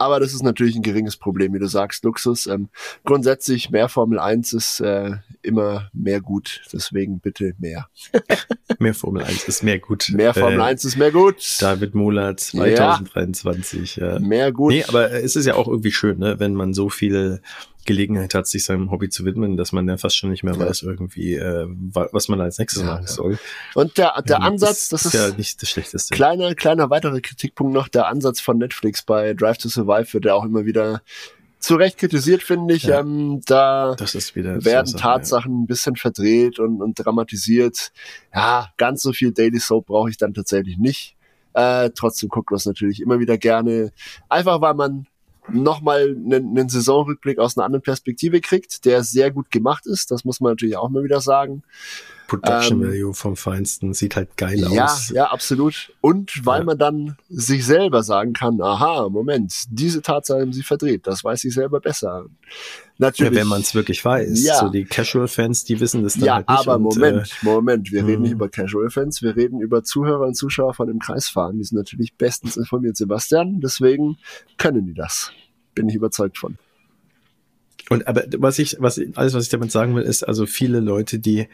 aber 0.04 0.20
das 0.20 0.34
ist 0.34 0.42
natürlich 0.42 0.76
ein 0.76 0.82
geringes 0.82 1.16
Problem, 1.16 1.54
wie 1.54 1.58
du 1.58 1.66
sagst, 1.66 2.04
Luxus. 2.04 2.46
Ähm, 2.46 2.68
grundsätzlich 3.04 3.70
mehr 3.70 3.88
Formel 3.88 4.18
1 4.18 4.52
ist 4.52 4.80
äh, 4.80 5.12
immer 5.42 5.90
mehr 5.92 6.20
gut, 6.20 6.62
deswegen 6.72 7.20
bitte 7.20 7.54
mehr. 7.58 7.88
mehr 8.78 8.94
Formel 8.94 9.24
1 9.24 9.48
ist 9.48 9.62
mehr 9.62 9.78
gut. 9.78 10.10
Mehr 10.14 10.34
Formel 10.34 10.60
äh, 10.60 10.64
1 10.64 10.84
ist 10.84 10.96
mehr 10.96 11.10
gut. 11.10 11.56
David 11.60 11.94
Mola 11.94 12.36
2023. 12.36 13.96
Ja. 13.96 14.18
Mehr 14.18 14.52
gut. 14.52 14.72
Nee, 14.72 14.84
aber 14.84 15.10
es 15.10 15.36
ist 15.36 15.46
ja 15.46 15.54
auch 15.54 15.68
irgendwie 15.68 15.92
schön, 15.92 16.18
ne, 16.18 16.38
wenn 16.38 16.54
man 16.54 16.74
so 16.74 16.90
viele 16.90 17.40
Gelegenheit 17.84 18.34
hat, 18.34 18.46
sich 18.46 18.64
seinem 18.64 18.90
Hobby 18.90 19.08
zu 19.08 19.24
widmen, 19.24 19.56
dass 19.56 19.72
man 19.72 19.88
ja 19.88 19.96
fast 19.96 20.16
schon 20.16 20.30
nicht 20.30 20.42
mehr 20.42 20.58
weiß, 20.58 20.82
irgendwie, 20.82 21.34
äh, 21.34 21.66
was 21.68 22.28
man 22.28 22.40
als 22.40 22.58
nächstes 22.58 22.82
ja, 22.82 22.88
machen 22.88 23.06
soll. 23.06 23.38
Und 23.74 23.98
der, 23.98 24.20
der 24.22 24.42
Ansatz, 24.42 24.88
das, 24.88 25.02
das 25.02 25.14
ist, 25.14 25.20
ja 25.20 25.36
nicht 25.36 25.62
das 25.62 25.70
Schlechteste. 25.70 26.14
Kleiner, 26.14 26.54
kleiner 26.54 26.90
weiterer 26.90 27.20
Kritikpunkt 27.20 27.72
noch, 27.72 27.88
der 27.88 28.08
Ansatz 28.08 28.40
von 28.40 28.58
Netflix 28.58 29.02
bei 29.02 29.34
Drive 29.34 29.58
to 29.58 29.68
Survive 29.68 30.12
wird 30.12 30.24
ja 30.24 30.34
auch 30.34 30.44
immer 30.44 30.64
wieder 30.64 31.02
zu 31.64 31.76
Recht 31.76 31.98
kritisiert, 31.98 32.42
finde 32.42 32.74
ich. 32.74 32.84
Ja, 32.84 33.00
ähm, 33.00 33.40
da 33.46 33.96
werden 33.98 34.86
so 34.86 34.98
Tatsachen 34.98 35.52
ja. 35.52 35.58
ein 35.58 35.66
bisschen 35.66 35.96
verdreht 35.96 36.58
und, 36.58 36.82
und 36.82 36.94
dramatisiert. 36.94 37.90
Ja, 38.34 38.68
ganz 38.76 39.02
so 39.02 39.12
viel 39.12 39.32
Daily 39.32 39.58
Soap 39.58 39.86
brauche 39.86 40.10
ich 40.10 40.18
dann 40.18 40.34
tatsächlich 40.34 40.76
nicht. 40.76 41.16
Äh, 41.54 41.90
trotzdem 41.94 42.28
guckt 42.28 42.50
man 42.50 42.56
es 42.56 42.66
natürlich 42.66 43.00
immer 43.00 43.18
wieder 43.18 43.38
gerne. 43.38 43.92
Einfach 44.28 44.60
weil 44.60 44.74
man 44.74 45.06
nochmal 45.50 46.14
einen, 46.16 46.56
einen 46.56 46.68
Saisonrückblick 46.68 47.38
aus 47.38 47.56
einer 47.56 47.66
anderen 47.66 47.82
Perspektive 47.82 48.40
kriegt, 48.40 48.84
der 48.84 49.02
sehr 49.02 49.30
gut 49.30 49.50
gemacht 49.50 49.86
ist. 49.86 50.10
Das 50.10 50.24
muss 50.24 50.40
man 50.40 50.52
natürlich 50.52 50.76
auch 50.76 50.88
mal 50.88 51.04
wieder 51.04 51.20
sagen. 51.20 51.62
Production 52.26 52.82
ähm, 52.82 52.88
Value 52.88 53.14
vom 53.14 53.36
Feinsten 53.36 53.92
sieht 53.92 54.16
halt 54.16 54.36
geil 54.36 54.58
ja, 54.58 54.84
aus. 54.84 55.10
Ja, 55.10 55.30
absolut. 55.30 55.92
Und 56.00 56.44
weil 56.44 56.60
ja. 56.60 56.64
man 56.64 56.78
dann 56.78 57.16
sich 57.28 57.66
selber 57.66 58.02
sagen 58.02 58.32
kann, 58.32 58.60
aha, 58.60 59.08
Moment, 59.10 59.64
diese 59.68 60.00
Tatsache 60.00 60.40
haben 60.40 60.52
sie 60.52 60.62
verdreht, 60.62 61.06
das 61.06 61.22
weiß 61.22 61.44
ich 61.44 61.54
selber 61.54 61.80
besser. 61.80 62.26
Natürlich. 62.98 63.32
Ja, 63.32 63.40
wenn 63.40 63.48
man 63.48 63.60
es 63.60 63.74
wirklich 63.74 64.04
weiß. 64.04 64.42
Ja. 64.44 64.60
So 64.60 64.68
die 64.68 64.84
Casual-Fans, 64.84 65.64
die 65.64 65.80
wissen 65.80 66.02
das 66.02 66.14
dann 66.14 66.24
ja, 66.24 66.34
halt 66.36 66.48
nicht. 66.48 66.60
aber 66.60 66.76
und, 66.76 66.82
Moment, 66.82 67.28
äh, 67.42 67.44
Moment, 67.44 67.92
wir 67.92 68.06
reden 68.06 68.22
nicht 68.22 68.30
mhm. 68.30 68.36
über 68.36 68.48
Casual-Fans, 68.48 69.20
wir 69.22 69.36
reden 69.36 69.60
über 69.60 69.82
Zuhörer 69.82 70.26
und 70.26 70.34
Zuschauer 70.34 70.74
von 70.74 70.86
dem 70.86 71.00
Kreisfahren. 71.00 71.58
Die 71.58 71.64
sind 71.64 71.76
natürlich 71.76 72.14
bestens 72.16 72.56
informiert, 72.56 72.96
Sebastian, 72.96 73.60
deswegen 73.60 74.16
können 74.58 74.86
die 74.86 74.94
das. 74.94 75.32
Bin 75.74 75.88
ich 75.88 75.96
überzeugt 75.96 76.38
von. 76.38 76.56
Und 77.90 78.06
aber 78.06 78.24
was 78.38 78.58
ich, 78.58 78.76
was 78.78 79.00
alles, 79.14 79.34
was 79.34 79.44
ich 79.44 79.50
damit 79.50 79.70
sagen 79.70 79.94
will, 79.94 80.04
ist 80.04 80.22
also 80.22 80.46
viele 80.46 80.80
Leute, 80.80 81.18
die 81.18 81.48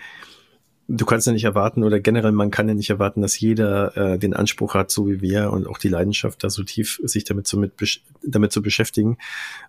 du 0.93 1.07
kannst 1.07 1.27
ja 1.27 1.33
nicht 1.33 1.45
erwarten 1.45 1.85
oder 1.85 2.01
generell 2.01 2.33
man 2.33 2.51
kann 2.51 2.69
ja 2.69 2.75
nicht 2.75 2.91
erwarten, 2.91 3.23
dass 3.23 3.39
jeder 3.39 3.97
äh, 3.97 4.19
den 4.19 4.35
Anspruch 4.35 4.75
hat, 4.75 4.91
so 4.91 5.09
wie 5.09 5.21
wir 5.21 5.53
und 5.53 5.69
auch 5.69 5.79
die 5.79 5.89
Leidenschaft, 5.89 6.43
da 6.43 6.51
so 6.51 6.65
tief 6.65 7.01
sich 7.05 7.25
damit 7.25 7.47
zu, 7.47 7.59
mit, 7.59 7.73
damit 8.23 8.51
zu 8.51 8.61
beschäftigen. 8.61 9.17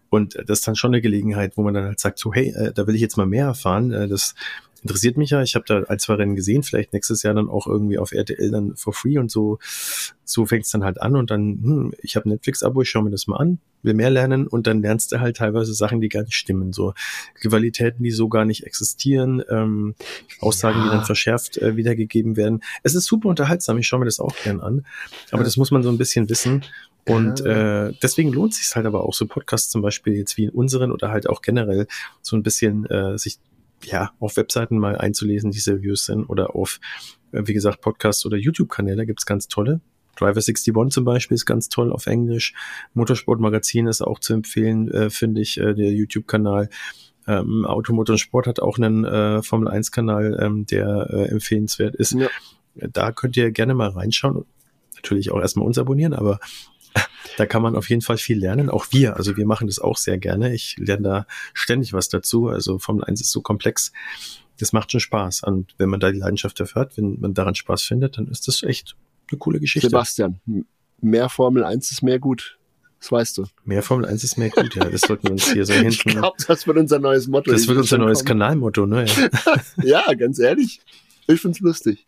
Und 0.10 0.36
das 0.36 0.60
ist 0.60 0.68
dann 0.68 0.76
schon 0.76 0.92
eine 0.92 1.02
Gelegenheit, 1.02 1.58
wo 1.58 1.62
man 1.62 1.76
dann 1.76 1.86
halt 1.86 2.00
sagt, 2.00 2.18
so 2.18 2.34
hey, 2.34 2.50
äh, 2.50 2.74
da 2.74 2.88
will 2.88 2.96
ich 2.96 3.02
jetzt 3.02 3.18
mal 3.18 3.28
mehr 3.28 3.46
erfahren. 3.46 3.92
Äh, 3.92 4.08
das 4.08 4.34
interessiert 4.82 5.18
mich 5.18 5.30
ja. 5.30 5.42
Ich 5.42 5.56
habe 5.56 5.66
da 5.68 5.84
ein, 5.84 6.00
zwei 6.00 6.16
Rennen 6.16 6.36
gesehen, 6.36 6.64
vielleicht 6.64 6.94
nächstes 6.94 7.24
Jahr 7.24 7.34
dann 7.34 7.50
auch 7.50 7.68
irgendwie 7.68 7.98
auf 7.98 8.12
RTL 8.12 8.52
dann 8.52 8.76
for 8.76 8.94
free 8.94 9.18
und 9.18 9.32
so. 9.32 9.60
So 10.24 10.46
fängt 10.46 10.66
es 10.66 10.72
dann 10.72 10.84
halt 10.84 11.02
an 11.02 11.16
und 11.16 11.30
dann, 11.30 11.60
hm, 11.62 11.94
ich 12.02 12.16
habe 12.16 12.30
Netflix-Abo, 12.30 12.82
ich 12.82 12.90
schaue 12.90 13.04
mir 13.04 13.10
das 13.10 13.28
mal 13.28 13.38
an, 13.38 13.60
will 13.84 13.94
mehr 13.94 14.10
lernen 14.10 14.48
und 14.48 14.66
dann 14.66 14.82
lernst 14.82 15.12
du 15.12 15.20
halt 15.20 15.38
teilweise 15.38 15.74
Sachen, 15.74 16.02
die 16.02 16.10
gar 16.10 16.24
nicht 16.24 16.36
stimmen. 16.36 16.74
So 16.74 16.94
Rivalitäten, 17.44 18.04
die 18.04 18.12
so 18.12 18.30
gar 18.30 18.46
nicht 18.46 18.66
existieren, 18.66 19.44
ähm, 19.50 19.96
Aussagen, 20.40 20.80
ja. 20.80 20.86
die 20.86 20.90
dann 20.92 21.06
verschärft 21.06 21.58
äh, 21.58 21.76
wiedergegeben 21.76 22.38
werden. 22.38 22.62
Es 22.84 22.96
ist 22.96 23.06
super 23.06 23.30
unterhaltsam, 23.30 23.78
ich 23.78 23.88
schaue 23.88 24.00
mir 24.00 24.06
das 24.06 24.20
auch 24.20 24.36
gern 24.44 24.62
an. 24.62 24.86
Aber 25.32 25.42
ja. 25.42 25.46
das 25.46 25.58
muss 25.58 25.72
man 25.72 25.84
so 25.84 25.90
ein 25.90 25.98
bisschen 25.98 26.30
wissen. 26.30 26.64
Und 27.08 27.42
äh, 27.42 27.94
deswegen 28.02 28.32
lohnt 28.32 28.54
sich 28.54 28.76
halt 28.76 28.86
aber 28.86 29.04
auch 29.04 29.14
so 29.14 29.26
Podcasts 29.26 29.70
zum 29.70 29.82
Beispiel 29.82 30.14
jetzt 30.14 30.38
wie 30.38 30.46
in 30.46 30.50
unseren 30.52 30.92
oder 30.92 31.10
halt 31.10 31.28
auch 31.28 31.42
generell 31.42 31.88
so 32.22 32.36
ein 32.36 32.44
bisschen 32.44 32.86
äh, 32.86 33.18
sich 33.18 33.40
ja, 33.86 34.12
auf 34.20 34.38
Webseiten 34.38 34.78
mal 34.78 34.98
einzulesen, 34.98 35.52
die 35.52 35.60
seriös 35.60 36.06
sind 36.06 36.26
oder 36.26 36.56
auf, 36.56 36.80
äh, 37.32 37.42
wie 37.46 37.54
gesagt, 37.54 37.82
Podcasts 37.82 38.26
oder 38.26 38.38
YouTube-Kanäle 38.38 39.06
gibt's 39.06 39.26
ganz 39.26 39.48
tolle. 39.48 39.82
Driver 40.16 40.42
61 40.42 40.74
zum 40.90 41.06
Beispiel 41.06 41.36
ist 41.36 41.46
ganz 41.46 41.70
toll 41.70 41.92
auf 41.92 42.06
Englisch. 42.06 42.54
Motorsport 42.94 43.40
Magazin 43.40 43.88
ist 43.88 44.02
auch 44.02 44.20
zu 44.20 44.34
empfehlen, 44.34 44.90
äh, 44.92 45.10
finde 45.10 45.42
ich, 45.42 45.58
äh, 45.58 45.74
der 45.74 45.92
YouTube-Kanal. 45.92 46.70
Ähm, 47.28 47.66
Automotor 47.66 48.14
und 48.14 48.20
Sport 48.20 48.48
hat 48.48 48.60
auch 48.60 48.78
einen 48.78 49.06
äh, 49.06 49.44
Formel 49.44 49.70
1-Kanal, 49.70 50.40
ähm, 50.42 50.66
der 50.66 51.08
äh, 51.10 51.26
empfehlenswert 51.30 51.96
ist. 51.96 52.14
Ja. 52.14 52.28
Da 52.76 53.12
könnt 53.12 53.38
ihr 53.38 53.52
gerne 53.52 53.74
mal 53.74 53.90
reinschauen. 53.90 54.46
Natürlich 54.96 55.32
auch 55.32 55.40
erstmal 55.40 55.66
uns 55.66 55.78
abonnieren, 55.78 56.14
aber 56.14 56.40
Da 57.38 57.46
kann 57.46 57.62
man 57.62 57.76
auf 57.76 57.90
jeden 57.90 58.02
Fall 58.02 58.18
viel 58.18 58.40
lernen. 58.40 58.70
Auch 58.70 58.88
wir, 58.92 59.16
also 59.16 59.38
wir 59.38 59.46
machen 59.46 59.68
das 59.68 59.80
auch 59.80 59.98
sehr 59.98 60.18
gerne. 60.18 60.54
Ich 60.54 60.76
lerne 60.78 61.04
da 61.04 61.28
ständig 61.54 61.94
was 61.94 62.10
dazu. 62.10 62.48
Also 62.48 62.78
Formel 62.80 63.04
1 63.04 63.22
ist 63.22 63.32
so 63.32 63.42
komplex. 63.42 63.92
Das 64.60 64.74
macht 64.74 64.92
schon 64.92 65.00
Spaß. 65.00 65.44
Und 65.44 65.74
wenn 65.78 65.90
man 65.90 66.00
da 66.00 66.12
die 66.12 66.20
Leidenschaft 66.20 66.60
dafür 66.60 66.84
hat, 66.84 66.98
wenn 66.98 67.20
man 67.20 67.34
daran 67.34 67.56
Spaß 67.56 67.84
findet, 67.84 68.18
dann 68.18 68.28
ist 68.28 68.48
das 68.48 68.64
echt 68.64 68.96
eine 69.32 69.40
coole 69.40 69.60
Geschichte. 69.60 69.90
Sebastian, 69.90 70.40
mehr 71.00 71.30
Formel 71.30 71.64
1 71.64 71.92
ist 71.92 72.02
mehr 72.04 72.20
gut. 72.20 72.58
Das 73.00 73.12
weißt 73.12 73.40
du. 73.40 73.46
Mehr 73.66 73.82
Formel 73.82 74.06
1 74.06 74.24
ist 74.24 74.38
mehr 74.38 74.52
gut, 74.52 74.76
ja. 74.76 74.88
Das 74.88 75.02
sollten 75.02 75.24
wir 75.24 75.32
uns 75.32 75.52
hier 75.52 75.66
so 75.66 75.74
hinten. 75.74 75.90
Ich 75.90 76.16
glaube, 76.16 76.38
das 76.46 76.68
wird 76.68 76.78
unser 76.78 77.00
neues 77.00 77.28
Motto. 77.28 77.52
Das 77.52 77.68
wird 77.68 77.80
unser 77.80 77.98
neues 77.98 78.24
Kanalmotto, 78.24 78.86
ne? 78.86 79.06
Ja. 79.06 80.04
ja, 80.06 80.14
ganz 80.14 80.38
ehrlich. 80.38 80.82
Ich 81.28 81.42
find's 81.42 81.60
lustig. 81.60 82.06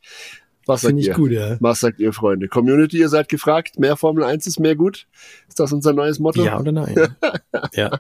Was 0.66 0.82
sagt 0.82 0.98
ich 0.98 1.08
ihr? 1.08 1.14
gut, 1.14 1.32
ja. 1.32 1.58
Was 1.60 1.80
sagt 1.80 2.00
ihr, 2.00 2.14
Freunde? 2.14 2.48
Community, 2.48 2.98
ihr 2.98 3.10
seid 3.10 3.30
gefragt, 3.30 3.80
mehr 3.80 3.98
Formel 3.98 4.24
1 4.24 4.48
ist 4.48 4.60
mehr 4.60 4.76
gut? 4.76 5.08
Ist 5.48 5.60
das 5.60 5.74
unser 5.74 5.94
neues 5.94 6.20
Motto? 6.20 6.44
Ja 6.44 6.60
oder 6.60 6.72
nein? 6.72 6.96
ja. 7.74 8.00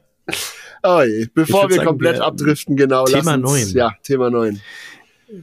Oh 0.84 1.02
je. 1.02 1.28
Bevor 1.34 1.70
wir 1.70 1.78
sagen, 1.78 1.88
komplett 1.88 2.18
wir, 2.18 2.26
abdriften, 2.26 2.76
genau. 2.76 3.06
Thema 3.06 3.38
9. 3.38 3.70
Ja, 3.70 3.94
Thema 4.04 4.30
9. 4.30 4.62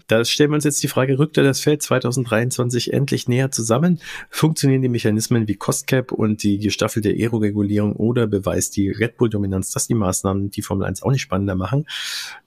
Da 0.06 0.24
stellen 0.24 0.50
wir 0.50 0.56
uns 0.56 0.64
jetzt 0.64 0.82
die 0.82 0.88
Frage, 0.88 1.18
rückt 1.18 1.36
er 1.38 1.44
das 1.44 1.60
Feld 1.60 1.82
2023 1.82 2.92
endlich 2.92 3.28
näher 3.28 3.50
zusammen? 3.50 4.00
Funktionieren 4.28 4.82
die 4.82 4.88
Mechanismen 4.88 5.48
wie 5.48 5.56
Cost 5.56 5.86
Cap 5.86 6.12
und 6.12 6.42
die 6.42 6.58
gestaffelte 6.58 7.10
Aero-Regulierung 7.10 7.94
oder 7.96 8.26
beweist 8.26 8.76
die 8.76 8.90
Red 8.90 9.16
Bull-Dominanz, 9.16 9.72
dass 9.72 9.86
die 9.86 9.94
Maßnahmen 9.94 10.50
die 10.50 10.62
Formel 10.62 10.86
1 10.86 11.02
auch 11.02 11.10
nicht 11.10 11.22
spannender 11.22 11.54
machen? 11.54 11.86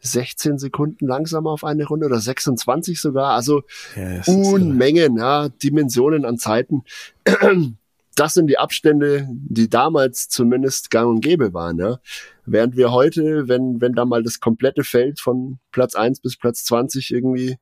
16 0.02 0.58
Sekunden 0.58 1.06
langsamer 1.06 1.50
auf 1.50 1.64
eine 1.64 1.86
Runde 1.86 2.06
oder 2.06 2.20
26 2.20 3.00
sogar. 3.00 3.32
Also 3.32 3.62
ja, 3.96 4.22
Unmengen, 4.26 5.16
ja, 5.16 5.48
Dimensionen 5.48 6.24
an 6.24 6.38
Zeiten. 6.38 6.84
Das 8.16 8.34
sind 8.34 8.48
die 8.48 8.58
Abstände, 8.58 9.26
die 9.30 9.70
damals 9.70 10.28
zumindest 10.28 10.90
gang 10.90 11.08
und 11.08 11.20
gäbe 11.20 11.54
waren. 11.54 11.78
Ja. 11.78 12.00
Während 12.44 12.76
wir 12.76 12.90
heute, 12.92 13.48
wenn, 13.48 13.80
wenn 13.80 13.94
da 13.94 14.04
mal 14.04 14.22
das 14.22 14.40
komplette 14.40 14.84
Feld 14.84 15.20
von 15.20 15.58
Platz 15.70 15.94
1 15.94 16.20
bis 16.20 16.36
Platz 16.36 16.64
20 16.64 17.12
irgendwie, 17.12 17.56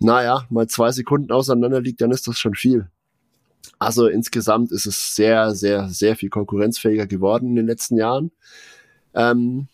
naja, 0.00 0.46
mal 0.50 0.66
zwei 0.66 0.90
Sekunden 0.90 1.30
auseinander 1.30 1.80
liegt, 1.80 2.00
dann 2.00 2.10
ist 2.10 2.26
das 2.26 2.38
schon 2.38 2.54
viel. 2.54 2.88
Also 3.78 4.08
insgesamt 4.08 4.72
ist 4.72 4.86
es 4.86 5.14
sehr, 5.14 5.54
sehr, 5.54 5.90
sehr 5.90 6.16
viel 6.16 6.30
konkurrenzfähiger 6.30 7.06
geworden 7.06 7.50
in 7.50 7.56
den 7.56 7.66
letzten 7.66 7.98
Jahren. 7.98 8.32
Ähm, 9.16 9.68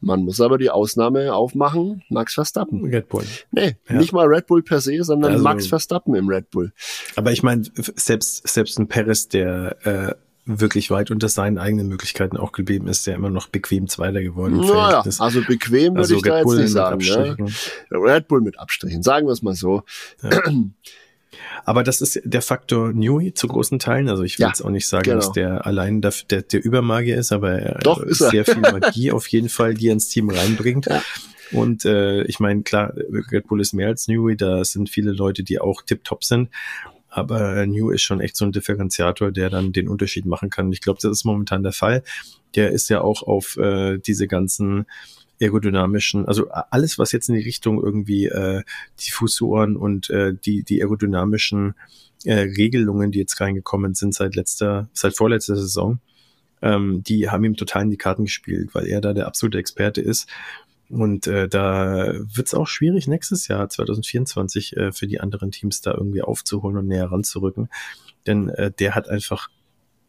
man 0.00 0.24
muss 0.24 0.40
aber 0.40 0.58
die 0.58 0.70
Ausnahme 0.70 1.32
aufmachen, 1.32 2.02
Max 2.08 2.34
Verstappen. 2.34 2.84
Red 2.84 3.08
Bull. 3.08 3.24
Nee, 3.52 3.76
ja. 3.88 3.96
nicht 3.96 4.12
mal 4.12 4.26
Red 4.26 4.48
Bull 4.48 4.62
per 4.62 4.80
se, 4.80 5.02
sondern 5.04 5.32
also, 5.32 5.44
Max 5.44 5.68
Verstappen 5.68 6.14
im 6.16 6.28
Red 6.28 6.50
Bull. 6.50 6.72
Aber 7.14 7.30
ich 7.30 7.44
meine, 7.44 7.62
selbst, 7.94 8.46
selbst 8.46 8.78
ein 8.80 8.88
Paris, 8.88 9.28
der 9.28 9.76
äh, 9.86 10.14
wirklich 10.44 10.90
weit 10.90 11.12
unter 11.12 11.28
seinen 11.28 11.56
eigenen 11.56 11.86
Möglichkeiten 11.86 12.36
auch 12.36 12.50
geblieben 12.50 12.88
ist, 12.88 13.06
der 13.06 13.14
immer 13.14 13.30
noch 13.30 13.48
bequem 13.48 13.86
Zweiter 13.86 14.22
geworden. 14.22 14.56
Naja, 14.56 15.04
also 15.18 15.40
bequem 15.42 15.92
würde 15.92 16.00
also 16.00 16.16
ich 16.16 16.24
Red 16.24 16.32
da 16.32 16.42
Bull 16.42 16.56
jetzt 16.56 16.64
nicht 16.64 16.72
sagen. 16.72 17.44
Ne? 17.44 17.52
Red 17.92 18.26
Bull 18.26 18.40
mit 18.40 18.58
Abstrichen, 18.58 19.04
sagen 19.04 19.28
wir 19.28 19.32
es 19.32 19.42
mal 19.42 19.54
so. 19.54 19.82
Ja. 20.22 20.30
Aber 21.64 21.82
das 21.82 22.00
ist 22.00 22.20
der 22.24 22.42
Faktor 22.42 22.92
Newey 22.92 23.34
zu 23.34 23.48
großen 23.48 23.78
Teilen. 23.78 24.08
Also 24.08 24.22
ich 24.22 24.38
will 24.38 24.44
ja, 24.44 24.48
jetzt 24.48 24.62
auch 24.62 24.70
nicht 24.70 24.86
sagen, 24.86 25.04
genau. 25.04 25.16
dass 25.16 25.32
der 25.32 25.66
allein 25.66 26.00
der, 26.00 26.12
der, 26.30 26.42
der 26.42 26.64
Übermagier 26.64 27.16
ist, 27.16 27.32
aber 27.32 27.52
er 27.52 27.78
Doch, 27.80 28.00
ist 28.00 28.20
er. 28.20 28.30
sehr 28.30 28.44
viel 28.44 28.60
Magie 28.60 29.12
auf 29.12 29.26
jeden 29.28 29.48
Fall, 29.48 29.74
die 29.74 29.88
er 29.88 29.92
ins 29.92 30.08
Team 30.08 30.30
reinbringt. 30.30 30.86
Ja. 30.86 31.02
Und 31.52 31.84
äh, 31.84 32.22
ich 32.24 32.40
meine, 32.40 32.62
klar, 32.62 32.94
Red 32.96 33.46
Bull 33.46 33.60
ist 33.60 33.72
mehr 33.72 33.88
als 33.88 34.08
Newey, 34.08 34.36
da 34.36 34.64
sind 34.64 34.88
viele 34.88 35.12
Leute, 35.12 35.42
die 35.42 35.60
auch 35.60 35.82
tip-top 35.82 36.24
sind. 36.24 36.48
Aber 37.08 37.66
New 37.66 37.90
ist 37.90 38.02
schon 38.02 38.20
echt 38.20 38.36
so 38.36 38.46
ein 38.46 38.52
Differenziator, 38.52 39.32
der 39.32 39.50
dann 39.50 39.72
den 39.72 39.88
Unterschied 39.88 40.24
machen 40.24 40.48
kann. 40.48 40.72
Ich 40.72 40.80
glaube, 40.80 40.98
das 41.02 41.10
ist 41.12 41.24
momentan 41.24 41.62
der 41.62 41.72
Fall. 41.72 42.02
Der 42.54 42.70
ist 42.70 42.88
ja 42.88 43.02
auch 43.02 43.22
auf 43.22 43.58
äh, 43.58 43.98
diese 43.98 44.26
ganzen 44.26 44.86
aerodynamischen, 45.42 46.26
also 46.26 46.48
alles, 46.50 46.98
was 46.98 47.12
jetzt 47.12 47.28
in 47.28 47.34
die 47.34 47.42
Richtung 47.42 47.82
irgendwie 47.82 48.26
äh, 48.26 48.62
Diffusoren 49.00 49.76
und 49.76 50.10
äh, 50.10 50.34
die, 50.34 50.62
die 50.62 50.80
aerodynamischen 50.80 51.74
äh, 52.24 52.34
Regelungen, 52.34 53.10
die 53.10 53.18
jetzt 53.18 53.40
reingekommen 53.40 53.94
sind 53.94 54.14
seit 54.14 54.36
letzter, 54.36 54.88
seit 54.92 55.16
vorletzter 55.16 55.56
Saison, 55.56 55.98
ähm, 56.62 57.02
die 57.02 57.28
haben 57.28 57.44
ihm 57.44 57.56
total 57.56 57.82
in 57.82 57.90
die 57.90 57.96
Karten 57.96 58.24
gespielt, 58.24 58.74
weil 58.74 58.86
er 58.86 59.00
da 59.00 59.12
der 59.12 59.26
absolute 59.26 59.58
Experte 59.58 60.00
ist. 60.00 60.28
Und 60.88 61.26
äh, 61.26 61.48
da 61.48 62.12
wird 62.14 62.46
es 62.46 62.54
auch 62.54 62.66
schwierig, 62.66 63.08
nächstes 63.08 63.48
Jahr 63.48 63.68
2024 63.68 64.76
äh, 64.76 64.92
für 64.92 65.06
die 65.06 65.20
anderen 65.20 65.50
Teams 65.50 65.80
da 65.80 65.92
irgendwie 65.92 66.22
aufzuholen 66.22 66.76
und 66.76 66.86
näher 66.86 67.10
ranzurücken. 67.10 67.68
Denn 68.26 68.50
äh, 68.50 68.70
der 68.70 68.94
hat 68.94 69.08
einfach 69.08 69.48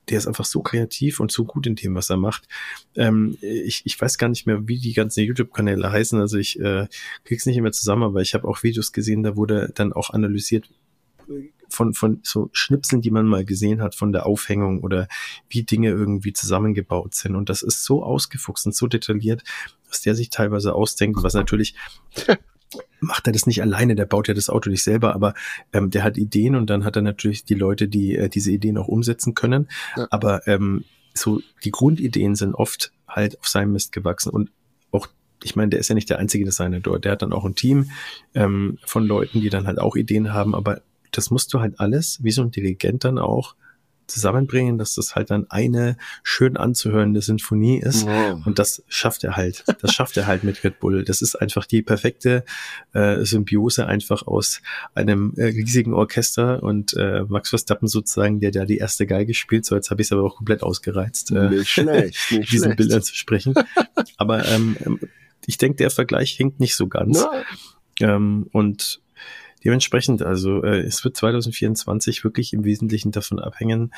der 0.10 0.18
ist 0.18 0.28
einfach 0.28 0.46
so 0.46 0.62
kreativ 0.62 1.20
und 1.20 1.32
so 1.32 1.46
gut 1.46 1.68
in 1.68 1.76
dem, 1.76 1.96
was 1.96 2.10
er 2.10 2.18
macht. 2.18 2.48
Ähm, 2.96 3.38
ich, 3.42 3.82
ich 3.86 4.00
weiß 4.00 4.18
gar 4.18 4.30
nicht 4.30 4.46
mehr, 4.46 4.68
wie 4.68 4.80
die 4.80 4.94
ganzen 4.94 5.24
YouTube-Kanäle 5.24 5.92
heißen. 5.92 6.20
Also 6.20 6.38
ich 6.38 6.60
äh, 6.60 6.88
krieg's 7.24 7.46
nicht 7.46 7.60
mehr 7.62 7.72
zusammen, 7.72 8.04
aber 8.04 8.22
ich 8.22 8.34
habe 8.34 8.48
auch 8.48 8.64
Videos 8.64 8.92
gesehen, 8.92 9.24
da 9.24 9.36
wurde 9.36 9.72
dann 9.74 9.94
auch 9.94 10.10
analysiert 10.10 10.70
von, 11.70 11.94
von 11.94 12.20
so 12.24 12.50
Schnipseln, 12.54 13.02
die 13.02 13.12
man 13.12 13.26
mal 13.26 13.46
gesehen 13.46 13.82
hat 13.82 13.96
von 13.96 14.12
der 14.12 14.26
Aufhängung 14.26 14.82
oder 14.82 15.08
wie 15.50 15.64
Dinge 15.64 15.90
irgendwie 15.90 16.34
zusammengebaut 16.34 17.16
sind. 17.16 17.36
Und 17.36 17.50
das 17.50 17.64
ist 17.64 17.84
so 17.84 18.04
ausgefuchst 18.04 18.66
und 18.66 18.76
so 18.76 18.88
detailliert, 18.88 19.44
dass 19.90 20.02
der 20.02 20.16
sich 20.16 20.30
teilweise 20.30 20.76
ausdenkt, 20.76 21.24
was 21.24 21.34
natürlich 21.34 21.76
macht 23.00 23.28
er 23.28 23.34
das 23.34 23.46
nicht 23.46 23.62
alleine, 23.62 23.96
der 23.96 24.06
baut 24.06 24.28
ja 24.28 24.34
das 24.34 24.50
Auto 24.50 24.70
nicht 24.70 24.84
selber, 24.84 25.14
aber 25.16 25.34
ähm, 25.74 25.90
der 25.90 26.04
hat 26.04 26.18
Ideen 26.18 26.56
und 26.56 26.70
dann 26.70 26.86
hat 26.86 26.96
er 26.96 27.02
natürlich 27.02 27.46
die 27.46 27.56
Leute, 27.56 27.88
die 27.88 28.16
äh, 28.16 28.30
diese 28.30 28.52
Ideen 28.52 28.78
auch 28.78 28.88
umsetzen 28.88 29.34
können. 29.34 29.68
Ja. 29.98 30.08
Aber 30.10 30.48
ähm, 30.48 30.86
so 31.14 31.42
die 31.64 31.72
Grundideen 31.72 32.36
sind 32.36 32.56
oft 32.56 32.92
halt 33.08 33.40
auf 33.40 33.48
seinem 33.48 33.74
Mist 33.74 33.92
gewachsen 33.92 34.30
und 34.30 34.52
auch 34.92 35.08
ich 35.44 35.56
meine, 35.56 35.72
der 35.72 35.80
ist 35.80 35.90
ja 35.90 35.96
nicht 35.96 36.10
der 36.10 36.20
einzige 36.20 36.46
Designer 36.46 36.80
dort. 36.80 37.04
Der 37.04 37.12
hat 37.12 37.22
dann 37.22 37.34
auch 37.34 37.44
ein 37.44 37.56
Team 37.56 37.92
ähm, 38.34 38.78
von 38.86 39.06
Leuten, 39.06 39.42
die 39.42 39.50
dann 39.50 39.68
halt 39.68 39.78
auch 39.78 39.98
Ideen 39.98 40.34
haben, 40.34 40.56
aber 40.56 40.82
das 41.12 41.32
musst 41.32 41.54
du 41.54 41.60
halt 41.60 41.80
alles, 41.80 42.24
wie 42.24 42.32
so 42.32 42.42
ein 42.42 42.52
Dirigent 42.52 43.04
dann 43.04 43.20
auch, 43.20 43.56
zusammenbringen, 44.08 44.78
dass 44.78 44.96
das 44.96 45.16
halt 45.16 45.32
dann 45.32 45.50
eine 45.50 45.98
schön 46.24 46.58
anzuhörende 46.58 47.22
Sinfonie 47.22 47.80
ist. 47.80 48.06
Wow. 48.06 48.46
Und 48.46 48.60
das 48.60 48.84
schafft 48.88 49.24
er 49.24 49.36
halt. 49.36 49.64
Das 49.82 49.94
schafft 49.94 50.18
er 50.18 50.28
halt 50.28 50.44
mit 50.44 50.64
Red 50.64 50.80
Bull. 50.80 51.04
Das 51.04 51.22
ist 51.22 51.36
einfach 51.36 51.66
die 51.66 51.82
perfekte 51.82 52.44
äh, 52.94 53.24
Symbiose 53.24 53.88
einfach 53.88 54.28
aus 54.28 54.62
einem 54.94 55.34
äh, 55.38 55.46
riesigen 55.46 55.94
Orchester 55.94 56.64
und 56.64 56.94
äh, 56.94 57.24
Max 57.28 57.50
Verstappen 57.50 57.88
sozusagen, 57.88 58.40
der 58.40 58.52
da 58.52 58.66
die 58.66 58.78
erste 58.78 59.06
Geige 59.08 59.34
spielt. 59.34 59.66
So, 59.66 59.76
jetzt 59.76 59.92
habe 59.92 60.02
ich 60.02 60.08
es 60.08 60.12
aber 60.12 60.24
auch 60.24 60.36
komplett 60.36 60.64
ausgereizt, 60.64 61.32
äh, 61.32 61.50
nicht 61.50 61.70
schlecht, 61.70 62.18
nicht 62.32 62.52
diesen 62.52 62.66
schlecht. 62.66 62.78
Bildern 62.78 63.02
zu 63.02 63.16
sprechen. 63.16 63.54
Aber 64.18 64.46
ähm, 64.48 64.78
ähm, 64.86 65.00
ich 65.46 65.58
denke, 65.58 65.78
der 65.78 65.90
Vergleich 65.90 66.32
hinkt 66.32 66.60
nicht 66.60 66.76
so 66.76 66.88
ganz. 66.88 67.26
Ähm, 68.00 68.48
und 68.52 69.02
Dementsprechend, 69.64 70.22
also 70.22 70.64
äh, 70.64 70.82
es 70.82 71.04
wird 71.04 71.16
2024 71.16 72.24
wirklich 72.24 72.54
im 72.54 72.66
Wesentlichen 72.66 73.12
davon 73.12 73.40
abhängen, 73.40 73.92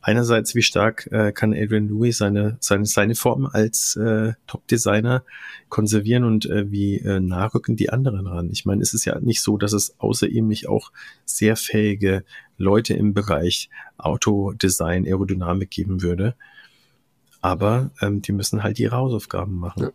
einerseits, 0.00 0.54
wie 0.54 0.62
stark 0.62 1.08
äh, 1.10 1.32
kann 1.32 1.52
Adrian 1.52 1.88
Louis 1.88 2.16
seine, 2.16 2.56
seine, 2.60 2.86
seine 2.86 3.14
Form 3.14 3.46
als 3.46 3.96
äh, 3.96 4.32
Top-Designer 4.46 5.24
konservieren 5.68 6.24
und 6.24 6.46
äh, 6.46 6.70
wie 6.70 6.98
äh, 6.98 7.20
nah 7.20 7.46
rücken 7.46 7.76
die 7.76 7.90
anderen 7.90 8.26
ran? 8.26 8.50
Ich 8.50 8.64
meine, 8.64 8.82
es 8.82 8.94
ist 8.94 9.04
ja 9.04 9.18
nicht 9.20 9.42
so, 9.42 9.56
dass 9.56 9.72
es 9.72 9.94
außer 9.98 10.28
ihm 10.28 10.48
nicht 10.48 10.68
auch 10.68 10.92
sehr 11.24 11.56
fähige 11.56 12.24
Leute 12.56 12.94
im 12.94 13.14
Bereich 13.14 13.70
Autodesign, 13.96 15.04
Aerodynamik 15.04 15.70
geben 15.70 16.02
würde. 16.02 16.34
Aber 17.40 17.90
ähm, 18.00 18.20
die 18.20 18.32
müssen 18.32 18.62
halt 18.62 18.80
ihre 18.80 18.96
Hausaufgaben 18.96 19.54
machen. 19.54 19.82
Ja. 19.84 19.90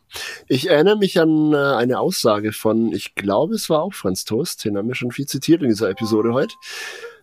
Ich 0.48 0.70
erinnere 0.70 0.98
mich 0.98 1.20
an 1.20 1.54
äh, 1.54 1.58
eine 1.58 2.00
Aussage 2.00 2.54
von, 2.54 2.94
ich 2.94 3.16
glaube, 3.16 3.56
es 3.56 3.70
war 3.70 3.82
auch 3.82 3.94
Franz 3.94 4.24
Toast, 4.24 4.64
den 4.64 4.78
haben 4.78 4.88
wir 4.88 4.96
schon 4.96 5.12
viel 5.12 5.26
zitiert 5.26 5.62
in 5.62 5.70
dieser 5.70 5.89
Episode 5.89 6.34
heute. 6.34 6.56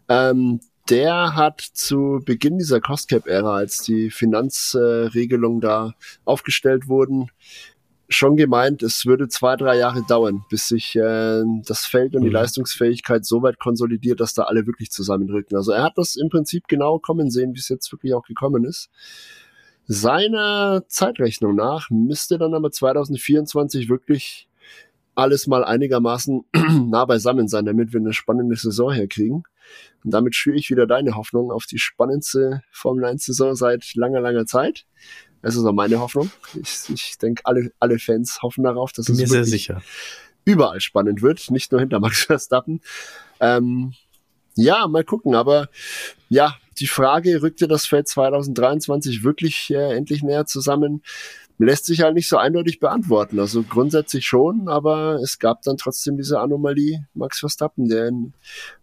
Ähm, 0.09 0.61
der 0.91 1.37
hat 1.37 1.61
zu 1.61 2.21
Beginn 2.25 2.59
dieser 2.59 2.81
Cost-Cap-Ära, 2.81 3.55
als 3.55 3.79
die 3.79 4.11
Finanzregelungen 4.11 5.61
da 5.61 5.95
aufgestellt 6.25 6.89
wurden, 6.89 7.31
schon 8.11 8.37
gemeint, 8.37 8.83
es 8.83 9.07
würde 9.07 9.29
zwei, 9.29 9.57
drei 9.57 9.79
Jahre 9.79 10.03
dauern, 10.03 10.45
bis 10.51 10.69
sich 10.69 10.97
äh, 10.97 11.43
das 11.65 11.87
Feld 11.87 12.17
und 12.17 12.23
die 12.23 12.29
mhm. 12.29 12.35
Leistungsfähigkeit 12.35 13.25
so 13.25 13.43
weit 13.43 13.59
konsolidiert, 13.61 14.21
dass 14.21 14.35
da 14.35 14.45
alle 14.45 14.67
wirklich 14.67 14.91
zusammenrücken. 14.91 15.57
Also 15.57 15.73
er 15.73 15.85
hat 15.85 15.97
das 15.97 16.17
im 16.17 16.29
Prinzip 16.29 16.67
genau 16.67 16.99
kommen 16.99 17.31
sehen, 17.31 17.55
wie 17.55 17.61
es 17.61 17.69
jetzt 17.69 17.91
wirklich 17.93 18.13
auch 18.15 18.25
gekommen 18.25 18.65
ist. 18.65 18.91
Seiner 19.93 20.85
Zeitrechnung 20.87 21.57
nach 21.57 21.91
müsste 21.91 22.39
dann 22.39 22.55
aber 22.55 22.71
2024 22.71 23.89
wirklich 23.89 24.49
alles 25.17 25.49
mal 25.49 25.65
einigermaßen 25.65 26.45
nah 26.87 27.05
beisammen 27.07 27.49
sein, 27.49 27.65
damit 27.65 27.93
wir 27.93 27.99
eine 27.99 28.13
spannende 28.13 28.55
Saison 28.55 28.93
herkriegen. 28.93 29.43
Und 30.05 30.13
damit 30.13 30.37
schüre 30.37 30.55
ich 30.55 30.71
wieder 30.71 30.87
deine 30.87 31.17
Hoffnung 31.17 31.51
auf 31.51 31.67
die 31.67 31.81
spannendste 31.81 32.63
Formel 32.71 33.05
1 33.05 33.25
Saison 33.25 33.57
seit 33.57 33.97
langer, 33.97 34.21
langer 34.21 34.47
Zeit. 34.47 34.87
Das 35.43 35.57
ist 35.57 35.65
auch 35.65 35.73
meine 35.73 35.99
Hoffnung. 35.99 36.31
Ich, 36.55 36.89
ich 36.89 37.19
denke, 37.19 37.43
alle, 37.45 37.73
alle 37.81 37.99
Fans 37.99 38.43
hoffen 38.43 38.63
darauf, 38.63 38.93
dass 38.93 39.07
Bin 39.07 39.17
es 39.17 39.29
mir 39.29 39.43
sicher. 39.43 39.83
überall 40.45 40.81
spannend 40.81 41.21
wird, 41.21 41.51
nicht 41.51 41.73
nur 41.73 41.81
hinter 41.81 41.99
Max 41.99 42.27
Verstappen. 42.27 42.81
Ähm, 43.41 43.95
ja, 44.55 44.87
mal 44.89 45.05
gucken. 45.05 45.35
Aber 45.35 45.69
ja, 46.29 46.57
die 46.79 46.87
Frage, 46.87 47.43
rückte 47.43 47.69
das 47.69 47.87
Feld 47.87 48.09
2023 48.09 49.25
wirklich 49.25 49.71
äh, 49.71 49.97
endlich 49.97 50.23
näher 50.23 50.47
zusammen? 50.47 51.03
lässt 51.61 51.85
sich 51.85 52.01
halt 52.01 52.15
nicht 52.15 52.29
so 52.29 52.39
eindeutig 52.39 52.81
beantworten. 52.81 53.39
Also 53.39 53.63
grundsätzlich 53.63 54.27
schon, 54.27 54.69
aber 54.69 55.21
es 55.23 55.39
gab 55.39 55.63
dann 55.63 55.77
trotzdem 55.77 56.17
diese 56.17 56.41
Anomalie 56.41 57.07
Max 57.13 57.39
Verstappen, 57.39 57.89
der 57.89 58.11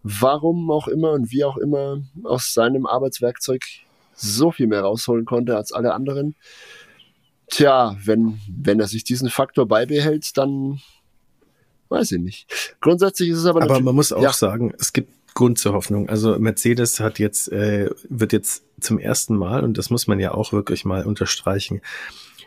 warum 0.02 0.70
auch 0.70 0.86
immer 0.86 1.10
und 1.12 1.32
wie 1.32 1.44
auch 1.44 1.56
immer 1.56 2.00
aus 2.22 2.54
seinem 2.54 2.86
Arbeitswerkzeug 2.86 3.64
so 4.14 4.52
viel 4.52 4.68
mehr 4.68 4.82
rausholen 4.82 5.24
konnte 5.24 5.56
als 5.56 5.72
alle 5.72 5.92
anderen. 5.92 6.36
Tja, 7.48 7.96
wenn, 8.04 8.38
wenn 8.48 8.78
er 8.78 8.86
sich 8.86 9.02
diesen 9.02 9.28
Faktor 9.28 9.66
beibehält, 9.66 10.36
dann 10.36 10.80
weiß 11.88 12.12
ich 12.12 12.20
nicht. 12.20 12.76
Grundsätzlich 12.80 13.30
ist 13.30 13.38
es 13.38 13.46
aber. 13.46 13.62
Aber 13.62 13.80
man 13.80 13.94
muss 13.94 14.12
auch 14.12 14.22
ja. 14.22 14.32
sagen, 14.32 14.72
es 14.78 14.92
gibt 14.92 15.10
Grund 15.38 15.56
zur 15.56 15.72
Hoffnung. 15.72 16.08
Also 16.08 16.36
Mercedes 16.40 16.98
hat 16.98 17.20
jetzt, 17.20 17.52
äh, 17.52 17.90
wird 18.08 18.32
jetzt 18.32 18.64
zum 18.80 18.98
ersten 18.98 19.36
Mal, 19.36 19.62
und 19.62 19.78
das 19.78 19.88
muss 19.88 20.08
man 20.08 20.18
ja 20.18 20.34
auch 20.34 20.52
wirklich 20.52 20.84
mal 20.84 21.06
unterstreichen, 21.06 21.80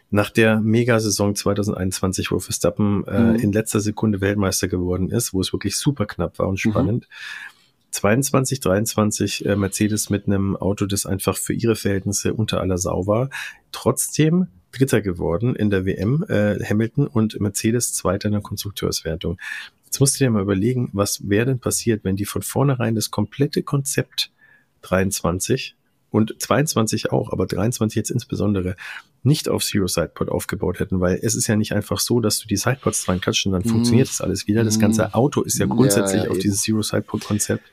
nach 0.10 0.30
der 0.30 0.60
Megasaison 0.60 1.34
2021, 1.34 2.32
wo 2.32 2.40
Verstappen 2.40 3.08
äh, 3.08 3.20
mhm. 3.22 3.36
in 3.36 3.54
letzter 3.54 3.80
Sekunde 3.80 4.20
Weltmeister 4.20 4.68
geworden 4.68 5.10
ist, 5.10 5.34
wo 5.34 5.40
es 5.40 5.54
wirklich 5.54 5.78
super 5.78 6.06
knapp 6.06 6.38
war 6.38 6.50
und 6.50 6.66
mhm. 6.66 6.70
spannend. 6.70 7.08
Mhm. 7.08 7.92
22, 7.92 8.60
23 8.60 9.46
äh, 9.46 9.56
Mercedes 9.56 10.10
mit 10.10 10.28
einem 10.28 10.58
Auto, 10.58 10.86
das 10.86 11.06
einfach 11.06 11.38
für 11.38 11.54
ihre 11.54 11.78
Verhältnisse 11.78 12.34
unter 12.34 12.60
aller 12.60 12.78
Sau 12.78 13.08
war. 13.08 13.30
Trotzdem 13.72 14.48
Dritter 14.72 15.02
geworden 15.02 15.56
in 15.56 15.70
der 15.70 15.86
WM, 15.86 16.24
äh, 16.28 16.64
Hamilton 16.64 17.08
und 17.08 17.40
Mercedes 17.40 17.94
Zweiter 17.94 18.28
in 18.28 18.34
der 18.34 18.42
Konstrukteurswertung. 18.42 19.38
Jetzt 19.86 20.00
musst 20.00 20.20
du 20.20 20.24
dir 20.24 20.32
mal 20.32 20.42
überlegen, 20.42 20.90
was 20.94 21.28
wäre 21.28 21.48
denn 21.48 21.60
passiert, 21.60 22.04
wenn 22.04 22.16
die 22.16 22.26
von 22.26 22.42
vornherein 22.42 22.96
das 22.96 23.12
komplette 23.12 23.64
Konzept 23.64 24.32
23 24.84 25.76
und 26.12 26.36
22 26.40 27.12
auch, 27.12 27.32
aber 27.32 27.48
23 27.48 27.96
jetzt 27.96 28.12
insbesondere 28.12 28.76
nicht 29.24 29.50
auf 29.50 29.64
Zero 29.64 29.88
Sidepod 29.88 30.30
aufgebaut 30.30 30.80
hätten, 30.80 31.00
weil 31.00 31.20
es 31.22 31.36
ist 31.36 31.48
ja 31.48 31.56
nicht 31.56 31.74
einfach 31.74 32.00
so, 32.00 32.20
dass 32.20 32.40
du 32.40 32.48
die 32.48 32.58
Sidepods 32.58 33.06
dran 33.06 33.22
klatschst 33.22 33.46
und 33.46 33.54
dann 33.54 33.62
mm. 33.62 33.70
funktioniert 33.70 34.10
das 34.10 34.20
alles 34.20 34.48
wieder. 34.48 34.64
Das 34.64 34.80
ganze 34.80 35.04
mhm. 35.08 35.14
Auto 35.14 35.42
ist 35.42 35.58
ja 35.58 35.66
grundsätzlich 35.68 36.24
ja, 36.24 36.26
ja, 36.26 36.32
auf 36.32 36.38
dieses 36.38 36.62
Zero 36.62 36.82
Sidepod 36.82 37.24
Konzept 37.24 37.64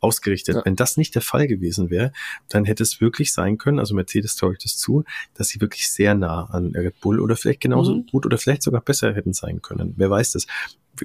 ausgerichtet. 0.00 0.56
Ja. 0.56 0.62
Wenn 0.64 0.76
das 0.76 0.96
nicht 0.96 1.14
der 1.14 1.22
Fall 1.22 1.46
gewesen 1.46 1.90
wäre, 1.90 2.12
dann 2.48 2.64
hätte 2.64 2.82
es 2.82 3.00
wirklich 3.00 3.32
sein 3.32 3.58
können, 3.58 3.78
also 3.78 3.94
Mercedes 3.94 4.36
traue 4.36 4.52
ich 4.52 4.58
das 4.62 4.76
zu, 4.76 5.04
dass 5.34 5.48
sie 5.48 5.60
wirklich 5.60 5.90
sehr 5.90 6.14
nah 6.14 6.44
an 6.44 6.72
Red 6.74 7.00
Bull 7.00 7.20
oder 7.20 7.36
vielleicht 7.36 7.60
genauso 7.60 7.96
mhm. 7.96 8.06
gut 8.06 8.26
oder 8.26 8.38
vielleicht 8.38 8.62
sogar 8.62 8.80
besser 8.80 9.14
hätten 9.14 9.32
sein 9.32 9.62
können. 9.62 9.94
Wer 9.96 10.10
weiß 10.10 10.32
das? 10.32 10.46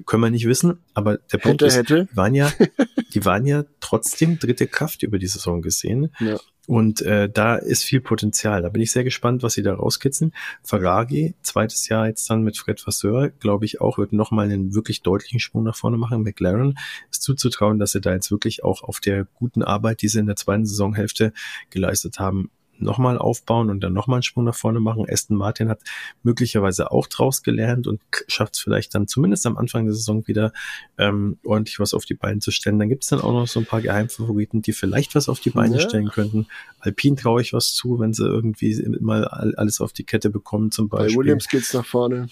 Können 0.06 0.24
wir 0.24 0.30
nicht 0.30 0.48
wissen, 0.48 0.80
aber 0.94 1.18
der 1.18 1.38
Punkt 1.38 1.62
hätte, 1.62 1.66
ist, 1.66 1.76
hätte. 1.76 2.08
Die 2.12 2.18
waren 2.18 2.36
ja, 2.36 2.52
die 3.14 3.24
waren 3.26 3.46
ja 3.46 3.64
trotzdem 3.80 4.40
dritte 4.40 4.68
Kraft 4.68 5.04
über 5.04 5.20
die 5.20 5.28
Saison 5.28 5.62
gesehen. 5.62 6.12
Ja. 6.20 6.38
Und 6.68 7.02
äh, 7.02 7.30
da 7.30 7.56
ist 7.56 7.84
viel 7.84 8.02
Potenzial. 8.02 8.62
Da 8.62 8.70
bin 8.70 8.82
ich 8.82 8.92
sehr 8.92 9.04
gespannt, 9.04 9.44
was 9.44 9.54
sie 9.54 9.62
da 9.62 9.74
rauskitzeln. 9.74 10.34
Ferrari, 10.64 11.36
zweites 11.44 11.88
Jahr 11.88 12.08
jetzt 12.08 12.30
dann 12.30 12.42
mit 12.42 12.58
Fred 12.58 12.86
Vasseur, 12.86 13.30
glaube 13.30 13.66
ich 13.66 13.82
auch, 13.82 13.98
wird 13.98 14.14
nochmal 14.14 14.46
einen 14.46 14.74
wirklich 14.74 15.02
deutlichen 15.02 15.40
Sprung 15.40 15.64
nach 15.64 15.76
vorne 15.76 15.98
machen. 15.98 16.24
McLaren 16.24 16.78
ist 17.12 17.22
zuzutrauen, 17.22 17.78
dass 17.78 17.92
sie 17.92 18.02
da 18.02 18.14
jetzt 18.14 18.32
wirklich 18.32 18.64
auch 18.64 18.84
auf 18.84 19.00
der 19.00 19.26
guten 19.36 19.62
Arbeit, 19.62 20.02
die 20.02 20.08
sie 20.08 20.20
in 20.20 20.26
der 20.26 20.36
zweiten 20.36 20.66
Saisonhälfte 20.66 21.34
geleistet 21.70 22.20
haben, 22.20 22.50
nochmal 22.78 23.18
aufbauen 23.18 23.70
und 23.70 23.82
dann 23.82 23.94
nochmal 23.94 24.18
einen 24.18 24.24
Sprung 24.24 24.44
nach 24.44 24.56
vorne 24.56 24.80
machen. 24.80 25.06
Aston 25.10 25.38
Martin 25.38 25.70
hat 25.70 25.82
möglicherweise 26.24 26.92
auch 26.92 27.08
draus 27.08 27.44
gelernt 27.44 27.88
und 27.88 28.02
schafft 28.28 28.56
es 28.56 28.60
vielleicht 28.60 28.96
dann 28.96 29.08
zumindest 29.08 29.46
am 29.46 29.58
Anfang 29.58 29.86
der 29.86 29.94
Saison 29.94 30.28
wieder 30.28 30.52
ähm, 30.98 31.38
ordentlich 31.44 31.80
was 31.80 31.94
auf 31.94 32.06
die 32.06 32.14
Beine 32.14 32.40
zu 32.40 32.52
stellen. 32.52 32.80
Dann 32.80 32.90
gibt 32.90 33.04
es 33.04 33.10
dann 33.10 33.22
auch 33.22 33.34
noch 33.34 33.48
so 33.48 33.60
ein 33.60 33.66
paar 33.66 33.82
Geheimfavoriten, 33.82 34.62
die 34.62 34.74
vielleicht 34.74 35.16
was 35.16 35.30
auf 35.30 35.40
die 35.40 35.52
Beine 35.52 35.78
ja. 35.78 35.82
stellen 35.82 36.10
könnten. 36.10 36.48
Alpine 36.80 37.16
traue 37.16 37.42
ich 37.42 37.54
was 37.54 37.74
zu, 37.74 38.00
wenn 38.00 38.14
sie 38.14 38.26
irgendwie 38.26 38.76
mal 39.00 39.26
alles 39.26 39.82
auf 39.82 39.94
die 39.94 40.04
Kette 40.04 40.30
bekommen 40.30 40.72
zum 40.72 40.90
Beispiel. 40.90 41.16
Bei 41.16 41.20
Williams 41.20 41.48
geht's 41.48 41.74
nach 41.74 41.86
vorne. 41.86 42.28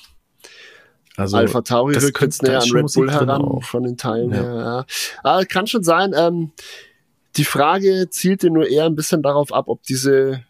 Also 1.15 1.37
Alpha 1.37 1.61
Tauri 1.61 1.95
rückt 1.95 2.21
jetzt 2.21 2.41
näher 2.41 2.61
an 2.61 2.71
Red 2.71 2.91
Bull 2.93 3.11
heran 3.11 3.61
von 3.61 3.83
den 3.83 3.97
Teilen 3.97 4.31
ja. 4.31 4.37
her. 4.37 4.55
Ja. 4.55 4.85
Ah, 5.23 5.45
kann 5.45 5.67
schon 5.67 5.83
sein. 5.83 6.11
Ähm, 6.15 6.51
die 7.35 7.45
Frage 7.45 8.09
zielte 8.09 8.49
nur 8.49 8.67
eher 8.67 8.85
ein 8.85 8.95
bisschen 8.95 9.21
darauf 9.21 9.53
ab, 9.53 9.65
ob 9.67 9.83
diese 9.83 10.43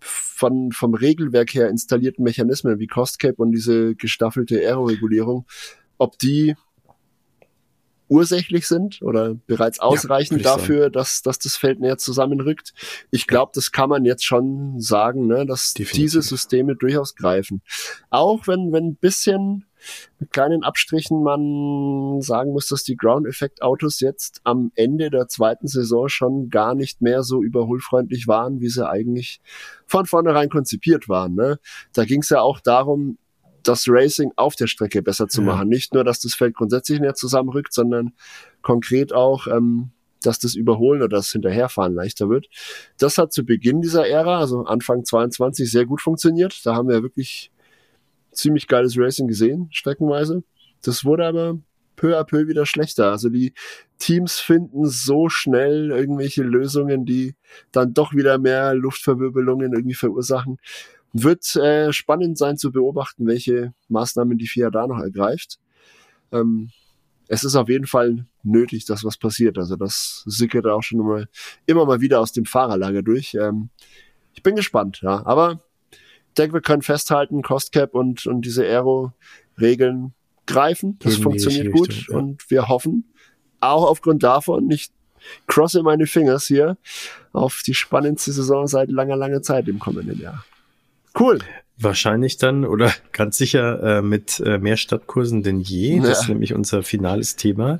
von, 0.00 0.70
vom 0.72 0.94
Regelwerk 0.94 1.54
her 1.54 1.68
installierten 1.68 2.22
Mechanismen 2.22 2.78
wie 2.78 2.86
Cost 2.86 3.18
Cap 3.18 3.38
und 3.38 3.52
diese 3.52 3.94
gestaffelte 3.94 4.58
Aero-Regulierung, 4.58 5.46
ob 5.98 6.18
die 6.18 6.54
ursächlich 8.08 8.66
sind 8.66 9.02
oder 9.02 9.34
bereits 9.46 9.80
ausreichend 9.80 10.42
ja, 10.42 10.56
dafür, 10.56 10.90
dass, 10.90 11.22
dass 11.22 11.38
das 11.38 11.56
Feld 11.56 11.80
näher 11.80 11.98
zusammenrückt. 11.98 12.72
Ich 13.10 13.26
glaube, 13.26 13.52
das 13.54 13.72
kann 13.72 13.88
man 13.88 14.04
jetzt 14.04 14.24
schon 14.24 14.80
sagen, 14.80 15.26
ne, 15.26 15.46
dass 15.46 15.74
Definitiv. 15.74 16.02
diese 16.02 16.22
Systeme 16.22 16.76
durchaus 16.76 17.14
greifen. 17.14 17.62
Auch 18.10 18.46
wenn, 18.46 18.72
wenn 18.72 18.88
ein 18.88 18.96
bisschen 18.96 19.66
mit 20.18 20.32
kleinen 20.32 20.64
Abstrichen 20.64 21.22
man 21.22 22.20
sagen 22.20 22.52
muss, 22.52 22.68
dass 22.68 22.82
die 22.82 22.96
Ground-Effekt-Autos 22.96 24.00
jetzt 24.00 24.40
am 24.44 24.72
Ende 24.74 25.10
der 25.10 25.28
zweiten 25.28 25.68
Saison 25.68 26.08
schon 26.08 26.48
gar 26.50 26.74
nicht 26.74 27.02
mehr 27.02 27.22
so 27.22 27.42
überholfreundlich 27.42 28.26
waren, 28.26 28.60
wie 28.60 28.68
sie 28.68 28.88
eigentlich 28.88 29.40
von 29.86 30.06
vornherein 30.06 30.48
konzipiert 30.48 31.08
waren. 31.08 31.34
Ne? 31.34 31.58
Da 31.92 32.04
ging 32.04 32.22
es 32.22 32.30
ja 32.30 32.40
auch 32.40 32.60
darum, 32.60 33.18
das 33.66 33.86
Racing 33.88 34.32
auf 34.36 34.56
der 34.56 34.66
Strecke 34.66 35.02
besser 35.02 35.28
zu 35.28 35.42
ja. 35.42 35.48
machen. 35.48 35.68
Nicht 35.68 35.94
nur, 35.94 36.04
dass 36.04 36.20
das 36.20 36.34
Feld 36.34 36.54
grundsätzlich 36.54 37.00
näher 37.00 37.14
zusammenrückt, 37.14 37.72
sondern 37.72 38.12
konkret 38.62 39.12
auch, 39.12 39.46
ähm, 39.46 39.90
dass 40.22 40.38
das 40.38 40.54
Überholen 40.54 41.02
oder 41.02 41.16
das 41.16 41.30
Hinterherfahren 41.30 41.94
leichter 41.94 42.28
wird. 42.28 42.48
Das 42.98 43.18
hat 43.18 43.32
zu 43.32 43.44
Beginn 43.44 43.80
dieser 43.80 44.08
Ära, 44.08 44.38
also 44.38 44.64
Anfang 44.64 45.04
22, 45.04 45.70
sehr 45.70 45.86
gut 45.86 46.00
funktioniert. 46.00 46.64
Da 46.64 46.74
haben 46.74 46.88
wir 46.88 47.02
wirklich 47.02 47.50
ziemlich 48.32 48.66
geiles 48.66 48.98
Racing 48.98 49.28
gesehen, 49.28 49.68
streckenweise. 49.70 50.42
Das 50.82 51.04
wurde 51.04 51.26
aber 51.26 51.58
peu 51.96 52.18
à 52.18 52.24
peu 52.24 52.46
wieder 52.46 52.66
schlechter. 52.66 53.10
Also 53.10 53.28
die 53.28 53.54
Teams 53.98 54.38
finden 54.38 54.86
so 54.86 55.28
schnell 55.28 55.90
irgendwelche 55.90 56.42
Lösungen, 56.42 57.06
die 57.06 57.34
dann 57.72 57.94
doch 57.94 58.14
wieder 58.14 58.38
mehr 58.38 58.74
Luftverwirbelungen 58.74 59.72
irgendwie 59.72 59.94
verursachen. 59.94 60.58
Wird 61.12 61.56
äh, 61.56 61.92
spannend 61.92 62.36
sein 62.38 62.58
zu 62.58 62.72
beobachten, 62.72 63.26
welche 63.26 63.72
Maßnahmen 63.88 64.38
die 64.38 64.46
FIA 64.46 64.70
da 64.70 64.86
noch 64.86 64.98
ergreift. 64.98 65.58
Ähm, 66.32 66.70
es 67.28 67.42
ist 67.42 67.56
auf 67.56 67.68
jeden 67.68 67.86
Fall 67.86 68.26
nötig, 68.42 68.84
dass 68.84 69.04
was 69.04 69.16
passiert. 69.16 69.58
Also 69.58 69.76
das 69.76 70.22
sickert 70.26 70.66
auch 70.66 70.82
schon 70.82 70.98
mal 70.98 71.28
immer 71.66 71.86
mal 71.86 72.00
wieder 72.00 72.20
aus 72.20 72.32
dem 72.32 72.44
Fahrerlager 72.44 73.02
durch. 73.02 73.34
Ähm, 73.34 73.70
ich 74.34 74.42
bin 74.42 74.54
gespannt, 74.54 75.00
ja. 75.02 75.24
Aber 75.26 75.60
denke, 76.36 76.54
wir 76.54 76.60
können 76.60 76.82
festhalten, 76.82 77.42
Cost 77.42 77.72
Cap 77.72 77.94
und, 77.94 78.26
und 78.26 78.42
diese 78.42 78.64
Aero-Regeln 78.64 80.14
greifen. 80.46 80.98
Das 81.00 81.12
Gegen 81.12 81.22
funktioniert 81.22 81.72
gut 81.72 81.88
Richtung, 81.88 82.14
ja. 82.14 82.22
und 82.22 82.50
wir 82.50 82.68
hoffen 82.68 83.12
auch 83.60 83.88
aufgrund 83.88 84.22
davon, 84.22 84.66
nicht 84.66 84.92
crosse 85.46 85.82
meine 85.82 86.06
Fingers 86.06 86.46
hier 86.46 86.76
auf 87.32 87.62
die 87.66 87.74
spannendste 87.74 88.32
Saison 88.32 88.66
seit 88.66 88.90
langer, 88.90 89.16
langer 89.16 89.42
Zeit 89.42 89.66
im 89.66 89.78
kommenden 89.78 90.20
Jahr. 90.20 90.44
Cool. 91.18 91.38
Wahrscheinlich 91.78 92.38
dann 92.38 92.64
oder 92.64 92.92
ganz 93.12 93.36
sicher 93.36 93.98
äh, 93.98 94.02
mit 94.02 94.40
äh, 94.40 94.58
mehr 94.58 94.76
Stadtkursen 94.76 95.42
denn 95.42 95.60
je. 95.60 96.00
Das 96.00 96.22
ist 96.22 96.28
nämlich 96.28 96.54
unser 96.54 96.82
finales 96.82 97.36
Thema. 97.36 97.78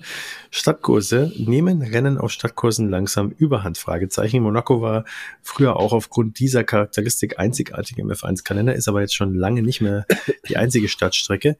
Stadtkurse 0.50 1.32
nehmen 1.36 1.82
Rennen 1.82 2.18
auf 2.18 2.30
Stadtkursen 2.30 2.90
langsam 2.90 3.30
überhand? 3.30 3.78
Fragezeichen. 3.78 4.42
Monaco 4.42 4.82
war 4.82 5.04
früher 5.42 5.76
auch 5.76 5.92
aufgrund 5.92 6.38
dieser 6.40 6.64
Charakteristik 6.64 7.38
einzigartig 7.38 7.98
im 7.98 8.10
F1-Kalender, 8.10 8.74
ist 8.74 8.88
aber 8.88 9.00
jetzt 9.00 9.14
schon 9.14 9.34
lange 9.34 9.62
nicht 9.62 9.80
mehr 9.80 10.06
die 10.48 10.56
einzige 10.56 10.88
Stadtstrecke. 10.88 11.56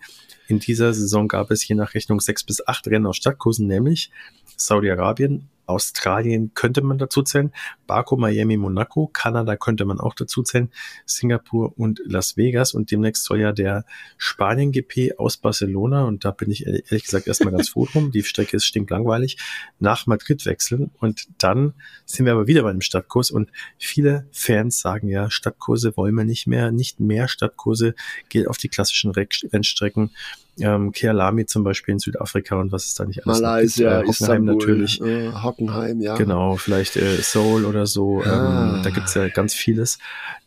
In 0.48 0.60
dieser 0.60 0.92
Saison 0.94 1.28
gab 1.28 1.50
es 1.50 1.66
je 1.66 1.74
nach 1.74 1.94
Rechnung 1.94 2.20
sechs 2.20 2.44
bis 2.44 2.66
acht 2.66 2.86
Rennen 2.86 3.06
auf 3.06 3.16
Stadtkursen, 3.16 3.66
nämlich 3.66 4.10
Saudi-Arabien, 4.56 5.48
Australien 5.66 6.52
könnte 6.54 6.82
man 6.82 6.98
dazu 6.98 7.22
zählen, 7.22 7.52
Baku, 7.86 8.16
Miami, 8.16 8.56
Monaco, 8.56 9.08
Kanada 9.12 9.56
könnte 9.56 9.84
man 9.84 10.00
auch 10.00 10.14
dazu 10.14 10.42
zählen, 10.42 10.70
Singapur 11.04 11.74
und 11.76 12.00
Las 12.04 12.36
Vegas. 12.36 12.74
Und 12.74 12.90
demnächst 12.90 13.24
soll 13.24 13.40
ja 13.40 13.52
der 13.52 13.84
Spanien-GP 14.16 15.18
aus 15.18 15.36
Barcelona 15.36 16.04
und 16.04 16.24
da 16.24 16.30
bin 16.30 16.50
ich 16.50 16.66
ehrlich 16.66 17.04
gesagt 17.04 17.26
erstmal 17.26 17.52
ganz 17.52 17.68
froh 17.68 17.86
drum, 17.86 18.10
die 18.10 18.22
Strecke 18.22 18.56
ist 18.56 18.66
stinklangweilig, 18.66 19.38
nach 19.78 20.06
Madrid 20.06 20.44
wechseln. 20.46 20.90
Und 21.00 21.26
dann 21.38 21.74
sind 22.04 22.26
wir 22.26 22.32
aber 22.32 22.46
wieder 22.46 22.62
bei 22.62 22.70
einem 22.70 22.80
Stadtkurs. 22.80 23.30
Und 23.30 23.50
viele 23.78 24.26
Fans 24.32 24.80
sagen 24.80 25.08
ja, 25.08 25.30
Stadtkurse 25.30 25.96
wollen 25.96 26.14
wir 26.14 26.24
nicht 26.24 26.46
mehr, 26.46 26.70
nicht 26.70 27.00
mehr 27.00 27.28
Stadtkurse, 27.28 27.94
geht 28.28 28.48
auf 28.48 28.58
die 28.58 28.68
klassischen 28.68 29.10
Rennstrecken 29.10 30.10
ähm, 30.60 30.92
Kealami 30.92 31.46
zum 31.46 31.64
Beispiel 31.64 31.92
in 31.92 31.98
Südafrika 31.98 32.56
und 32.56 32.72
was 32.72 32.86
ist 32.86 33.00
da 33.00 33.04
nicht 33.04 33.26
alles 33.26 33.40
Malaysia, 33.40 33.88
äh, 33.88 34.06
Hockenheim 34.06 34.10
Istanbul, 34.10 34.54
natürlich. 34.54 35.00
Äh, 35.00 35.32
Hockenheim, 35.32 36.00
ja. 36.00 36.16
Genau, 36.16 36.56
vielleicht 36.56 36.96
äh, 36.96 37.16
Seoul 37.16 37.64
oder 37.64 37.86
so. 37.86 38.22
Ah. 38.22 38.76
Ähm, 38.76 38.82
da 38.82 38.90
gibt's 38.90 39.14
ja 39.14 39.28
ganz 39.28 39.54
vieles. 39.54 39.98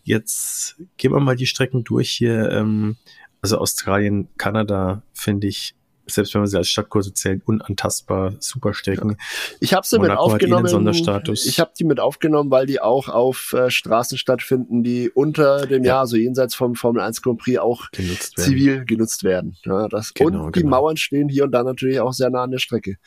Jetzt 0.04 0.78
gehen 0.98 1.12
wir 1.12 1.20
mal 1.20 1.36
die 1.36 1.46
Strecken 1.46 1.84
durch 1.84 2.10
hier. 2.10 2.52
Ähm, 2.52 2.98
also 3.42 3.58
Australien, 3.58 4.28
Kanada 4.38 5.04
finde 5.14 5.48
ich 5.48 5.76
selbst 6.12 6.34
wenn 6.34 6.42
man 6.42 6.48
sie 6.48 6.58
als 6.58 6.70
Stadtkurse 6.70 7.14
zählt, 7.14 7.42
unantastbar, 7.46 8.34
super 8.40 8.74
Strecken. 8.74 9.18
Ich 9.60 9.74
habe 9.74 9.86
sie 9.86 10.00
mit 10.00 10.12
aufgenommen. 10.12 10.68
Sonderstatus. 10.68 11.46
Ich 11.46 11.60
habe 11.60 11.72
die 11.78 11.84
mit 11.84 12.00
aufgenommen, 12.00 12.52
weil 12.52 12.66
die 12.66 12.82
auch 12.82 13.10
auf 13.10 13.54
äh, 13.54 13.70
Straßen 13.70 14.18
stattfinden, 14.18 14.84
die 14.84 15.10
unter 15.10 15.66
dem 15.66 15.84
ja. 15.84 15.90
Jahr, 15.90 16.00
also 16.02 16.18
jenseits 16.18 16.56
vom 16.56 16.76
Formel 16.76 17.02
1 17.02 17.22
Grand 17.22 17.40
Prix 17.40 17.60
auch 17.60 17.92
genutzt 17.92 18.38
zivil 18.38 18.86
genutzt 18.86 19.24
werden. 19.24 19.58
Ja, 19.66 19.88
das, 19.88 20.14
genau, 20.14 20.46
und 20.46 20.56
die 20.56 20.62
genau. 20.62 20.78
Mauern 20.78 20.98
stehen 20.98 21.30
hier 21.30 21.44
und 21.44 21.52
da 21.52 21.64
natürlich 21.64 22.00
auch 22.00 22.14
sehr 22.14 22.30
nah 22.30 22.44
an 22.44 22.52
der 22.52 22.60
Strecke. 22.60 22.98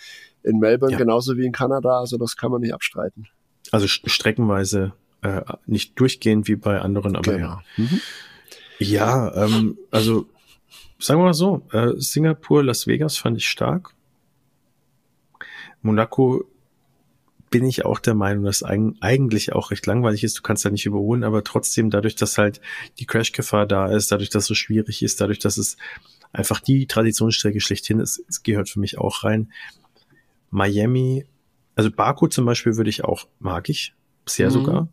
In 0.42 0.58
Melbourne 0.58 0.92
ja. 0.92 0.98
genauso 0.98 1.36
wie 1.36 1.46
in 1.46 1.52
Kanada, 1.52 2.00
also 2.00 2.16
das 2.16 2.36
kann 2.36 2.50
man 2.50 2.60
nicht 2.60 2.74
abstreiten. 2.74 3.28
Also 3.70 3.86
streckenweise 3.86 4.92
äh, 5.22 5.42
nicht 5.66 5.98
durchgehend 5.98 6.48
wie 6.48 6.56
bei 6.56 6.80
anderen, 6.80 7.16
aber 7.16 7.32
genau. 7.32 7.46
ja. 7.46 7.62
Mhm. 7.76 8.00
Ja, 8.78 9.44
ähm, 9.44 9.78
also 9.90 10.26
sagen 10.98 11.20
wir 11.20 11.24
mal 11.24 11.34
so, 11.34 11.62
äh, 11.72 11.92
Singapur, 11.96 12.62
Las 12.62 12.86
Vegas 12.86 13.16
fand 13.16 13.36
ich 13.36 13.48
stark. 13.48 13.94
Monaco 15.82 16.44
bin 17.50 17.64
ich 17.66 17.84
auch 17.84 17.98
der 17.98 18.14
Meinung, 18.14 18.44
dass 18.44 18.62
eigentlich 18.62 19.52
auch 19.52 19.70
recht 19.70 19.86
langweilig 19.86 20.24
ist. 20.24 20.38
Du 20.38 20.42
kannst 20.42 20.64
da 20.64 20.70
nicht 20.70 20.86
überholen, 20.86 21.22
aber 21.22 21.44
trotzdem 21.44 21.90
dadurch, 21.90 22.16
dass 22.16 22.38
halt 22.38 22.60
die 22.98 23.04
Crashgefahr 23.04 23.66
da 23.66 23.86
ist, 23.86 24.10
dadurch, 24.10 24.30
dass 24.30 24.44
es 24.44 24.48
so 24.48 24.54
schwierig 24.54 25.02
ist, 25.02 25.20
dadurch, 25.20 25.38
dass 25.38 25.58
es 25.58 25.76
einfach 26.32 26.60
die 26.60 26.86
Traditionsstrecke 26.86 27.60
schlechthin 27.60 28.00
ist, 28.00 28.24
es 28.28 28.42
gehört 28.42 28.70
für 28.70 28.80
mich 28.80 28.98
auch 28.98 29.22
rein. 29.22 29.52
Miami, 30.50 31.26
also 31.74 31.90
Baku 31.90 32.26
zum 32.26 32.46
Beispiel 32.46 32.76
würde 32.76 32.90
ich 32.90 33.04
auch, 33.04 33.26
mag 33.38 33.68
ich, 33.68 33.94
sehr 34.26 34.48
mhm. 34.48 34.52
sogar. 34.52 34.88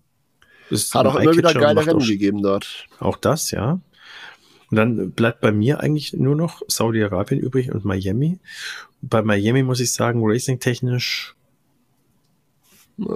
Ist 0.69 0.93
Hat 0.93 1.05
auch 1.05 1.15
immer 1.15 1.36
wieder 1.36 1.53
geile 1.53 1.86
Rennen 1.86 2.05
gegeben 2.05 2.43
dort. 2.43 2.88
Auch 2.99 3.17
das, 3.17 3.51
ja. 3.51 3.80
Und 4.70 4.78
dann 4.78 5.11
bleibt 5.11 5.41
bei 5.41 5.51
mir 5.51 5.80
eigentlich 5.80 6.13
nur 6.13 6.36
noch 6.36 6.61
Saudi-Arabien 6.67 7.39
übrig 7.39 7.72
und 7.72 7.86
Miami. 7.86 8.39
Bei 9.01 9.22
Miami 9.22 9.63
muss 9.63 9.80
ich 9.80 9.91
sagen, 9.91 10.22
racing-technisch 10.24 11.36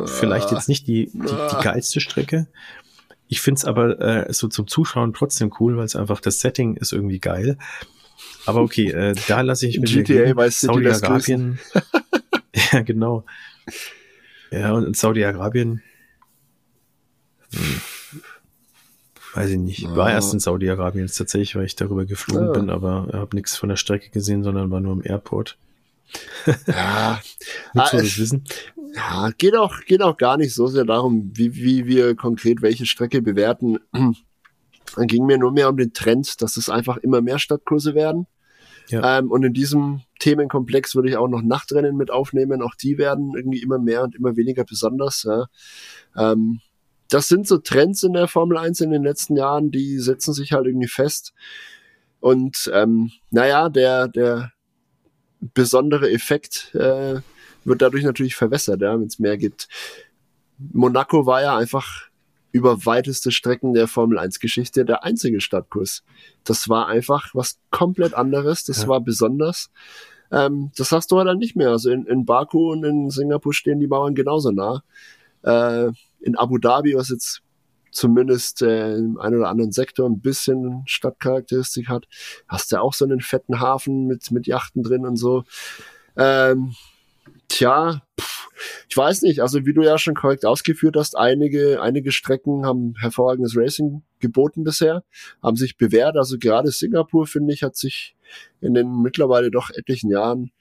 vielleicht 0.05 0.51
jetzt 0.51 0.69
nicht 0.69 0.87
die, 0.87 1.11
die, 1.13 1.19
die 1.19 1.63
geilste 1.63 1.99
Strecke. 1.99 2.47
Ich 3.27 3.41
find's 3.41 3.65
aber 3.65 3.99
äh, 3.99 4.33
so 4.33 4.47
zum 4.47 4.67
Zuschauen 4.67 5.13
trotzdem 5.13 5.51
cool, 5.59 5.77
weil 5.77 5.85
es 5.85 5.95
einfach 5.95 6.21
das 6.21 6.39
Setting 6.39 6.75
ist 6.77 6.93
irgendwie 6.93 7.19
geil. 7.19 7.57
Aber 8.45 8.61
okay, 8.61 8.89
äh, 8.91 9.15
da 9.27 9.41
lasse 9.41 9.67
ich 9.67 9.79
mich 9.79 9.93
GTA 9.93 10.35
weiß 10.35 10.61
Saudi-Arabien. 10.61 11.59
ja, 12.71 12.81
genau. 12.81 13.25
Ja, 14.51 14.73
und 14.73 14.95
Saudi-Arabien. 14.95 15.81
Hm 17.53 17.81
weiß 19.33 19.49
ich 19.51 19.57
nicht. 19.57 19.79
Ja. 19.79 19.95
War 19.95 20.11
erst 20.11 20.33
in 20.33 20.39
Saudi-Arabien 20.39 21.05
jetzt 21.05 21.17
tatsächlich, 21.17 21.55
weil 21.55 21.65
ich 21.65 21.75
darüber 21.75 22.05
geflogen 22.05 22.47
ja. 22.47 22.51
bin, 22.51 22.69
aber 22.69 23.09
habe 23.13 23.35
nichts 23.35 23.57
von 23.57 23.69
der 23.69 23.75
Strecke 23.75 24.09
gesehen, 24.09 24.43
sondern 24.43 24.71
war 24.71 24.79
nur 24.79 24.93
im 24.93 25.01
Airport. 25.03 25.57
ja, 26.67 27.19
ah, 27.73 27.89
es, 27.93 28.17
wissen. 28.17 28.43
ja, 28.95 29.31
geht 29.37 29.55
auch, 29.55 29.79
geht 29.85 30.01
auch 30.01 30.17
gar 30.17 30.37
nicht 30.37 30.53
so 30.53 30.67
sehr 30.67 30.85
darum, 30.85 31.31
wie, 31.33 31.55
wie 31.55 31.85
wir 31.85 32.15
konkret 32.15 32.61
welche 32.61 32.85
Strecke 32.85 33.21
bewerten. 33.21 33.79
Dann 33.91 35.07
ging 35.07 35.25
mir 35.25 35.37
nur 35.37 35.51
mehr 35.51 35.69
um 35.69 35.77
den 35.77 35.93
Trend, 35.93 36.41
dass 36.41 36.57
es 36.57 36.69
einfach 36.69 36.97
immer 36.97 37.21
mehr 37.21 37.39
Stadtkurse 37.39 37.95
werden. 37.95 38.27
Ja. 38.89 39.19
Ähm, 39.19 39.31
und 39.31 39.43
in 39.43 39.53
diesem 39.53 40.01
Themenkomplex 40.19 40.95
würde 40.95 41.09
ich 41.09 41.17
auch 41.17 41.27
noch 41.27 41.41
Nachtrennen 41.41 41.95
mit 41.95 42.11
aufnehmen. 42.11 42.61
Auch 42.61 42.75
die 42.75 42.97
werden 42.97 43.33
irgendwie 43.35 43.61
immer 43.61 43.79
mehr 43.79 44.03
und 44.03 44.15
immer 44.15 44.35
weniger 44.35 44.65
besonders. 44.65 45.23
Ja. 45.23 45.47
Ähm, 46.15 46.59
das 47.13 47.27
sind 47.27 47.47
so 47.47 47.59
Trends 47.59 48.01
in 48.01 48.13
der 48.13 48.27
Formel 48.27 48.57
1 48.57 48.81
in 48.81 48.89
den 48.89 49.03
letzten 49.03 49.35
Jahren, 49.35 49.69
die 49.69 49.99
setzen 49.99 50.33
sich 50.33 50.51
halt 50.51 50.65
irgendwie 50.65 50.87
fest. 50.87 51.33
Und 52.19 52.71
ähm, 52.73 53.11
naja, 53.29 53.69
der, 53.69 54.07
der 54.07 54.51
besondere 55.39 56.09
Effekt 56.09 56.73
äh, 56.73 57.21
wird 57.65 57.81
dadurch 57.81 58.03
natürlich 58.03 58.35
verwässert, 58.35 58.81
ja, 58.81 58.93
wenn 58.93 59.05
es 59.05 59.19
mehr 59.19 59.37
gibt. 59.37 59.67
Monaco 60.57 61.27
war 61.27 61.41
ja 61.43 61.55
einfach 61.55 62.07
über 62.51 62.83
weiteste 62.85 63.31
Strecken 63.31 63.73
der 63.73 63.87
Formel 63.87 64.17
1 64.17 64.39
Geschichte 64.39 64.83
der 64.83 65.03
einzige 65.03 65.39
Stadtkurs. 65.39 66.03
Das 66.43 66.67
war 66.67 66.87
einfach 66.87 67.29
was 67.33 67.59
komplett 67.69 68.15
anderes, 68.15 68.63
das 68.63 68.83
ja. 68.83 68.87
war 68.87 69.01
besonders. 69.01 69.69
Ähm, 70.31 70.71
das 70.77 70.91
hast 70.91 71.11
du 71.11 71.17
halt 71.17 71.27
dann 71.27 71.37
nicht 71.37 71.55
mehr. 71.55 71.69
Also 71.69 71.91
in, 71.91 72.07
in 72.07 72.25
Baku 72.25 72.71
und 72.71 72.83
in 72.83 73.11
Singapur 73.11 73.53
stehen 73.53 73.79
die 73.79 73.87
Mauern 73.87 74.15
genauso 74.15 74.49
nah. 74.49 74.83
Äh, 75.43 75.91
in 76.23 76.37
Abu 76.37 76.57
Dhabi, 76.57 76.95
was 76.95 77.09
jetzt 77.09 77.41
zumindest 77.91 78.61
äh, 78.61 78.95
im 78.95 79.19
einen 79.19 79.37
oder 79.37 79.49
anderen 79.49 79.71
Sektor 79.71 80.09
ein 80.09 80.19
bisschen 80.19 80.83
Stadtcharakteristik 80.85 81.87
hat, 81.89 82.05
hast 82.47 82.71
du 82.71 82.81
auch 82.81 82.93
so 82.93 83.05
einen 83.05 83.21
fetten 83.21 83.59
Hafen 83.59 84.07
mit, 84.07 84.31
mit 84.31 84.47
Yachten 84.47 84.83
drin 84.83 85.05
und 85.05 85.17
so. 85.17 85.43
Ähm, 86.17 86.73
tja, 87.47 88.01
pff, 88.19 88.47
ich 88.89 88.97
weiß 88.97 89.21
nicht, 89.23 89.41
also 89.41 89.65
wie 89.65 89.73
du 89.73 89.83
ja 89.83 89.97
schon 89.97 90.15
korrekt 90.15 90.45
ausgeführt 90.45 90.95
hast, 90.97 91.17
einige, 91.17 91.81
einige 91.81 92.11
Strecken 92.11 92.65
haben 92.65 92.95
hervorragendes 92.99 93.55
Racing 93.55 94.03
geboten 94.19 94.63
bisher, 94.63 95.03
haben 95.41 95.57
sich 95.57 95.77
bewährt. 95.77 96.17
Also 96.17 96.37
gerade 96.37 96.71
Singapur, 96.71 97.27
finde 97.27 97.53
ich, 97.53 97.63
hat 97.63 97.75
sich 97.75 98.15
in 98.61 98.73
den 98.73 99.01
mittlerweile 99.01 99.51
doch 99.51 99.69
etlichen 99.69 100.09
Jahren 100.09 100.51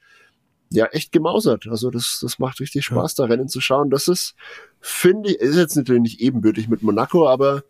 ja 0.76 0.86
echt 0.86 1.12
gemausert. 1.12 1.66
Also 1.68 1.90
das, 1.90 2.18
das 2.22 2.38
macht 2.38 2.60
richtig 2.60 2.84
Spaß, 2.84 3.16
ja. 3.16 3.24
da 3.24 3.30
Rennen 3.32 3.48
zu 3.48 3.60
schauen. 3.60 3.90
Das 3.90 4.08
ist, 4.08 4.34
finde 4.80 5.30
ich, 5.30 5.36
ist 5.36 5.56
jetzt 5.56 5.76
natürlich 5.76 6.02
nicht 6.02 6.20
ebenbürtig 6.20 6.68
mit 6.68 6.82
Monaco, 6.82 7.28
aber 7.28 7.62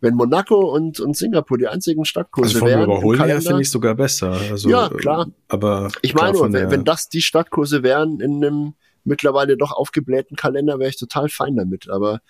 wenn 0.00 0.14
Monaco 0.14 0.74
und, 0.74 0.98
und 1.00 1.16
Singapur 1.16 1.58
die 1.58 1.68
einzigen 1.68 2.04
Stadtkurse 2.04 2.54
also 2.54 2.66
wären. 2.66 2.84
Überholen 2.84 3.22
her 3.22 3.40
finde 3.42 3.62
ich 3.62 3.70
sogar 3.70 3.94
besser. 3.94 4.32
Also, 4.50 4.68
ja, 4.68 4.88
klar. 4.88 5.28
Aber 5.48 5.90
ich 6.02 6.14
meine, 6.14 6.38
wenn, 6.40 6.70
wenn 6.70 6.84
das 6.84 7.08
die 7.08 7.20
Stadtkurse 7.20 7.82
wären 7.82 8.20
in 8.20 8.42
einem 8.44 8.74
mittlerweile 9.04 9.56
doch 9.56 9.72
aufgeblähten 9.72 10.36
Kalender, 10.36 10.78
wäre 10.78 10.90
ich 10.90 10.98
total 10.98 11.28
fein 11.28 11.56
damit. 11.56 11.90
Aber 11.90 12.20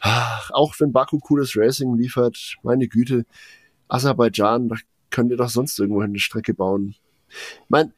ach, 0.00 0.50
auch 0.52 0.74
wenn 0.78 0.92
Baku 0.92 1.18
cooles 1.18 1.56
Racing 1.56 1.96
liefert, 1.96 2.56
meine 2.62 2.88
Güte, 2.88 3.24
Aserbaidschan, 3.88 4.68
da 4.68 4.76
könnt 5.10 5.30
ihr 5.30 5.36
doch 5.36 5.48
sonst 5.48 5.78
irgendwo 5.78 6.00
eine 6.00 6.18
Strecke 6.18 6.54
bauen. 6.54 6.96
Ich 7.28 7.68
meine, 7.68 7.92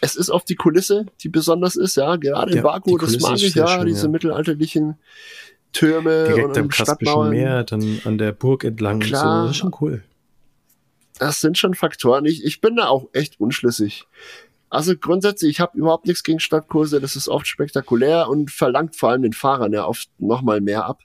es 0.00 0.16
ist 0.16 0.30
oft 0.30 0.48
die 0.48 0.54
Kulisse, 0.54 1.06
die 1.20 1.28
besonders 1.28 1.76
ist, 1.76 1.96
ja, 1.96 2.16
gerade 2.16 2.52
in 2.52 2.62
Baku, 2.62 2.98
das 2.98 3.18
mag 3.20 3.36
ich 3.36 3.54
ja, 3.54 3.66
schön, 3.66 3.86
diese 3.86 4.06
ja. 4.06 4.08
mittelalterlichen 4.08 4.96
Türme 5.72 6.24
Direkt 6.24 6.48
und 6.48 6.58
am 6.58 6.68
Kaspischen 6.68 7.30
Meer, 7.30 7.64
dann 7.64 8.00
an 8.04 8.18
der 8.18 8.32
Burg 8.32 8.64
entlang, 8.64 9.00
Klar, 9.00 9.42
so, 9.42 9.46
das 9.46 9.50
ist 9.52 9.56
schon 9.58 9.74
cool. 9.80 10.02
Das 11.18 11.40
sind 11.40 11.58
schon 11.58 11.74
Faktoren. 11.74 12.24
Ich, 12.24 12.44
ich 12.44 12.60
bin 12.60 12.76
da 12.76 12.88
auch 12.88 13.08
echt 13.12 13.38
unschlüssig. 13.38 14.06
Also 14.70 14.96
grundsätzlich, 14.96 15.50
ich 15.50 15.60
habe 15.60 15.76
überhaupt 15.76 16.06
nichts 16.06 16.22
gegen 16.22 16.40
Stadtkurse, 16.40 17.00
das 17.00 17.16
ist 17.16 17.28
oft 17.28 17.46
spektakulär 17.46 18.28
und 18.28 18.50
verlangt 18.50 18.96
vor 18.96 19.10
allem 19.10 19.22
den 19.22 19.32
Fahrern 19.32 19.72
ja 19.72 19.84
oft 19.84 20.08
nochmal 20.18 20.60
mehr 20.60 20.86
ab. 20.86 21.02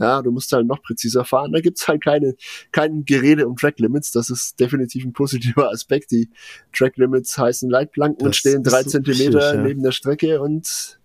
Ja, 0.00 0.22
du 0.22 0.30
musst 0.30 0.50
halt 0.52 0.66
noch 0.66 0.82
präziser 0.82 1.24
fahren. 1.24 1.52
Da 1.52 1.60
gibt's 1.60 1.86
halt 1.86 2.02
keine, 2.02 2.34
kein 2.72 3.04
Gerede 3.04 3.46
um 3.46 3.56
Track 3.56 3.78
Limits. 3.78 4.12
Das 4.12 4.30
ist 4.30 4.58
definitiv 4.58 5.04
ein 5.04 5.12
positiver 5.12 5.70
Aspekt. 5.72 6.10
Die 6.10 6.30
Track 6.72 6.96
Limits 6.96 7.36
heißen 7.36 7.68
Leitplanken 7.68 8.18
das 8.20 8.26
und 8.26 8.36
stehen 8.36 8.62
drei 8.62 8.82
Zentimeter 8.82 9.50
so 9.50 9.56
ja. 9.56 9.62
neben 9.62 9.82
der 9.82 9.92
Strecke 9.92 10.40
und 10.40 10.98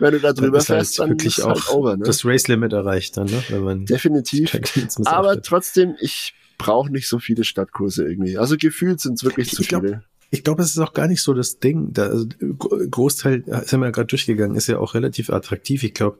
wenn 0.00 0.12
du 0.12 0.20
da 0.20 0.32
drüber 0.32 0.60
fährst, 0.60 0.98
halt 0.98 1.10
dann 1.10 1.10
wirklich 1.10 1.38
ist 1.38 1.44
halt 1.44 1.56
auch 1.56 1.74
over, 1.74 1.96
ne? 1.96 2.04
das 2.04 2.24
Race 2.24 2.46
Limit 2.46 2.72
erreicht 2.72 3.16
dann, 3.16 3.26
ne? 3.26 3.42
Wenn 3.48 3.62
man 3.62 3.84
Definitiv. 3.84 4.56
Aber 5.04 5.42
trotzdem, 5.42 5.96
ich 6.00 6.34
brauche 6.56 6.90
nicht 6.90 7.08
so 7.08 7.18
viele 7.18 7.44
Stadtkurse 7.44 8.08
irgendwie. 8.08 8.38
Also 8.38 8.56
gefühlt 8.56 9.00
sind 9.00 9.14
es 9.14 9.24
wirklich 9.24 9.50
zu 9.50 9.62
ich 9.62 9.68
glaub, 9.68 9.82
viele. 9.82 10.04
Ich 10.30 10.44
glaube, 10.44 10.62
es 10.62 10.70
ist 10.70 10.78
auch 10.78 10.92
gar 10.92 11.08
nicht 11.08 11.22
so 11.22 11.32
das 11.32 11.58
Ding. 11.58 11.92
Da, 11.92 12.06
also, 12.06 12.26
Großteil, 12.58 13.44
sind 13.64 13.80
wir 13.80 13.86
ja 13.86 13.90
gerade 13.90 14.08
durchgegangen, 14.08 14.56
ist 14.56 14.66
ja 14.66 14.78
auch 14.78 14.94
relativ 14.94 15.30
attraktiv. 15.30 15.82
Ich 15.82 15.94
glaube, 15.94 16.18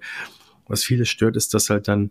was 0.68 0.84
viele 0.84 1.06
stört, 1.06 1.36
ist, 1.36 1.54
dass 1.54 1.70
halt 1.70 1.88
dann, 1.88 2.10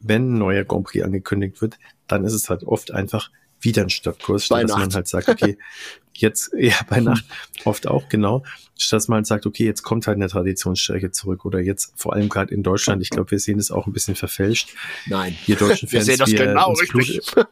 wenn 0.00 0.34
ein 0.34 0.38
neuer 0.38 0.64
Grand 0.64 0.86
Prix 0.86 1.04
angekündigt 1.04 1.60
wird, 1.60 1.78
dann 2.06 2.24
ist 2.24 2.32
es 2.32 2.48
halt 2.48 2.64
oft 2.64 2.92
einfach 2.92 3.30
wieder 3.60 3.82
ein 3.82 3.90
Stadtkurs, 3.90 4.48
dass 4.48 4.70
man 4.70 4.94
halt 4.94 5.08
sagt, 5.08 5.28
okay, 5.28 5.58
jetzt, 6.14 6.52
ja, 6.56 6.76
bei 6.88 7.00
Nacht 7.00 7.24
oft 7.64 7.86
auch, 7.86 8.08
genau, 8.08 8.44
dass 8.90 9.08
man 9.08 9.24
sagt, 9.24 9.46
okay, 9.46 9.64
jetzt 9.64 9.82
kommt 9.82 10.06
halt 10.06 10.16
eine 10.16 10.28
Traditionsstrecke 10.28 11.10
zurück 11.10 11.44
oder 11.44 11.60
jetzt 11.60 11.92
vor 11.96 12.12
allem 12.14 12.28
gerade 12.28 12.54
in 12.54 12.62
Deutschland, 12.62 13.02
ich 13.02 13.10
glaube, 13.10 13.30
wir 13.32 13.38
sehen 13.38 13.58
das 13.58 13.70
auch 13.70 13.86
ein 13.86 13.92
bisschen 13.92 14.14
verfälscht. 14.14 14.74
Nein. 15.06 15.36
Wir 15.46 15.56
deutschen 15.56 15.88
Fans, 15.88 15.92
wir 15.92 16.02
sehen 16.02 16.18
das 16.18 16.30
wir, 16.30 16.46
genau 16.46 16.72
richtig. 16.72 17.32
Blutet, 17.32 17.48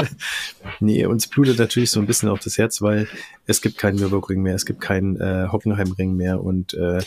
nee, 0.80 1.06
uns 1.06 1.26
blutet 1.26 1.58
natürlich 1.58 1.90
so 1.90 2.00
ein 2.00 2.06
bisschen 2.06 2.28
auf 2.28 2.40
das 2.40 2.58
Herz, 2.58 2.82
weil 2.82 3.08
es 3.46 3.62
gibt 3.62 3.78
keinen 3.78 3.96
Nürburgring 3.96 4.42
mehr, 4.42 4.54
es 4.54 4.66
gibt 4.66 4.80
keinen 4.80 5.16
äh, 5.16 5.48
Hockenheimring 5.50 6.14
mehr 6.14 6.42
und 6.42 6.74
äh, 6.74 7.00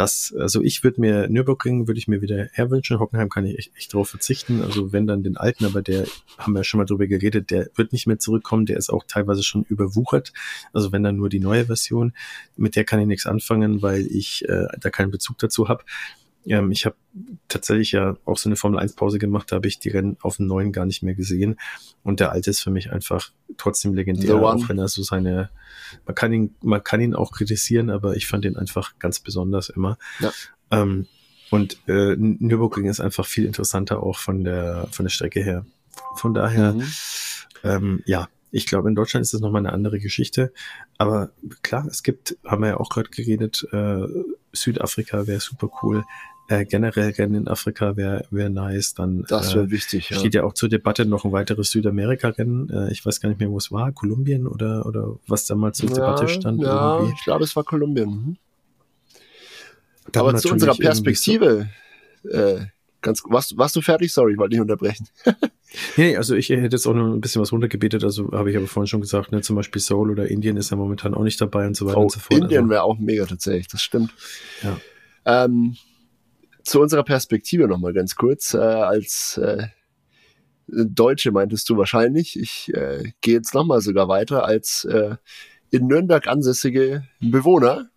das, 0.00 0.34
also 0.38 0.62
ich 0.62 0.82
würde 0.82 1.00
mir 1.00 1.28
Nürburgring 1.28 1.86
würde 1.86 1.98
ich 1.98 2.08
mir 2.08 2.22
wieder 2.22 2.48
herwünschen. 2.52 2.98
Hockenheim 2.98 3.28
kann 3.28 3.44
ich 3.44 3.58
echt, 3.58 3.76
echt 3.76 3.92
drauf 3.92 4.08
verzichten. 4.08 4.62
Also 4.62 4.92
wenn 4.92 5.06
dann 5.06 5.22
den 5.22 5.36
alten, 5.36 5.66
aber 5.66 5.82
der 5.82 6.06
haben 6.38 6.54
wir 6.54 6.64
schon 6.64 6.78
mal 6.78 6.86
drüber 6.86 7.06
geredet, 7.06 7.50
der 7.50 7.68
wird 7.74 7.92
nicht 7.92 8.06
mehr 8.06 8.18
zurückkommen. 8.18 8.64
Der 8.64 8.78
ist 8.78 8.88
auch 8.88 9.04
teilweise 9.06 9.42
schon 9.42 9.64
überwuchert. 9.68 10.32
Also 10.72 10.90
wenn 10.90 11.02
dann 11.02 11.16
nur 11.16 11.28
die 11.28 11.40
neue 11.40 11.66
Version, 11.66 12.14
mit 12.56 12.76
der 12.76 12.79
kann 12.84 13.00
ich 13.00 13.06
nichts 13.06 13.26
anfangen, 13.26 13.82
weil 13.82 14.06
ich 14.06 14.48
äh, 14.48 14.66
da 14.78 14.90
keinen 14.90 15.10
Bezug 15.10 15.38
dazu 15.38 15.68
habe. 15.68 15.84
Ähm, 16.46 16.70
ich 16.70 16.86
habe 16.86 16.96
tatsächlich 17.48 17.92
ja 17.92 18.16
auch 18.24 18.38
so 18.38 18.48
eine 18.48 18.56
Formel 18.56 18.78
1 18.78 18.94
Pause 18.94 19.18
gemacht, 19.18 19.50
da 19.50 19.56
habe 19.56 19.68
ich 19.68 19.78
die 19.78 19.90
Rennen 19.90 20.16
auf 20.22 20.36
dem 20.36 20.46
neuen 20.46 20.72
gar 20.72 20.86
nicht 20.86 21.02
mehr 21.02 21.14
gesehen. 21.14 21.58
Und 22.02 22.20
der 22.20 22.32
alte 22.32 22.50
ist 22.50 22.60
für 22.60 22.70
mich 22.70 22.92
einfach 22.92 23.30
trotzdem 23.56 23.94
legendär, 23.94 24.36
auch 24.36 24.68
wenn 24.68 24.78
er 24.78 24.88
so 24.88 25.02
seine, 25.02 25.50
man 26.06 26.14
kann 26.14 26.32
ihn, 26.32 26.54
man 26.62 26.82
kann 26.82 27.00
ihn 27.00 27.14
auch 27.14 27.32
kritisieren, 27.32 27.90
aber 27.90 28.16
ich 28.16 28.26
fand 28.26 28.44
ihn 28.44 28.56
einfach 28.56 28.98
ganz 28.98 29.20
besonders 29.20 29.68
immer. 29.68 29.98
Ja. 30.20 30.32
Ähm, 30.70 31.06
und 31.50 31.78
äh, 31.88 32.14
Nürburgring 32.16 32.86
ist 32.86 33.00
einfach 33.00 33.26
viel 33.26 33.44
interessanter 33.44 34.02
auch 34.02 34.18
von 34.18 34.44
der 34.44 34.86
von 34.92 35.04
der 35.04 35.10
Strecke 35.10 35.42
her. 35.42 35.66
Von 36.14 36.32
daher, 36.32 36.74
mhm. 36.74 36.84
ähm, 37.64 38.02
ja, 38.06 38.28
ich 38.50 38.66
glaube, 38.66 38.88
in 38.88 38.94
Deutschland 38.94 39.22
ist 39.22 39.34
das 39.34 39.40
nochmal 39.40 39.60
eine 39.60 39.72
andere 39.72 39.98
Geschichte. 39.98 40.52
Aber 40.98 41.30
klar, 41.62 41.86
es 41.88 42.02
gibt, 42.02 42.36
haben 42.44 42.62
wir 42.62 42.70
ja 42.70 42.76
auch 42.78 42.90
gerade 42.90 43.10
geredet, 43.10 43.66
äh, 43.72 44.06
Südafrika 44.52 45.26
wäre 45.26 45.40
super 45.40 45.70
cool. 45.82 46.04
Äh, 46.48 46.64
generell 46.64 47.10
Rennen 47.10 47.34
in 47.36 47.48
Afrika 47.48 47.96
wäre 47.96 48.26
wär 48.32 48.50
nice. 48.50 48.94
Dann 48.94 49.24
das 49.28 49.54
wäre 49.54 49.66
äh, 49.66 49.70
wichtig. 49.70 50.10
Ja. 50.10 50.18
Steht 50.18 50.34
ja 50.34 50.42
auch 50.42 50.52
zur 50.52 50.68
Debatte 50.68 51.04
noch 51.04 51.24
ein 51.24 51.30
weiteres 51.30 51.70
Südamerika-Rennen. 51.70 52.68
Äh, 52.70 52.92
ich 52.92 53.06
weiß 53.06 53.20
gar 53.20 53.28
nicht 53.28 53.38
mehr, 53.38 53.50
wo 53.50 53.58
es 53.58 53.70
war. 53.70 53.92
Kolumbien 53.92 54.48
oder 54.48 54.84
oder 54.84 55.16
was 55.28 55.46
damals 55.46 55.78
zur 55.78 55.90
ja, 55.90 55.94
Debatte 55.94 56.28
stand. 56.28 56.60
Ja, 56.60 56.96
irgendwie. 56.96 57.14
ich 57.16 57.22
glaube, 57.22 57.44
es 57.44 57.54
war 57.54 57.62
Kolumbien. 57.62 58.10
Mhm. 58.10 58.36
Aber 60.16 60.34
zu 60.34 60.48
unserer 60.48 60.74
Perspektive. 60.74 61.68
So 62.24 62.28
äh, 62.30 62.66
ganz, 63.00 63.22
warst, 63.28 63.56
warst 63.56 63.76
du 63.76 63.80
fertig? 63.80 64.12
Sorry, 64.12 64.32
ich 64.32 64.38
wollte 64.38 64.54
nicht 64.54 64.60
unterbrechen. 64.60 65.08
nee, 65.96 66.16
also 66.16 66.34
ich 66.34 66.48
hätte 66.48 66.62
jetzt 66.62 66.86
auch 66.86 66.94
noch 66.94 67.12
ein 67.12 67.20
bisschen 67.20 67.42
was 67.42 67.52
runtergebetet, 67.52 68.04
also 68.04 68.30
habe 68.32 68.50
ich 68.50 68.56
aber 68.56 68.66
vorhin 68.66 68.86
schon 68.86 69.00
gesagt, 69.00 69.32
ne, 69.32 69.40
zum 69.40 69.56
Beispiel 69.56 69.80
Seoul 69.80 70.10
oder 70.10 70.28
Indien 70.28 70.56
ist 70.56 70.70
ja 70.70 70.76
momentan 70.76 71.14
auch 71.14 71.22
nicht 71.22 71.40
dabei 71.40 71.66
und 71.66 71.76
so 71.76 71.86
weiter 71.86 71.98
oh, 71.98 72.02
und 72.02 72.12
so 72.12 72.20
fort. 72.20 72.40
Indien 72.40 72.62
also, 72.62 72.70
wäre 72.70 72.82
auch 72.82 72.98
mega 72.98 73.26
tatsächlich, 73.26 73.68
das 73.68 73.82
stimmt. 73.82 74.12
Ja. 74.62 74.80
Ähm, 75.24 75.76
zu 76.62 76.80
unserer 76.80 77.04
Perspektive 77.04 77.68
nochmal 77.68 77.92
ganz 77.92 78.14
kurz, 78.14 78.54
äh, 78.54 78.58
als 78.58 79.38
äh, 79.38 79.66
Deutsche 80.66 81.32
meintest 81.32 81.68
du 81.68 81.76
wahrscheinlich, 81.76 82.38
ich 82.38 82.72
äh, 82.74 83.12
gehe 83.20 83.34
jetzt 83.34 83.54
nochmal 83.54 83.80
sogar 83.80 84.08
weiter 84.08 84.44
als 84.44 84.84
äh, 84.84 85.16
in 85.70 85.86
Nürnberg 85.86 86.26
ansässige 86.26 87.04
Bewohner 87.20 87.89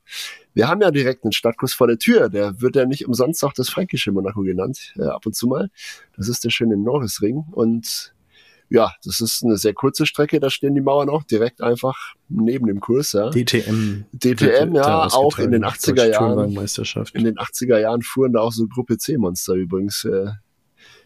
wir 0.54 0.68
haben 0.68 0.82
ja 0.82 0.92
direkt 0.92 1.24
einen 1.24 1.32
Stadtkurs 1.32 1.74
vor 1.74 1.88
der 1.88 1.98
Tür. 1.98 2.30
Der 2.30 2.62
wird 2.62 2.76
ja 2.76 2.86
nicht 2.86 3.08
umsonst 3.08 3.44
auch 3.44 3.54
das 3.54 3.70
fränkische 3.70 4.12
Monaco 4.12 4.42
genannt, 4.42 4.94
äh, 4.98 5.04
ab 5.04 5.26
und 5.26 5.36
zu 5.36 5.48
mal. 5.48 5.70
Das 6.16 6.28
ist 6.28 6.44
der 6.44 6.50
schöne 6.50 6.78
Norrisring. 6.78 7.46
Und 7.52 8.14
ja, 8.70 8.92
das 9.04 9.22
ist 9.22 9.44
eine 9.44 9.58
sehr 9.58 9.74
kurze 9.74 10.06
Strecke. 10.06 10.40
Da 10.40 10.50
stehen 10.50 10.76
die 10.76 10.82
Mauern 10.82 11.10
auch 11.10 11.24
direkt 11.24 11.62
einfach 11.62 12.16
neben 12.30 12.68
dem 12.68 12.80
Kurs. 12.80 13.14
Ja. 13.14 13.30
DTM. 13.30 14.06
DTM, 14.14 14.76
ja, 14.76 15.08
auch 15.08 15.38
in 15.38 15.52
den 15.52 15.66
80er 15.66 16.08
Jahren. 16.08 16.50
In 17.14 17.24
den 17.24 17.38
80er 17.38 17.80
Jahren 17.80 18.02
fuhren 18.02 18.34
da 18.34 18.42
auch 18.42 18.52
so 18.52 18.68
Gruppe 18.68 18.98
C-Monster 18.98 19.54
übrigens. 19.54 20.06
Äh, 20.06 20.32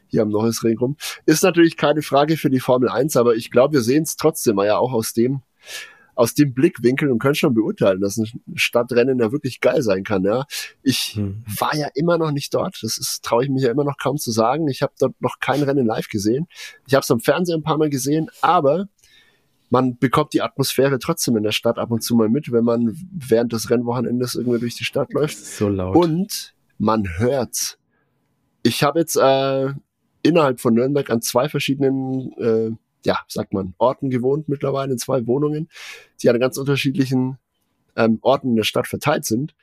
hier 0.10 0.22
am 0.22 0.30
Norrisring 0.30 0.78
rum. 0.78 0.95
Ist 1.26 1.44
natürlich 1.44 1.76
keine 1.76 2.02
Frage 2.02 2.38
für 2.38 2.49
die 2.49 2.61
Formel 2.61 2.88
1, 2.88 3.18
aber 3.18 3.36
ich 3.36 3.52
glaube, 3.52 3.74
wir 3.74 3.82
sehen 3.82 4.03
es 4.03 4.15
trotzdem 4.15 4.57
ja 4.60 4.78
auch 4.78 4.94
aus 4.94 5.11
dem, 5.11 5.41
aus 6.18 6.34
dem 6.34 6.53
Blickwinkel 6.53 7.11
und 7.11 7.19
können 7.19 7.35
schon 7.35 7.53
beurteilen, 7.53 8.02
dass 8.02 8.18
ein 8.18 8.27
Stadtrennen 8.56 9.19
ja 9.19 9.31
wirklich 9.31 9.61
geil 9.61 9.84
sein 9.84 10.03
kann. 10.03 10.23
Ja, 10.23 10.45
ich 10.81 11.14
hm. 11.15 11.44
war 11.60 11.76
ja 11.76 11.88
immer 11.94 12.18
noch 12.18 12.31
nicht 12.31 12.53
dort. 12.53 12.80
Das 12.81 12.98
ist 12.98 13.23
traue 13.23 13.44
ich 13.44 13.49
mich 13.49 13.64
ja 13.64 13.72
immer 13.72 13.84
noch 13.84 13.98
kaum 13.98 14.18
zu 14.18 14.31
sagen. 14.31 14.68
Ich 14.68 14.81
habe 14.81 14.94
dort 14.99 15.19
noch 15.22 15.39
kein 15.39 15.61
Rennen 15.61 15.85
live 15.85 16.10
gesehen. 16.10 16.48
Ich 16.88 16.95
habe 16.95 17.03
es 17.03 17.11
am 17.11 17.19
Fernsehen 17.19 17.60
ein 17.60 17.64
paar 17.64 17.77
Mal 17.77 17.89
gesehen, 17.89 18.30
aber 18.41 18.88
man 19.69 19.98
bekommt 19.98 20.34
die 20.34 20.41
Atmosphäre 20.41 20.98
trotzdem 20.98 21.38
in 21.38 21.44
der 21.44 21.52
Stadt 21.52 21.77
ab 21.77 21.91
und 21.91 22.02
zu 22.02 22.15
mal 22.15 22.30
mit, 22.30 22.52
wenn 22.52 22.64
man 22.64 22.98
während 23.11 23.53
des 23.53 23.69
Rennwochenendes 23.69 24.35
irgendwie 24.35 24.60
durch 24.60 24.76
die 24.76 24.85
Stadt 24.85 25.14
läuft. 25.14 25.38
So 25.38 25.69
laut. 25.69 25.95
Und 25.95 26.56
man 26.80 27.07
hört's. 27.19 27.77
Ich 28.64 28.81
habe 28.81 28.99
jetzt 28.99 29.18
äh, 29.18 29.73
innerhalb 30.23 30.61
von 30.61 30.73
Nürnberg 30.73 31.10
an 31.11 31.22
zwei 31.22 31.48
verschiedenen 31.48 32.31
äh, 32.38 32.72
ja, 33.07 33.19
sagt 33.29 33.53
man, 33.53 33.73
Orten 33.77 34.09
gewohnt 34.09 34.49
mittlerweile 34.49 34.91
in 34.91 34.97
zwei 34.97 35.25
Wohnungen, 35.25 35.69
die 36.21 36.29
an 36.29 36.39
ganz 36.41 36.57
unterschiedlichen 36.57 37.38
ähm, 37.95 38.19
Orten 38.21 38.49
in 38.49 38.55
der 38.57 38.63
Stadt 38.63 38.85
verteilt 38.85 39.23
sind. 39.23 39.55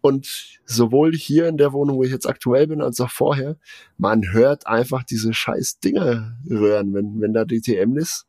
Und 0.00 0.60
sowohl 0.64 1.12
hier 1.12 1.48
in 1.48 1.56
der 1.56 1.72
Wohnung, 1.72 1.96
wo 1.96 2.04
ich 2.04 2.12
jetzt 2.12 2.28
aktuell 2.28 2.68
bin, 2.68 2.80
als 2.80 3.00
auch 3.00 3.10
vorher, 3.10 3.56
man 3.98 4.32
hört 4.32 4.68
einfach 4.68 5.02
diese 5.02 5.34
scheiß 5.34 5.80
Dinger 5.80 6.38
röhren, 6.48 6.94
wenn, 6.94 7.20
wenn 7.20 7.32
da 7.32 7.44
DTM 7.44 7.96
ist. 7.96 8.26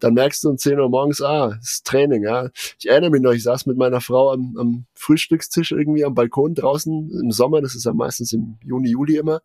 Dann 0.00 0.12
merkst 0.12 0.44
du 0.44 0.50
um 0.50 0.58
10 0.58 0.78
Uhr 0.78 0.90
morgens, 0.90 1.22
ah, 1.22 1.58
ist 1.62 1.86
Training, 1.86 2.24
ja. 2.24 2.50
Ich 2.78 2.90
erinnere 2.90 3.10
mich 3.10 3.22
noch, 3.22 3.32
ich 3.32 3.42
saß 3.42 3.64
mit 3.64 3.78
meiner 3.78 4.02
Frau 4.02 4.32
am, 4.32 4.54
am 4.58 4.86
Frühstückstisch 4.92 5.72
irgendwie 5.72 6.04
am 6.04 6.14
Balkon 6.14 6.54
draußen 6.54 7.10
im 7.22 7.30
Sommer, 7.30 7.62
das 7.62 7.74
ist 7.74 7.86
ja 7.86 7.94
meistens 7.94 8.34
im 8.34 8.58
Juni, 8.62 8.90
Juli 8.90 9.16
immer. 9.16 9.40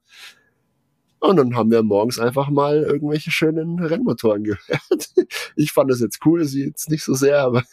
Und 1.19 1.35
dann 1.35 1.55
haben 1.55 1.69
wir 1.69 1.83
morgens 1.83 2.17
einfach 2.17 2.49
mal 2.49 2.81
irgendwelche 2.83 3.29
schönen 3.31 3.79
Rennmotoren 3.79 4.43
gehört. 4.43 5.09
Ich 5.55 5.73
fand 5.73 5.91
das 5.91 5.99
jetzt 5.99 6.25
cool, 6.25 6.45
sie 6.45 6.63
jetzt 6.63 6.89
nicht 6.89 7.03
so 7.03 7.13
sehr, 7.13 7.41
aber 7.41 7.63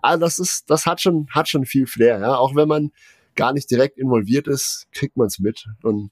also 0.00 0.20
das 0.24 0.38
ist, 0.38 0.70
das 0.70 0.86
hat 0.86 1.00
schon, 1.00 1.26
hat 1.30 1.48
schon 1.48 1.66
viel 1.66 1.86
Flair, 1.86 2.20
ja. 2.20 2.36
Auch 2.36 2.54
wenn 2.54 2.68
man 2.68 2.92
gar 3.34 3.52
nicht 3.52 3.70
direkt 3.70 3.98
involviert 3.98 4.46
ist, 4.46 4.86
kriegt 4.92 5.16
man 5.16 5.26
es 5.26 5.38
mit. 5.38 5.66
Und 5.82 6.10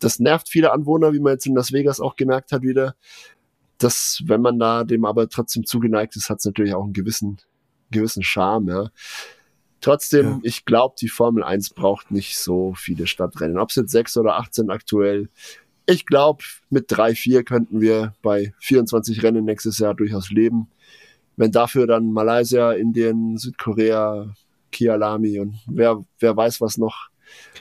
das 0.00 0.18
nervt 0.18 0.48
viele 0.48 0.72
Anwohner, 0.72 1.12
wie 1.12 1.20
man 1.20 1.34
jetzt 1.34 1.46
in 1.46 1.54
Las 1.54 1.72
Vegas 1.72 2.00
auch 2.00 2.16
gemerkt 2.16 2.52
hat 2.52 2.62
wieder. 2.62 2.96
dass 3.78 4.22
wenn 4.26 4.42
man 4.42 4.58
da 4.58 4.84
dem 4.84 5.04
aber 5.04 5.28
trotzdem 5.28 5.64
zugeneigt 5.64 6.16
ist, 6.16 6.28
hat 6.28 6.38
es 6.38 6.44
natürlich 6.44 6.74
auch 6.74 6.84
einen 6.84 6.92
gewissen, 6.92 7.38
gewissen 7.90 8.22
Charme, 8.22 8.68
ja. 8.68 8.90
Trotzdem, 9.80 10.26
ja. 10.26 10.40
ich 10.44 10.64
glaube, 10.64 10.94
die 11.00 11.08
Formel 11.08 11.42
1 11.42 11.70
braucht 11.70 12.12
nicht 12.12 12.38
so 12.38 12.72
viele 12.74 13.08
Stadtrennen. 13.08 13.58
Ob 13.58 13.70
es 13.70 13.76
jetzt 13.76 13.90
sechs 13.90 14.16
oder 14.16 14.36
acht 14.36 14.54
sind 14.54 14.70
aktuell, 14.70 15.28
ich 15.86 16.06
glaube, 16.06 16.44
mit 16.70 16.86
drei, 16.88 17.14
vier 17.14 17.44
könnten 17.44 17.80
wir 17.80 18.14
bei 18.22 18.54
24 18.60 19.22
Rennen 19.22 19.44
nächstes 19.44 19.78
Jahr 19.78 19.94
durchaus 19.94 20.30
leben. 20.30 20.68
Wenn 21.36 21.50
dafür 21.50 21.86
dann 21.86 22.12
Malaysia, 22.12 22.72
Indien, 22.72 23.36
Südkorea, 23.36 24.34
Kialami 24.70 25.40
und 25.40 25.54
wer, 25.66 26.04
wer 26.18 26.36
weiß 26.36 26.60
was 26.60 26.78
noch 26.78 27.08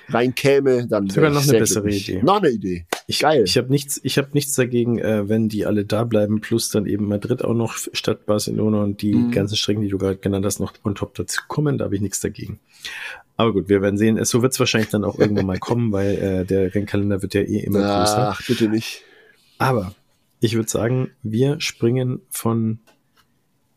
reinkäme, 0.10 0.88
dann 0.88 1.10
sogar 1.10 1.30
noch 1.30 1.43
eine 1.43 1.60
bessere 1.60 1.84
glücklich. 1.84 2.10
Idee. 2.10 2.23
Noch 2.23 2.41
eine 2.41 2.49
Idee. 2.49 2.85
Ich, 3.07 3.19
Geil. 3.19 3.43
Ich 3.45 3.57
habe 3.57 3.69
nichts, 3.69 3.99
ich 4.03 4.18
habe 4.18 4.30
nichts 4.34 4.56
dagegen, 4.56 4.99
äh, 4.99 5.27
wenn 5.30 5.49
die 5.49 5.65
alle 5.65 5.85
da 5.85 6.03
bleiben, 6.03 6.41
plus 6.41 6.69
dann 6.69 6.85
eben 6.85 7.07
Madrid 7.07 7.43
auch 7.43 7.53
noch 7.53 7.76
statt 7.93 8.26
Barcelona 8.26 8.84
und 8.84 9.02
die 9.02 9.14
mhm. 9.14 9.31
ganzen 9.31 9.56
Strecken, 9.56 9.81
die 9.81 9.89
du 9.89 9.98
gerade 9.98 10.18
genannt 10.18 10.45
hast, 10.45 10.60
noch 10.60 10.73
on 10.84 10.95
top 10.95 11.15
dazu 11.15 11.41
kommen. 11.48 11.77
Da 11.77 11.85
habe 11.85 11.95
ich 11.95 12.02
nichts 12.02 12.19
dagegen. 12.19 12.60
Aber 13.41 13.53
gut, 13.53 13.69
wir 13.69 13.81
werden 13.81 13.97
sehen. 13.97 14.23
So 14.23 14.43
wird 14.43 14.53
es 14.53 14.59
wahrscheinlich 14.59 14.91
dann 14.91 15.03
auch 15.03 15.18
irgendwann 15.18 15.47
mal 15.47 15.57
kommen, 15.57 15.91
weil 15.91 16.11
äh, 16.15 16.45
der 16.45 16.76
Rennkalender 16.76 17.23
wird 17.23 17.34
ja 17.34 17.41
eh 17.41 17.57
immer 17.57 17.80
Ach, 17.84 17.97
größer. 17.97 18.30
Ach, 18.30 18.41
bitte 18.45 18.69
nicht. 18.69 19.01
Aber 19.57 19.95
ich 20.41 20.53
würde 20.53 20.69
sagen, 20.69 21.09
wir 21.23 21.59
springen 21.59 22.22
von 22.30 22.81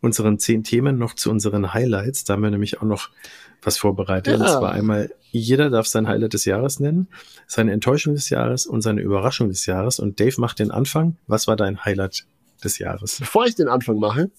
unseren 0.02 0.38
zehn 0.38 0.64
Themen 0.64 0.98
noch 0.98 1.14
zu 1.14 1.30
unseren 1.30 1.72
Highlights. 1.72 2.24
Da 2.24 2.34
haben 2.34 2.42
wir 2.42 2.50
nämlich 2.50 2.82
auch 2.82 2.86
noch 2.86 3.08
was 3.62 3.78
vorbereitet. 3.78 4.38
Ja. 4.38 4.44
Und 4.44 4.50
zwar 4.50 4.72
einmal, 4.72 5.14
jeder 5.30 5.70
darf 5.70 5.86
sein 5.86 6.08
Highlight 6.08 6.34
des 6.34 6.44
Jahres 6.44 6.78
nennen, 6.78 7.08
seine 7.46 7.72
Enttäuschung 7.72 8.12
des 8.12 8.28
Jahres 8.28 8.66
und 8.66 8.82
seine 8.82 9.00
Überraschung 9.00 9.48
des 9.48 9.64
Jahres. 9.64 9.98
Und 9.98 10.20
Dave 10.20 10.38
macht 10.42 10.58
den 10.58 10.72
Anfang. 10.72 11.16
Was 11.26 11.46
war 11.46 11.56
dein 11.56 11.86
Highlight 11.86 12.26
des 12.62 12.78
Jahres? 12.78 13.16
Bevor 13.18 13.46
ich 13.46 13.54
den 13.54 13.68
Anfang 13.68 13.98
mache, 13.98 14.30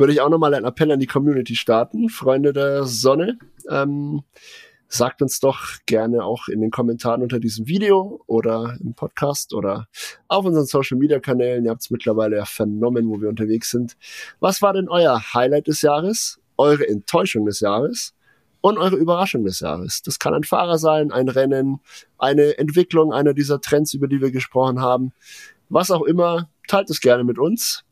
würde 0.00 0.14
ich 0.14 0.22
auch 0.22 0.30
nochmal 0.30 0.54
einen 0.54 0.64
Appell 0.64 0.90
an 0.90 0.98
die 0.98 1.06
Community 1.06 1.54
starten. 1.54 2.08
Freunde 2.08 2.54
der 2.54 2.84
Sonne, 2.84 3.38
ähm, 3.68 4.22
sagt 4.88 5.20
uns 5.20 5.40
doch 5.40 5.76
gerne 5.84 6.24
auch 6.24 6.48
in 6.48 6.62
den 6.62 6.70
Kommentaren 6.70 7.20
unter 7.20 7.38
diesem 7.38 7.68
Video 7.68 8.22
oder 8.26 8.78
im 8.80 8.94
Podcast 8.94 9.52
oder 9.52 9.88
auf 10.26 10.46
unseren 10.46 10.64
Social 10.64 10.96
Media 10.96 11.20
Kanälen. 11.20 11.66
Ihr 11.66 11.70
habt 11.70 11.82
es 11.82 11.90
mittlerweile 11.90 12.36
ja 12.36 12.46
vernommen, 12.46 13.10
wo 13.10 13.20
wir 13.20 13.28
unterwegs 13.28 13.70
sind. 13.70 13.98
Was 14.40 14.62
war 14.62 14.72
denn 14.72 14.88
euer 14.88 15.20
Highlight 15.34 15.66
des 15.66 15.82
Jahres? 15.82 16.40
Eure 16.56 16.88
Enttäuschung 16.88 17.44
des 17.44 17.60
Jahres? 17.60 18.14
Und 18.62 18.78
eure 18.78 18.96
Überraschung 18.96 19.44
des 19.44 19.60
Jahres. 19.60 20.00
Das 20.00 20.18
kann 20.18 20.32
ein 20.32 20.44
Fahrer 20.44 20.78
sein, 20.78 21.12
ein 21.12 21.28
Rennen, 21.28 21.80
eine 22.16 22.56
Entwicklung 22.56 23.12
einer 23.12 23.34
dieser 23.34 23.60
Trends, 23.60 23.92
über 23.92 24.08
die 24.08 24.22
wir 24.22 24.30
gesprochen 24.30 24.80
haben. 24.80 25.12
Was 25.68 25.90
auch 25.90 26.02
immer, 26.02 26.48
teilt 26.68 26.88
es 26.88 27.00
gerne 27.02 27.24
mit 27.24 27.38
uns. 27.38 27.84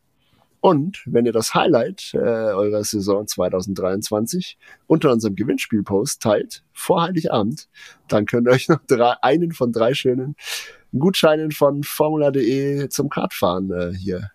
Und 0.61 1.03
wenn 1.07 1.25
ihr 1.25 1.33
das 1.33 1.55
Highlight 1.55 2.11
äh, 2.15 2.19
eurer 2.19 2.83
Saison 2.83 3.27
2023 3.27 4.59
unter 4.87 5.13
unserem 5.13 5.37
Gewinnspielpost 5.37 6.21
teilt, 6.21 6.65
vor 6.73 7.03
Heiligabend, 7.03 7.69
dann 8.09 8.27
könnt 8.27 8.49
ihr 8.49 8.53
euch 8.53 8.69
noch 8.69 8.81
drei, 8.87 9.15
einen 9.23 9.53
von 9.53 9.73
drei 9.73 9.95
schönen 9.95 10.35
Gutscheinen 10.97 11.53
von 11.53 11.83
Formula.de 11.85 12.89
zum 12.89 13.09
Kartfahren 13.09 13.71
äh, 13.71 13.95
hier 13.95 14.31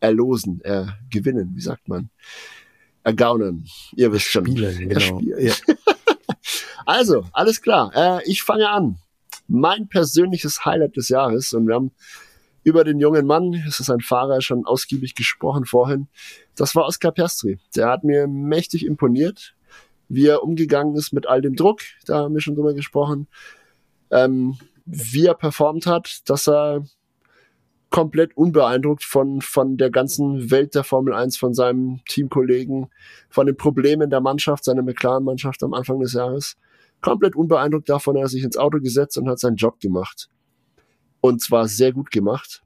erlosen, 0.00 0.60
äh, 0.64 0.86
gewinnen, 1.10 1.52
wie 1.54 1.60
sagt 1.60 1.88
man? 1.88 2.10
Ergaunen. 3.02 3.66
Ihr 3.96 4.12
wisst 4.12 4.26
schon. 4.26 4.46
Spielen, 4.46 4.88
genau. 4.88 5.20
Ja. 5.20 5.54
also, 6.86 7.24
alles 7.32 7.62
klar. 7.62 7.90
Äh, 7.94 8.30
ich 8.30 8.42
fange 8.42 8.68
an. 8.68 8.98
Mein 9.48 9.88
persönliches 9.88 10.64
Highlight 10.64 10.96
des 10.96 11.08
Jahres 11.08 11.52
und 11.52 11.66
wir 11.66 11.74
haben 11.74 11.92
über 12.64 12.82
den 12.82 12.98
jungen 12.98 13.26
Mann, 13.26 13.54
es 13.68 13.78
ist 13.78 13.90
ein 13.90 14.00
Fahrer, 14.00 14.40
schon 14.40 14.64
ausgiebig 14.64 15.14
gesprochen 15.14 15.66
vorhin. 15.66 16.08
Das 16.56 16.74
war 16.74 16.86
Oscar 16.86 17.12
Piastri. 17.12 17.58
Der 17.76 17.88
hat 17.88 18.04
mir 18.04 18.26
mächtig 18.26 18.84
imponiert, 18.86 19.54
wie 20.08 20.26
er 20.26 20.42
umgegangen 20.42 20.96
ist 20.96 21.12
mit 21.12 21.26
all 21.26 21.42
dem 21.42 21.54
Druck. 21.54 21.80
Da 22.06 22.16
haben 22.16 22.34
wir 22.34 22.40
schon 22.40 22.54
drüber 22.54 22.74
gesprochen. 22.74 23.28
Ähm, 24.10 24.56
wie 24.86 25.26
er 25.26 25.34
performt 25.34 25.86
hat, 25.86 26.20
dass 26.26 26.48
er 26.48 26.84
komplett 27.90 28.36
unbeeindruckt 28.36 29.04
von, 29.04 29.40
von 29.40 29.76
der 29.76 29.90
ganzen 29.90 30.50
Welt 30.50 30.74
der 30.74 30.84
Formel 30.84 31.14
1, 31.14 31.36
von 31.36 31.54
seinem 31.54 32.00
Teamkollegen, 32.08 32.88
von 33.28 33.46
den 33.46 33.56
Problemen 33.56 34.10
der 34.10 34.20
Mannschaft, 34.20 34.64
seiner 34.64 34.82
McLaren-Mannschaft 34.82 35.62
am 35.62 35.74
Anfang 35.74 36.00
des 36.00 36.14
Jahres. 36.14 36.56
Komplett 37.02 37.36
unbeeindruckt 37.36 37.88
davon, 37.88 38.16
er 38.16 38.24
hat 38.24 38.30
sich 38.30 38.42
ins 38.42 38.56
Auto 38.56 38.80
gesetzt 38.80 39.16
und 39.18 39.28
hat 39.28 39.38
seinen 39.38 39.56
Job 39.56 39.78
gemacht. 39.80 40.28
Und 41.24 41.40
zwar 41.40 41.68
sehr 41.68 41.94
gut 41.94 42.10
gemacht. 42.10 42.62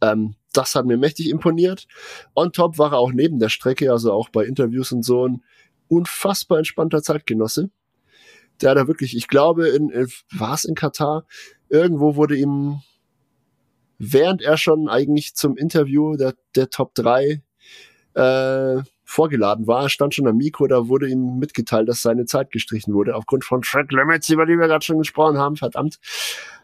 Ähm, 0.00 0.36
das 0.54 0.74
hat 0.74 0.86
mir 0.86 0.96
mächtig 0.96 1.28
imponiert. 1.28 1.86
On 2.34 2.50
top 2.50 2.78
war 2.78 2.92
er 2.92 2.98
auch 2.98 3.12
neben 3.12 3.38
der 3.38 3.50
Strecke, 3.50 3.92
also 3.92 4.10
auch 4.10 4.30
bei 4.30 4.46
Interviews 4.46 4.90
und 4.90 5.02
so 5.02 5.28
ein 5.28 5.44
unfassbar 5.86 6.56
entspannter 6.56 7.02
Zeitgenosse. 7.02 7.68
Der 8.62 8.74
da 8.74 8.88
wirklich, 8.88 9.14
ich 9.14 9.28
glaube, 9.28 9.68
in, 9.68 9.90
in 9.90 10.10
war 10.30 10.54
es 10.54 10.64
in 10.64 10.74
Katar, 10.74 11.26
irgendwo 11.68 12.16
wurde 12.16 12.38
ihm, 12.38 12.80
während 13.98 14.40
er 14.40 14.56
schon 14.56 14.88
eigentlich 14.88 15.34
zum 15.34 15.58
Interview 15.58 16.16
der, 16.16 16.34
der 16.54 16.70
Top 16.70 16.94
3 16.94 17.42
äh, 18.14 18.82
vorgeladen 19.12 19.66
war, 19.66 19.88
stand 19.88 20.14
schon 20.14 20.26
am 20.26 20.36
Mikro, 20.36 20.66
da 20.66 20.88
wurde 20.88 21.08
ihm 21.08 21.38
mitgeteilt, 21.38 21.88
dass 21.88 22.02
seine 22.02 22.24
Zeit 22.24 22.50
gestrichen 22.50 22.94
wurde, 22.94 23.14
aufgrund 23.14 23.44
von 23.44 23.62
Track 23.62 23.92
Limits, 23.92 24.28
über 24.30 24.46
die 24.46 24.58
wir 24.58 24.66
gerade 24.66 24.84
schon 24.84 24.98
gesprochen 24.98 25.38
haben, 25.38 25.56
verdammt. 25.56 25.98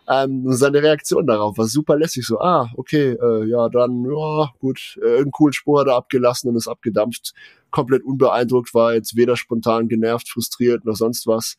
Ähm, 0.08 0.44
seine 0.46 0.82
Reaktion 0.82 1.26
darauf 1.26 1.58
war 1.58 1.66
super 1.66 1.96
lässig, 1.96 2.26
so, 2.26 2.40
ah, 2.40 2.70
okay, 2.76 3.12
äh, 3.12 3.44
ja, 3.44 3.68
dann, 3.68 4.04
ja, 4.04 4.50
gut, 4.58 4.98
äh, 5.02 5.04
irgendeinen 5.04 5.32
coolen 5.32 5.52
Spur 5.52 5.80
hat 5.80 5.88
er 5.88 5.96
abgelassen 5.96 6.48
und 6.48 6.56
ist 6.56 6.68
abgedampft, 6.68 7.34
komplett 7.70 8.02
unbeeindruckt, 8.04 8.72
war 8.72 8.94
jetzt 8.94 9.16
weder 9.16 9.36
spontan 9.36 9.88
genervt, 9.88 10.28
frustriert 10.28 10.86
noch 10.86 10.96
sonst 10.96 11.26
was. 11.26 11.56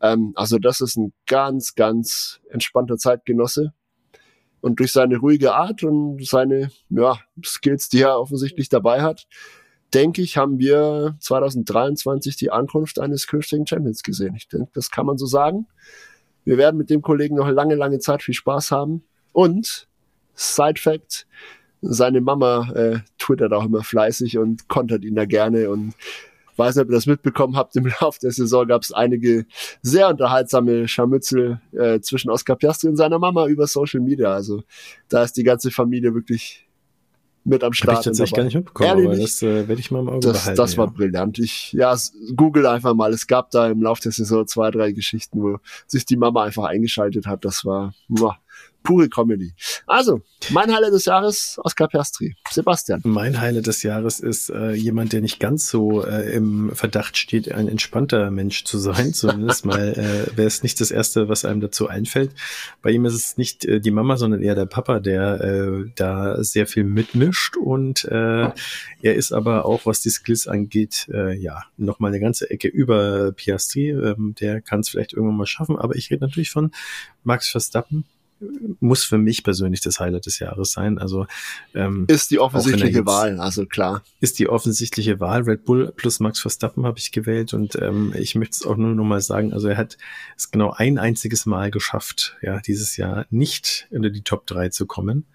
Ähm, 0.00 0.32
also 0.34 0.58
das 0.58 0.80
ist 0.80 0.96
ein 0.96 1.12
ganz, 1.26 1.74
ganz 1.76 2.40
entspannter 2.50 2.96
Zeitgenosse. 2.96 3.72
Und 4.60 4.80
durch 4.80 4.92
seine 4.92 5.18
ruhige 5.18 5.54
Art 5.54 5.82
und 5.82 6.26
seine 6.26 6.70
ja, 6.88 7.18
Skills, 7.44 7.90
die 7.90 8.00
er 8.00 8.18
offensichtlich 8.18 8.70
dabei 8.70 9.02
hat, 9.02 9.26
denke 9.94 10.22
ich, 10.22 10.36
haben 10.36 10.58
wir 10.58 11.16
2023 11.20 12.36
die 12.36 12.50
Ankunft 12.50 12.98
eines 12.98 13.26
künftigen 13.26 13.66
Champions 13.66 14.02
gesehen. 14.02 14.34
Ich 14.36 14.48
denke, 14.48 14.70
das 14.74 14.90
kann 14.90 15.06
man 15.06 15.18
so 15.18 15.26
sagen. 15.26 15.66
Wir 16.44 16.58
werden 16.58 16.76
mit 16.76 16.90
dem 16.90 17.00
Kollegen 17.00 17.36
noch 17.36 17.48
lange, 17.48 17.74
lange 17.74 18.00
Zeit 18.00 18.22
viel 18.22 18.34
Spaß 18.34 18.70
haben. 18.70 19.04
Und 19.32 19.88
Side 20.34 20.80
Fact, 20.80 21.26
seine 21.80 22.20
Mama 22.20 22.70
äh, 22.72 22.98
twittert 23.18 23.52
auch 23.52 23.64
immer 23.64 23.82
fleißig 23.82 24.38
und 24.38 24.68
kontert 24.68 25.04
ihn 25.04 25.14
da 25.14 25.24
gerne 25.26 25.70
und 25.70 25.94
weiß 26.56 26.76
nicht, 26.76 26.84
ob 26.84 26.90
ihr 26.90 26.94
das 26.94 27.06
mitbekommen 27.06 27.56
habt, 27.56 27.76
im 27.76 27.86
Laufe 28.00 28.20
der 28.20 28.30
Saison 28.30 28.66
gab 28.66 28.82
es 28.82 28.92
einige 28.92 29.46
sehr 29.82 30.08
unterhaltsame 30.08 30.88
Scharmützel 30.88 31.60
äh, 31.72 32.00
zwischen 32.00 32.30
Oscar 32.30 32.56
Piastri 32.56 32.88
und 32.88 32.96
seiner 32.96 33.18
Mama 33.18 33.46
über 33.46 33.66
Social 33.66 34.00
Media. 34.00 34.32
Also 34.32 34.62
da 35.08 35.24
ist 35.24 35.36
die 35.36 35.44
ganze 35.44 35.70
Familie 35.70 36.14
wirklich 36.14 36.63
mit 37.44 37.62
am 37.62 37.72
Start. 37.72 37.96
Hab 37.96 38.00
ich 38.00 38.04
tatsächlich 38.04 38.36
gar 38.36 38.44
nicht 38.44 38.54
mitbekommen, 38.54 38.88
Ehrlich 38.88 39.06
aber 39.06 39.16
das 39.16 39.42
äh, 39.42 39.68
werde 39.68 39.80
ich 39.80 39.90
mal 39.90 40.00
im 40.00 40.08
Auge 40.08 40.20
das, 40.20 40.42
behalten. 40.42 40.56
Das 40.56 40.78
war 40.78 40.86
ja. 40.86 40.92
brillant. 40.92 41.38
Ich, 41.38 41.72
ja, 41.72 41.96
google 42.34 42.66
einfach 42.66 42.94
mal. 42.94 43.12
Es 43.12 43.26
gab 43.26 43.50
da 43.50 43.68
im 43.68 43.82
Laufe 43.82 44.02
der 44.02 44.12
Saison 44.12 44.46
zwei, 44.46 44.70
drei 44.70 44.92
Geschichten, 44.92 45.42
wo 45.42 45.58
sich 45.86 46.06
die 46.06 46.16
Mama 46.16 46.44
einfach 46.44 46.64
eingeschaltet 46.64 47.26
hat. 47.26 47.44
Das 47.44 47.64
war, 47.64 47.94
muah, 48.08 48.36
pure 48.84 49.08
Comedy. 49.08 49.54
Also, 49.86 50.20
mein 50.50 50.72
Highlight 50.72 50.92
des 50.92 51.06
Jahres, 51.06 51.58
Oscar 51.64 51.88
Piastri. 51.88 52.36
Sebastian. 52.50 53.00
Mein 53.04 53.40
Highlight 53.40 53.66
des 53.66 53.82
Jahres 53.82 54.20
ist 54.20 54.50
äh, 54.50 54.72
jemand, 54.72 55.12
der 55.12 55.22
nicht 55.22 55.40
ganz 55.40 55.68
so 55.68 56.04
äh, 56.04 56.30
im 56.34 56.70
Verdacht 56.74 57.16
steht, 57.16 57.50
ein 57.50 57.66
entspannter 57.66 58.30
Mensch 58.30 58.64
zu 58.64 58.78
sein. 58.78 59.14
Zumindest 59.14 59.64
mal 59.64 59.94
äh, 59.94 60.36
wäre 60.36 60.46
es 60.46 60.62
nicht 60.62 60.80
das 60.80 60.90
Erste, 60.90 61.28
was 61.30 61.46
einem 61.46 61.60
dazu 61.60 61.88
einfällt. 61.88 62.32
Bei 62.82 62.90
ihm 62.90 63.06
ist 63.06 63.14
es 63.14 63.38
nicht 63.38 63.64
äh, 63.64 63.80
die 63.80 63.90
Mama, 63.90 64.18
sondern 64.18 64.42
eher 64.42 64.54
der 64.54 64.66
Papa, 64.66 65.00
der 65.00 65.40
äh, 65.40 65.90
da 65.94 66.44
sehr 66.44 66.66
viel 66.66 66.84
mitmischt 66.84 67.56
und 67.56 68.04
äh, 68.04 68.50
er 69.02 69.14
ist 69.14 69.32
aber 69.32 69.64
auch, 69.64 69.86
was 69.86 70.00
die 70.00 70.10
Skills 70.10 70.46
angeht, 70.46 71.08
äh, 71.12 71.34
ja, 71.34 71.62
nochmal 71.76 72.10
eine 72.10 72.20
ganze 72.20 72.50
Ecke 72.50 72.68
über 72.68 73.32
Piastri. 73.32 73.90
Ähm, 73.90 74.34
der 74.38 74.60
kann 74.60 74.80
es 74.80 74.90
vielleicht 74.90 75.14
irgendwann 75.14 75.36
mal 75.36 75.46
schaffen, 75.46 75.78
aber 75.78 75.96
ich 75.96 76.10
rede 76.10 76.24
natürlich 76.24 76.50
von 76.50 76.70
Max 77.22 77.48
Verstappen, 77.48 78.04
muss 78.80 79.04
für 79.04 79.18
mich 79.18 79.44
persönlich 79.44 79.80
das 79.80 80.00
Highlight 80.00 80.26
des 80.26 80.38
Jahres 80.38 80.72
sein. 80.72 80.98
Also 80.98 81.26
ähm, 81.74 82.04
ist 82.08 82.30
die 82.30 82.38
offensichtliche 82.38 83.06
Wahl, 83.06 83.40
also 83.40 83.66
klar. 83.66 84.02
Ist 84.20 84.38
die 84.38 84.48
offensichtliche 84.48 85.20
Wahl. 85.20 85.42
Red 85.42 85.64
Bull 85.64 85.92
plus 85.96 86.20
Max 86.20 86.40
Verstappen 86.40 86.84
habe 86.84 86.98
ich 86.98 87.12
gewählt 87.12 87.54
und 87.54 87.76
ähm, 87.80 88.12
ich 88.16 88.34
möchte 88.34 88.54
es 88.54 88.66
auch 88.66 88.76
nur 88.76 88.94
noch 88.94 89.04
mal 89.04 89.20
sagen. 89.20 89.52
Also 89.52 89.68
er 89.68 89.76
hat 89.76 89.96
es 90.36 90.50
genau 90.50 90.72
ein 90.72 90.98
einziges 90.98 91.46
Mal 91.46 91.70
geschafft, 91.70 92.36
ja, 92.42 92.60
dieses 92.60 92.96
Jahr 92.96 93.26
nicht 93.30 93.86
unter 93.90 94.10
die 94.10 94.22
Top 94.22 94.46
3 94.46 94.68
zu 94.70 94.86
kommen. 94.86 95.26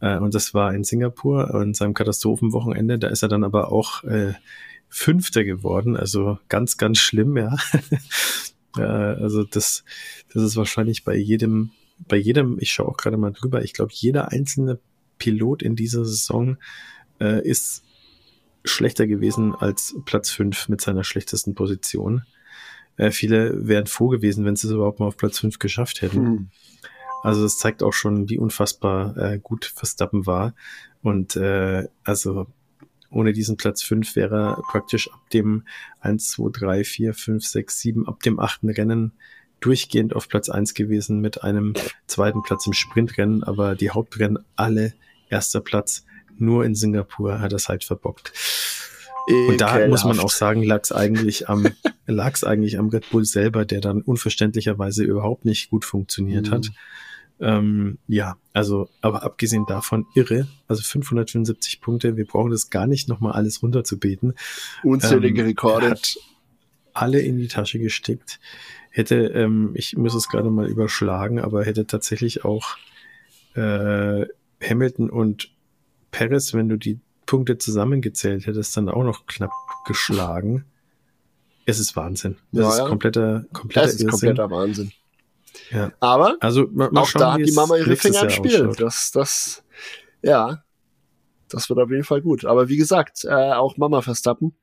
Äh, 0.00 0.18
und 0.18 0.34
das 0.34 0.54
war 0.54 0.74
in 0.74 0.84
Singapur 0.84 1.54
und 1.54 1.76
seinem 1.76 1.94
Katastrophenwochenende. 1.94 2.98
Da 2.98 3.08
ist 3.08 3.22
er 3.22 3.28
dann 3.28 3.44
aber 3.44 3.72
auch 3.72 4.04
äh, 4.04 4.34
Fünfter 4.88 5.44
geworden. 5.44 5.96
Also 5.96 6.38
ganz, 6.48 6.76
ganz 6.76 6.98
schlimm, 6.98 7.36
ja. 7.36 7.56
ja 8.76 8.84
also 9.14 9.44
das, 9.44 9.84
das 10.32 10.42
ist 10.42 10.56
wahrscheinlich 10.56 11.04
bei 11.04 11.16
jedem 11.16 11.70
bei 11.98 12.16
jedem, 12.16 12.58
ich 12.60 12.72
schaue 12.72 12.88
auch 12.88 12.96
gerade 12.96 13.16
mal 13.16 13.32
drüber, 13.32 13.62
ich 13.62 13.72
glaube, 13.72 13.92
jeder 13.94 14.32
einzelne 14.32 14.78
Pilot 15.18 15.62
in 15.62 15.76
dieser 15.76 16.04
Saison 16.04 16.56
äh, 17.20 17.46
ist 17.46 17.84
schlechter 18.64 19.06
gewesen 19.06 19.54
als 19.54 19.94
Platz 20.04 20.30
5 20.30 20.68
mit 20.68 20.80
seiner 20.80 21.04
schlechtesten 21.04 21.54
Position. 21.54 22.22
Äh, 22.96 23.10
viele 23.10 23.66
wären 23.66 23.86
froh 23.86 24.08
gewesen, 24.08 24.44
wenn 24.44 24.56
sie 24.56 24.68
es 24.68 24.72
überhaupt 24.72 25.00
mal 25.00 25.06
auf 25.06 25.16
Platz 25.16 25.38
5 25.38 25.58
geschafft 25.58 26.02
hätten. 26.02 26.26
Hm. 26.26 26.48
Also 27.22 27.42
das 27.42 27.58
zeigt 27.58 27.82
auch 27.82 27.92
schon, 27.92 28.28
wie 28.28 28.38
unfassbar 28.38 29.16
äh, 29.16 29.38
gut 29.38 29.64
Verstappen 29.64 30.26
war. 30.26 30.54
Und 31.02 31.36
äh, 31.36 31.88
also 32.02 32.46
ohne 33.10 33.32
diesen 33.32 33.56
Platz 33.56 33.82
5 33.82 34.16
wäre 34.16 34.36
er 34.36 34.62
praktisch 34.70 35.10
ab 35.10 35.30
dem 35.30 35.64
1, 36.00 36.32
2, 36.32 36.50
3, 36.52 36.84
4, 36.84 37.14
5, 37.14 37.46
6, 37.46 37.80
7, 37.80 38.08
ab 38.08 38.20
dem 38.22 38.38
achten 38.38 38.68
Rennen 38.68 39.12
durchgehend 39.64 40.14
auf 40.14 40.28
Platz 40.28 40.50
eins 40.50 40.74
gewesen 40.74 41.20
mit 41.20 41.42
einem 41.42 41.72
zweiten 42.06 42.42
Platz 42.42 42.66
im 42.66 42.74
Sprintrennen, 42.74 43.42
aber 43.42 43.74
die 43.74 43.90
Hauptrennen 43.90 44.38
alle 44.56 44.92
erster 45.30 45.60
Platz. 45.60 46.04
Nur 46.36 46.64
in 46.64 46.74
Singapur 46.74 47.40
hat 47.40 47.52
er 47.52 47.58
halt 47.58 47.84
verbockt. 47.84 48.32
Ekelhaft. 49.26 49.50
Und 49.50 49.60
da 49.60 49.88
muss 49.88 50.04
man 50.04 50.18
auch 50.18 50.30
sagen, 50.30 50.62
lag 50.62 50.82
es 50.82 50.92
eigentlich 50.92 51.48
am, 51.48 51.66
es 52.06 52.44
eigentlich 52.44 52.78
am 52.78 52.88
Red 52.88 53.08
Bull 53.10 53.24
selber, 53.24 53.64
der 53.64 53.80
dann 53.80 54.02
unverständlicherweise 54.02 55.02
überhaupt 55.02 55.46
nicht 55.46 55.70
gut 55.70 55.86
funktioniert 55.86 56.48
mhm. 56.48 56.50
hat. 56.50 56.70
Ähm, 57.40 57.98
ja, 58.06 58.36
also, 58.52 58.88
aber 59.00 59.22
abgesehen 59.22 59.64
davon 59.66 60.06
irre, 60.14 60.46
also 60.68 60.82
575 60.82 61.80
Punkte, 61.80 62.16
wir 62.16 62.26
brauchen 62.26 62.50
das 62.50 62.68
gar 62.68 62.86
nicht 62.86 63.08
nochmal 63.08 63.32
alles 63.32 63.62
runterzubeten. 63.62 64.34
Unzählige 64.82 65.40
ähm, 65.40 65.46
Rekorde. 65.48 65.94
alle 66.92 67.20
in 67.20 67.38
die 67.38 67.48
Tasche 67.48 67.78
gesteckt 67.78 68.38
hätte, 68.94 69.16
ähm, 69.16 69.72
ich 69.74 69.96
muss 69.96 70.14
es 70.14 70.28
gerade 70.28 70.50
mal 70.50 70.68
überschlagen, 70.68 71.40
aber 71.40 71.64
hätte 71.64 71.84
tatsächlich 71.86 72.44
auch 72.44 72.76
äh, 73.54 74.24
Hamilton 74.62 75.10
und 75.10 75.50
Paris, 76.12 76.54
wenn 76.54 76.68
du 76.68 76.76
die 76.76 77.00
Punkte 77.26 77.58
zusammengezählt 77.58 78.46
hättest, 78.46 78.76
dann 78.76 78.88
auch 78.88 79.02
noch 79.02 79.26
knapp 79.26 79.50
geschlagen. 79.86 80.64
es 81.66 81.80
ist 81.80 81.96
Wahnsinn. 81.96 82.36
Das 82.52 82.76
ja, 82.76 82.84
ist 82.84 82.88
kompletter, 82.88 83.44
kompletter 83.52 83.86
Es 83.88 83.94
ist 83.96 84.08
kompletter 84.08 84.48
Wahnsinn. 84.50 84.92
Ja. 85.70 85.90
Aber 85.98 86.36
also, 86.38 86.62
auch 86.62 87.06
schauen, 87.06 87.20
da 87.20 87.32
hat 87.32 87.40
die 87.40 87.52
Mama 87.52 87.76
ihre 87.76 87.96
Finger 87.96 88.22
im 88.22 88.30
Spiel. 88.30 88.72
Das, 88.78 89.10
das, 89.10 89.64
ja, 90.22 90.62
das 91.54 91.68
wird 91.68 91.78
auf 91.78 91.90
jeden 91.90 92.04
Fall 92.04 92.20
gut. 92.20 92.44
Aber 92.44 92.68
wie 92.68 92.76
gesagt, 92.76 93.24
äh, 93.24 93.52
auch 93.52 93.76
Mama 93.76 94.02
Verstappen 94.02 94.56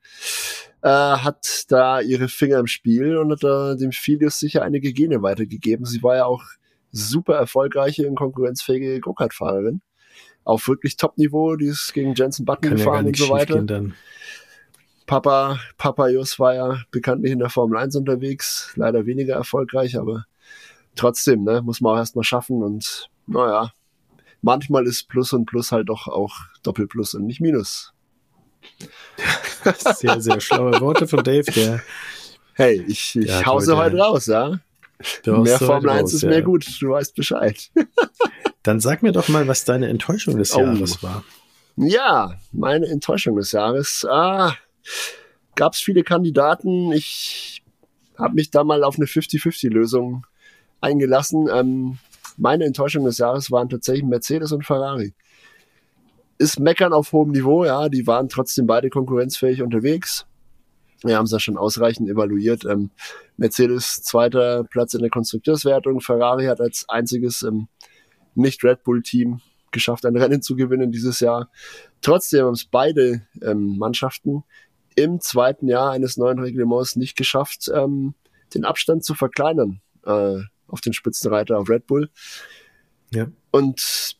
äh, 0.82 0.88
hat 0.88 1.64
da 1.68 2.00
ihre 2.00 2.28
Finger 2.28 2.58
im 2.58 2.66
Spiel 2.66 3.16
und 3.16 3.32
hat 3.32 3.42
da 3.42 3.74
dem 3.74 3.92
Filius 3.92 4.38
sicher 4.38 4.62
einige 4.62 4.92
Gene 4.92 5.22
weitergegeben. 5.22 5.86
Sie 5.86 6.02
war 6.02 6.16
ja 6.16 6.24
auch 6.26 6.42
super 6.90 7.34
erfolgreiche 7.34 8.06
und 8.08 8.16
konkurrenzfähige 8.16 9.00
Go-Kart-Fahrerin. 9.00 9.80
Auf 10.44 10.68
wirklich 10.68 10.96
Top-Niveau, 10.96 11.56
die 11.56 11.66
ist 11.66 11.94
gegen 11.94 12.14
Jensen 12.14 12.44
Button 12.44 12.70
Kann 12.70 12.76
gefahren 12.76 13.04
ja 13.04 13.08
und 13.08 13.16
so 13.16 13.28
weiter. 13.30 13.64
Papa, 15.06 15.58
Papa 15.78 16.08
Jus 16.08 16.38
war 16.38 16.54
ja 16.54 16.82
bekanntlich 16.90 17.32
in 17.32 17.38
der 17.38 17.50
Formel 17.50 17.78
1 17.78 17.96
unterwegs, 17.96 18.72
leider 18.76 19.06
weniger 19.06 19.34
erfolgreich, 19.34 19.98
aber 19.98 20.24
trotzdem, 20.94 21.44
ne, 21.44 21.62
muss 21.62 21.80
man 21.80 21.94
auch 21.94 21.98
erstmal 21.98 22.24
schaffen 22.24 22.62
und 22.62 23.10
naja, 23.26 23.72
manchmal 24.42 24.86
ist 24.86 25.08
Plus 25.08 25.32
und 25.32 25.46
Plus 25.46 25.72
halt 25.72 25.88
doch 25.88 26.08
auch 26.08 26.34
Doppelplus 26.62 27.14
und 27.14 27.24
nicht 27.24 27.40
Minus. 27.40 27.92
Sehr, 29.94 30.20
sehr 30.20 30.40
schlaue 30.40 30.80
Worte 30.80 31.06
von 31.06 31.22
Dave, 31.22 31.50
der. 31.52 31.82
Hey, 32.54 32.84
ich, 32.86 33.16
ich 33.16 33.46
hause 33.46 33.76
heute, 33.76 33.96
heute 33.96 33.98
raus, 33.98 34.26
ja. 34.26 34.60
Mehr 35.24 35.58
Formel 35.58 35.90
1 35.90 36.02
raus, 36.02 36.14
ist 36.14 36.22
ja. 36.22 36.28
mehr 36.28 36.42
gut, 36.42 36.66
du 36.80 36.90
weißt 36.90 37.14
Bescheid. 37.14 37.70
Dann 38.62 38.80
sag 38.80 39.02
mir 39.02 39.12
doch 39.12 39.28
mal, 39.28 39.48
was 39.48 39.64
deine 39.64 39.88
Enttäuschung 39.88 40.36
des 40.36 40.54
oh. 40.54 40.60
Jahres 40.60 41.02
war. 41.02 41.24
Ja, 41.76 42.38
meine 42.52 42.86
Enttäuschung 42.86 43.36
des 43.36 43.52
Jahres. 43.52 44.04
Ah, 44.08 44.56
Gab 45.54 45.74
es 45.74 45.80
viele 45.80 46.02
Kandidaten. 46.02 46.92
Ich 46.92 47.62
habe 48.16 48.34
mich 48.34 48.50
da 48.50 48.64
mal 48.64 48.84
auf 48.84 48.96
eine 48.96 49.06
50-50-Lösung 49.06 50.26
eingelassen. 50.80 51.48
Ähm, 51.52 51.98
meine 52.36 52.64
Enttäuschung 52.64 53.04
des 53.04 53.18
Jahres 53.18 53.50
waren 53.50 53.68
tatsächlich 53.68 54.04
Mercedes 54.04 54.52
und 54.52 54.64
Ferrari. 54.64 55.14
Ist 56.38 56.58
Meckern 56.58 56.92
auf 56.92 57.12
hohem 57.12 57.30
Niveau, 57.30 57.64
ja, 57.64 57.88
die 57.88 58.06
waren 58.06 58.28
trotzdem 58.28 58.66
beide 58.66 58.90
konkurrenzfähig 58.90 59.62
unterwegs. 59.62 60.26
Wir 61.02 61.16
haben 61.16 61.24
es 61.24 61.32
ja 61.32 61.40
schon 61.40 61.56
ausreichend 61.56 62.08
evaluiert. 62.08 62.64
Ähm, 62.64 62.90
Mercedes 63.36 64.02
zweiter 64.02 64.64
Platz 64.64 64.94
in 64.94 65.00
der 65.00 65.10
Konstrukteurswertung. 65.10 66.00
Ferrari 66.00 66.46
hat 66.46 66.60
als 66.60 66.84
einziges 66.88 67.42
ähm, 67.42 67.68
nicht 68.34 68.62
Red 68.64 68.84
Bull-Team 68.84 69.40
geschafft, 69.72 70.06
ein 70.06 70.16
Rennen 70.16 70.42
zu 70.42 70.54
gewinnen 70.54 70.92
dieses 70.92 71.20
Jahr. 71.20 71.50
Trotzdem 72.02 72.44
haben 72.44 72.54
es 72.54 72.64
beide 72.64 73.26
ähm, 73.42 73.78
Mannschaften 73.78 74.44
im 74.94 75.20
zweiten 75.20 75.68
Jahr 75.68 75.90
eines 75.90 76.16
neuen 76.16 76.38
Reglements 76.38 76.96
nicht 76.96 77.16
geschafft, 77.16 77.70
ähm, 77.74 78.14
den 78.54 78.64
Abstand 78.64 79.04
zu 79.04 79.14
verkleinern 79.14 79.80
äh, 80.04 80.40
auf 80.72 80.80
den 80.80 80.92
Spitzenreiter 80.92 81.58
auf 81.58 81.68
Red 81.68 81.86
Bull. 81.86 82.10
Ja. 83.12 83.28
Und 83.52 84.16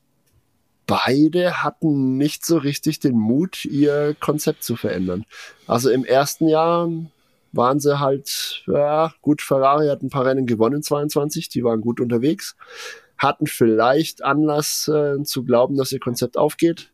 beide 0.86 1.62
hatten 1.62 2.18
nicht 2.18 2.44
so 2.44 2.58
richtig 2.58 3.00
den 3.00 3.18
Mut, 3.18 3.64
ihr 3.64 4.14
Konzept 4.20 4.62
zu 4.62 4.76
verändern. 4.76 5.24
Also 5.66 5.90
im 5.90 6.04
ersten 6.04 6.48
Jahr 6.48 6.88
waren 7.52 7.80
sie 7.80 7.98
halt, 7.98 8.62
ja, 8.66 9.12
gut, 9.22 9.42
Ferrari 9.42 9.88
hat 9.88 10.02
ein 10.02 10.10
paar 10.10 10.26
Rennen 10.26 10.46
gewonnen, 10.46 10.82
22, 10.82 11.48
die 11.48 11.64
waren 11.64 11.80
gut 11.80 12.00
unterwegs, 12.00 12.56
hatten 13.18 13.46
vielleicht 13.46 14.24
Anlass 14.24 14.88
äh, 14.88 15.22
zu 15.22 15.44
glauben, 15.44 15.76
dass 15.76 15.92
ihr 15.92 16.00
Konzept 16.00 16.36
aufgeht, 16.36 16.92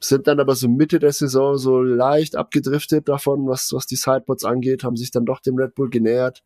sind 0.00 0.26
dann 0.26 0.40
aber 0.40 0.56
so 0.56 0.68
Mitte 0.68 0.98
der 0.98 1.12
Saison 1.12 1.56
so 1.56 1.80
leicht 1.80 2.36
abgedriftet 2.36 3.08
davon, 3.08 3.46
was, 3.46 3.72
was 3.72 3.86
die 3.86 3.96
Sideboards 3.96 4.44
angeht, 4.44 4.82
haben 4.82 4.96
sich 4.96 5.10
dann 5.10 5.26
doch 5.26 5.40
dem 5.40 5.56
Red 5.56 5.74
Bull 5.74 5.90
genähert, 5.90 6.42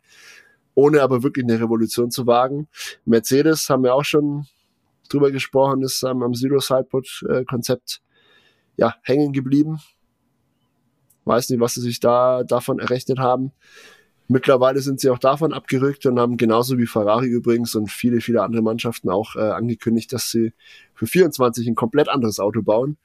ohne 0.76 1.02
aber 1.02 1.24
wirklich 1.24 1.44
eine 1.44 1.60
Revolution 1.60 2.12
zu 2.12 2.28
wagen. 2.28 2.68
Mercedes 3.04 3.68
haben 3.68 3.82
wir 3.82 3.94
auch 3.94 4.04
schon 4.04 4.46
drüber 5.08 5.32
gesprochen, 5.32 5.82
ist 5.82 6.04
am 6.04 6.34
Zero 6.34 6.60
Sideboard 6.60 7.24
äh, 7.28 7.44
Konzept 7.44 8.00
ja 8.76 8.94
hängen 9.02 9.32
geblieben. 9.32 9.80
Weiß 11.24 11.50
nicht, 11.50 11.58
was 11.58 11.74
sie 11.74 11.80
sich 11.80 11.98
da 11.98 12.44
davon 12.44 12.78
errechnet 12.78 13.18
haben. 13.18 13.50
Mittlerweile 14.28 14.80
sind 14.80 15.00
sie 15.00 15.10
auch 15.10 15.18
davon 15.18 15.52
abgerückt 15.52 16.06
und 16.06 16.20
haben 16.20 16.36
genauso 16.36 16.78
wie 16.78 16.86
Ferrari 16.86 17.26
übrigens 17.26 17.74
und 17.74 17.90
viele, 17.90 18.20
viele 18.20 18.42
andere 18.42 18.62
Mannschaften 18.62 19.10
auch 19.10 19.34
äh, 19.34 19.40
angekündigt, 19.40 20.12
dass 20.12 20.30
sie 20.30 20.52
für 20.94 21.06
24 21.06 21.66
ein 21.66 21.74
komplett 21.74 22.08
anderes 22.08 22.38
Auto 22.38 22.62
bauen 22.62 22.96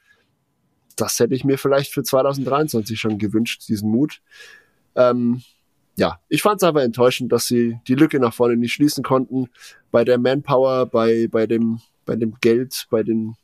das 1.02 1.20
hätte 1.20 1.34
ich 1.34 1.44
mir 1.44 1.58
vielleicht 1.58 1.94
für 1.94 2.04
2023 2.04 3.00
schon 3.00 3.18
gewünscht, 3.18 3.68
diesen 3.68 3.90
Mut. 3.90 4.22
Ähm, 4.96 5.42
ja, 5.96 6.20
ich 6.30 6.42
fand 6.42 6.62
es 6.62 6.68
aber 6.68 6.84
enttäuschend, 6.84 7.32
dass 7.32 7.48
sie 7.48 7.80
die 7.88 7.96
Lücke 7.96 8.20
nach 8.20 8.34
vorne 8.34 8.56
nicht 8.56 8.74
schließen 8.74 9.04
konnten. 9.04 9.50
Bei 9.92 10.04
der 10.04 10.18
Manpower, 10.18 10.86
bei, 10.86 11.28
bei, 11.30 11.48
dem, 11.48 11.82
bei 12.06 12.16
dem 12.16 12.36
Geld, 12.42 12.88
bei 12.90 13.04
den 13.04 13.36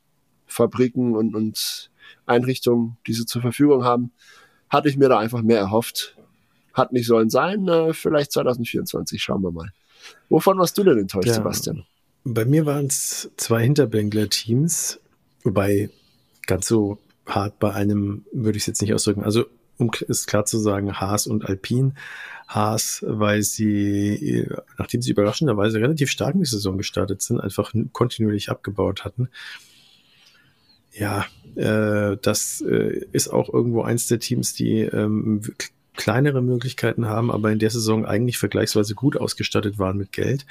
Fabriken 0.45 1.15
und, 1.15 1.35
und 1.35 1.89
Einrichtungen, 2.25 2.97
die 3.05 3.13
sie 3.13 3.25
zur 3.25 3.41
Verfügung 3.41 3.83
haben, 3.83 4.11
hatte 4.69 4.89
ich 4.89 4.97
mir 4.97 5.09
da 5.09 5.19
einfach 5.19 5.41
mehr 5.41 5.59
erhofft. 5.59 6.15
Hat 6.73 6.93
nicht 6.93 7.07
sollen 7.07 7.29
sein, 7.29 7.67
äh, 7.67 7.93
vielleicht 7.93 8.31
2024, 8.31 9.21
schauen 9.21 9.41
wir 9.41 9.51
mal. 9.51 9.69
Wovon 10.29 10.57
warst 10.59 10.77
du 10.77 10.83
denn 10.83 10.97
enttäuscht, 10.97 11.27
ja, 11.27 11.33
Sebastian? 11.33 11.85
Bei 12.23 12.45
mir 12.45 12.65
waren 12.65 12.85
es 12.85 13.31
zwei 13.37 13.63
Hinterbänkler-Teams, 13.63 14.99
wobei 15.43 15.89
ganz 16.45 16.67
so 16.67 16.99
hart 17.25 17.59
bei 17.59 17.73
einem, 17.73 18.25
würde 18.31 18.57
ich 18.57 18.63
es 18.63 18.67
jetzt 18.67 18.81
nicht 18.81 18.93
ausdrücken. 18.93 19.23
Also 19.23 19.45
um 19.77 19.91
ist 20.07 20.27
klar 20.27 20.45
zu 20.45 20.57
sagen, 20.57 20.99
Haas 20.99 21.27
und 21.27 21.45
Alpine. 21.45 21.93
Haas, 22.47 23.03
weil 23.05 23.43
sie, 23.43 24.47
nachdem 24.77 25.01
sie 25.01 25.11
überraschenderweise 25.11 25.81
relativ 25.81 26.09
stark 26.09 26.33
in 26.33 26.41
die 26.41 26.49
Saison 26.49 26.77
gestartet 26.77 27.21
sind, 27.21 27.41
einfach 27.41 27.73
kontinuierlich 27.91 28.49
abgebaut 28.49 29.03
hatten. 29.03 29.29
Ja, 30.93 31.25
äh, 31.55 32.17
das 32.21 32.61
äh, 32.61 33.05
ist 33.11 33.27
auch 33.27 33.53
irgendwo 33.53 33.81
eins 33.81 34.07
der 34.07 34.19
Teams, 34.19 34.53
die 34.53 34.79
ähm, 34.79 35.41
kleinere 35.95 36.41
Möglichkeiten 36.41 37.07
haben, 37.07 37.29
aber 37.31 37.51
in 37.51 37.59
der 37.59 37.69
Saison 37.69 38.05
eigentlich 38.05 38.37
vergleichsweise 38.37 38.95
gut 38.95 39.17
ausgestattet 39.17 39.77
waren 39.77 39.97
mit 39.97 40.11
Geld. 40.13 40.45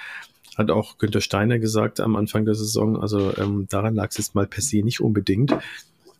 Hat 0.56 0.70
auch 0.70 0.98
Günter 0.98 1.20
Steiner 1.20 1.58
gesagt 1.58 2.00
am 2.00 2.16
Anfang 2.16 2.44
der 2.44 2.54
Saison. 2.54 3.00
Also 3.00 3.36
ähm, 3.38 3.66
daran 3.70 3.94
lag 3.94 4.10
es 4.10 4.18
jetzt 4.18 4.34
mal 4.34 4.46
per 4.46 4.62
se 4.62 4.82
nicht 4.82 5.00
unbedingt 5.00 5.54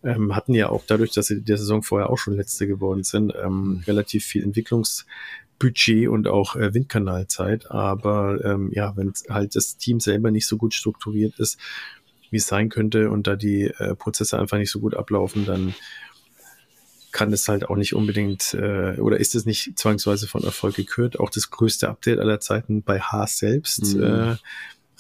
ähm, 0.07 0.35
hatten 0.35 0.55
ja 0.55 0.69
auch 0.69 0.85
dadurch, 0.87 1.13
dass 1.13 1.27
sie 1.27 1.43
der 1.43 1.59
Saison 1.59 1.83
vorher 1.83 2.11
auch 2.11 2.19
schon 2.19 2.37
Letzte 2.37 2.67
geworden 2.67 3.03
sind, 3.03 3.35
ähm, 3.43 3.83
relativ 3.87 4.25
viel 4.25 4.43
Entwicklungsbudget 4.43 6.09
und 6.09 6.29
auch 6.29 6.57
äh, 6.57 6.73
Windkanalzeit. 6.73 7.71
Aber 7.71 8.45
ähm, 8.45 8.71
ja, 8.73 8.97
wenn 8.97 9.13
halt 9.29 9.57
das 9.57 9.77
Team 9.77 10.01
selber 10.01 10.31
nicht 10.31 10.47
so 10.47 10.57
gut 10.57 10.75
strukturiert 10.75 11.39
ist, 11.39 11.59
wie 12.31 12.39
es 12.39 12.47
sein 12.47 12.69
könnte 12.69 13.11
und 13.11 13.27
da 13.27 13.37
die 13.37 13.65
äh, 13.65 13.95
Prozesse 13.95 14.39
einfach 14.39 14.59
nicht 14.59 14.71
so 14.71 14.81
gut 14.81 14.95
ablaufen, 14.95 15.45
dann 15.45 15.75
kann 17.13 17.33
es 17.33 17.49
halt 17.49 17.69
auch 17.71 17.77
nicht 17.77 17.95
unbedingt 17.95 18.53
äh, 18.55 19.01
oder 19.01 19.19
ist 19.19 19.35
es 19.35 19.47
nicht 19.47 19.79
zwangsweise 19.79 20.27
von 20.27 20.45
Erfolg 20.45 20.75
gekürt. 20.75 21.19
Auch 21.19 21.31
das 21.31 21.51
größte 21.51 21.89
Update 21.89 22.19
aller 22.19 22.41
Zeiten 22.41 22.83
bei 22.83 23.01
Haas 23.01 23.39
selbst, 23.39 23.95
mhm. 23.95 24.03
äh, 24.03 24.37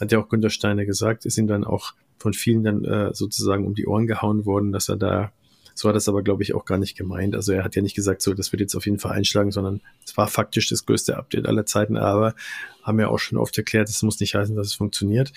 hat 0.00 0.12
ja 0.12 0.18
auch 0.18 0.28
Günter 0.28 0.50
Steiner 0.50 0.86
gesagt, 0.86 1.26
ist 1.26 1.36
ihm 1.36 1.46
dann 1.46 1.64
auch 1.64 1.92
von 2.26 2.34
vielen 2.34 2.64
dann 2.64 2.84
äh, 2.84 3.14
sozusagen 3.14 3.64
um 3.64 3.76
die 3.76 3.86
Ohren 3.86 4.08
gehauen 4.08 4.46
worden, 4.46 4.72
dass 4.72 4.88
er 4.88 4.96
da, 4.96 5.30
so 5.76 5.88
hat 5.88 5.94
das 5.94 6.08
aber, 6.08 6.24
glaube 6.24 6.42
ich, 6.42 6.54
auch 6.54 6.64
gar 6.64 6.76
nicht 6.76 6.96
gemeint. 6.96 7.36
Also 7.36 7.52
er 7.52 7.62
hat 7.62 7.76
ja 7.76 7.82
nicht 7.82 7.94
gesagt, 7.94 8.20
so, 8.20 8.34
das 8.34 8.50
wird 8.50 8.58
jetzt 8.58 8.74
auf 8.74 8.84
jeden 8.84 8.98
Fall 8.98 9.12
einschlagen, 9.12 9.52
sondern 9.52 9.80
es 10.04 10.16
war 10.16 10.26
faktisch 10.26 10.68
das 10.68 10.84
größte 10.86 11.16
Update 11.18 11.46
aller 11.46 11.66
Zeiten, 11.66 11.96
aber 11.96 12.34
haben 12.82 12.98
ja 12.98 13.06
auch 13.06 13.20
schon 13.20 13.38
oft 13.38 13.56
erklärt, 13.56 13.88
es 13.88 14.02
muss 14.02 14.18
nicht 14.18 14.34
heißen, 14.34 14.56
dass 14.56 14.66
es 14.66 14.74
funktioniert. 14.74 15.32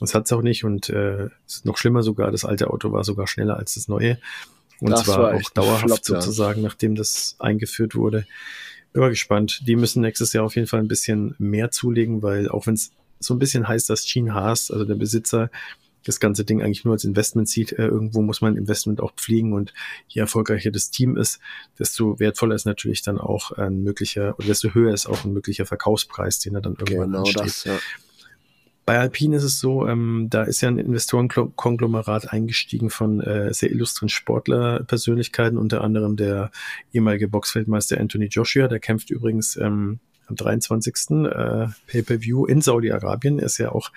Das 0.00 0.14
hat 0.14 0.24
es 0.24 0.32
auch 0.32 0.40
nicht 0.40 0.64
und 0.64 0.88
äh, 0.88 1.26
ist 1.46 1.66
noch 1.66 1.76
schlimmer 1.76 2.02
sogar, 2.02 2.30
das 2.30 2.46
alte 2.46 2.70
Auto 2.70 2.92
war 2.92 3.04
sogar 3.04 3.26
schneller 3.26 3.58
als 3.58 3.74
das 3.74 3.88
neue. 3.88 4.16
Und 4.80 4.92
das 4.92 5.04
zwar 5.04 5.34
auch 5.34 5.50
dauerhaft 5.50 5.84
Flop, 5.84 6.02
sozusagen, 6.02 6.62
ja. 6.62 6.68
nachdem 6.68 6.94
das 6.94 7.36
eingeführt 7.40 7.94
wurde. 7.94 8.24
Bin 8.94 9.02
mal 9.02 9.10
gespannt. 9.10 9.60
Die 9.66 9.76
müssen 9.76 10.00
nächstes 10.00 10.32
Jahr 10.32 10.44
auf 10.44 10.56
jeden 10.56 10.66
Fall 10.66 10.80
ein 10.80 10.88
bisschen 10.88 11.34
mehr 11.38 11.70
zulegen, 11.70 12.22
weil 12.22 12.48
auch 12.48 12.66
wenn 12.66 12.72
es 12.72 12.90
so 13.20 13.34
ein 13.34 13.38
bisschen 13.38 13.68
heißt, 13.68 13.90
dass 13.90 14.06
Gene 14.06 14.32
Haas, 14.32 14.70
also 14.70 14.86
der 14.86 14.94
Besitzer, 14.94 15.50
das 16.04 16.20
ganze 16.20 16.44
Ding 16.44 16.62
eigentlich 16.62 16.84
nur 16.84 16.94
als 16.94 17.04
Investment 17.04 17.48
sieht. 17.48 17.72
Äh, 17.72 17.86
irgendwo 17.86 18.22
muss 18.22 18.40
man 18.40 18.56
Investment 18.56 19.00
auch 19.00 19.12
pflegen 19.14 19.52
und 19.52 19.72
je 20.08 20.20
erfolgreicher 20.20 20.70
das 20.70 20.90
Team 20.90 21.16
ist, 21.16 21.40
desto 21.78 22.18
wertvoller 22.18 22.54
ist 22.54 22.66
natürlich 22.66 23.02
dann 23.02 23.18
auch 23.18 23.52
ein 23.52 23.82
möglicher, 23.82 24.34
oder 24.38 24.48
desto 24.48 24.74
höher 24.74 24.92
ist 24.92 25.06
auch 25.06 25.24
ein 25.24 25.32
möglicher 25.32 25.66
Verkaufspreis, 25.66 26.38
den 26.38 26.54
er 26.54 26.60
dann 26.60 26.76
irgendwann 26.78 27.12
genau 27.12 27.20
ansteht. 27.20 27.44
Das, 27.44 27.64
ja. 27.64 27.78
Bei 28.84 28.98
Alpine 28.98 29.36
ist 29.36 29.44
es 29.44 29.60
so, 29.60 29.86
ähm, 29.86 30.26
da 30.28 30.42
ist 30.42 30.60
ja 30.60 30.68
ein 30.68 30.78
Investorenkonglomerat 30.78 32.32
eingestiegen 32.32 32.90
von 32.90 33.20
äh, 33.20 33.54
sehr 33.54 33.70
illustren 33.70 34.08
Sportlerpersönlichkeiten, 34.08 35.56
unter 35.56 35.82
anderem 35.82 36.16
der 36.16 36.50
ehemalige 36.92 37.28
Boxfeldmeister 37.28 38.00
Anthony 38.00 38.26
Joshua, 38.26 38.66
der 38.66 38.80
kämpft 38.80 39.10
übrigens 39.10 39.56
ähm, 39.56 40.00
am 40.26 40.34
23. 40.34 40.94
Äh, 41.10 41.68
Pay-per-View 41.86 42.46
in 42.46 42.60
Saudi-Arabien. 42.60 43.38
Er 43.38 43.46
ist 43.46 43.58
ja 43.58 43.70
auch 43.70 43.92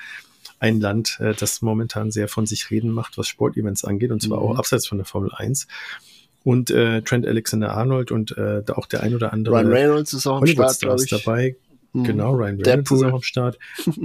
ein 0.59 0.79
Land, 0.79 1.17
äh, 1.19 1.33
das 1.33 1.61
momentan 1.61 2.11
sehr 2.11 2.27
von 2.27 2.45
sich 2.45 2.71
reden 2.71 2.91
macht, 2.91 3.17
was 3.17 3.27
Sportevents 3.27 3.83
angeht, 3.83 4.11
und 4.11 4.21
zwar 4.21 4.39
mhm. 4.39 4.45
auch 4.45 4.57
abseits 4.57 4.87
von 4.87 4.97
der 4.97 5.05
Formel 5.05 5.31
1. 5.33 5.67
und 6.43 6.71
äh, 6.71 7.01
Trent 7.01 7.27
Alexander-Arnold 7.27 8.11
und 8.11 8.37
äh, 8.37 8.63
auch 8.73 8.85
der 8.85 9.03
ein 9.03 9.15
oder 9.15 9.33
andere 9.33 9.55
Ryan 9.55 9.67
Reynolds 9.67 10.13
ist 10.13 10.27
auch 10.27 10.41
am 10.41 10.47
Start, 10.47 10.79
glaube 10.79 11.03
ich. 11.03 11.09
dabei. 11.09 11.55
Mhm. 11.93 12.03
Genau, 12.03 12.31
Ryan 12.31 12.39
Reynolds 12.41 12.63
Deadpool. 12.63 12.97
ist 12.97 13.03
auch 13.03 13.13
am 13.13 13.21
Start. 13.21 13.59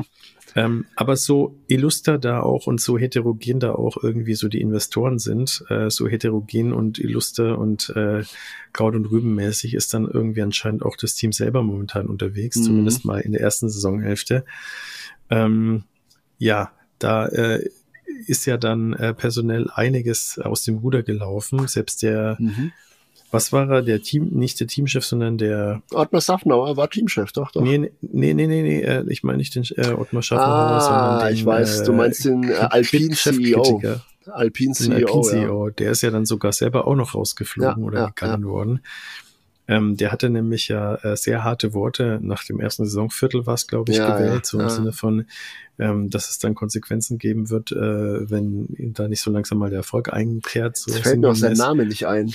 ähm, 0.56 0.84
aber 0.96 1.16
so 1.16 1.56
illuster 1.66 2.18
da 2.18 2.40
auch 2.40 2.66
und 2.66 2.80
so 2.80 2.98
heterogen 2.98 3.60
da 3.60 3.72
auch 3.72 4.02
irgendwie 4.02 4.34
so 4.34 4.48
die 4.48 4.60
Investoren 4.60 5.18
sind, 5.18 5.64
äh, 5.68 5.90
so 5.90 6.06
heterogen 6.08 6.72
und 6.72 6.98
illuster 6.98 7.58
und 7.58 7.90
äh, 7.96 8.22
Kraut- 8.72 8.94
und 8.94 9.06
Rübenmäßig 9.06 9.74
ist 9.74 9.92
dann 9.92 10.08
irgendwie 10.08 10.42
anscheinend 10.42 10.84
auch 10.84 10.96
das 10.96 11.14
Team 11.14 11.32
selber 11.32 11.62
momentan 11.62 12.06
unterwegs, 12.06 12.56
mhm. 12.58 12.62
zumindest 12.62 13.04
mal 13.04 13.20
in 13.20 13.32
der 13.32 13.40
ersten 13.40 13.68
Saisonhälfte. 13.68 14.44
Ähm, 15.30 15.84
ja, 16.40 16.72
da 16.98 17.26
äh, 17.26 17.68
ist 18.26 18.46
ja 18.46 18.56
dann 18.56 18.94
äh, 18.94 19.14
personell 19.14 19.70
einiges 19.72 20.38
aus 20.38 20.64
dem 20.64 20.78
Ruder 20.78 21.02
gelaufen. 21.02 21.68
Selbst 21.68 22.02
der, 22.02 22.36
mhm. 22.40 22.72
was 23.30 23.52
war 23.52 23.70
er, 23.70 23.82
der 23.82 24.02
Team, 24.02 24.30
nicht 24.30 24.58
der 24.58 24.66
Teamchef, 24.66 25.04
sondern 25.04 25.38
der. 25.38 25.82
Ottmar 25.92 26.20
Safnauer 26.20 26.76
war 26.76 26.90
Teamchef, 26.90 27.30
doch, 27.32 27.52
doch. 27.52 27.62
Nee, 27.62 27.78
nee, 27.78 27.90
nee, 28.00 28.46
nee, 28.46 28.62
nee, 28.62 28.80
äh, 28.80 29.04
ich 29.08 29.22
meine 29.22 29.38
nicht 29.38 29.54
den 29.54 29.64
äh, 29.76 29.92
Ottmar 29.92 30.22
Safnauer, 30.22 30.48
ah, 30.48 30.80
sondern 30.80 31.28
den. 31.28 31.36
ich 31.36 31.46
weiß, 31.46 31.84
du 31.84 31.92
meinst 31.92 32.24
den 32.24 32.44
äh, 32.44 32.54
Alpin 32.54 33.12
CEO. 33.12 33.82
Alpin 34.26 34.74
CEO. 34.74 34.94
Alpin 34.94 35.24
CEO, 35.24 35.66
ja. 35.68 35.72
der 35.72 35.90
ist 35.92 36.02
ja 36.02 36.10
dann 36.10 36.24
sogar 36.24 36.52
selber 36.52 36.86
auch 36.86 36.96
noch 36.96 37.14
rausgeflogen 37.14 37.82
ja, 37.82 37.86
oder 37.86 37.98
ja, 38.00 38.06
gegangen 38.06 38.44
worden. 38.46 38.80
Ähm, 39.70 39.96
der 39.96 40.10
hatte 40.10 40.30
nämlich 40.30 40.66
ja 40.66 40.96
äh, 40.96 41.16
sehr 41.16 41.44
harte 41.44 41.72
Worte 41.74 42.18
nach 42.20 42.42
dem 42.42 42.58
ersten 42.58 42.86
Saisonviertel 42.86 43.46
was, 43.46 43.68
glaube 43.68 43.92
ich, 43.92 43.98
ja, 43.98 44.18
gewählt, 44.18 44.44
so 44.44 44.58
im 44.58 44.68
Sinne 44.68 44.92
von, 44.92 45.26
ähm, 45.78 46.10
dass 46.10 46.28
es 46.28 46.40
dann 46.40 46.56
Konsequenzen 46.56 47.18
geben 47.18 47.50
wird, 47.50 47.70
äh, 47.70 48.28
wenn 48.28 48.66
da 48.94 49.06
nicht 49.06 49.20
so 49.20 49.30
langsam 49.30 49.58
mal 49.58 49.70
der 49.70 49.78
Erfolg 49.78 50.12
einkehrt. 50.12 50.76
So 50.76 50.90
das 50.90 51.02
fällt 51.02 51.20
mir 51.20 51.30
auch 51.30 51.36
sein 51.36 51.52
Name 51.52 51.86
nicht 51.86 52.08
ein. 52.08 52.34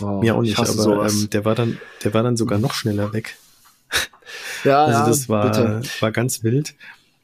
Oh, 0.00 0.20
mir 0.20 0.36
auch 0.36 0.42
nicht, 0.42 0.56
aber 0.56 1.04
ähm, 1.08 1.30
der 1.30 1.44
war 1.44 1.56
dann, 1.56 1.78
der 2.04 2.14
war 2.14 2.22
dann 2.22 2.36
sogar 2.36 2.60
noch 2.60 2.74
schneller 2.74 3.12
weg. 3.12 3.36
Ja, 4.62 4.84
also 4.86 5.10
das 5.10 5.28
war, 5.28 5.50
bitte. 5.50 5.82
war 5.98 6.12
ganz 6.12 6.44
wild. 6.44 6.76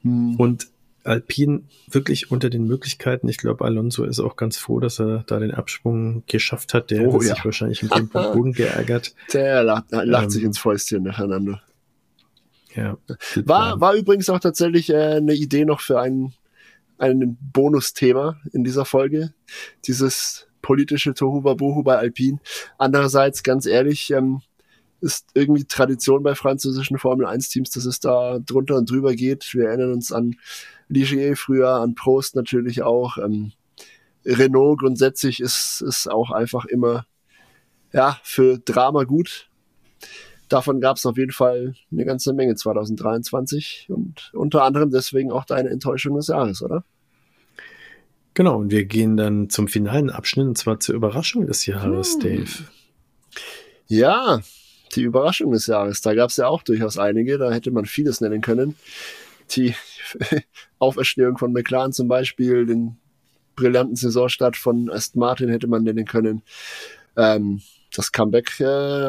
Hm. 0.02 0.34
Und 0.34 0.66
Alpine 1.06 1.62
wirklich 1.88 2.30
unter 2.30 2.50
den 2.50 2.66
Möglichkeiten. 2.66 3.28
Ich 3.28 3.38
glaube, 3.38 3.64
Alonso 3.64 4.04
ist 4.04 4.20
auch 4.20 4.36
ganz 4.36 4.56
froh, 4.56 4.80
dass 4.80 5.00
er 5.00 5.24
da 5.26 5.38
den 5.38 5.52
Absprung 5.52 6.24
geschafft 6.26 6.74
hat. 6.74 6.90
Der 6.90 7.08
oh, 7.08 7.14
hat 7.14 7.22
ja. 7.22 7.34
sich 7.34 7.44
wahrscheinlich 7.44 7.82
im 7.82 8.08
Boden 8.12 8.52
geärgert. 8.52 9.14
Der 9.32 9.62
lacht, 9.62 9.86
lacht 9.90 10.24
ähm, 10.24 10.30
sich 10.30 10.42
ins 10.42 10.58
Fäustchen 10.58 11.02
nacheinander. 11.04 11.62
Ja. 12.74 12.98
War, 13.36 13.80
war 13.80 13.94
übrigens 13.94 14.28
auch 14.28 14.40
tatsächlich 14.40 14.90
äh, 14.90 15.16
eine 15.16 15.34
Idee 15.34 15.64
noch 15.64 15.80
für 15.80 16.00
ein, 16.00 16.34
ein 16.98 17.38
Bonusthema 17.40 18.38
in 18.52 18.64
dieser 18.64 18.84
Folge. 18.84 19.32
Dieses 19.86 20.46
politische 20.60 21.14
Tohuwabohu 21.14 21.82
bei 21.82 21.96
Alpine. 21.96 22.38
Andererseits, 22.76 23.42
ganz 23.42 23.66
ehrlich, 23.66 24.10
ähm, 24.10 24.42
ist 25.00 25.28
irgendwie 25.34 25.64
Tradition 25.64 26.22
bei 26.22 26.34
französischen 26.34 26.98
Formel 26.98 27.26
1 27.26 27.48
Teams, 27.48 27.70
dass 27.70 27.84
es 27.84 28.00
da 28.00 28.38
drunter 28.38 28.76
und 28.76 28.90
drüber 28.90 29.14
geht. 29.14 29.54
Wir 29.54 29.68
erinnern 29.68 29.92
uns 29.92 30.12
an 30.12 30.36
Ligier 30.88 31.36
früher, 31.36 31.70
an 31.70 31.94
Prost 31.94 32.36
natürlich 32.36 32.82
auch. 32.82 33.18
Ähm, 33.18 33.52
Renault 34.24 34.80
grundsätzlich 34.80 35.40
ist, 35.40 35.80
ist 35.80 36.10
auch 36.10 36.30
einfach 36.30 36.64
immer 36.64 37.06
ja, 37.92 38.18
für 38.22 38.58
Drama 38.58 39.04
gut. 39.04 39.48
Davon 40.48 40.80
gab 40.80 40.96
es 40.96 41.06
auf 41.06 41.16
jeden 41.16 41.32
Fall 41.32 41.74
eine 41.90 42.04
ganze 42.04 42.32
Menge 42.32 42.54
2023 42.54 43.86
und 43.88 44.30
unter 44.32 44.62
anderem 44.62 44.90
deswegen 44.90 45.32
auch 45.32 45.44
deine 45.44 45.70
Enttäuschung 45.70 46.16
des 46.16 46.28
Jahres, 46.28 46.62
oder? 46.62 46.84
Genau, 48.34 48.58
und 48.58 48.70
wir 48.70 48.84
gehen 48.84 49.16
dann 49.16 49.48
zum 49.48 49.66
finalen 49.66 50.10
Abschnitt 50.10 50.46
und 50.46 50.58
zwar 50.58 50.78
zur 50.78 50.94
Überraschung 50.94 51.46
des 51.46 51.66
Jahres, 51.66 52.14
hm. 52.14 52.20
Dave. 52.20 52.50
Ja, 53.88 54.40
die 54.94 55.02
Überraschung 55.02 55.52
des 55.52 55.66
Jahres. 55.66 56.00
Da 56.00 56.14
gab 56.14 56.30
es 56.30 56.36
ja 56.36 56.46
auch 56.46 56.62
durchaus 56.62 56.98
einige, 56.98 57.38
da 57.38 57.50
hätte 57.50 57.70
man 57.70 57.86
vieles 57.86 58.20
nennen 58.20 58.40
können. 58.40 58.76
Die 59.50 59.74
Auferstehung 60.78 61.38
von 61.38 61.52
McLaren 61.52 61.92
zum 61.92 62.08
Beispiel, 62.08 62.66
den 62.66 62.96
brillanten 63.54 63.96
Saisonstart 63.96 64.56
von 64.56 64.90
Aston 64.90 65.20
Martin 65.20 65.48
hätte 65.48 65.66
man 65.66 65.82
nennen 65.82 66.04
können. 66.04 66.42
Ähm, 67.16 67.62
das 67.94 68.12
Comeback 68.12 68.60
äh, 68.60 68.64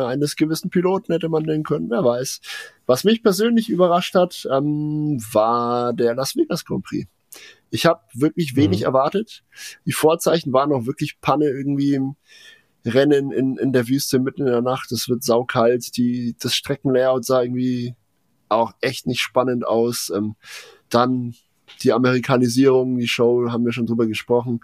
eines 0.05 0.35
gewissen 0.35 0.69
Piloten 0.69 1.11
hätte 1.11 1.29
man 1.29 1.43
nennen 1.43 1.63
können, 1.63 1.89
wer 1.89 2.03
weiß. 2.03 2.39
Was 2.85 3.03
mich 3.03 3.21
persönlich 3.21 3.69
überrascht 3.69 4.15
hat, 4.15 4.47
ähm, 4.51 5.19
war 5.31 5.93
der 5.93 6.15
Las 6.15 6.35
Vegas 6.35 6.63
Grand 6.63 6.85
Prix. 6.85 7.07
Ich 7.69 7.85
habe 7.85 8.01
wirklich 8.13 8.55
wenig 8.55 8.81
mhm. 8.81 8.85
erwartet. 8.85 9.43
Die 9.85 9.91
Vorzeichen 9.91 10.53
waren 10.53 10.71
auch 10.71 10.85
wirklich 10.85 11.19
Panne 11.19 11.49
irgendwie 11.49 11.95
im 11.95 12.15
Rennen 12.85 13.31
in, 13.31 13.57
in 13.57 13.73
der 13.73 13.87
Wüste 13.89 14.19
mitten 14.19 14.41
in 14.41 14.47
der 14.51 14.61
Nacht. 14.61 14.91
Es 14.93 15.09
wird 15.09 15.23
saukalt. 15.23 15.97
Die, 15.97 16.35
das 16.39 16.55
Streckenlayout 16.55 17.25
sah 17.25 17.41
irgendwie 17.41 17.95
auch 18.49 18.73
echt 18.81 19.07
nicht 19.07 19.21
spannend 19.21 19.65
aus. 19.65 20.09
Ähm, 20.09 20.35
dann 20.89 21.35
die 21.83 21.93
Amerikanisierung, 21.93 22.97
die 22.97 23.07
Show, 23.07 23.49
haben 23.51 23.65
wir 23.65 23.73
schon 23.73 23.85
drüber 23.85 24.07
gesprochen. 24.07 24.61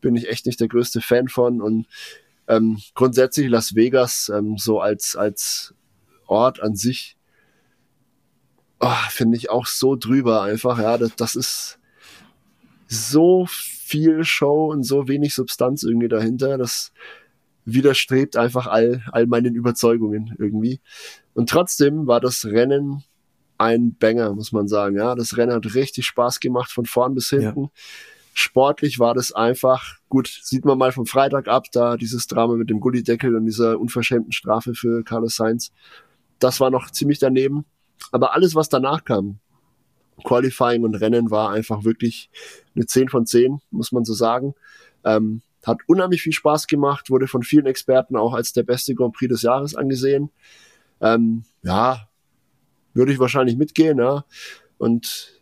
Bin 0.00 0.16
ich 0.16 0.28
echt 0.28 0.46
nicht 0.46 0.60
der 0.60 0.68
größte 0.68 1.00
Fan 1.00 1.28
von. 1.28 1.60
Und 1.60 1.86
ähm, 2.48 2.80
grundsätzlich 2.94 3.48
Las 3.48 3.74
Vegas 3.74 4.30
ähm, 4.34 4.56
so 4.56 4.80
als, 4.80 5.16
als 5.16 5.74
Ort 6.26 6.60
an 6.60 6.74
sich 6.74 7.16
oh, 8.80 8.94
finde 9.10 9.36
ich 9.36 9.50
auch 9.50 9.66
so 9.66 9.96
drüber 9.96 10.42
einfach. 10.42 10.78
Ja, 10.78 10.98
das, 10.98 11.16
das 11.16 11.36
ist 11.36 11.78
so 12.88 13.46
viel 13.48 14.24
Show 14.24 14.70
und 14.70 14.84
so 14.84 15.08
wenig 15.08 15.34
Substanz 15.34 15.82
irgendwie 15.82 16.08
dahinter. 16.08 16.58
Das 16.58 16.92
widerstrebt 17.64 18.36
einfach 18.36 18.66
all, 18.66 19.02
all 19.10 19.26
meinen 19.26 19.54
Überzeugungen 19.54 20.34
irgendwie. 20.38 20.80
Und 21.34 21.50
trotzdem 21.50 22.06
war 22.06 22.20
das 22.20 22.44
Rennen 22.44 23.04
ein 23.58 23.96
Banger, 23.96 24.32
muss 24.34 24.52
man 24.52 24.68
sagen. 24.68 24.96
Ja, 24.96 25.14
das 25.14 25.36
Rennen 25.36 25.52
hat 25.52 25.74
richtig 25.74 26.06
Spaß 26.06 26.40
gemacht 26.40 26.70
von 26.70 26.86
vorn 26.86 27.14
bis 27.14 27.30
hinten. 27.30 27.62
Ja. 27.64 27.70
Sportlich 28.34 28.98
war 28.98 29.14
das 29.14 29.32
einfach 29.32 29.96
gut. 30.08 30.28
Sieht 30.42 30.64
man 30.64 30.76
mal 30.76 30.92
vom 30.92 31.06
Freitag 31.06 31.48
ab, 31.48 31.66
da 31.72 31.96
dieses 31.96 32.26
Drama 32.26 32.54
mit 32.54 32.68
dem 32.68 32.80
Gullideckel 32.80 33.34
und 33.34 33.46
dieser 33.46 33.80
unverschämten 33.80 34.32
Strafe 34.32 34.74
für 34.74 35.02
Carlos 35.04 35.36
Sainz. 35.36 35.72
Das 36.38 36.60
war 36.60 36.70
noch 36.70 36.90
ziemlich 36.90 37.18
daneben. 37.18 37.64
Aber 38.12 38.34
alles, 38.34 38.54
was 38.54 38.68
danach 38.68 39.04
kam, 39.04 39.38
Qualifying 40.22 40.84
und 40.84 40.94
Rennen, 40.96 41.30
war 41.30 41.50
einfach 41.50 41.84
wirklich 41.84 42.30
eine 42.74 42.86
10 42.86 43.08
von 43.08 43.26
10, 43.26 43.60
muss 43.70 43.92
man 43.92 44.04
so 44.04 44.12
sagen. 44.12 44.54
Ähm, 45.04 45.42
hat 45.64 45.80
unheimlich 45.86 46.22
viel 46.22 46.32
Spaß 46.32 46.66
gemacht, 46.66 47.10
wurde 47.10 47.26
von 47.26 47.42
vielen 47.42 47.66
Experten 47.66 48.16
auch 48.16 48.34
als 48.34 48.52
der 48.52 48.62
beste 48.62 48.94
Grand 48.94 49.14
Prix 49.14 49.30
des 49.32 49.42
Jahres 49.42 49.74
angesehen. 49.74 50.30
Ähm, 51.00 51.44
ja, 51.62 52.05
würde 52.96 53.12
ich 53.12 53.18
wahrscheinlich 53.18 53.56
mitgehen, 53.56 53.98
ja. 53.98 54.24
Und 54.78 55.40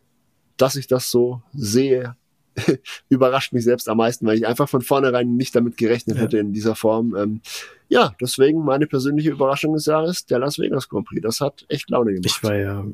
dass 0.56 0.76
ich 0.76 0.86
das 0.86 1.10
so 1.10 1.42
sehe, 1.52 2.16
überrascht 3.08 3.52
mich 3.52 3.64
selbst 3.64 3.88
am 3.88 3.98
meisten, 3.98 4.26
weil 4.26 4.36
ich 4.36 4.46
einfach 4.46 4.68
von 4.68 4.82
vornherein 4.82 5.36
nicht 5.36 5.54
damit 5.56 5.76
gerechnet 5.76 6.16
ja. 6.16 6.22
hätte 6.22 6.38
in 6.38 6.52
dieser 6.52 6.74
Form. 6.74 7.16
Ähm, 7.16 7.40
ja, 7.88 8.14
deswegen 8.20 8.64
meine 8.64 8.86
persönliche 8.86 9.30
Überraschung 9.30 9.74
des 9.74 9.86
Jahres, 9.86 10.26
der 10.26 10.38
Las 10.38 10.58
Vegas 10.58 10.88
Grand 10.88 11.06
Prix. 11.06 11.22
Das 11.22 11.40
hat 11.40 11.64
echt 11.68 11.90
Laune 11.90 12.12
gemacht. 12.12 12.26
Ich 12.26 12.42
war 12.42 12.54
ja 12.54 12.84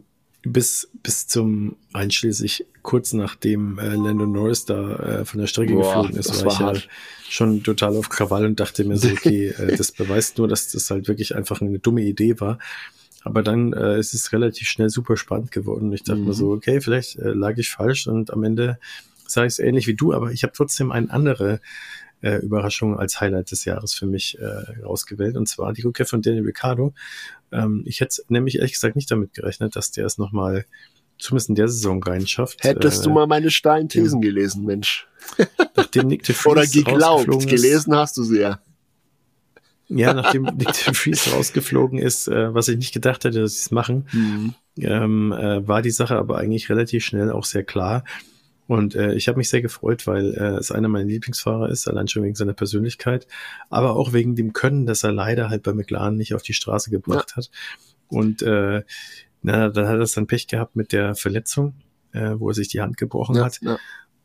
bis, 0.43 0.91
bis 1.03 1.27
zum 1.27 1.77
einschließlich 1.93 2.66
kurz 2.82 3.12
nachdem 3.12 3.78
äh, 3.78 3.95
Lando 3.95 4.27
Norris 4.27 4.65
da 4.65 4.97
äh, 4.97 5.24
von 5.24 5.41
der 5.41 5.47
Strecke 5.47 5.74
Boah, 5.74 5.82
geflogen 5.82 6.16
ist, 6.16 6.31
war, 6.31 6.47
war 6.47 6.53
ich 6.53 6.59
hart. 6.59 6.77
ja 6.78 6.82
schon 7.28 7.62
total 7.62 7.97
auf 7.97 8.09
Krawall 8.09 8.47
und 8.47 8.59
dachte 8.59 8.85
mir 8.85 8.97
so, 8.97 9.09
okay, 9.09 9.49
äh, 9.49 9.77
das 9.77 9.93
beweist 9.97 10.39
nur, 10.39 10.49
dass 10.49 10.70
das 10.70 10.91
halt 10.91 11.09
wirklich 11.09 11.37
einfach 11.37 11.61
eine 11.61 11.78
dumme 11.78 12.03
Idee 12.03 12.41
war. 12.41 12.59
Aber 13.22 13.42
dann 13.42 13.72
äh, 13.72 13.98
ist 13.98 14.14
es 14.14 14.32
relativ 14.32 14.68
schnell 14.68 14.88
super 14.88 15.16
spannend 15.16 15.52
geworden. 15.52 15.92
Ich 15.92 16.02
dachte 16.02 16.20
mhm. 16.20 16.28
mir 16.28 16.34
so, 16.34 16.52
okay, 16.52 16.80
vielleicht 16.80 17.18
äh, 17.18 17.30
lag 17.30 17.56
ich 17.59 17.70
falsch 17.70 18.06
und 18.06 18.32
am 18.32 18.44
Ende 18.44 18.78
sage 19.26 19.47
ich 19.47 19.55
es 19.55 19.59
ähnlich 19.59 19.86
wie 19.86 19.94
du, 19.94 20.12
aber 20.12 20.32
ich 20.32 20.42
habe 20.42 20.52
trotzdem 20.55 20.90
eine 20.90 21.10
andere 21.10 21.60
äh, 22.22 22.36
Überraschung 22.36 22.98
als 22.98 23.20
Highlight 23.20 23.51
des 23.51 23.64
Jahres 23.64 23.94
für 23.94 24.06
mich 24.06 24.38
äh, 24.38 24.82
rausgewählt 24.82 25.36
und 25.36 25.48
zwar 25.48 25.72
die 25.72 25.82
Rückkehr 25.82 26.06
von 26.06 26.22
Daniel 26.22 26.44
Ricciardo. 26.44 26.94
Ähm, 27.52 27.82
ich 27.86 28.01
hätte 28.01 28.22
nämlich 28.28 28.56
ehrlich 28.56 28.72
gesagt 28.72 28.97
nicht 28.97 29.10
damit 29.10 29.34
gerechnet, 29.34 29.76
dass 29.76 29.90
der 29.90 30.06
es 30.06 30.18
nochmal 30.18 30.64
zumindest 31.18 31.51
in 31.51 31.55
der 31.55 31.68
Saison 31.68 32.02
reinschafft. 32.02 32.64
Hättest 32.64 33.01
äh, 33.01 33.05
du 33.05 33.10
mal 33.10 33.26
meine 33.26 33.51
steilen 33.51 33.88
Thesen 33.88 34.22
ja. 34.22 34.28
gelesen, 34.28 34.64
Mensch. 34.64 35.06
Nachdem 35.76 36.09
Nick 36.09 36.24
de 36.24 36.34
Vries 36.34 36.47
Oder 36.47 36.66
geglaubt, 36.66 37.47
gelesen 37.47 37.94
hast 37.94 38.16
du 38.16 38.24
sie 38.24 38.40
ja. 38.40 38.60
Ja, 39.90 40.14
nachdem 40.14 40.44
Nick 40.44 40.74
Vries 40.76 41.32
rausgeflogen 41.32 41.98
ist, 41.98 42.28
äh, 42.28 42.54
was 42.54 42.68
ich 42.68 42.78
nicht 42.78 42.94
gedacht 42.94 43.24
hätte, 43.24 43.40
dass 43.40 43.54
sie 43.54 43.60
es 43.60 43.70
machen, 43.70 44.06
mhm. 44.12 44.54
ähm, 44.78 45.32
äh, 45.32 45.66
war 45.66 45.82
die 45.82 45.90
Sache 45.90 46.16
aber 46.16 46.38
eigentlich 46.38 46.70
relativ 46.70 47.04
schnell 47.04 47.30
auch 47.30 47.44
sehr 47.44 47.64
klar. 47.64 48.04
Und 48.68 48.94
äh, 48.94 49.14
ich 49.14 49.26
habe 49.26 49.36
mich 49.36 49.50
sehr 49.50 49.62
gefreut, 49.62 50.06
weil 50.06 50.32
äh, 50.34 50.58
es 50.58 50.70
einer 50.70 50.86
meiner 50.86 51.08
Lieblingsfahrer 51.08 51.70
ist, 51.70 51.88
allein 51.88 52.06
schon 52.06 52.22
wegen 52.22 52.36
seiner 52.36 52.52
Persönlichkeit, 52.52 53.26
aber 53.68 53.96
auch 53.96 54.12
wegen 54.12 54.36
dem 54.36 54.52
Können, 54.52 54.86
das 54.86 55.02
er 55.02 55.10
leider 55.10 55.50
halt 55.50 55.64
bei 55.64 55.72
McLaren 55.72 56.16
nicht 56.16 56.34
auf 56.34 56.42
die 56.42 56.52
Straße 56.54 56.90
gebracht 56.90 57.30
ja. 57.30 57.36
hat. 57.38 57.50
Und 58.06 58.42
äh, 58.42 58.84
na, 59.42 59.70
dann 59.70 59.88
hat 59.88 59.98
er 59.98 60.06
dann 60.06 60.28
Pech 60.28 60.46
gehabt 60.46 60.76
mit 60.76 60.92
der 60.92 61.16
Verletzung, 61.16 61.74
äh, 62.12 62.34
wo 62.36 62.50
er 62.50 62.54
sich 62.54 62.68
die 62.68 62.80
Hand 62.80 62.96
gebrochen 62.96 63.34
ja, 63.34 63.44
hat. 63.44 63.58
Ja. 63.60 63.78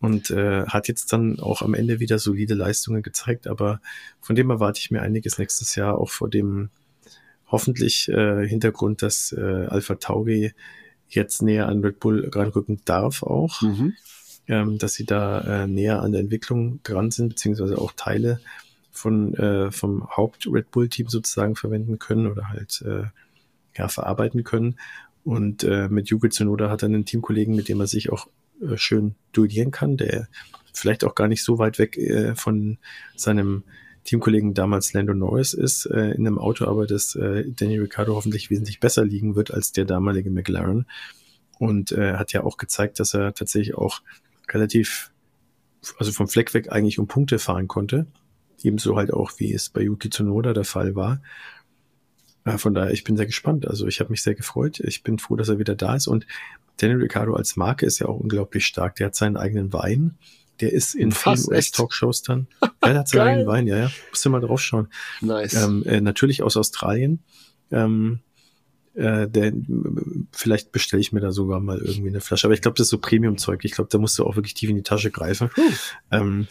Und 0.06 0.30
äh, 0.30 0.65
hat 0.68 0.88
jetzt 0.88 1.11
dann 1.14 1.40
auch 1.40 1.64
am 1.64 1.73
Ende 1.73 1.99
wieder 1.99 2.19
solide 2.19 2.53
Leistungen 2.53 3.02
gezeigt, 3.02 3.48
aber 3.48 3.82
von 4.22 4.36
dem 4.36 4.52
erwarte 4.52 4.80
ich 4.80 4.91
mir 4.91 5.02
einiges 5.02 5.40
nächstes 5.40 5.76
Jahr, 5.76 5.98
auch 5.98 6.11
vor 6.11 6.30
dem 6.30 6.69
hoffentlich 7.48 8.07
äh, 8.10 8.48
Hintergrund, 8.48 9.02
dass 9.02 9.32
äh, 9.32 9.65
Alpha 9.68 9.95
Tauri 9.95 10.53
jetzt 11.10 11.41
näher 11.41 11.68
an 11.68 11.82
Red 11.82 11.99
Bull 11.99 12.30
ranrücken 12.32 12.82
darf 12.86 13.23
auch, 13.23 13.61
mhm. 13.64 13.94
ähm, 14.48 14.77
dass 14.77 14.94
sie 14.94 15.06
da 15.06 15.64
äh, 15.64 15.68
näher 15.68 16.02
an 16.03 16.11
der 16.11 16.22
Entwicklung 16.22 16.82
dran 16.84 17.10
sind, 17.10 17.30
beziehungsweise 17.30 17.80
auch 17.80 17.94
Teile 17.95 18.40
von 18.91 19.34
äh, 19.34 19.72
vom 19.72 20.07
Haupt 20.15 20.48
Red 20.48 20.69
Bull 20.69 20.88
Team 20.88 21.07
sozusagen 21.10 21.56
verwenden 21.56 21.98
können 21.98 22.27
oder 22.27 22.49
halt 22.49 22.84
äh, 22.86 23.06
ja 23.76 23.88
verarbeiten 23.88 24.44
können. 24.44 24.77
Und 25.23 25.64
äh, 25.64 25.90
mit 25.90 26.10
Yuki 26.10 26.30
Tsunoda 26.30 26.69
hat 26.69 26.84
er 26.84 26.90
einen 26.90 27.06
Teamkollegen, 27.06 27.56
mit 27.56 27.69
dem 27.69 27.80
er 27.80 27.88
sich 27.88 28.11
auch 28.11 28.27
äh, 28.61 28.77
schön 28.77 29.15
duellieren 29.32 29.72
kann, 29.72 29.98
der 29.98 30.27
vielleicht 30.73 31.03
auch 31.03 31.15
gar 31.15 31.27
nicht 31.27 31.44
so 31.44 31.57
weit 31.57 31.80
weg 31.80 31.98
äh, 31.98 32.36
von 32.36 32.77
seinem 33.15 33.64
Teamkollegen 34.03 34.53
damals 34.53 34.94
Lando 34.94 35.14
Norris 35.14 35.53
ist, 35.53 35.88
äh, 35.88 36.11
in 36.11 36.27
einem 36.27 36.38
Auto 36.38 36.65
aber, 36.65 36.86
das 36.86 37.15
äh, 37.15 37.44
Danny 37.48 37.80
Ricciardo 37.80 38.15
hoffentlich 38.15 38.49
wesentlich 38.49 38.80
besser 38.80 39.03
liegen 39.03 39.36
wird 39.36 39.52
als 39.52 39.72
der 39.72 39.86
damalige 39.86 40.30
McLaren. 40.30 40.86
Und 41.57 41.91
äh, 41.91 42.14
hat 42.15 42.34
ja 42.34 42.44
auch 42.44 42.57
gezeigt, 42.57 42.99
dass 42.99 43.14
er 43.14 43.34
tatsächlich 43.34 43.76
auch 43.76 44.02
relativ, 44.49 45.11
also 45.98 46.11
vom 46.11 46.27
Fleck 46.27 46.53
weg 46.53 46.72
eigentlich 46.72 46.99
um 46.99 47.07
Punkte 47.07 47.40
fahren 47.40 47.68
konnte. 47.68 48.06
Ebenso 48.61 48.95
halt 48.95 49.11
auch, 49.11 49.32
wie 49.38 49.53
es 49.53 49.69
bei 49.69 49.82
Yuki 49.82 50.10
Tsunoda 50.10 50.53
der 50.53 50.65
Fall 50.65 50.95
war. 50.95 51.22
Äh, 52.44 52.57
von 52.57 52.73
daher, 52.73 52.91
ich 52.91 53.03
bin 53.03 53.18
sehr 53.18 53.26
gespannt. 53.26 53.68
Also 53.68 53.88
ich 53.88 53.99
habe 53.99 54.11
mich 54.11 54.22
sehr 54.22 54.36
gefreut. 54.36 54.80
Ich 54.82 55.02
bin 55.02 55.18
froh, 55.18 55.36
dass 55.36 55.49
er 55.49 55.57
wieder 55.57 55.76
da 55.76 55.95
ist. 55.95 56.07
Und 56.07 56.27
Daniel 56.77 57.02
Ricciardo 57.02 57.34
als 57.34 57.56
Marke 57.56 57.85
ist 57.85 57.99
ja 57.99 58.07
auch 58.07 58.19
unglaublich 58.19 58.65
stark. 58.65 58.95
Der 58.95 59.07
hat 59.07 59.15
seinen 59.15 59.38
eigenen 59.38 59.72
Wein. 59.73 60.18
Der 60.60 60.72
ist 60.72 60.95
in 60.95 61.11
Fast 61.11 61.45
vielen 61.45 61.57
US-Talkshows 61.57 62.22
dann. 62.22 62.47
ja, 62.61 62.72
der 62.84 62.99
hat 62.99 63.07
seinen 63.10 63.27
eigenen 63.27 63.47
Wein, 63.47 63.68
ja, 63.68 63.77
ja. 63.77 63.91
Musst 64.10 64.26
du 64.26 64.30
mal 64.30 64.41
draufschauen. 64.41 64.88
Nice. 65.22 65.53
Ähm, 65.53 65.84
äh, 65.85 66.02
natürlich 66.02 66.43
aus 66.43 66.57
Australien. 66.57 67.23
Ähm, 67.72 68.19
äh, 68.93 69.27
der, 69.27 69.52
vielleicht 70.31 70.72
bestelle 70.72 71.02
ich 71.02 71.11
mir 71.11 71.19
da 71.19 71.31
sogar 71.31 71.60
mal 71.60 71.80
irgendwie 71.80 72.10
eine 72.10 72.22
Flasche. 72.22 72.47
Aber 72.47 72.53
ich 72.53 72.61
glaube, 72.61 72.77
das 72.77 72.85
ist 72.85 72.91
so 72.91 72.99
Premium-Zeug. 72.99 73.65
Ich 73.65 73.73
glaube, 73.73 73.89
da 73.91 73.97
musst 73.97 74.18
du 74.18 74.26
auch 74.26 74.38
wirklich 74.38 74.53
tief 74.53 74.69
in 74.69 74.77
die 74.77 74.84
Tasche 74.84 75.11
greifen. 75.11 75.49
Ähm, 76.11 76.47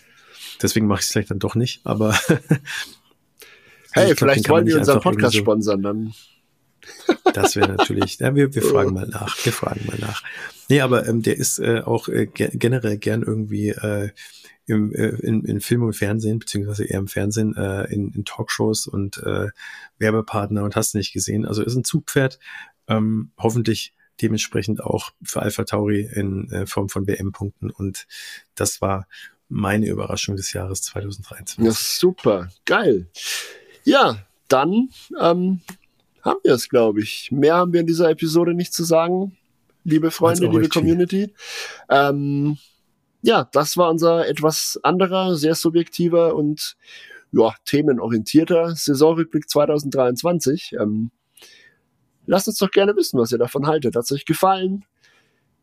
deswegen 0.60 0.86
mache 0.86 1.00
ich 1.00 1.06
es 1.06 1.12
vielleicht 1.12 1.30
dann 1.30 1.38
doch 1.38 1.54
nicht. 1.54 1.80
Aber 1.84 2.12
hey, 3.92 4.06
glaub, 4.06 4.18
vielleicht 4.18 4.48
wollen 4.50 4.66
die 4.66 4.74
unseren 4.74 5.00
Podcast 5.00 5.32
so, 5.32 5.40
sponsern, 5.40 5.82
dann 5.82 6.12
das 7.32 7.56
wäre 7.56 7.72
natürlich, 7.72 8.18
ja, 8.18 8.34
wir, 8.34 8.54
wir 8.54 8.62
fragen 8.62 8.94
mal 8.94 9.06
nach, 9.06 9.36
wir 9.44 9.52
fragen 9.52 9.86
mal 9.86 9.98
nach. 9.98 10.22
Nee, 10.68 10.80
aber 10.80 11.06
ähm, 11.06 11.22
der 11.22 11.36
ist 11.36 11.58
äh, 11.58 11.80
auch 11.80 12.08
äh, 12.08 12.26
ge 12.26 12.50
generell 12.52 12.98
gern 12.98 13.22
irgendwie 13.22 13.70
äh, 13.70 14.10
im, 14.66 14.94
äh, 14.94 15.08
in, 15.08 15.44
in 15.44 15.60
Film 15.60 15.82
und 15.82 15.94
Fernsehen, 15.94 16.38
beziehungsweise 16.38 16.84
eher 16.84 16.98
im 16.98 17.08
Fernsehen, 17.08 17.54
äh, 17.56 17.84
in, 17.92 18.12
in 18.12 18.24
Talkshows 18.24 18.86
und 18.86 19.18
äh, 19.18 19.48
Werbepartner 19.98 20.64
und 20.64 20.76
hast 20.76 20.94
nicht 20.94 21.12
gesehen. 21.12 21.44
Also 21.44 21.62
ist 21.62 21.74
ein 21.74 21.84
Zugpferd, 21.84 22.38
ähm, 22.88 23.32
hoffentlich 23.38 23.94
dementsprechend 24.22 24.82
auch 24.82 25.10
für 25.22 25.42
Alpha 25.42 25.64
Tauri 25.64 26.08
in 26.12 26.50
äh, 26.50 26.66
Form 26.66 26.88
von 26.88 27.06
WM-Punkten 27.06 27.70
und 27.70 28.06
das 28.54 28.80
war 28.80 29.06
meine 29.48 29.86
Überraschung 29.86 30.36
des 30.36 30.52
Jahres 30.52 30.82
2023. 30.82 31.64
Ja, 31.64 31.72
super, 31.72 32.48
geil. 32.64 33.08
Ja, 33.84 34.24
dann 34.48 34.88
ähm, 35.20 35.60
haben 36.24 36.40
wir 36.42 36.54
es, 36.54 36.68
glaube 36.68 37.00
ich. 37.00 37.30
Mehr 37.30 37.56
haben 37.56 37.72
wir 37.72 37.80
in 37.80 37.86
dieser 37.86 38.10
Episode 38.10 38.54
nicht 38.54 38.72
zu 38.72 38.84
sagen, 38.84 39.36
liebe 39.84 40.10
Freunde, 40.10 40.46
liebe 40.46 40.68
Community. 40.68 41.34
Ähm, 41.88 42.56
ja, 43.22 43.48
das 43.52 43.76
war 43.76 43.90
unser 43.90 44.26
etwas 44.26 44.80
anderer, 44.82 45.36
sehr 45.36 45.54
subjektiver 45.54 46.34
und 46.34 46.76
ja, 47.32 47.54
themenorientierter 47.64 48.74
Saisonrückblick 48.74 49.48
2023. 49.48 50.76
Ähm, 50.80 51.10
lasst 52.26 52.48
uns 52.48 52.58
doch 52.58 52.70
gerne 52.70 52.96
wissen, 52.96 53.18
was 53.18 53.32
ihr 53.32 53.38
davon 53.38 53.66
haltet. 53.66 53.96
Hat 53.96 54.04
es 54.04 54.12
euch 54.12 54.24
gefallen? 54.24 54.84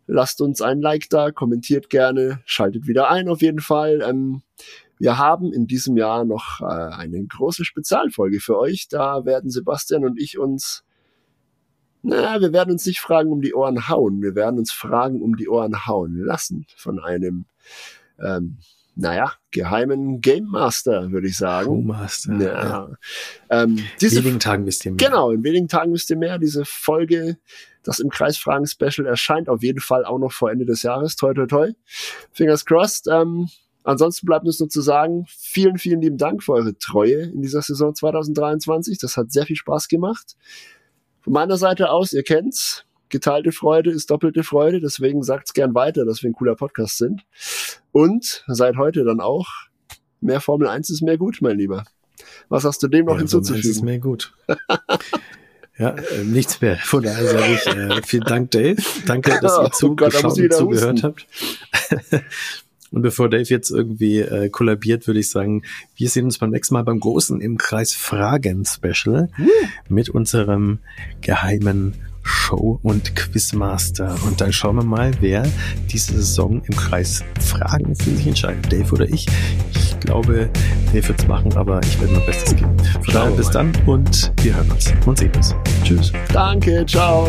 Lasst 0.08 0.42
uns 0.42 0.62
ein 0.62 0.82
Like 0.82 1.10
da, 1.10 1.32
kommentiert 1.32 1.90
gerne, 1.90 2.42
schaltet 2.46 2.88
wieder 2.88 3.10
ein 3.10 3.30
auf 3.30 3.42
jeden 3.42 3.62
Fall. 3.62 4.02
Ähm, 4.02 4.42
wir 5.02 5.18
haben 5.18 5.52
in 5.52 5.66
diesem 5.66 5.98
Jahr 5.98 6.26
noch 6.26 6.62
äh, 6.62 6.66
eine 6.66 7.26
große 7.26 7.66
Spezialfolge 7.66 8.40
für 8.40 8.60
euch. 8.60 8.88
Da 8.88 9.26
werden 9.26 9.50
Sebastian 9.50 10.06
und 10.06 10.22
ich 10.22 10.38
uns, 10.38 10.84
na, 12.04 12.40
wir 12.40 12.54
werden 12.54 12.70
uns 12.70 12.86
nicht 12.86 13.00
Fragen 13.00 13.32
um 13.32 13.42
die 13.42 13.56
Ohren 13.56 13.90
hauen. 13.90 14.22
Wir 14.22 14.36
werden 14.36 14.60
uns 14.60 14.72
Fragen 14.72 15.24
um 15.24 15.38
die 15.38 15.50
Ohren 15.50 15.88
hauen 15.88 16.18
lassen 16.18 16.68
von 16.78 17.00
einem, 17.00 17.46
ähm, 18.24 18.60
naja, 18.96 19.34
geheimen 19.50 20.22
Game 20.22 20.46
Master, 20.46 21.12
würde 21.12 21.30
ich 21.30 21.38
sagen. 21.38 21.66
Showmaster. 21.66 22.34
Ja. 22.36 22.64
ja. 22.64 22.90
Ähm, 23.50 23.80
diese, 24.00 24.20
in 24.20 24.26
wenigen 24.26 24.40
Tagen 24.40 24.68
wisst 24.68 24.86
ihr 24.86 24.92
mehr. 24.92 25.10
Genau, 25.10 25.32
in 25.32 25.44
wenigen 25.44 25.68
Tagen 25.68 25.94
wisst 25.94 26.12
ihr 26.12 26.18
mehr. 26.18 26.38
Diese 26.38 26.64
Folge, 26.64 27.40
das 27.82 28.00
im 28.00 28.10
Kreisfragen-Special 28.10 29.08
erscheint 29.08 29.50
auf 29.50 29.64
jeden 29.64 29.80
Fall 29.80 30.06
auch 30.06 30.20
noch 30.20 30.32
vor 30.32 30.52
Ende 30.52 30.66
des 30.66 30.84
Jahres. 30.84 31.16
Toi, 31.16 31.34
toi, 31.34 31.48
toi. 31.48 31.72
Fingers 32.32 32.66
crossed. 32.66 33.08
Ähm, 33.08 33.50
Ansonsten 33.84 34.26
bleibt 34.26 34.46
uns 34.46 34.60
nur 34.60 34.70
zu 34.70 34.82
sagen, 34.82 35.26
vielen, 35.28 35.78
vielen 35.78 36.02
lieben 36.02 36.18
Dank 36.18 36.44
für 36.44 36.54
eure 36.54 36.78
Treue 36.78 37.24
in 37.24 37.42
dieser 37.42 37.62
Saison 37.62 37.96
2023. 37.96 38.98
Das 39.00 39.18
hat 39.18 39.32
sehr 39.32 39.46
viel 39.46 39.56
Spaß 39.56 39.88
gemacht. 39.88 40.36
Von 41.22 41.34
meiner 41.34 41.58
Seite 41.58 41.90
aus, 41.90 42.14
ihr 42.14 42.24
kennt's, 42.24 42.86
geteilte 43.10 43.52
Freude 43.52 43.92
ist 43.92 44.10
doppelte 44.10 44.44
Freude, 44.44 44.80
deswegen 44.80 45.24
sagt's 45.24 45.54
gern 45.54 45.76
weiter, 45.76 46.06
dass 46.06 46.24
wir 46.24 46.30
ein 46.30 46.34
cooler 46.34 46.56
Podcast 46.56 46.98
sind. 46.98 47.22
Und 47.92 48.44
seit 48.48 48.78
heute 48.78 49.04
dann 49.04 49.20
auch, 49.20 49.48
mehr 50.20 50.42
Formel 50.42 50.68
1 50.68 50.90
ist 50.90 51.02
mehr 51.02 51.18
gut, 51.18 51.40
mein 51.42 51.58
Lieber. 51.58 51.84
Was 52.50 52.64
hast 52.64 52.82
du 52.84 52.88
dem 52.88 53.06
noch 53.06 53.14
ja, 53.14 53.20
hinzuzufügen? 53.20 53.62
Formel 53.62 53.70
1 53.70 53.78
ist 53.78 53.84
mehr 53.84 54.00
gut. 54.00 54.34
Ja, 55.78 55.96
äh, 55.96 56.24
nichts 56.24 56.62
mehr. 56.62 56.76
Von 56.76 57.02
daher 57.02 57.26
sage 57.26 57.54
ich 57.54 57.66
äh, 57.66 58.02
vielen 58.06 58.26
Dank, 58.26 58.52
Dave. 58.52 58.80
Danke, 59.08 59.40
dass 59.42 59.58
ihr 59.58 59.72
zugeschaut 59.72 60.38
oh 60.38 60.42
und 60.42 60.54
zugehört 60.54 61.02
habt. 61.02 61.26
Und 62.92 63.02
bevor 63.02 63.30
Dave 63.30 63.44
jetzt 63.44 63.72
irgendwie 63.72 64.20
äh, 64.20 64.50
kollabiert, 64.50 65.08
würde 65.08 65.20
ich 65.20 65.30
sagen, 65.30 65.64
wir 65.96 66.10
sehen 66.10 66.26
uns 66.26 66.38
beim 66.38 66.52
nächsten 66.52 66.74
Mal 66.74 66.84
beim 66.84 67.00
großen 67.00 67.40
im 67.42 67.58
Kreis 67.58 67.94
Fragen 67.94 68.66
Special 68.66 69.30
mhm. 69.38 69.50
mit 69.90 70.10
unserem 70.10 70.80
geheimen 71.22 71.94
Show- 72.24 72.80
und 72.84 73.16
Quizmaster. 73.16 74.16
Und 74.26 74.42
dann 74.42 74.54
schauen 74.54 74.76
wir 74.76 74.84
mal, 74.84 75.12
wer 75.22 75.48
diese 75.92 76.14
Saison 76.14 76.62
im 76.66 76.76
Kreis 76.76 77.24
Fragen 77.40 77.96
für 77.96 78.12
sich 78.12 78.28
entscheidet. 78.28 78.72
Dave 78.72 78.92
oder 78.94 79.10
ich. 79.10 79.26
Ich 79.74 80.00
glaube, 80.00 80.50
Dave 80.94 81.08
wird's 81.08 81.28
machen, 81.28 81.54
aber 81.54 81.82
ich 81.84 82.00
werde 82.00 82.14
mein 82.14 82.26
Bestes 82.26 82.56
geben. 82.56 82.76
Von 83.04 83.14
daher 83.14 83.32
bis 83.32 83.50
dann 83.50 83.72
und 83.86 84.32
wir 84.42 84.56
hören 84.56 84.72
uns 84.72 84.94
und 85.06 85.18
sehen 85.18 85.32
uns. 85.36 85.56
Tschüss. 85.84 86.12
Danke, 86.32 86.86
ciao. 86.86 87.28